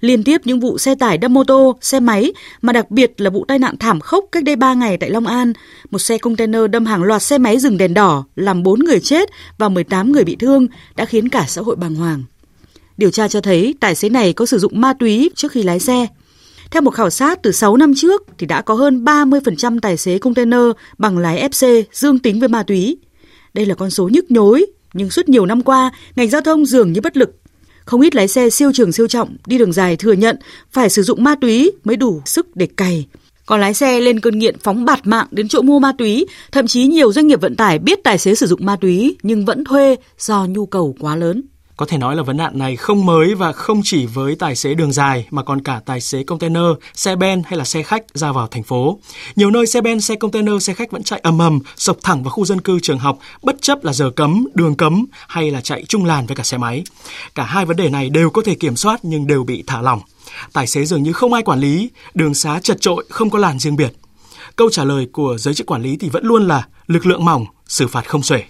liên 0.01 0.25
tiếp 0.25 0.41
những 0.45 0.61
vụ 0.61 0.79
xe 0.79 0.95
tải 0.95 1.19
đâm 1.19 1.35
mô 1.35 1.45
tô, 1.45 1.77
xe 1.81 2.01
máy, 2.01 2.33
mà 2.63 2.73
đặc 2.73 2.91
biệt 2.91 3.21
là 3.21 3.31
vụ 3.31 3.45
tai 3.49 3.59
nạn 3.59 3.77
thảm 3.79 4.01
khốc 4.01 4.25
cách 4.33 4.45
đây 4.45 4.57
3 4.57 4.75
ngày 4.75 4.97
tại 4.97 5.11
Long 5.11 5.27
An. 5.27 5.53
Một 5.91 5.99
xe 5.99 6.19
container 6.19 6.63
đâm 6.71 6.87
hàng 6.87 7.03
loạt 7.03 7.23
xe 7.23 7.39
máy 7.39 7.59
dừng 7.59 7.79
đèn 7.79 7.95
đỏ, 7.95 8.25
làm 8.37 8.63
4 8.63 8.81
người 8.81 9.01
chết 9.01 9.31
và 9.59 9.69
18 9.69 10.13
người 10.13 10.25
bị 10.25 10.37
thương, 10.37 10.67
đã 10.97 11.05
khiến 11.05 11.29
cả 11.29 11.45
xã 11.49 11.63
hội 11.63 11.77
bàng 11.77 11.95
hoàng. 11.95 12.23
Điều 12.97 13.11
tra 13.11 13.29
cho 13.29 13.41
thấy 13.41 13.75
tài 13.81 13.95
xế 13.95 14.09
này 14.09 14.33
có 14.33 14.47
sử 14.47 14.59
dụng 14.59 14.81
ma 14.81 14.93
túy 14.93 15.31
trước 15.35 15.53
khi 15.53 15.63
lái 15.63 15.81
xe. 15.81 16.07
Theo 16.71 16.83
một 16.83 16.91
khảo 16.91 17.11
sát 17.11 17.43
từ 17.43 17.53
6 17.53 17.77
năm 17.77 17.93
trước 17.97 18.23
thì 18.39 18.47
đã 18.47 18.63
có 18.63 18.75
hơn 18.75 19.05
30% 19.05 19.81
tài 19.81 19.97
xế 19.97 20.19
container 20.19 20.61
bằng 20.99 21.19
lái 21.19 21.49
FC 21.49 21.83
dương 21.93 22.19
tính 22.19 22.41
với 22.41 22.49
ma 22.49 22.63
túy. 22.63 22.99
Đây 23.55 23.67
là 23.67 23.75
con 23.75 23.91
số 23.91 24.09
nhức 24.09 24.31
nhối, 24.31 24.67
nhưng 24.95 25.11
suốt 25.11 25.29
nhiều 25.29 25.47
năm 25.47 25.63
qua, 25.63 25.93
ngành 26.17 26.31
giao 26.31 26.41
thông 26.41 26.67
dường 26.67 26.93
như 26.93 27.01
bất 27.01 27.17
lực 27.17 27.37
không 27.85 28.01
ít 28.01 28.15
lái 28.15 28.29
xe 28.29 28.51
siêu 28.51 28.73
trường 28.73 28.93
siêu 28.93 29.09
trọng 29.09 29.37
đi 29.47 29.59
đường 29.59 29.73
dài 29.73 29.97
thừa 29.97 30.13
nhận 30.13 30.37
phải 30.73 30.91
sử 30.91 31.03
dụng 31.03 31.25
ma 31.25 31.35
túy 31.41 31.73
mới 31.85 31.97
đủ 31.97 32.23
sức 32.25 32.57
để 32.57 32.69
cày. 32.77 33.07
Còn 33.47 33.61
lái 33.61 33.75
xe 33.75 34.01
lên 34.01 34.21
cơn 34.21 34.39
nghiện 34.39 34.59
phóng 34.59 34.85
bạt 34.85 35.07
mạng 35.07 35.27
đến 35.31 35.49
chỗ 35.49 35.63
mua 35.63 35.79
ma 35.79 35.93
túy, 35.99 36.27
thậm 36.53 36.67
chí 36.67 36.87
nhiều 36.87 37.13
doanh 37.13 37.27
nghiệp 37.27 37.41
vận 37.41 37.57
tải 37.57 37.79
biết 37.79 38.05
tài 38.05 38.19
xế 38.19 38.35
sử 38.35 38.47
dụng 38.47 38.67
ma 38.67 38.77
túy 38.81 39.17
nhưng 39.23 39.45
vẫn 39.45 39.65
thuê 39.65 39.97
do 40.19 40.47
nhu 40.47 40.67
cầu 40.67 40.97
quá 41.01 41.17
lớn. 41.17 41.43
Có 41.77 41.87
thể 41.87 41.99
nói 41.99 42.17
là 42.17 42.23
vấn 42.23 42.37
nạn 42.37 42.59
này 42.59 42.77
không 42.77 43.07
mới 43.07 43.35
và 43.35 43.53
không 43.53 43.81
chỉ 43.85 44.07
với 44.07 44.35
tài 44.35 44.57
xế 44.57 44.75
đường 44.75 44.93
dài 44.93 45.27
mà 45.31 45.43
còn 45.43 45.61
cả 45.61 45.81
tài 45.87 46.01
xế 46.01 46.23
container, 46.25 46.65
xe 46.95 47.17
ben 47.17 47.43
hay 47.47 47.59
là 47.59 47.65
xe 47.65 47.83
khách 47.83 48.05
ra 48.15 48.33
vào 48.33 48.47
thành 48.47 48.63
phố. 48.63 48.99
Nhiều 49.37 49.51
nơi 49.51 49.67
xe 49.67 49.81
ben, 49.81 50.01
xe 50.01 50.15
container, 50.15 50.63
xe 50.63 50.75
khách 50.75 50.91
vẫn 50.91 51.03
chạy 51.03 51.21
ầm 51.23 51.39
ầm, 51.39 51.59
sộc 51.77 51.97
thẳng 52.03 52.23
vào 52.23 52.31
khu 52.31 52.45
dân 52.45 52.61
cư 52.61 52.81
trường 52.81 52.99
học, 52.99 53.19
bất 53.43 53.57
chấp 53.63 53.85
là 53.85 53.93
giờ 53.93 54.11
cấm, 54.11 54.47
đường 54.55 54.77
cấm 54.77 55.07
hay 55.29 55.51
là 55.51 55.61
chạy 55.61 55.85
chung 55.89 56.05
làn 56.05 56.27
với 56.27 56.37
cả 56.37 56.45
xe 56.45 56.59
máy. 56.59 56.85
Cả 57.35 57.45
hai 57.45 57.65
vấn 57.65 57.77
đề 57.77 57.89
này 57.89 58.11
đều 58.11 58.31
có 58.31 58.43
thể 58.45 58.55
kiểm 58.55 58.77
soát 58.77 59.01
nhưng 59.03 59.27
đều 59.27 59.45
bị 59.45 59.65
thả 59.67 59.83
lỏng. 59.83 60.01
Tài 60.53 60.67
xế 60.67 60.85
dường 60.85 61.03
như 61.03 61.13
không 61.13 61.33
ai 61.33 61.43
quản 61.43 61.61
lý, 61.61 61.91
đường 62.15 62.35
xá 62.35 62.61
chật 62.63 62.81
trội, 62.81 63.05
không 63.11 63.31
có 63.31 63.39
làn 63.39 63.59
riêng 63.59 63.77
biệt. 63.77 63.93
Câu 64.57 64.71
trả 64.71 64.85
lời 64.85 65.09
của 65.13 65.39
giới 65.39 65.55
chức 65.55 65.67
quản 65.67 65.83
lý 65.83 65.97
thì 65.97 66.09
vẫn 66.09 66.25
luôn 66.27 66.49
là 66.49 66.67
lực 66.87 67.07
lượng 67.07 67.25
mỏng, 67.25 67.47
xử 67.69 67.89
phạt 67.89 68.09
không 68.09 68.23
xuể. 68.23 68.43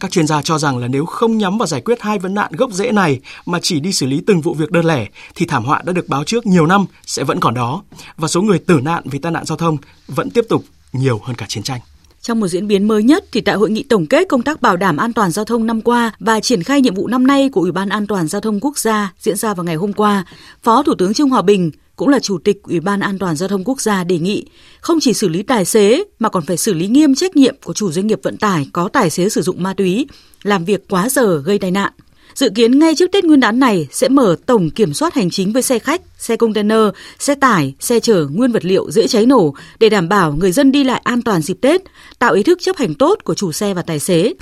Các 0.00 0.10
chuyên 0.10 0.26
gia 0.26 0.42
cho 0.42 0.58
rằng 0.58 0.78
là 0.78 0.88
nếu 0.88 1.06
không 1.06 1.38
nhắm 1.38 1.58
vào 1.58 1.66
giải 1.66 1.80
quyết 1.80 2.02
hai 2.02 2.18
vấn 2.18 2.34
nạn 2.34 2.52
gốc 2.52 2.72
rễ 2.72 2.92
này 2.92 3.20
mà 3.46 3.58
chỉ 3.62 3.80
đi 3.80 3.92
xử 3.92 4.06
lý 4.06 4.22
từng 4.26 4.40
vụ 4.40 4.54
việc 4.54 4.70
đơn 4.70 4.84
lẻ 4.84 5.06
thì 5.34 5.46
thảm 5.46 5.64
họa 5.64 5.82
đã 5.84 5.92
được 5.92 6.08
báo 6.08 6.24
trước 6.24 6.46
nhiều 6.46 6.66
năm 6.66 6.86
sẽ 7.06 7.24
vẫn 7.24 7.40
còn 7.40 7.54
đó 7.54 7.82
và 8.16 8.28
số 8.28 8.42
người 8.42 8.58
tử 8.58 8.80
nạn 8.82 9.02
vì 9.04 9.18
tai 9.18 9.32
nạn 9.32 9.44
giao 9.44 9.58
thông 9.58 9.76
vẫn 10.08 10.30
tiếp 10.30 10.44
tục 10.48 10.64
nhiều 10.92 11.20
hơn 11.24 11.36
cả 11.36 11.46
chiến 11.48 11.62
tranh. 11.62 11.80
Trong 12.20 12.40
một 12.40 12.48
diễn 12.48 12.68
biến 12.68 12.88
mới 12.88 13.02
nhất 13.02 13.24
thì 13.32 13.40
tại 13.40 13.54
hội 13.54 13.70
nghị 13.70 13.82
tổng 13.82 14.06
kết 14.06 14.28
công 14.28 14.42
tác 14.42 14.62
bảo 14.62 14.76
đảm 14.76 14.96
an 14.96 15.12
toàn 15.12 15.30
giao 15.30 15.44
thông 15.44 15.66
năm 15.66 15.80
qua 15.80 16.12
và 16.20 16.40
triển 16.40 16.62
khai 16.62 16.80
nhiệm 16.80 16.94
vụ 16.94 17.06
năm 17.06 17.26
nay 17.26 17.48
của 17.48 17.60
Ủy 17.60 17.72
ban 17.72 17.88
An 17.88 18.06
toàn 18.06 18.28
giao 18.28 18.40
thông 18.40 18.60
quốc 18.60 18.78
gia 18.78 19.12
diễn 19.20 19.36
ra 19.36 19.54
vào 19.54 19.64
ngày 19.64 19.74
hôm 19.74 19.92
qua, 19.92 20.24
Phó 20.62 20.82
Thủ 20.82 20.94
tướng 20.98 21.14
Trương 21.14 21.28
Hòa 21.28 21.42
Bình 21.42 21.70
cũng 21.96 22.08
là 22.08 22.18
Chủ 22.18 22.38
tịch 22.38 22.62
Ủy 22.62 22.80
ban 22.80 23.00
An 23.00 23.18
toàn 23.18 23.36
Giao 23.36 23.48
thông 23.48 23.64
Quốc 23.64 23.80
gia 23.80 24.04
đề 24.04 24.18
nghị 24.18 24.44
không 24.80 24.98
chỉ 25.00 25.12
xử 25.12 25.28
lý 25.28 25.42
tài 25.42 25.64
xế 25.64 26.04
mà 26.18 26.28
còn 26.28 26.46
phải 26.46 26.56
xử 26.56 26.74
lý 26.74 26.86
nghiêm 26.86 27.14
trách 27.14 27.36
nhiệm 27.36 27.54
của 27.64 27.72
chủ 27.72 27.92
doanh 27.92 28.06
nghiệp 28.06 28.20
vận 28.22 28.36
tải 28.36 28.66
có 28.72 28.88
tài 28.88 29.10
xế 29.10 29.28
sử 29.28 29.42
dụng 29.42 29.62
ma 29.62 29.74
túy, 29.74 30.06
làm 30.42 30.64
việc 30.64 30.88
quá 30.88 31.08
giờ 31.08 31.42
gây 31.44 31.58
tai 31.58 31.70
nạn. 31.70 31.92
Dự 32.34 32.50
kiến 32.54 32.78
ngay 32.78 32.94
trước 32.94 33.12
Tết 33.12 33.24
Nguyên 33.24 33.40
đán 33.40 33.58
này 33.58 33.88
sẽ 33.90 34.08
mở 34.08 34.36
tổng 34.46 34.70
kiểm 34.70 34.94
soát 34.94 35.14
hành 35.14 35.30
chính 35.30 35.52
với 35.52 35.62
xe 35.62 35.78
khách, 35.78 36.00
xe 36.18 36.36
container, 36.36 36.88
xe 37.18 37.34
tải, 37.34 37.74
xe 37.80 38.00
chở 38.00 38.26
nguyên 38.30 38.52
vật 38.52 38.64
liệu 38.64 38.90
dễ 38.90 39.06
cháy 39.06 39.26
nổ 39.26 39.54
để 39.78 39.88
đảm 39.88 40.08
bảo 40.08 40.32
người 40.32 40.52
dân 40.52 40.72
đi 40.72 40.84
lại 40.84 41.00
an 41.04 41.22
toàn 41.22 41.42
dịp 41.42 41.56
Tết, 41.60 41.82
tạo 42.18 42.34
ý 42.34 42.42
thức 42.42 42.58
chấp 42.62 42.76
hành 42.76 42.94
tốt 42.94 43.18
của 43.24 43.34
chủ 43.34 43.52
xe 43.52 43.74
và 43.74 43.82
tài 43.82 43.98
xế. 43.98 44.32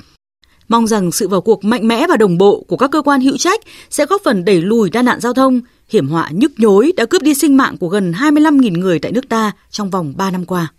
Mong 0.73 0.87
rằng 0.87 1.13
sự 1.13 1.29
vào 1.29 1.41
cuộc 1.41 1.65
mạnh 1.65 1.89
mẽ 1.89 2.07
và 2.09 2.17
đồng 2.17 2.39
bộ 2.39 2.65
của 2.69 2.77
các 2.77 2.91
cơ 2.91 3.03
quan 3.03 3.21
hữu 3.21 3.37
trách 3.37 3.61
sẽ 3.91 4.07
góp 4.07 4.21
phần 4.25 4.45
đẩy 4.45 4.61
lùi 4.61 4.91
tai 4.91 5.03
nạn 5.03 5.21
giao 5.21 5.33
thông, 5.33 5.61
hiểm 5.89 6.09
họa 6.09 6.29
nhức 6.33 6.53
nhối 6.57 6.93
đã 6.97 7.07
cướp 7.07 7.23
đi 7.23 7.35
sinh 7.35 7.57
mạng 7.57 7.77
của 7.77 7.89
gần 7.89 8.13
25.000 8.13 8.79
người 8.79 8.99
tại 8.99 9.13
nước 9.13 9.29
ta 9.29 9.53
trong 9.71 9.91
vòng 9.91 10.13
3 10.17 10.31
năm 10.31 10.45
qua. 10.45 10.73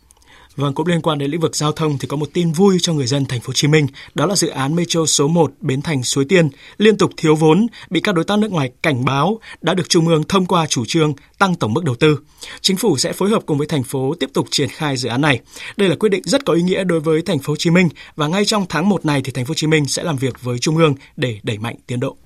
Vâng, 0.55 0.73
cũng 0.73 0.87
liên 0.87 1.01
quan 1.01 1.17
đến 1.17 1.31
lĩnh 1.31 1.39
vực 1.39 1.55
giao 1.55 1.71
thông 1.71 1.97
thì 1.97 2.07
có 2.07 2.17
một 2.17 2.29
tin 2.33 2.51
vui 2.51 2.77
cho 2.81 2.93
người 2.93 3.07
dân 3.07 3.25
thành 3.25 3.39
phố 3.39 3.47
Hồ 3.47 3.53
Chí 3.53 3.67
Minh, 3.67 3.87
đó 4.15 4.25
là 4.25 4.35
dự 4.35 4.47
án 4.47 4.75
Metro 4.75 5.05
số 5.05 5.27
1 5.27 5.51
Bến 5.59 5.81
Thành 5.81 6.03
Suối 6.03 6.25
Tiên 6.25 6.49
liên 6.77 6.97
tục 6.97 7.11
thiếu 7.17 7.35
vốn, 7.35 7.67
bị 7.89 7.99
các 7.99 8.15
đối 8.15 8.25
tác 8.25 8.39
nước 8.39 8.51
ngoài 8.51 8.71
cảnh 8.83 9.05
báo 9.05 9.39
đã 9.61 9.73
được 9.73 9.89
Trung 9.89 10.07
ương 10.07 10.23
thông 10.23 10.45
qua 10.45 10.65
chủ 10.67 10.85
trương 10.85 11.13
tăng 11.37 11.55
tổng 11.55 11.73
mức 11.73 11.83
đầu 11.83 11.95
tư. 11.95 12.19
Chính 12.61 12.77
phủ 12.77 12.97
sẽ 12.97 13.13
phối 13.13 13.29
hợp 13.29 13.43
cùng 13.45 13.57
với 13.57 13.67
thành 13.67 13.83
phố 13.83 14.13
tiếp 14.19 14.29
tục 14.33 14.47
triển 14.51 14.69
khai 14.69 14.97
dự 14.97 15.09
án 15.09 15.21
này. 15.21 15.39
Đây 15.77 15.89
là 15.89 15.95
quyết 15.95 16.09
định 16.09 16.21
rất 16.25 16.45
có 16.45 16.53
ý 16.53 16.61
nghĩa 16.61 16.83
đối 16.83 16.99
với 16.99 17.21
thành 17.21 17.39
phố 17.39 17.51
Hồ 17.51 17.55
Chí 17.55 17.69
Minh 17.69 17.89
và 18.15 18.27
ngay 18.27 18.45
trong 18.45 18.65
tháng 18.69 18.89
1 18.89 19.05
này 19.05 19.21
thì 19.23 19.31
thành 19.31 19.45
phố 19.45 19.49
Hồ 19.49 19.55
Chí 19.55 19.67
Minh 19.67 19.85
sẽ 19.87 20.03
làm 20.03 20.17
việc 20.17 20.41
với 20.41 20.59
Trung 20.59 20.77
ương 20.77 20.95
để 21.15 21.39
đẩy 21.43 21.57
mạnh 21.57 21.75
tiến 21.87 21.99
độ. 21.99 22.17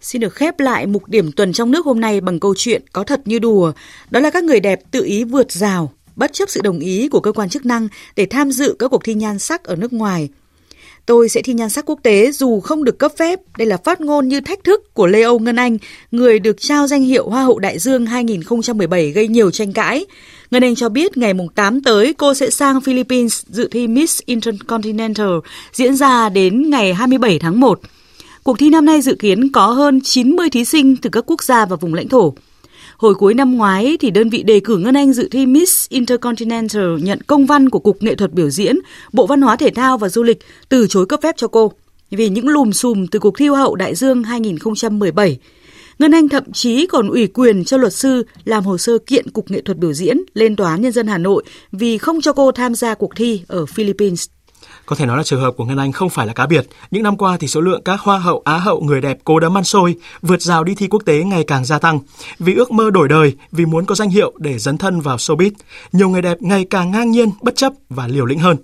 Xin 0.00 0.20
được 0.20 0.34
khép 0.34 0.60
lại 0.60 0.86
mục 0.86 1.08
điểm 1.08 1.32
tuần 1.32 1.52
trong 1.52 1.70
nước 1.70 1.86
hôm 1.86 2.00
nay 2.00 2.20
bằng 2.20 2.40
câu 2.40 2.54
chuyện 2.56 2.82
có 2.92 3.04
thật 3.04 3.20
như 3.24 3.38
đùa. 3.38 3.72
Đó 4.10 4.20
là 4.20 4.30
các 4.30 4.44
người 4.44 4.60
đẹp 4.60 4.80
tự 4.90 5.04
ý 5.04 5.24
vượt 5.24 5.52
rào, 5.52 5.92
bất 6.16 6.32
chấp 6.32 6.50
sự 6.50 6.60
đồng 6.60 6.78
ý 6.78 7.08
của 7.08 7.20
cơ 7.20 7.32
quan 7.32 7.48
chức 7.48 7.66
năng 7.66 7.88
để 8.16 8.26
tham 8.26 8.52
dự 8.52 8.76
các 8.78 8.88
cuộc 8.88 9.04
thi 9.04 9.14
nhan 9.14 9.38
sắc 9.38 9.64
ở 9.64 9.76
nước 9.76 9.92
ngoài. 9.92 10.28
Tôi 11.06 11.28
sẽ 11.28 11.42
thi 11.42 11.52
nhan 11.52 11.70
sắc 11.70 11.86
quốc 11.86 12.00
tế 12.02 12.32
dù 12.32 12.60
không 12.60 12.84
được 12.84 12.98
cấp 12.98 13.12
phép. 13.18 13.40
Đây 13.58 13.66
là 13.66 13.76
phát 13.76 14.00
ngôn 14.00 14.28
như 14.28 14.40
thách 14.40 14.64
thức 14.64 14.94
của 14.94 15.06
Lê 15.06 15.22
Âu 15.22 15.38
Ngân 15.38 15.56
Anh, 15.56 15.78
người 16.10 16.38
được 16.38 16.60
trao 16.60 16.86
danh 16.86 17.02
hiệu 17.02 17.28
Hoa 17.28 17.42
hậu 17.42 17.58
Đại 17.58 17.78
Dương 17.78 18.06
2017 18.06 19.10
gây 19.10 19.28
nhiều 19.28 19.50
tranh 19.50 19.72
cãi. 19.72 20.06
Ngân 20.50 20.62
Anh 20.62 20.74
cho 20.74 20.88
biết 20.88 21.16
ngày 21.16 21.32
8 21.54 21.82
tới 21.82 22.14
cô 22.14 22.34
sẽ 22.34 22.50
sang 22.50 22.80
Philippines 22.80 23.42
dự 23.48 23.68
thi 23.70 23.88
Miss 23.88 24.20
Intercontinental 24.26 25.32
diễn 25.72 25.96
ra 25.96 26.28
đến 26.28 26.70
ngày 26.70 26.94
27 26.94 27.38
tháng 27.38 27.60
1. 27.60 27.80
Cuộc 28.42 28.58
thi 28.58 28.68
năm 28.68 28.84
nay 28.84 29.00
dự 29.00 29.14
kiến 29.14 29.52
có 29.52 29.66
hơn 29.66 30.00
90 30.00 30.50
thí 30.50 30.64
sinh 30.64 30.96
từ 30.96 31.10
các 31.10 31.24
quốc 31.26 31.42
gia 31.42 31.66
và 31.66 31.76
vùng 31.76 31.94
lãnh 31.94 32.08
thổ. 32.08 32.34
Hồi 33.02 33.14
cuối 33.14 33.34
năm 33.34 33.56
ngoái 33.56 33.96
thì 34.00 34.10
đơn 34.10 34.28
vị 34.28 34.42
đề 34.42 34.60
cử 34.60 34.76
Ngân 34.76 34.94
Anh 34.94 35.12
dự 35.12 35.28
thi 35.30 35.46
Miss 35.46 35.88
Intercontinental 35.88 36.98
nhận 37.02 37.18
công 37.26 37.46
văn 37.46 37.68
của 37.68 37.78
Cục 37.78 38.02
Nghệ 38.02 38.14
thuật 38.14 38.32
biểu 38.32 38.50
diễn, 38.50 38.76
Bộ 39.12 39.26
Văn 39.26 39.42
hóa 39.42 39.56
Thể 39.56 39.70
thao 39.70 39.98
và 39.98 40.08
Du 40.08 40.22
lịch 40.22 40.38
từ 40.68 40.86
chối 40.86 41.06
cấp 41.06 41.20
phép 41.22 41.34
cho 41.36 41.48
cô 41.48 41.72
vì 42.10 42.28
những 42.28 42.48
lùm 42.48 42.70
xùm 42.70 43.06
từ 43.06 43.18
cuộc 43.18 43.38
thi 43.38 43.48
Hoa 43.48 43.60
hậu 43.60 43.74
Đại 43.74 43.94
Dương 43.94 44.22
2017. 44.22 45.38
Ngân 45.98 46.12
Anh 46.12 46.28
thậm 46.28 46.52
chí 46.52 46.86
còn 46.86 47.08
ủy 47.08 47.26
quyền 47.26 47.64
cho 47.64 47.76
luật 47.76 47.92
sư 47.92 48.26
làm 48.44 48.64
hồ 48.64 48.78
sơ 48.78 48.98
kiện 48.98 49.30
Cục 49.30 49.50
Nghệ 49.50 49.60
thuật 49.60 49.78
biểu 49.78 49.92
diễn 49.92 50.18
lên 50.34 50.56
Tòa 50.56 50.70
án 50.70 50.82
Nhân 50.82 50.92
dân 50.92 51.06
Hà 51.06 51.18
Nội 51.18 51.44
vì 51.72 51.98
không 51.98 52.20
cho 52.20 52.32
cô 52.32 52.52
tham 52.52 52.74
gia 52.74 52.94
cuộc 52.94 53.16
thi 53.16 53.42
ở 53.48 53.66
Philippines. 53.66 54.26
Có 54.86 54.96
thể 54.96 55.06
nói 55.06 55.16
là 55.16 55.22
trường 55.22 55.40
hợp 55.40 55.54
của 55.56 55.64
Ngân 55.64 55.78
Anh 55.78 55.92
không 55.92 56.10
phải 56.10 56.26
là 56.26 56.32
cá 56.32 56.46
biệt. 56.46 56.66
Những 56.90 57.02
năm 57.02 57.16
qua 57.16 57.36
thì 57.36 57.48
số 57.48 57.60
lượng 57.60 57.82
các 57.84 58.00
hoa 58.00 58.18
hậu, 58.18 58.42
á 58.44 58.58
hậu 58.58 58.80
người 58.80 59.00
đẹp 59.00 59.18
cố 59.24 59.40
đấm 59.40 59.56
ăn 59.56 59.64
xôi, 59.64 59.96
vượt 60.22 60.42
rào 60.42 60.64
đi 60.64 60.74
thi 60.74 60.88
quốc 60.88 61.02
tế 61.06 61.22
ngày 61.24 61.44
càng 61.44 61.64
gia 61.64 61.78
tăng. 61.78 62.00
Vì 62.38 62.54
ước 62.54 62.70
mơ 62.70 62.90
đổi 62.90 63.08
đời, 63.08 63.36
vì 63.52 63.66
muốn 63.66 63.86
có 63.86 63.94
danh 63.94 64.10
hiệu 64.10 64.32
để 64.38 64.58
dấn 64.58 64.78
thân 64.78 65.00
vào 65.00 65.16
showbiz, 65.16 65.50
nhiều 65.92 66.08
người 66.08 66.22
đẹp 66.22 66.42
ngày 66.42 66.66
càng 66.70 66.90
ngang 66.90 67.10
nhiên, 67.10 67.30
bất 67.42 67.56
chấp 67.56 67.72
và 67.90 68.06
liều 68.08 68.26
lĩnh 68.26 68.38
hơn. 68.38 68.56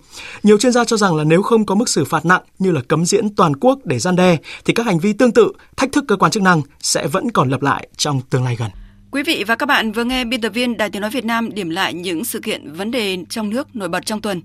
Nhiều 0.43 0.59
chuyên 0.59 0.73
gia 0.73 0.85
cho 0.85 0.97
rằng 0.97 1.17
là 1.17 1.25
nếu 1.25 1.43
không 1.43 1.67
có 1.67 1.75
mức 1.75 1.89
xử 1.89 2.05
phạt 2.05 2.25
nặng 2.25 2.43
như 2.59 2.71
là 2.71 2.81
cấm 2.89 3.05
diễn 3.05 3.35
toàn 3.35 3.57
quốc 3.57 3.79
để 3.85 3.99
gian 3.99 4.17
đe, 4.17 4.37
thì 4.65 4.73
các 4.73 4.87
hành 4.87 4.99
vi 4.99 5.13
tương 5.13 5.33
tự, 5.33 5.53
thách 5.77 5.93
thức 5.93 6.05
cơ 6.09 6.17
quan 6.17 6.33
chức 6.33 6.43
năng 6.43 6.63
sẽ 6.81 7.07
vẫn 7.07 7.31
còn 7.31 7.51
lặp 7.51 7.63
lại 7.63 7.89
trong 7.97 8.21
tương 8.31 8.45
lai 8.45 8.57
gần. 8.57 8.71
Quý 9.11 9.23
vị 9.23 9.45
và 9.47 9.57
các 9.57 9.67
bạn 9.67 9.93
vừa 9.93 10.05
nghe 10.05 10.25
biên 10.25 10.41
tập 10.41 10.49
viên 10.49 10.77
Đài 10.77 10.91
Tiếng 10.91 11.03
Nói 11.03 11.11
Việt 11.11 11.25
Nam 11.25 11.55
điểm 11.55 11.71
lại 11.71 11.95
những 11.95 12.25
sự 12.25 12.41
kiện, 12.41 12.73
vấn 12.73 12.91
đề 12.91 13.17
trong 13.29 13.51
nước 13.51 13.77
nổi 13.77 13.89
bật 13.89 14.07
trong 14.07 14.21
tuần. 14.21 14.43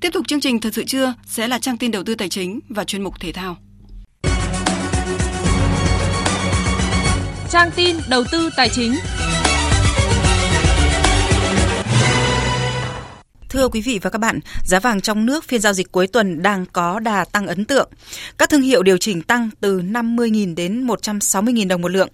Tiếp 0.00 0.10
tục 0.12 0.28
chương 0.28 0.40
trình 0.40 0.60
Thật 0.60 0.74
sự 0.74 0.84
trưa 0.84 1.14
sẽ 1.26 1.48
là 1.48 1.58
trang 1.58 1.76
tin 1.76 1.90
đầu 1.90 2.04
tư 2.04 2.14
tài 2.14 2.28
chính 2.28 2.60
và 2.68 2.84
chuyên 2.84 3.02
mục 3.02 3.20
thể 3.20 3.32
thao. 3.32 3.56
Trang 7.50 7.70
tin 7.76 7.96
đầu 8.08 8.24
tư 8.32 8.50
tài 8.56 8.68
chính. 8.68 8.94
Thưa 13.54 13.68
quý 13.68 13.80
vị 13.80 13.98
và 14.02 14.10
các 14.10 14.18
bạn, 14.18 14.40
giá 14.64 14.80
vàng 14.80 15.00
trong 15.00 15.26
nước 15.26 15.44
phiên 15.44 15.60
giao 15.60 15.72
dịch 15.72 15.92
cuối 15.92 16.06
tuần 16.06 16.42
đang 16.42 16.66
có 16.72 17.00
đà 17.00 17.24
tăng 17.24 17.46
ấn 17.46 17.64
tượng. 17.64 17.88
Các 18.38 18.50
thương 18.50 18.62
hiệu 18.62 18.82
điều 18.82 18.98
chỉnh 18.98 19.22
tăng 19.22 19.50
từ 19.60 19.80
50.000 19.80 20.54
đến 20.54 20.86
160.000 20.86 21.68
đồng 21.68 21.82
một 21.82 21.88
lượng. 21.88 22.08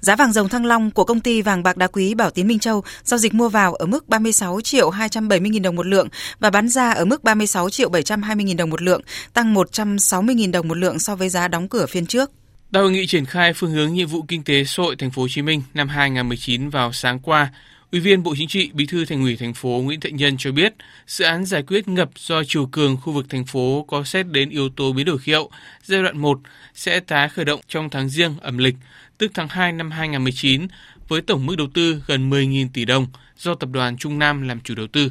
Giá 0.00 0.16
vàng 0.16 0.32
dòng 0.32 0.48
thăng 0.48 0.66
long 0.66 0.90
của 0.90 1.04
công 1.04 1.20
ty 1.20 1.42
vàng 1.42 1.62
bạc 1.62 1.76
đá 1.76 1.86
quý 1.86 2.14
Bảo 2.14 2.30
Tín 2.30 2.46
Minh 2.46 2.58
Châu 2.58 2.82
giao 3.04 3.18
dịch 3.18 3.34
mua 3.34 3.48
vào 3.48 3.74
ở 3.74 3.86
mức 3.86 4.08
36 4.08 4.60
triệu 4.60 4.90
270.000 4.90 5.62
đồng 5.62 5.76
một 5.76 5.86
lượng 5.86 6.08
và 6.40 6.50
bán 6.50 6.68
ra 6.68 6.90
ở 6.90 7.04
mức 7.04 7.24
36 7.24 7.70
triệu 7.70 7.90
720.000 7.90 8.56
đồng 8.56 8.70
một 8.70 8.82
lượng, 8.82 9.00
tăng 9.32 9.54
160.000 9.54 10.52
đồng 10.52 10.68
một 10.68 10.76
lượng 10.76 10.98
so 10.98 11.16
với 11.16 11.28
giá 11.28 11.48
đóng 11.48 11.68
cửa 11.68 11.86
phiên 11.86 12.06
trước. 12.06 12.30
Tại 12.72 12.82
hội 12.82 12.92
nghị 12.92 13.06
triển 13.06 13.26
khai 13.26 13.52
phương 13.52 13.70
hướng 13.70 13.92
nhiệm 13.92 14.08
vụ 14.08 14.22
kinh 14.28 14.44
tế 14.44 14.64
xã 14.64 14.82
hội 14.82 14.96
thành 14.96 15.10
phố 15.10 15.22
Hồ 15.22 15.28
Chí 15.30 15.42
Minh 15.42 15.62
năm 15.74 15.88
2019 15.88 16.70
vào 16.70 16.92
sáng 16.92 17.18
qua, 17.18 17.50
Ủy 17.92 18.00
viên 18.00 18.22
Bộ 18.22 18.34
Chính 18.38 18.48
trị, 18.48 18.70
Bí 18.74 18.86
thư 18.86 19.04
Thành 19.04 19.22
ủy 19.22 19.36
thành 19.36 19.54
phố 19.54 19.68
Nguyễn 19.68 20.00
Thiện 20.00 20.16
Nhân 20.16 20.36
cho 20.38 20.52
biết, 20.52 20.74
dự 21.06 21.24
án 21.24 21.44
giải 21.44 21.62
quyết 21.62 21.88
ngập 21.88 22.10
do 22.16 22.42
chiều 22.44 22.66
cường 22.66 22.96
khu 22.96 23.12
vực 23.12 23.26
thành 23.28 23.44
phố 23.44 23.84
có 23.88 24.04
xét 24.04 24.26
đến 24.26 24.50
yếu 24.50 24.68
tố 24.68 24.92
biến 24.92 25.06
đổi 25.06 25.18
khí 25.18 25.32
hậu 25.32 25.50
giai 25.82 26.02
đoạn 26.02 26.18
1 26.18 26.40
sẽ 26.74 27.00
tái 27.00 27.28
khởi 27.28 27.44
động 27.44 27.60
trong 27.68 27.90
tháng 27.90 28.08
riêng 28.08 28.34
âm 28.40 28.58
lịch, 28.58 28.74
tức 29.18 29.30
tháng 29.34 29.48
2 29.48 29.72
năm 29.72 29.90
2019 29.90 30.66
với 31.08 31.22
tổng 31.22 31.46
mức 31.46 31.56
đầu 31.56 31.66
tư 31.74 32.02
gần 32.06 32.30
10.000 32.30 32.68
tỷ 32.72 32.84
đồng 32.84 33.06
do 33.38 33.54
tập 33.54 33.68
đoàn 33.72 33.96
Trung 33.96 34.18
Nam 34.18 34.48
làm 34.48 34.60
chủ 34.60 34.74
đầu 34.74 34.86
tư. 34.86 35.10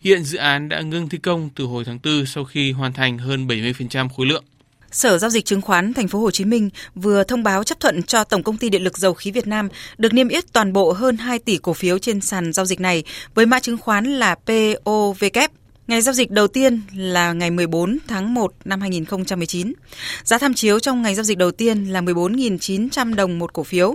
Hiện 0.00 0.24
dự 0.24 0.38
án 0.38 0.68
đã 0.68 0.80
ngưng 0.80 1.08
thi 1.08 1.18
công 1.18 1.50
từ 1.54 1.64
hồi 1.64 1.84
tháng 1.84 1.98
4 2.04 2.26
sau 2.26 2.44
khi 2.44 2.72
hoàn 2.72 2.92
thành 2.92 3.18
hơn 3.18 3.46
70% 3.46 4.08
khối 4.08 4.26
lượng. 4.26 4.44
Sở 4.90 5.18
giao 5.18 5.30
dịch 5.30 5.44
chứng 5.44 5.60
khoán 5.60 5.94
Thành 5.94 6.08
phố 6.08 6.18
Hồ 6.18 6.30
Chí 6.30 6.44
Minh 6.44 6.70
vừa 6.94 7.24
thông 7.24 7.42
báo 7.42 7.64
chấp 7.64 7.80
thuận 7.80 8.02
cho 8.02 8.24
Tổng 8.24 8.42
công 8.42 8.56
ty 8.56 8.68
Điện 8.68 8.84
lực 8.84 8.98
Dầu 8.98 9.14
khí 9.14 9.30
Việt 9.30 9.46
Nam 9.46 9.68
được 9.98 10.12
niêm 10.12 10.28
yết 10.28 10.52
toàn 10.52 10.72
bộ 10.72 10.92
hơn 10.92 11.16
2 11.16 11.38
tỷ 11.38 11.56
cổ 11.56 11.72
phiếu 11.72 11.98
trên 11.98 12.20
sàn 12.20 12.52
giao 12.52 12.66
dịch 12.66 12.80
này 12.80 13.04
với 13.34 13.46
mã 13.46 13.60
chứng 13.60 13.78
khoán 13.78 14.04
là 14.04 14.34
POVK. 14.34 15.50
Ngày 15.86 16.02
giao 16.02 16.14
dịch 16.14 16.30
đầu 16.30 16.48
tiên 16.48 16.80
là 16.94 17.32
ngày 17.32 17.50
14 17.50 17.98
tháng 18.08 18.34
1 18.34 18.52
năm 18.64 18.80
2019. 18.80 19.72
Giá 20.24 20.38
tham 20.38 20.54
chiếu 20.54 20.78
trong 20.78 21.02
ngày 21.02 21.14
giao 21.14 21.24
dịch 21.24 21.38
đầu 21.38 21.50
tiên 21.50 21.84
là 21.84 22.00
14.900 22.00 23.14
đồng 23.14 23.38
một 23.38 23.52
cổ 23.52 23.62
phiếu. 23.62 23.94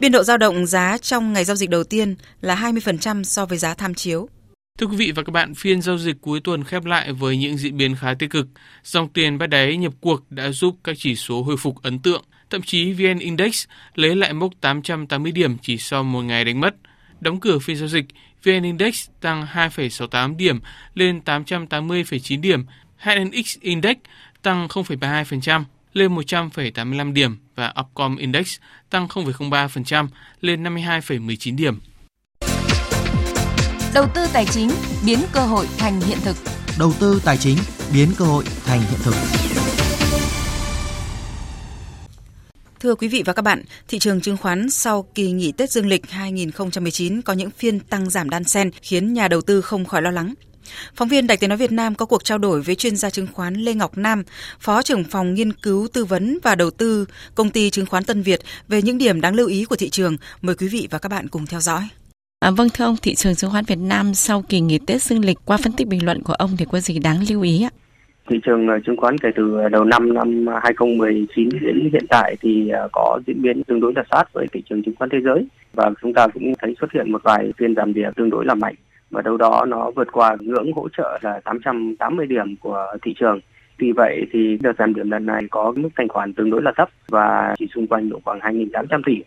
Biên 0.00 0.12
độ 0.12 0.22
dao 0.22 0.38
động 0.38 0.66
giá 0.66 0.98
trong 0.98 1.32
ngày 1.32 1.44
giao 1.44 1.56
dịch 1.56 1.70
đầu 1.70 1.84
tiên 1.84 2.16
là 2.40 2.56
20% 2.56 3.22
so 3.22 3.46
với 3.46 3.58
giá 3.58 3.74
tham 3.74 3.94
chiếu. 3.94 4.28
Thưa 4.78 4.86
quý 4.86 4.96
vị 4.96 5.12
và 5.12 5.22
các 5.22 5.30
bạn, 5.30 5.54
phiên 5.54 5.82
giao 5.82 5.98
dịch 5.98 6.16
cuối 6.20 6.40
tuần 6.40 6.64
khép 6.64 6.84
lại 6.84 7.12
với 7.12 7.36
những 7.36 7.56
diễn 7.56 7.76
biến 7.76 7.96
khá 7.96 8.14
tích 8.14 8.30
cực. 8.30 8.46
Dòng 8.84 9.08
tiền 9.08 9.38
bắt 9.38 9.46
đáy 9.46 9.76
nhập 9.76 9.92
cuộc 10.00 10.30
đã 10.30 10.50
giúp 10.50 10.76
các 10.84 10.96
chỉ 10.98 11.16
số 11.16 11.42
hồi 11.42 11.56
phục 11.56 11.82
ấn 11.82 11.98
tượng. 11.98 12.24
Thậm 12.50 12.62
chí 12.62 12.92
VN 12.92 13.18
Index 13.18 13.64
lấy 13.94 14.16
lại 14.16 14.32
mốc 14.32 14.52
880 14.60 15.32
điểm 15.32 15.58
chỉ 15.62 15.78
sau 15.78 16.02
một 16.02 16.22
ngày 16.22 16.44
đánh 16.44 16.60
mất. 16.60 16.74
Đóng 17.20 17.40
cửa 17.40 17.58
phiên 17.58 17.76
giao 17.76 17.88
dịch, 17.88 18.04
VN 18.44 18.62
Index 18.62 19.08
tăng 19.20 19.46
2,68 19.52 20.36
điểm 20.36 20.60
lên 20.94 21.20
880,9 21.24 22.40
điểm. 22.40 22.64
HNX 22.98 23.58
Index 23.60 23.96
tăng 24.42 24.66
0,32% 24.66 25.64
lên 25.92 26.14
100,85 26.14 27.12
điểm 27.12 27.36
và 27.54 27.74
Upcom 27.80 28.16
Index 28.16 28.58
tăng 28.90 29.06
0,03% 29.06 30.08
lên 30.40 30.64
52,19 30.64 31.56
điểm. 31.56 31.78
Đầu 33.96 34.06
tư 34.14 34.26
tài 34.32 34.46
chính 34.46 34.70
biến 35.06 35.18
cơ 35.32 35.40
hội 35.40 35.66
thành 35.78 36.00
hiện 36.00 36.18
thực. 36.24 36.36
Đầu 36.78 36.92
tư 37.00 37.20
tài 37.24 37.36
chính 37.36 37.58
biến 37.94 38.08
cơ 38.18 38.24
hội 38.24 38.44
thành 38.64 38.80
hiện 38.80 39.00
thực. 39.02 39.14
Thưa 42.80 42.94
quý 42.94 43.08
vị 43.08 43.22
và 43.26 43.32
các 43.32 43.42
bạn, 43.42 43.62
thị 43.88 43.98
trường 43.98 44.20
chứng 44.20 44.36
khoán 44.36 44.70
sau 44.70 45.02
kỳ 45.14 45.32
nghỉ 45.32 45.52
Tết 45.52 45.70
Dương 45.70 45.86
lịch 45.86 46.10
2019 46.10 47.22
có 47.22 47.32
những 47.32 47.50
phiên 47.50 47.80
tăng 47.80 48.10
giảm 48.10 48.30
đan 48.30 48.44
xen 48.44 48.70
khiến 48.82 49.12
nhà 49.12 49.28
đầu 49.28 49.40
tư 49.40 49.60
không 49.60 49.84
khỏi 49.84 50.02
lo 50.02 50.10
lắng. 50.10 50.34
Phóng 50.94 51.08
viên 51.08 51.26
Đài 51.26 51.36
Tiếng 51.36 51.50
nói 51.50 51.56
Việt 51.56 51.72
Nam 51.72 51.94
có 51.94 52.06
cuộc 52.06 52.24
trao 52.24 52.38
đổi 52.38 52.62
với 52.62 52.74
chuyên 52.74 52.96
gia 52.96 53.10
chứng 53.10 53.26
khoán 53.32 53.54
Lê 53.54 53.74
Ngọc 53.74 53.98
Nam, 53.98 54.22
Phó 54.60 54.82
trưởng 54.82 55.04
phòng 55.04 55.34
nghiên 55.34 55.52
cứu 55.52 55.88
tư 55.92 56.04
vấn 56.04 56.38
và 56.42 56.54
đầu 56.54 56.70
tư 56.70 57.06
công 57.34 57.50
ty 57.50 57.70
chứng 57.70 57.86
khoán 57.86 58.04
Tân 58.04 58.22
Việt 58.22 58.40
về 58.68 58.82
những 58.82 58.98
điểm 58.98 59.20
đáng 59.20 59.34
lưu 59.34 59.46
ý 59.46 59.64
của 59.64 59.76
thị 59.76 59.90
trường. 59.90 60.16
Mời 60.42 60.54
quý 60.54 60.68
vị 60.68 60.88
và 60.90 60.98
các 60.98 61.08
bạn 61.08 61.28
cùng 61.28 61.46
theo 61.46 61.60
dõi. 61.60 61.88
À, 62.46 62.50
vâng 62.50 62.68
thưa 62.74 62.84
ông, 62.84 62.96
thị 63.02 63.14
trường 63.14 63.34
chứng 63.34 63.50
khoán 63.50 63.64
Việt 63.64 63.78
Nam 63.78 64.14
sau 64.14 64.42
kỳ 64.48 64.60
nghỉ 64.60 64.78
Tết 64.86 65.02
dương 65.02 65.24
lịch 65.24 65.38
qua 65.44 65.56
phân 65.64 65.72
tích 65.72 65.88
bình 65.88 66.04
luận 66.04 66.22
của 66.22 66.32
ông 66.32 66.50
thì 66.58 66.64
có 66.72 66.80
gì 66.80 66.98
đáng 66.98 67.16
lưu 67.30 67.42
ý 67.42 67.64
ạ? 67.64 67.70
Thị 68.28 68.36
trường 68.44 68.68
ờ, 68.68 68.78
chứng 68.86 68.96
khoán 68.96 69.18
kể 69.18 69.28
từ 69.36 69.68
đầu 69.72 69.84
năm 69.84 70.14
năm 70.14 70.46
2019 70.62 71.48
đến 71.60 71.90
hiện 71.92 72.06
tại 72.08 72.36
thì 72.40 72.68
ờ, 72.68 72.88
có 72.92 73.20
diễn 73.26 73.42
biến 73.42 73.64
tương 73.64 73.80
đối 73.80 73.92
là 73.96 74.02
sát 74.10 74.24
với 74.32 74.46
thị 74.52 74.62
trường 74.68 74.82
chứng 74.82 74.94
khoán 74.96 75.10
thế 75.10 75.18
giới 75.24 75.46
và 75.72 75.90
chúng 76.02 76.14
ta 76.14 76.28
cũng 76.28 76.52
thấy 76.58 76.76
xuất 76.80 76.92
hiện 76.92 77.12
một 77.12 77.22
vài 77.24 77.52
phiên 77.58 77.74
giảm 77.74 77.94
điểm 77.94 78.12
tương 78.16 78.30
đối 78.30 78.44
là 78.44 78.54
mạnh 78.54 78.74
và 79.10 79.22
đâu 79.22 79.36
đó 79.36 79.64
nó 79.68 79.90
vượt 79.90 80.08
qua 80.12 80.36
ngưỡng 80.40 80.72
hỗ 80.72 80.88
trợ 80.96 81.18
là 81.22 81.40
880 81.44 82.26
điểm 82.26 82.56
của 82.56 82.86
thị 83.02 83.14
trường. 83.20 83.40
Vì 83.78 83.92
vậy 83.92 84.26
thì 84.32 84.58
đợt 84.60 84.72
giảm 84.78 84.94
điểm 84.94 85.10
lần 85.10 85.26
này 85.26 85.42
có 85.50 85.72
mức 85.76 85.88
thanh 85.96 86.08
khoản 86.08 86.32
tương 86.32 86.50
đối 86.50 86.62
là 86.62 86.72
thấp 86.76 86.88
và 87.08 87.54
chỉ 87.58 87.66
xung 87.74 87.86
quanh 87.86 88.08
độ 88.08 88.20
khoảng 88.24 88.38
2.800 88.38 89.02
tỷ 89.06 89.22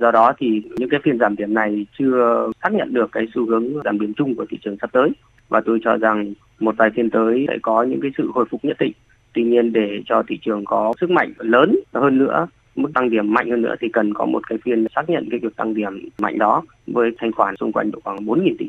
do 0.00 0.10
đó 0.10 0.32
thì 0.38 0.62
những 0.76 0.88
cái 0.88 1.00
phiên 1.04 1.18
giảm 1.18 1.36
điểm 1.36 1.54
này 1.54 1.86
chưa 1.98 2.50
xác 2.62 2.72
nhận 2.72 2.94
được 2.94 3.12
cái 3.12 3.26
xu 3.34 3.46
hướng 3.46 3.82
giảm 3.84 4.00
điểm 4.00 4.14
chung 4.14 4.34
của 4.34 4.46
thị 4.50 4.58
trường 4.64 4.76
sắp 4.80 4.90
tới 4.92 5.10
và 5.48 5.60
tôi 5.66 5.78
cho 5.84 5.96
rằng 5.96 6.34
một 6.60 6.74
vài 6.78 6.90
phiên 6.96 7.10
tới 7.10 7.44
sẽ 7.48 7.58
có 7.62 7.82
những 7.82 8.00
cái 8.00 8.10
sự 8.18 8.30
hồi 8.34 8.44
phục 8.50 8.64
nhất 8.64 8.76
định 8.80 8.92
tuy 9.32 9.44
nhiên 9.44 9.72
để 9.72 10.02
cho 10.06 10.22
thị 10.28 10.38
trường 10.42 10.64
có 10.64 10.92
sức 11.00 11.10
mạnh 11.10 11.32
lớn 11.38 11.80
hơn 11.94 12.18
nữa 12.18 12.46
mức 12.76 12.90
tăng 12.94 13.10
điểm 13.10 13.34
mạnh 13.34 13.50
hơn 13.50 13.62
nữa 13.62 13.74
thì 13.80 13.88
cần 13.92 14.14
có 14.14 14.26
một 14.26 14.48
cái 14.48 14.58
phiên 14.64 14.86
xác 14.94 15.10
nhận 15.10 15.28
cái 15.30 15.40
việc 15.42 15.56
tăng 15.56 15.74
điểm 15.74 16.08
mạnh 16.18 16.38
đó 16.38 16.62
với 16.86 17.10
thanh 17.18 17.32
khoản 17.32 17.54
xung 17.60 17.72
quanh 17.72 17.90
độ 17.90 17.98
khoảng 18.04 18.16
4.000 18.16 18.54
tỷ. 18.58 18.66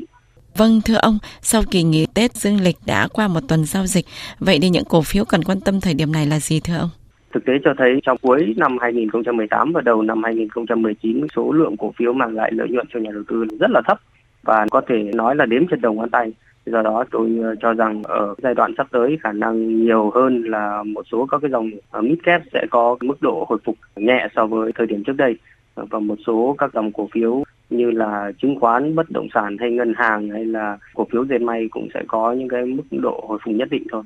Vâng 0.56 0.80
thưa 0.84 0.94
ông, 0.94 1.18
sau 1.40 1.62
kỳ 1.70 1.82
nghỉ 1.82 2.06
Tết 2.14 2.34
dương 2.34 2.60
lịch 2.60 2.76
đã 2.86 3.08
qua 3.12 3.28
một 3.28 3.40
tuần 3.48 3.64
giao 3.64 3.86
dịch, 3.86 4.06
vậy 4.38 4.58
thì 4.62 4.68
những 4.68 4.84
cổ 4.84 5.02
phiếu 5.02 5.24
cần 5.24 5.44
quan 5.44 5.60
tâm 5.60 5.80
thời 5.80 5.94
điểm 5.94 6.12
này 6.12 6.26
là 6.26 6.40
gì 6.40 6.60
thưa 6.60 6.76
ông? 6.78 6.90
Thực 7.36 7.44
tế 7.44 7.52
cho 7.64 7.74
thấy 7.78 8.00
trong 8.02 8.18
cuối 8.22 8.54
năm 8.56 8.78
2018 8.80 9.72
và 9.72 9.80
đầu 9.80 10.02
năm 10.02 10.22
2019 10.22 11.26
số 11.36 11.52
lượng 11.52 11.76
cổ 11.76 11.92
phiếu 11.98 12.12
mang 12.12 12.34
lại 12.34 12.50
lợi 12.54 12.68
nhuận 12.68 12.86
cho 12.92 13.00
nhà 13.00 13.10
đầu 13.14 13.22
tư 13.28 13.44
rất 13.60 13.70
là 13.70 13.80
thấp 13.86 13.98
và 14.42 14.66
có 14.70 14.80
thể 14.88 15.10
nói 15.14 15.36
là 15.36 15.46
đếm 15.46 15.66
trên 15.66 15.80
đầu 15.80 15.92
ngón 15.92 16.10
tay. 16.10 16.32
Do 16.66 16.82
đó 16.82 17.04
tôi 17.10 17.38
ờ, 17.42 17.54
cho 17.60 17.72
rằng 17.72 18.02
ở 18.02 18.34
giai 18.42 18.54
đoạn 18.54 18.74
sắp 18.76 18.86
tới 18.90 19.18
khả 19.22 19.32
năng 19.32 19.84
nhiều 19.84 20.10
hơn 20.14 20.42
là 20.42 20.82
một 20.82 21.02
số 21.12 21.26
các 21.30 21.38
cái 21.42 21.50
dòng 21.50 21.70
ờ, 21.90 22.00
mid 22.02 22.18
cap 22.22 22.42
sẽ 22.52 22.66
có 22.70 22.96
mức 23.00 23.22
độ 23.22 23.46
hồi 23.48 23.58
phục 23.64 23.76
nhẹ 23.96 24.28
so 24.36 24.46
với 24.46 24.72
thời 24.72 24.86
điểm 24.86 25.02
trước 25.04 25.16
đây 25.16 25.36
và 25.74 25.98
một 25.98 26.18
số 26.26 26.54
các 26.58 26.74
dòng 26.74 26.92
cổ 26.92 27.08
phiếu 27.12 27.42
như 27.70 27.90
là 27.90 28.32
chứng 28.42 28.60
khoán, 28.60 28.94
bất 28.94 29.10
động 29.10 29.28
sản 29.34 29.56
hay 29.60 29.70
ngân 29.70 29.94
hàng 29.96 30.28
hay 30.30 30.44
là 30.44 30.78
cổ 30.94 31.06
phiếu 31.12 31.24
dệt 31.24 31.40
may 31.40 31.68
cũng 31.70 31.88
sẽ 31.94 32.02
có 32.06 32.32
những 32.32 32.48
cái 32.48 32.64
mức 32.64 32.84
độ 32.90 33.24
hồi 33.28 33.38
phục 33.44 33.54
nhất 33.54 33.68
định 33.70 33.82
thôi. 33.90 34.02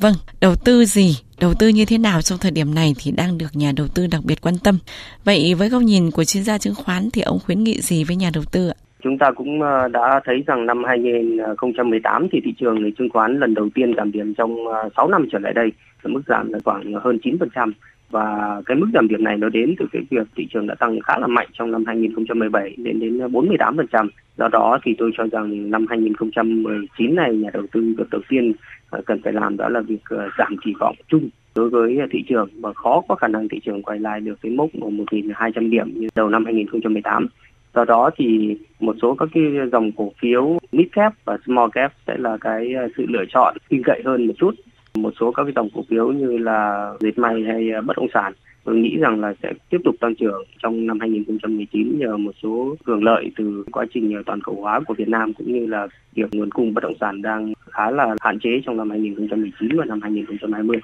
Vâng, 0.00 0.14
đầu 0.40 0.54
tư 0.64 0.84
gì, 0.84 1.16
đầu 1.40 1.52
tư 1.58 1.68
như 1.68 1.84
thế 1.84 1.98
nào 1.98 2.22
trong 2.22 2.38
thời 2.38 2.50
điểm 2.50 2.74
này 2.74 2.94
thì 2.98 3.12
đang 3.16 3.38
được 3.38 3.50
nhà 3.52 3.72
đầu 3.76 3.86
tư 3.94 4.06
đặc 4.12 4.20
biệt 4.24 4.40
quan 4.42 4.54
tâm. 4.64 4.78
Vậy 5.24 5.54
với 5.58 5.68
góc 5.68 5.82
nhìn 5.82 6.10
của 6.10 6.24
chuyên 6.24 6.44
gia 6.44 6.58
chứng 6.58 6.74
khoán 6.74 7.08
thì 7.12 7.22
ông 7.22 7.38
khuyến 7.46 7.64
nghị 7.64 7.80
gì 7.80 8.04
với 8.04 8.16
nhà 8.16 8.30
đầu 8.34 8.44
tư 8.52 8.68
ạ? 8.68 8.74
Chúng 9.02 9.18
ta 9.18 9.30
cũng 9.36 9.62
ờ, 9.62 9.88
đã 9.88 10.20
thấy 10.24 10.42
rằng 10.46 10.66
năm 10.66 10.84
2018 10.84 12.28
thì 12.32 12.40
thị 12.44 12.54
trường 12.60 12.92
chứng 12.92 13.08
khoán 13.10 13.38
lần 13.38 13.54
đầu 13.54 13.68
tiên 13.74 13.94
giảm 13.96 14.12
điểm 14.12 14.34
trong 14.34 14.68
ờ, 14.68 14.88
6 14.96 15.08
năm 15.08 15.28
trở 15.32 15.38
lại 15.38 15.52
đây, 15.52 15.72
mức 16.04 16.22
giảm 16.26 16.52
là 16.52 16.58
khoảng 16.64 16.92
hơn 16.94 17.18
9% 17.22 17.72
và 18.10 18.60
cái 18.66 18.76
mức 18.76 18.86
giảm 18.94 19.08
điểm 19.08 19.24
này 19.24 19.36
nó 19.36 19.48
đến 19.48 19.74
từ 19.78 19.86
cái 19.92 20.02
việc 20.10 20.26
thị 20.36 20.46
trường 20.52 20.66
đã 20.66 20.74
tăng 20.74 21.00
khá 21.00 21.18
là 21.18 21.26
mạnh 21.26 21.48
trong 21.52 21.70
năm 21.70 21.84
2017 21.86 22.74
đến 22.76 23.00
đến 23.00 23.18
48%. 23.18 24.08
Do 24.38 24.48
đó 24.48 24.78
thì 24.84 24.94
tôi 24.98 25.10
cho 25.16 25.26
rằng 25.32 25.70
năm 25.70 25.86
2019 25.88 27.14
này 27.14 27.34
nhà 27.34 27.50
đầu 27.54 27.66
tư 27.72 27.94
được 27.98 28.10
đầu 28.10 28.20
tiên 28.28 28.52
Ờ, 28.94 29.00
cần 29.06 29.20
phải 29.24 29.32
làm 29.32 29.56
đó 29.56 29.68
là 29.68 29.80
việc 29.80 30.04
ờ, 30.04 30.28
giảm 30.38 30.56
kỳ 30.64 30.72
vọng 30.80 30.96
chung 31.08 31.28
đối 31.54 31.68
với 31.68 31.98
ờ, 31.98 32.06
thị 32.10 32.24
trường 32.28 32.48
và 32.60 32.72
khó 32.72 33.02
có 33.08 33.14
khả 33.14 33.28
năng 33.28 33.48
thị 33.48 33.60
trường 33.64 33.82
quay 33.82 33.98
lại 33.98 34.20
được 34.20 34.34
cái 34.42 34.52
mốc 34.52 34.70
1.200 34.72 35.70
điểm 35.70 35.92
như 35.94 36.08
đầu 36.14 36.28
năm 36.28 36.44
2018. 36.44 37.26
Do 37.74 37.84
đó 37.84 38.10
thì 38.16 38.56
một 38.80 38.96
số 39.02 39.14
các 39.18 39.28
cái 39.34 39.42
dòng 39.72 39.92
cổ 39.92 40.12
phiếu 40.20 40.58
mid 40.72 40.86
cap 40.92 41.12
và 41.24 41.38
small 41.46 41.70
cap 41.72 41.92
sẽ 42.06 42.16
là 42.18 42.36
cái 42.40 42.74
sự 42.96 43.04
lựa 43.08 43.24
chọn 43.34 43.56
tin 43.68 43.82
cậy 43.84 44.02
hơn 44.04 44.26
một 44.26 44.34
chút 44.38 44.54
một 44.94 45.12
số 45.20 45.32
các 45.32 45.42
cái 45.42 45.52
dòng 45.56 45.68
cổ 45.74 45.84
phiếu 45.88 46.12
như 46.12 46.38
là 46.38 46.90
dệt 47.00 47.18
may 47.18 47.42
hay 47.46 47.70
bất 47.86 47.96
động 47.96 48.08
sản 48.14 48.32
tôi 48.64 48.76
nghĩ 48.76 48.96
rằng 48.96 49.20
là 49.20 49.34
sẽ 49.42 49.52
tiếp 49.70 49.78
tục 49.84 49.94
tăng 50.00 50.14
trưởng 50.14 50.44
trong 50.62 50.86
năm 50.86 51.00
2019 51.00 51.98
nhờ 51.98 52.16
một 52.16 52.32
số 52.42 52.76
hưởng 52.84 53.04
lợi 53.04 53.30
từ 53.36 53.64
quá 53.72 53.86
trình 53.94 54.14
ờ, 54.14 54.22
toàn 54.26 54.40
cầu 54.44 54.56
hóa 54.60 54.80
của 54.86 54.94
Việt 54.94 55.08
Nam 55.08 55.34
cũng 55.34 55.52
như 55.52 55.66
là 55.66 55.86
việc 56.14 56.34
nguồn 56.34 56.50
cung 56.50 56.74
bất 56.74 56.82
động 56.82 56.94
sản 57.00 57.22
đang 57.22 57.52
khá 57.70 57.90
là 57.90 58.14
hạn 58.20 58.38
chế 58.42 58.50
trong 58.66 58.76
năm 58.76 58.90
2019 58.90 59.68
và 59.78 59.84
năm 59.84 60.00
2020. 60.02 60.78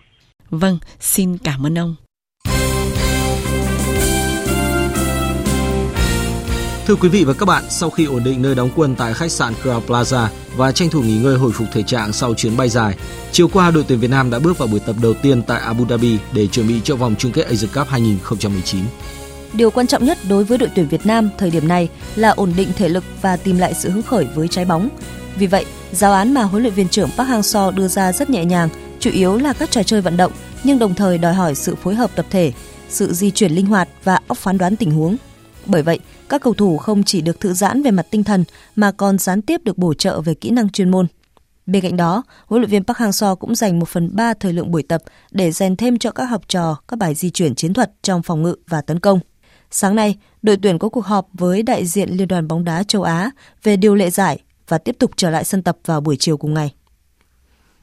Vâng, 0.51 0.79
xin 0.99 1.29
cảm 1.45 1.67
ơn 1.67 1.79
ông. 1.79 1.95
Thưa 6.91 6.97
quý 6.97 7.09
vị 7.09 7.25
và 7.25 7.33
các 7.33 7.47
bạn, 7.47 7.65
sau 7.69 7.91
khi 7.91 8.05
ổn 8.05 8.25
định 8.25 8.43
nơi 8.43 8.55
đóng 8.55 8.71
quân 8.77 8.95
tại 8.95 9.15
khách 9.15 9.33
sạn 9.33 9.55
Crown 9.63 9.81
Plaza 9.87 10.27
và 10.57 10.73
tranh 10.73 10.91
thủ 10.91 11.03
nghỉ 11.03 11.19
ngơi 11.19 11.37
hồi 11.37 11.53
phục 11.53 11.69
thể 11.73 11.83
trạng 11.83 12.13
sau 12.13 12.35
chuyến 12.35 12.57
bay 12.57 12.69
dài, 12.69 12.97
chiều 13.33 13.49
qua 13.49 13.71
đội 13.71 13.85
tuyển 13.89 14.01
Việt 14.01 14.11
Nam 14.11 14.31
đã 14.31 14.39
bước 14.39 14.59
vào 14.59 14.69
buổi 14.69 14.81
tập 14.81 14.97
đầu 15.03 15.15
tiên 15.15 15.43
tại 15.43 15.61
Abu 15.61 15.87
Dhabi 15.87 16.19
để 16.33 16.47
chuẩn 16.47 16.69
bị 16.69 16.81
cho 16.85 16.97
vòng 16.97 17.15
chung 17.19 17.33
kết 17.33 17.47
Asian 17.47 17.71
Cup 17.75 17.89
2019. 17.89 18.81
Điều 19.53 19.71
quan 19.71 19.87
trọng 19.87 20.05
nhất 20.05 20.19
đối 20.29 20.45
với 20.45 20.59
đội 20.59 20.71
tuyển 20.75 20.89
Việt 20.89 21.07
Nam 21.07 21.31
thời 21.39 21.51
điểm 21.51 21.69
này 21.69 21.89
là 22.17 22.31
ổn 22.31 22.53
định 22.57 22.69
thể 22.77 22.89
lực 22.89 23.05
và 23.23 23.37
tìm 23.37 23.59
lại 23.59 23.75
sự 23.75 23.91
hứng 23.91 24.03
khởi 24.03 24.27
với 24.35 24.49
trái 24.49 24.65
bóng. 24.65 24.89
Vì 25.37 25.47
vậy, 25.47 25.65
giáo 25.93 26.13
án 26.13 26.35
mà 26.35 26.43
huấn 26.43 26.63
luyện 26.63 26.75
viên 26.75 26.89
trưởng 26.89 27.11
Park 27.17 27.29
Hang-seo 27.29 27.71
đưa 27.71 27.89
ra 27.89 28.13
rất 28.13 28.31
nhẹ 28.31 28.45
nhàng, 28.45 28.69
chủ 29.01 29.11
yếu 29.11 29.37
là 29.37 29.53
các 29.53 29.71
trò 29.71 29.83
chơi 29.83 30.01
vận 30.01 30.17
động, 30.17 30.33
nhưng 30.65 30.79
đồng 30.79 30.95
thời 30.95 31.19
đòi 31.19 31.35
hỏi 31.35 31.55
sự 31.55 31.75
phối 31.75 31.95
hợp 31.95 32.11
tập 32.15 32.27
thể, 32.31 32.53
sự 32.89 33.13
di 33.13 33.31
chuyển 33.31 33.53
linh 33.53 33.67
hoạt 33.67 33.89
và 34.05 34.19
óc 34.29 34.39
phán 34.39 34.59
đoán 34.59 34.77
tình 34.77 34.91
huống. 34.91 35.17
Bởi 35.67 35.83
vậy, 35.83 35.99
các 36.31 36.43
cầu 36.43 36.55
thủ 36.55 36.79
không 36.79 37.03
chỉ 37.03 37.21
được 37.21 37.41
thư 37.41 37.53
giãn 37.53 37.83
về 37.83 37.91
mặt 37.91 38.07
tinh 38.11 38.25
thần 38.25 38.45
mà 38.77 38.93
còn 38.93 39.19
gián 39.19 39.43
tiếp 39.43 39.61
được 39.65 39.79
bổ 39.79 39.95
trợ 39.95 40.21
về 40.21 40.35
kỹ 40.35 40.51
năng 40.51 40.71
chuyên 40.71 40.91
môn. 40.91 41.07
Bên 41.67 41.83
cạnh 41.83 41.97
đó, 41.97 42.23
huấn 42.47 42.61
luyện 42.61 42.71
viên 42.71 42.85
Park 42.85 42.99
Hang-seo 42.99 43.37
cũng 43.37 43.55
dành 43.55 43.79
1 43.79 43.89
phần 43.89 44.11
3 44.17 44.35
thời 44.35 44.53
lượng 44.53 44.71
buổi 44.71 44.83
tập 44.83 45.03
để 45.31 45.53
rèn 45.53 45.77
thêm 45.77 45.99
cho 45.99 46.11
các 46.11 46.25
học 46.25 46.43
trò 46.49 46.77
các 46.89 46.99
bài 46.99 47.15
di 47.15 47.31
chuyển 47.31 47.55
chiến 47.55 47.73
thuật 47.73 47.93
trong 48.03 48.23
phòng 48.23 48.43
ngự 48.43 48.57
và 48.69 48.81
tấn 48.81 49.01
công. 49.01 49.21
Sáng 49.71 49.97
nay, 49.97 50.19
đội 50.43 50.57
tuyển 50.57 50.79
có 50.79 50.89
cuộc 50.89 51.05
họp 51.05 51.29
với 51.33 51.63
đại 51.63 51.87
diện 51.87 52.11
Liên 52.11 52.29
đoàn 52.29 52.49
bóng 52.49 52.65
đá 52.65 52.83
châu 52.83 53.03
Á 53.03 53.31
về 53.63 53.77
điều 53.77 53.95
lệ 53.95 54.11
giải 54.11 54.39
và 54.69 54.79
tiếp 54.79 54.97
tục 54.99 55.11
trở 55.17 55.31
lại 55.31 55.45
sân 55.45 55.63
tập 55.63 55.79
vào 55.87 56.01
buổi 56.01 56.17
chiều 56.17 56.37
cùng 56.37 56.55
ngày. 56.55 56.75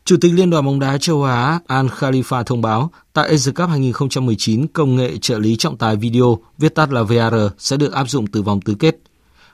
Chủ 0.08 0.18
tịch 0.22 0.34
Liên 0.34 0.50
đoàn 0.50 0.66
bóng 0.66 0.80
đá 0.80 0.98
châu 0.98 1.24
Á 1.24 1.60
Al 1.68 1.86
Khalifa 1.88 2.44
thông 2.44 2.62
báo 2.62 2.92
tại 3.14 3.30
Asia 3.30 3.52
Cup 3.52 3.70
2019 3.70 4.68
công 4.68 4.96
nghệ 4.96 5.18
trợ 5.22 5.40
lý 5.40 5.56
trọng 5.56 5.78
tài 5.78 5.96
video, 5.96 6.38
viết 6.58 6.76
tắt 6.76 6.92
là 6.92 7.04
VAR, 7.04 7.34
sẽ 7.58 7.78
được 7.78 7.94
áp 7.94 8.10
dụng 8.10 8.28
từ 8.28 8.42
vòng 8.42 8.62
tứ 8.62 8.76
kết. 8.80 8.98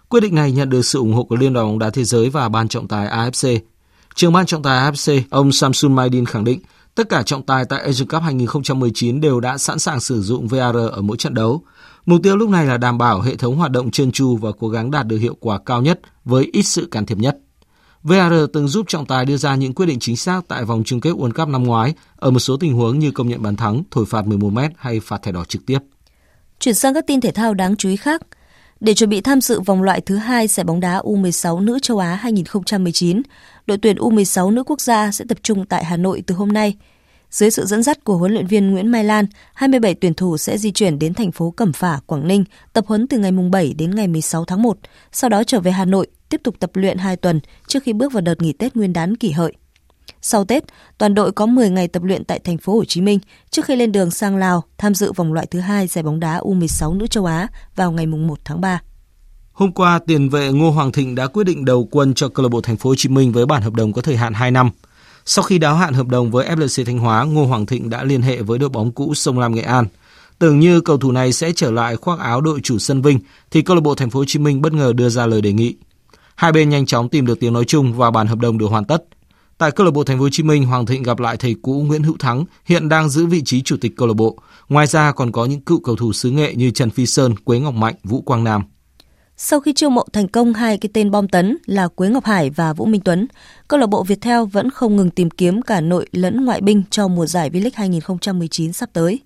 Quyết 0.10 0.20
định 0.20 0.36
này 0.36 0.51
nhận 0.51 0.70
được 0.70 0.82
sự 0.82 0.99
ủng 0.99 1.14
hộ 1.14 1.24
của 1.24 1.36
Liên 1.36 1.54
đoàn 1.54 1.68
bóng 1.68 1.80
đá 1.80 1.89
thế 1.89 2.04
giới 2.04 2.30
và 2.30 2.49
ban 2.49 2.68
trọng 2.68 2.88
tài 2.88 3.08
AFC. 3.08 3.60
Trưởng 4.16 4.34
ban 4.34 4.45
trọng 4.45 4.64
tài 4.64 4.91
AFC, 4.91 5.22
ông 5.30 5.51
Samsun 5.51 5.95
Maidin 5.95 6.26
khẳng 6.26 6.43
định 6.43 6.60
tất 6.95 7.10
cả 7.10 7.24
trọng 7.24 7.43
tài 7.43 7.66
tại 7.66 7.82
Asia 7.84 8.06
Cup 8.06 8.22
2019 8.22 9.22
đều 9.22 9.39
đã 9.39 9.58
sẵn 9.58 9.80
sàng 9.80 9.99
sử 9.99 10.22
dụng 10.22 10.47
VAR 10.47 10.76
ở 10.76 11.01
mỗi 11.01 11.18
trận 11.18 11.34
đấu. 11.34 11.64
Mục 12.06 12.20
tiêu 12.24 12.38
lúc 12.38 12.49
này 12.49 12.66
là 12.66 12.78
đảm 12.78 12.97
bảo 12.97 13.22
hệ 13.22 13.36
thống 13.36 13.56
hoạt 13.56 13.72
động 13.72 13.91
trơn 13.91 14.12
tru 14.12 14.38
và 14.38 14.51
cố 14.60 14.70
gắng 14.70 14.91
đạt 14.91 15.08
được 15.08 15.18
hiệu 15.18 15.38
quả 15.39 15.60
cao 15.66 15.82
nhất 15.82 15.99
với 16.26 16.49
ít 16.54 16.64
sự 16.64 16.88
can 16.91 17.06
thiệp 17.06 17.18
nhất. 17.18 17.38
VAR 18.04 18.34
từng 18.54 18.68
giúp 18.68 18.86
trọng 18.88 19.06
tài 19.06 19.26
đưa 19.26 19.38
ra 19.38 19.56
những 19.56 19.74
quyết 19.74 19.86
định 19.86 19.99
chính 19.99 20.18
xác 20.18 20.41
tại 20.47 20.66
vòng 20.66 20.84
chung 20.86 21.01
kết 21.01 21.10
World 21.10 21.32
Cup 21.32 21.47
năm 21.47 21.64
ngoái 21.64 21.93
ở 22.16 22.32
một 22.32 22.39
số 22.39 22.58
tình 22.58 22.74
huống 22.74 22.99
như 22.99 23.12
công 23.12 23.28
nhận 23.28 23.41
bàn 23.41 23.56
thắng, 23.56 23.84
thổi 23.91 24.06
phạt 24.06 24.26
11m 24.26 24.70
hay 24.78 24.99
phạt 24.99 25.22
thẻ 25.24 25.32
đỏ 25.32 25.43
trực 25.45 25.66
tiếp. 25.66 25.80
Chuyển 26.60 26.76
sang 26.76 26.93
các 26.93 27.08
tin 27.08 27.22
thể 27.22 27.32
thao 27.32 27.54
đáng 27.54 27.76
chú 27.76 27.89
ý 27.89 27.95
khác. 27.95 28.22
Để 28.80 28.93
chuẩn 28.93 29.10
bị 29.10 29.22
tham 29.22 29.41
dự 29.41 29.62
vòng 29.62 29.84
loại 29.84 30.01
thứ 30.01 30.16
hai 30.18 30.47
giải 30.47 30.64
bóng 30.64 30.80
đá 30.80 30.99
U16 30.99 31.60
nữ 31.60 31.80
châu 31.82 31.97
Á 31.97 32.16
2019, 32.16 33.22
đội 33.66 33.78
tuyển 33.78 33.95
U16 33.95 34.49
nữ 34.49 34.64
quốc 34.64 34.82
gia 34.82 35.12
sẽ 35.12 35.26
tập 35.30 35.38
trung 35.43 35.66
tại 35.66 35.86
Hà 35.86 35.97
Nội 35.97 36.24
từ 36.28 36.36
hôm 36.36 36.51
nay. 36.51 36.76
Dưới 37.34 37.52
sự 37.52 37.66
dẫn 37.66 37.84
dắt 37.84 38.04
của 38.04 38.18
huấn 38.18 38.32
luyện 38.32 38.48
viên 38.48 38.72
Nguyễn 38.72 38.88
Mai 38.88 39.04
Lan, 39.04 39.26
27 39.54 39.96
tuyển 39.96 40.14
thủ 40.14 40.38
sẽ 40.38 40.58
di 40.58 40.72
chuyển 40.72 41.00
đến 41.00 41.14
thành 41.14 41.32
phố 41.32 41.52
Cẩm 41.52 41.74
Phả, 41.74 42.00
Quảng 42.06 42.28
Ninh, 42.28 42.44
tập 42.74 42.86
huấn 42.88 43.08
từ 43.08 43.18
ngày 43.18 43.32
7 43.52 43.74
đến 43.74 43.96
ngày 43.96 44.08
16 44.08 44.46
tháng 44.46 44.62
1, 44.62 44.78
sau 45.12 45.30
đó 45.30 45.44
trở 45.44 45.60
về 45.60 45.72
Hà 45.72 45.86
Nội 45.86 46.08
tiếp 46.30 46.42
tục 46.44 46.56
tập 46.60 46.72
luyện 46.74 46.98
2 46.98 47.16
tuần 47.16 47.40
trước 47.68 47.84
khi 47.84 47.94
bước 47.94 48.14
vào 48.14 48.22
đợt 48.22 48.42
nghỉ 48.42 48.54
Tết 48.54 48.76
Nguyên 48.76 48.94
đán 48.94 49.16
kỷ 49.16 49.32
hợi. 49.32 49.54
Sau 50.22 50.46
Tết, 50.46 50.64
toàn 50.98 51.14
đội 51.14 51.32
có 51.32 51.46
10 51.46 51.70
ngày 51.70 51.88
tập 51.88 52.04
luyện 52.04 52.24
tại 52.24 52.40
thành 52.40 52.58
phố 52.58 52.74
Hồ 52.74 52.86
Chí 52.86 53.02
Minh 53.02 53.20
trước 53.50 53.66
khi 53.66 53.76
lên 53.76 53.92
đường 53.92 54.12
sang 54.12 54.38
Lào 54.38 54.64
tham 54.78 54.96
dự 54.96 55.12
vòng 55.12 55.34
loại 55.34 55.48
thứ 55.52 55.60
hai 55.60 55.88
giải 55.88 56.04
bóng 56.04 56.20
đá 56.20 56.40
U16 56.40 56.98
nữ 56.98 57.08
châu 57.08 57.26
Á 57.26 57.48
vào 57.76 57.92
ngày 57.92 58.06
1 58.06 58.40
tháng 58.46 58.62
3. 58.62 58.82
Hôm 59.52 59.72
qua, 59.72 60.00
tiền 60.08 60.30
vệ 60.30 60.52
Ngô 60.52 60.72
Hoàng 60.72 60.92
Thịnh 60.92 61.16
đã 61.16 61.28
quyết 61.28 61.44
định 61.44 61.66
đầu 61.66 61.88
quân 61.92 62.14
cho 62.14 62.30
câu 62.30 62.44
lạc 62.44 62.50
bộ 62.50 62.62
Thành 62.62 62.78
phố 62.78 62.90
Hồ 62.90 62.96
Chí 62.96 63.10
Minh 63.10 63.32
với 63.32 63.46
bản 63.46 63.62
hợp 63.62 63.74
đồng 63.74 63.94
có 63.94 64.02
thời 64.02 64.16
hạn 64.18 64.34
2 64.34 64.52
năm. 64.52 64.70
Sau 65.26 65.44
khi 65.44 65.58
đáo 65.58 65.76
hạn 65.76 65.94
hợp 65.94 66.08
đồng 66.08 66.32
với 66.32 66.50
FLC 66.50 66.86
Thanh 66.86 67.00
Hóa, 67.00 67.24
Ngô 67.24 67.46
Hoàng 67.46 67.66
Thịnh 67.66 67.90
đã 67.90 68.04
liên 68.04 68.22
hệ 68.22 68.42
với 68.42 68.60
đội 68.60 68.70
bóng 68.70 68.92
cũ 68.92 69.14
Sông 69.14 69.40
Lam 69.40 69.56
Nghệ 69.56 69.62
An. 69.62 69.86
Tưởng 70.40 70.60
như 70.60 70.82
cầu 70.82 70.98
thủ 70.98 71.12
này 71.12 71.34
sẽ 71.34 71.52
trở 71.56 71.72
lại 71.72 71.96
khoác 71.96 72.20
áo 72.20 72.42
đội 72.42 72.60
chủ 72.64 72.80
sân 72.80 73.02
Vinh 73.02 73.20
thì 73.52 73.62
câu 73.62 73.76
lạc 73.76 73.82
bộ 73.82 73.96
Thành 73.96 74.10
phố 74.10 74.20
Hồ 74.20 74.26
Chí 74.28 74.40
Minh 74.40 74.62
bất 74.62 74.74
ngờ 74.74 74.94
đưa 74.94 75.10
ra 75.10 75.26
lời 75.26 75.42
đề 75.42 75.54
nghị. 75.54 75.76
Hai 76.36 76.52
bên 76.52 76.70
nhanh 76.70 76.86
chóng 76.86 77.10
tìm 77.10 77.26
được 77.26 77.40
tiếng 77.40 77.54
nói 77.54 77.66
chung 77.66 77.94
và 77.94 78.12
bản 78.12 78.28
hợp 78.28 78.40
đồng 78.40 78.58
được 78.58 78.68
hoàn 78.68 78.86
tất. 78.86 79.04
Tại 79.58 79.72
câu 79.72 79.86
lạc 79.86 79.92
bộ 79.92 80.04
Thành 80.04 80.18
phố 80.18 80.24
Hồ 80.24 80.30
Chí 80.32 80.44
Minh, 80.44 80.66
Hoàng 80.66 80.86
Thịnh 80.86 81.04
gặp 81.04 81.20
lại 81.20 81.38
thầy 81.38 81.56
cũ 81.62 81.84
Nguyễn 81.88 82.04
Hữu 82.04 82.18
Thắng, 82.18 82.46
hiện 82.66 82.90
đang 82.90 83.10
giữ 83.10 83.26
vị 83.26 83.42
trí 83.46 83.62
chủ 83.62 83.78
tịch 83.82 83.92
câu 83.98 84.08
lạc 84.08 84.14
bộ. 84.14 84.38
Ngoài 84.70 84.88
ra 84.88 85.12
còn 85.12 85.32
có 85.32 85.46
những 85.46 85.62
cựu 85.62 85.80
cầu 85.80 85.96
thủ 85.96 86.14
xứ 86.14 86.32
nghệ 86.32 86.56
như 86.56 86.72
Trần 86.72 86.90
Phi 86.90 87.06
Sơn, 87.06 87.36
Quế 87.36 87.60
Ngọc 87.60 87.74
Mạnh, 87.74 87.96
Vũ 88.04 88.22
Quang 88.22 88.44
Nam. 88.44 88.62
Sau 89.38 89.60
khi 89.60 89.74
chiêu 89.74 89.90
mộ 89.90 90.06
thành 90.14 90.28
công 90.28 90.54
hai 90.54 90.78
cái 90.78 90.90
tên 90.94 91.12
bom 91.12 91.28
tấn 91.28 91.58
là 91.66 91.88
Quế 91.88 92.10
Ngọc 92.10 92.26
Hải 92.26 92.50
và 92.50 92.74
Vũ 92.74 92.86
Minh 92.86 93.02
Tuấn, 93.02 93.28
câu 93.68 93.80
lạc 93.80 93.88
bộ 93.88 94.04
Viettel 94.04 94.44
vẫn 94.52 94.70
không 94.70 94.96
ngừng 94.96 95.10
tìm 95.10 95.30
kiếm 95.30 95.62
cả 95.62 95.82
nội 95.82 96.08
lẫn 96.12 96.46
ngoại 96.46 96.62
binh 96.62 96.84
cho 96.90 97.08
mùa 97.08 97.26
giải 97.26 97.50
V-League 97.50 97.72
2019 97.74 98.74
sắp 98.74 98.90
tới. 98.94 99.20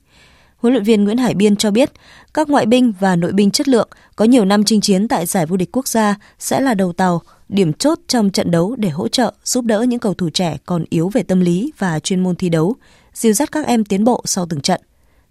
Huấn 0.57 0.73
luyện 0.73 0.83
viên 0.83 1.03
Nguyễn 1.03 1.17
Hải 1.17 1.33
Biên 1.33 1.55
cho 1.55 1.71
biết, 1.71 1.91
các 2.33 2.49
ngoại 2.49 2.65
binh 2.65 2.93
và 2.99 3.15
nội 3.15 3.31
binh 3.31 3.51
chất 3.51 3.67
lượng 3.67 3.89
có 4.15 4.25
nhiều 4.25 4.45
năm 4.45 4.63
chinh 4.63 4.81
chiến 4.81 5.07
tại 5.07 5.25
giải 5.25 5.45
vô 5.45 5.57
địch 5.57 5.69
quốc 5.71 5.87
gia 5.87 6.15
sẽ 6.39 6.59
là 6.59 6.73
đầu 6.73 6.93
tàu, 6.93 7.21
điểm 7.49 7.73
chốt 7.73 7.99
trong 8.07 8.29
trận 8.29 8.51
đấu 8.51 8.75
để 8.75 8.89
hỗ 8.89 9.07
trợ, 9.07 9.33
giúp 9.43 9.65
đỡ 9.65 9.81
những 9.81 9.99
cầu 9.99 10.13
thủ 10.13 10.29
trẻ 10.29 10.57
còn 10.65 10.85
yếu 10.89 11.09
về 11.09 11.23
tâm 11.23 11.39
lý 11.39 11.71
và 11.77 11.99
chuyên 11.99 12.23
môn 12.23 12.35
thi 12.35 12.49
đấu, 12.49 12.75
dìu 13.13 13.33
dắt 13.33 13.51
các 13.51 13.65
em 13.65 13.85
tiến 13.85 14.03
bộ 14.03 14.21
sau 14.25 14.45
từng 14.49 14.61
trận. 14.61 14.81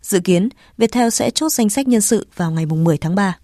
Dự 0.03 0.21
kiến, 0.21 0.49
Viettel 0.79 1.11
sẽ 1.11 1.31
chốt 1.31 1.49
danh 1.49 1.69
sách 1.69 1.89
nhân 1.89 2.01
sự 2.01 2.27
vào 2.37 2.51
ngày 2.51 2.67
10 2.67 2.99
tháng 2.99 3.15
3. 3.15 3.39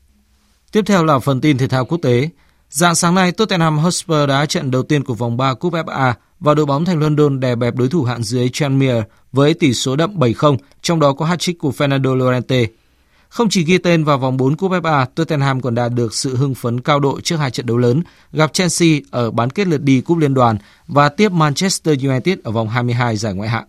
Tiếp 0.73 0.83
theo 0.87 1.05
là 1.05 1.18
phần 1.18 1.41
tin 1.41 1.59
thể 1.59 1.68
thao 1.68 1.85
quốc 1.85 1.99
tế. 2.03 2.29
Dạng 2.70 2.95
sáng 2.95 3.14
nay, 3.14 3.33
Tottenham 3.33 3.79
Hotspur 3.79 4.29
đá 4.29 4.47
trận 4.47 4.70
đầu 4.70 4.83
tiên 4.83 5.05
của 5.05 5.14
vòng 5.14 5.37
3 5.37 5.55
Cúp 5.55 5.73
FA 5.73 6.12
và 6.41 6.55
đội 6.55 6.66
bóng 6.66 6.85
thành 6.85 7.01
London 7.01 7.41
đè 7.41 7.55
bẹp 7.55 7.75
đối 7.75 7.89
thủ 7.89 8.05
hạng 8.05 8.23
dưới 8.23 8.51
Tranmere 8.53 9.03
với 9.33 9.55
tỷ 9.55 9.75
số 9.75 9.97
đậm 9.97 10.18
7-0, 10.18 10.57
trong 10.83 11.01
đó 11.01 11.12
có 11.12 11.27
hat-trick 11.27 11.59
của 11.59 11.73
Fernando 11.79 12.14
Llorente. 12.14 12.66
Không 13.29 13.49
chỉ 13.49 13.64
ghi 13.64 13.79
tên 13.79 14.05
vào 14.05 14.18
vòng 14.18 14.37
4 14.37 14.57
Cúp 14.57 14.70
FA, 14.70 15.07
Tottenham 15.14 15.61
còn 15.61 15.75
đạt 15.75 15.93
được 15.93 16.14
sự 16.14 16.37
hưng 16.37 16.55
phấn 16.55 16.81
cao 16.81 17.01
độ 17.01 17.20
trước 17.20 17.37
hai 17.37 17.51
trận 17.51 17.66
đấu 17.66 17.77
lớn, 17.77 18.03
gặp 18.33 18.53
Chelsea 18.53 18.99
ở 19.11 19.31
bán 19.31 19.51
kết 19.51 19.66
lượt 19.66 19.83
đi 19.83 20.01
Cúp 20.01 20.18
Liên 20.18 20.35
đoàn 20.35 20.57
và 20.87 21.09
tiếp 21.09 21.33
Manchester 21.33 22.05
United 22.05 22.39
ở 22.45 22.51
vòng 22.51 22.68
22 22.68 23.16
giải 23.16 23.35
ngoại 23.35 23.49
hạng. 23.49 23.64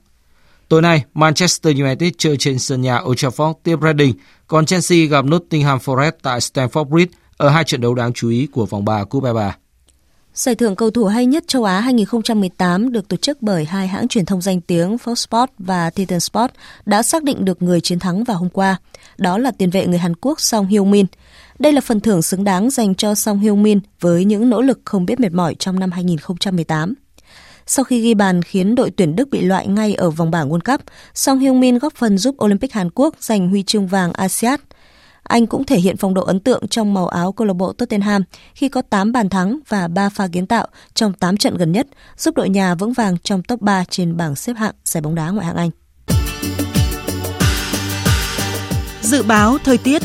Tối 0.70 0.82
nay, 0.82 1.04
Manchester 1.14 1.80
United 1.80 2.14
chơi 2.18 2.38
trên 2.38 2.60
sân 2.60 2.82
nhà 2.82 3.00
Old 3.00 3.26
Trafford 3.26 3.54
tiếp 3.64 3.80
Reading, 3.82 4.14
còn 4.54 4.66
Chelsea 4.66 5.06
gặp 5.06 5.26
Nottingham 5.26 5.78
Forest 5.78 6.12
tại 6.22 6.40
Stamford 6.40 6.84
Bridge 6.84 7.12
ở 7.38 7.50
hai 7.50 7.64
trận 7.64 7.82
đấu 7.82 7.94
đáng 7.96 8.14
chú 8.14 8.30
ý 8.30 8.48
của 8.48 8.66
vòng 8.66 8.86
3 8.86 9.04
Cúp 9.04 9.24
FA. 9.24 9.52
Giải 10.34 10.56
thưởng 10.56 10.76
cầu 10.76 10.92
thủ 10.92 11.06
hay 11.06 11.26
nhất 11.26 11.44
châu 11.48 11.64
Á 11.64 11.80
2018 11.80 12.92
được 12.92 13.08
tổ 13.08 13.18
chức 13.18 13.42
bởi 13.42 13.66
hai 13.66 13.88
hãng 13.88 14.08
truyền 14.08 14.26
thông 14.26 14.42
danh 14.42 14.62
tiếng 14.62 14.96
Fox 14.96 15.16
Sport 15.16 15.52
và 15.58 15.90
Titan 15.90 16.20
Sport 16.20 16.52
đã 16.86 17.04
xác 17.04 17.24
định 17.24 17.46
được 17.46 17.62
người 17.62 17.82
chiến 17.82 18.00
thắng 18.00 18.24
vào 18.24 18.38
hôm 18.38 18.50
qua. 18.50 18.78
Đó 19.18 19.38
là 19.38 19.52
tiền 19.52 19.70
vệ 19.70 19.88
người 19.88 20.00
Hàn 20.00 20.16
Quốc 20.16 20.42
Song 20.42 20.68
Hyo 20.68 20.84
Min. 20.84 21.06
Đây 21.60 21.74
là 21.74 21.82
phần 21.82 22.00
thưởng 22.00 22.22
xứng 22.22 22.44
đáng 22.44 22.70
dành 22.70 22.96
cho 22.96 23.16
Song 23.16 23.40
Hyo 23.40 23.56
Min 23.56 23.80
với 24.00 24.26
những 24.26 24.50
nỗ 24.50 24.62
lực 24.62 24.80
không 24.86 25.06
biết 25.06 25.20
mệt 25.20 25.32
mỏi 25.34 25.56
trong 25.60 25.80
năm 25.80 25.92
2018. 25.92 26.94
Sau 27.66 27.86
khi 27.86 28.02
ghi 28.02 28.14
bàn 28.14 28.42
khiến 28.42 28.76
đội 28.76 28.92
tuyển 28.92 29.16
Đức 29.16 29.30
bị 29.30 29.42
loại 29.42 29.68
ngay 29.68 29.94
ở 29.94 30.10
vòng 30.10 30.32
bảng 30.32 30.50
World 30.50 30.74
Cup, 30.74 30.82
Song 31.14 31.40
Hyung 31.40 31.60
Min 31.60 31.78
góp 31.78 31.94
phần 31.96 32.18
giúp 32.18 32.36
Olympic 32.44 32.74
Hàn 32.74 32.90
Quốc 32.96 33.16
giành 33.20 33.50
huy 33.50 33.64
chương 33.64 33.88
vàng 33.88 34.14
ASEAN. 34.14 34.60
Anh 35.24 35.48
cũng 35.48 35.64
thể 35.64 35.80
hiện 35.80 35.98
phong 35.98 36.14
độ 36.14 36.24
ấn 36.24 36.40
tượng 36.40 36.68
trong 36.68 36.94
màu 36.94 37.08
áo 37.08 37.32
câu 37.32 37.48
lạc 37.48 37.54
bộ 37.54 37.74
Tottenham 37.74 38.24
khi 38.56 38.70
có 38.70 38.82
8 38.82 39.12
bàn 39.12 39.30
thắng 39.30 39.60
và 39.68 39.88
3 39.88 40.10
pha 40.10 40.28
kiến 40.28 40.48
tạo 40.48 40.68
trong 40.94 41.14
8 41.14 41.38
trận 41.38 41.58
gần 41.58 41.72
nhất, 41.72 41.88
giúp 42.18 42.36
đội 42.36 42.50
nhà 42.50 42.76
vững 42.76 42.94
vàng 42.94 43.18
trong 43.24 43.44
top 43.44 43.62
3 43.62 43.84
trên 43.90 44.18
bảng 44.18 44.36
xếp 44.36 44.54
hạng 44.54 44.74
giải 44.86 45.02
bóng 45.02 45.16
đá 45.16 45.30
ngoại 45.30 45.46
hạng 45.46 45.56
Anh. 45.56 45.70
Dự 49.02 49.24
báo 49.24 49.58
thời 49.64 49.78
tiết 49.78 50.02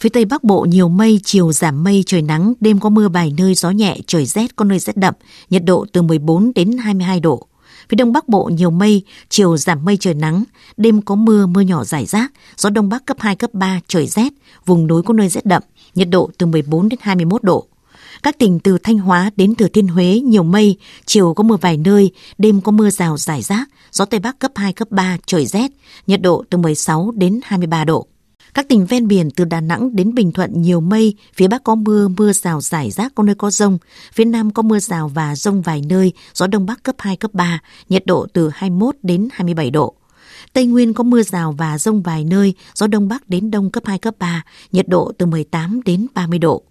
Phía 0.00 0.08
Tây 0.08 0.24
Bắc 0.24 0.44
Bộ 0.44 0.64
nhiều 0.64 0.88
mây, 0.88 1.20
chiều 1.24 1.52
giảm 1.52 1.84
mây, 1.84 2.02
trời 2.06 2.22
nắng, 2.22 2.52
đêm 2.60 2.80
có 2.80 2.88
mưa 2.88 3.08
vài 3.08 3.32
nơi, 3.38 3.54
gió 3.54 3.70
nhẹ, 3.70 3.98
trời 4.06 4.26
rét, 4.26 4.56
có 4.56 4.64
nơi 4.64 4.78
rét 4.78 4.96
đậm, 4.96 5.14
nhiệt 5.50 5.64
độ 5.64 5.86
từ 5.92 6.02
14 6.02 6.52
đến 6.54 6.78
22 6.78 7.20
độ. 7.20 7.46
Phía 7.88 7.94
Đông 7.96 8.12
Bắc 8.12 8.28
Bộ 8.28 8.44
nhiều 8.44 8.70
mây, 8.70 9.02
chiều 9.28 9.56
giảm 9.56 9.84
mây 9.84 9.96
trời 9.96 10.14
nắng, 10.14 10.44
đêm 10.76 11.02
có 11.02 11.14
mưa, 11.14 11.46
mưa 11.46 11.60
nhỏ 11.60 11.84
rải 11.84 12.06
rác, 12.06 12.32
gió 12.56 12.70
Đông 12.70 12.88
Bắc 12.88 13.06
cấp 13.06 13.16
2, 13.20 13.36
cấp 13.36 13.54
3, 13.54 13.80
trời 13.88 14.06
rét, 14.06 14.32
vùng 14.66 14.86
núi 14.86 15.02
có 15.02 15.14
nơi 15.14 15.28
rét 15.28 15.46
đậm, 15.46 15.62
nhiệt 15.94 16.08
độ 16.10 16.30
từ 16.38 16.46
14 16.46 16.88
đến 16.88 16.98
21 17.02 17.42
độ. 17.42 17.66
Các 18.22 18.38
tỉnh 18.38 18.60
từ 18.60 18.78
Thanh 18.78 18.98
Hóa 18.98 19.30
đến 19.36 19.54
Thừa 19.54 19.68
Thiên 19.68 19.88
Huế 19.88 20.20
nhiều 20.24 20.42
mây, 20.42 20.76
chiều 21.06 21.34
có 21.34 21.42
mưa 21.42 21.56
vài 21.56 21.76
nơi, 21.76 22.10
đêm 22.38 22.60
có 22.60 22.72
mưa 22.72 22.90
rào 22.90 23.16
rải 23.16 23.42
rác, 23.42 23.68
gió 23.92 24.04
Tây 24.04 24.20
Bắc 24.20 24.38
cấp 24.38 24.52
2, 24.54 24.72
cấp 24.72 24.90
3, 24.90 25.16
trời 25.26 25.46
rét, 25.46 25.70
nhiệt 26.06 26.22
độ 26.22 26.44
từ 26.50 26.58
16 26.58 27.12
đến 27.16 27.40
23 27.44 27.84
độ. 27.84 28.06
Các 28.56 28.68
tỉnh 28.68 28.86
ven 28.86 29.08
biển 29.08 29.30
từ 29.30 29.44
Đà 29.44 29.60
Nẵng 29.60 29.96
đến 29.96 30.14
Bình 30.14 30.32
Thuận 30.32 30.62
nhiều 30.62 30.80
mây, 30.80 31.14
phía 31.34 31.48
Bắc 31.48 31.64
có 31.64 31.74
mưa, 31.74 32.08
mưa 32.08 32.32
rào 32.32 32.60
rải 32.60 32.90
rác 32.90 33.14
có 33.14 33.22
nơi 33.22 33.34
có 33.34 33.50
rông, 33.50 33.78
phía 34.12 34.24
Nam 34.24 34.50
có 34.50 34.62
mưa 34.62 34.78
rào 34.78 35.08
và 35.08 35.36
rông 35.36 35.62
vài 35.62 35.82
nơi, 35.88 36.12
gió 36.34 36.46
Đông 36.46 36.66
Bắc 36.66 36.82
cấp 36.82 36.94
2, 36.98 37.16
cấp 37.16 37.34
3, 37.34 37.60
nhiệt 37.88 38.06
độ 38.06 38.26
từ 38.32 38.50
21 38.54 38.96
đến 39.02 39.28
27 39.32 39.70
độ. 39.70 39.94
Tây 40.52 40.66
Nguyên 40.66 40.94
có 40.94 41.04
mưa 41.04 41.22
rào 41.22 41.52
và 41.52 41.78
rông 41.78 42.02
vài 42.02 42.24
nơi, 42.24 42.54
gió 42.74 42.86
Đông 42.86 43.08
Bắc 43.08 43.28
đến 43.28 43.50
Đông 43.50 43.70
cấp 43.70 43.82
2, 43.86 43.98
cấp 43.98 44.14
3, 44.18 44.42
nhiệt 44.72 44.88
độ 44.88 45.12
từ 45.18 45.26
18 45.26 45.80
đến 45.84 46.06
30 46.14 46.38
độ. 46.38 46.62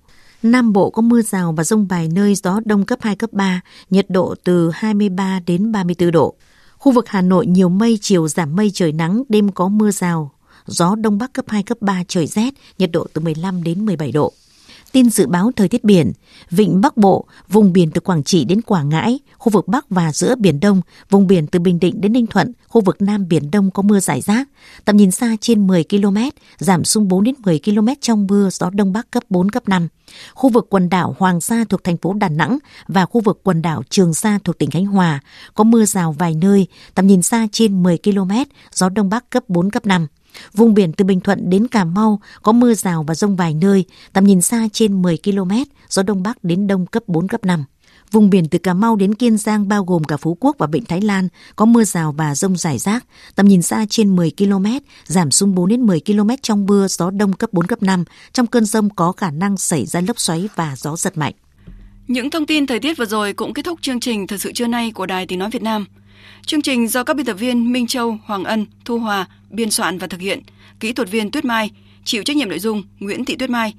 Nam 0.43 0.73
Bộ 0.73 0.89
có 0.89 1.01
mưa 1.01 1.21
rào 1.21 1.51
và 1.51 1.63
rông 1.63 1.85
vài 1.85 2.07
nơi, 2.07 2.35
gió 2.35 2.59
Đông 2.65 2.85
cấp 2.85 2.99
2, 3.01 3.15
cấp 3.15 3.33
3, 3.33 3.61
nhiệt 3.89 4.09
độ 4.09 4.35
từ 4.43 4.71
23 4.73 5.39
đến 5.45 5.71
34 5.71 6.11
độ. 6.11 6.35
Khu 6.77 6.91
vực 6.91 7.09
Hà 7.09 7.21
Nội 7.21 7.47
nhiều 7.47 7.69
mây, 7.69 7.99
chiều 8.01 8.27
giảm 8.27 8.55
mây 8.55 8.71
trời 8.73 8.91
nắng, 8.91 9.23
đêm 9.29 9.51
có 9.51 9.67
mưa 9.67 9.91
rào, 9.91 10.31
gió 10.65 10.95
Đông 10.95 11.17
Bắc 11.17 11.33
cấp 11.33 11.45
2, 11.47 11.63
cấp 11.63 11.77
3, 11.81 12.03
trời 12.07 12.27
rét, 12.27 12.53
nhiệt 12.77 12.89
độ 12.93 13.07
từ 13.13 13.21
15 13.21 13.63
đến 13.63 13.85
17 13.85 14.11
độ. 14.11 14.33
Tin 14.91 15.09
dự 15.09 15.27
báo 15.27 15.51
thời 15.55 15.69
tiết 15.69 15.83
biển, 15.83 16.11
vịnh 16.51 16.81
Bắc 16.81 16.97
Bộ, 16.97 17.25
vùng 17.49 17.73
biển 17.73 17.91
từ 17.91 18.01
Quảng 18.01 18.23
Trị 18.23 18.45
đến 18.45 18.61
Quảng 18.61 18.89
Ngãi, 18.89 19.19
khu 19.37 19.51
vực 19.51 19.67
Bắc 19.67 19.89
và 19.89 20.11
giữa 20.13 20.35
Biển 20.35 20.59
Đông, 20.59 20.81
vùng 21.09 21.27
biển 21.27 21.47
từ 21.47 21.59
Bình 21.59 21.79
Định 21.79 22.01
đến 22.01 22.13
Ninh 22.13 22.27
Thuận, 22.27 22.53
khu 22.67 22.81
vực 22.81 23.01
Nam 23.01 23.27
Biển 23.27 23.51
Đông 23.51 23.71
có 23.71 23.81
mưa 23.81 23.99
rải 23.99 24.21
rác, 24.21 24.49
tầm 24.85 24.97
nhìn 24.97 25.11
xa 25.11 25.35
trên 25.41 25.67
10 25.67 25.83
km, 25.83 26.17
giảm 26.57 26.83
xuống 26.83 27.07
4 27.07 27.23
đến 27.23 27.35
10 27.45 27.59
km 27.65 27.87
trong 28.01 28.27
mưa, 28.27 28.49
gió 28.51 28.69
Đông 28.69 28.93
Bắc 28.93 29.11
cấp 29.11 29.23
4, 29.29 29.49
cấp 29.49 29.69
5. 29.69 29.87
Khu 30.33 30.49
vực 30.49 30.67
quần 30.69 30.89
đảo 30.89 31.15
Hoàng 31.19 31.41
Sa 31.41 31.65
thuộc 31.69 31.83
thành 31.83 31.97
phố 31.97 32.13
Đà 32.13 32.29
Nẵng 32.29 32.57
và 32.87 33.05
khu 33.05 33.21
vực 33.21 33.39
quần 33.43 33.61
đảo 33.61 33.83
Trường 33.89 34.13
Sa 34.13 34.39
thuộc 34.43 34.57
tỉnh 34.57 34.71
Khánh 34.71 34.85
Hòa 34.85 35.19
có 35.53 35.63
mưa 35.63 35.85
rào 35.85 36.11
vài 36.11 36.35
nơi, 36.35 36.67
tầm 36.93 37.07
nhìn 37.07 37.21
xa 37.21 37.47
trên 37.51 37.83
10 37.83 37.97
km, 38.03 38.31
gió 38.73 38.89
Đông 38.89 39.09
Bắc 39.09 39.29
cấp 39.29 39.43
4, 39.47 39.69
cấp 39.71 39.85
5. 39.85 40.07
Vùng 40.53 40.73
biển 40.73 40.93
từ 40.93 41.05
Bình 41.05 41.19
Thuận 41.19 41.49
đến 41.49 41.67
Cà 41.67 41.83
Mau 41.83 42.19
có 42.43 42.51
mưa 42.51 42.73
rào 42.73 43.03
và 43.03 43.15
rông 43.15 43.35
vài 43.35 43.53
nơi, 43.53 43.85
tầm 44.13 44.23
nhìn 44.23 44.41
xa 44.41 44.67
trên 44.73 45.01
10 45.01 45.17
km, 45.23 45.51
gió 45.89 46.03
Đông 46.03 46.23
Bắc 46.23 46.43
đến 46.43 46.67
Đông 46.67 46.85
cấp 46.85 47.03
4, 47.07 47.27
cấp 47.27 47.45
5. 47.45 47.63
Vùng 48.11 48.29
biển 48.29 48.47
từ 48.47 48.57
Cà 48.57 48.73
Mau 48.73 48.95
đến 48.95 49.15
Kiên 49.15 49.37
Giang 49.37 49.67
bao 49.67 49.83
gồm 49.83 50.03
cả 50.03 50.17
Phú 50.17 50.37
Quốc 50.39 50.55
và 50.59 50.67
Vịnh 50.67 50.85
Thái 50.85 51.01
Lan 51.01 51.27
có 51.55 51.65
mưa 51.65 51.83
rào 51.83 52.11
và 52.11 52.35
rông 52.35 52.57
rải 52.57 52.77
rác, 52.77 53.05
tầm 53.35 53.47
nhìn 53.47 53.61
xa 53.61 53.85
trên 53.89 54.15
10 54.15 54.31
km, 54.37 54.65
giảm 55.05 55.31
xuống 55.31 55.55
4 55.55 55.69
đến 55.69 55.81
10 55.81 56.01
km 56.05 56.29
trong 56.41 56.65
mưa, 56.65 56.87
gió 56.87 57.09
đông 57.09 57.33
cấp 57.33 57.53
4 57.53 57.67
cấp 57.67 57.83
5. 57.83 58.03
Trong 58.33 58.47
cơn 58.47 58.65
rông 58.65 58.89
có 58.89 59.11
khả 59.11 59.31
năng 59.31 59.57
xảy 59.57 59.85
ra 59.85 60.01
lốc 60.01 60.19
xoáy 60.19 60.49
và 60.55 60.75
gió 60.77 60.95
giật 60.95 61.17
mạnh. 61.17 61.33
Những 62.07 62.29
thông 62.29 62.45
tin 62.45 62.67
thời 62.67 62.79
tiết 62.79 62.97
vừa 62.97 63.05
rồi 63.05 63.33
cũng 63.33 63.53
kết 63.53 63.65
thúc 63.65 63.79
chương 63.81 63.99
trình 63.99 64.27
thời 64.27 64.39
sự 64.39 64.51
trưa 64.51 64.67
nay 64.67 64.91
của 64.91 65.05
Đài 65.05 65.25
Tiếng 65.25 65.39
Nói 65.39 65.49
Việt 65.49 65.63
Nam. 65.63 65.85
Chương 66.45 66.61
trình 66.61 66.87
do 66.87 67.03
các 67.03 67.15
biên 67.15 67.25
tập 67.25 67.33
viên 67.33 67.71
Minh 67.71 67.87
Châu, 67.87 68.17
Hoàng 68.25 68.43
Ân, 68.43 68.65
Thu 68.85 68.99
Hòa 68.99 69.25
biên 69.49 69.71
soạn 69.71 69.97
và 69.97 70.07
thực 70.07 70.21
hiện, 70.21 70.41
kỹ 70.79 70.93
thuật 70.93 71.09
viên 71.11 71.31
Tuyết 71.31 71.45
Mai, 71.45 71.71
chịu 72.03 72.23
trách 72.23 72.37
nhiệm 72.37 72.49
nội 72.49 72.59
dung 72.59 72.83
Nguyễn 72.99 73.25
Thị 73.25 73.35
Tuyết 73.35 73.49
Mai, 73.49 73.73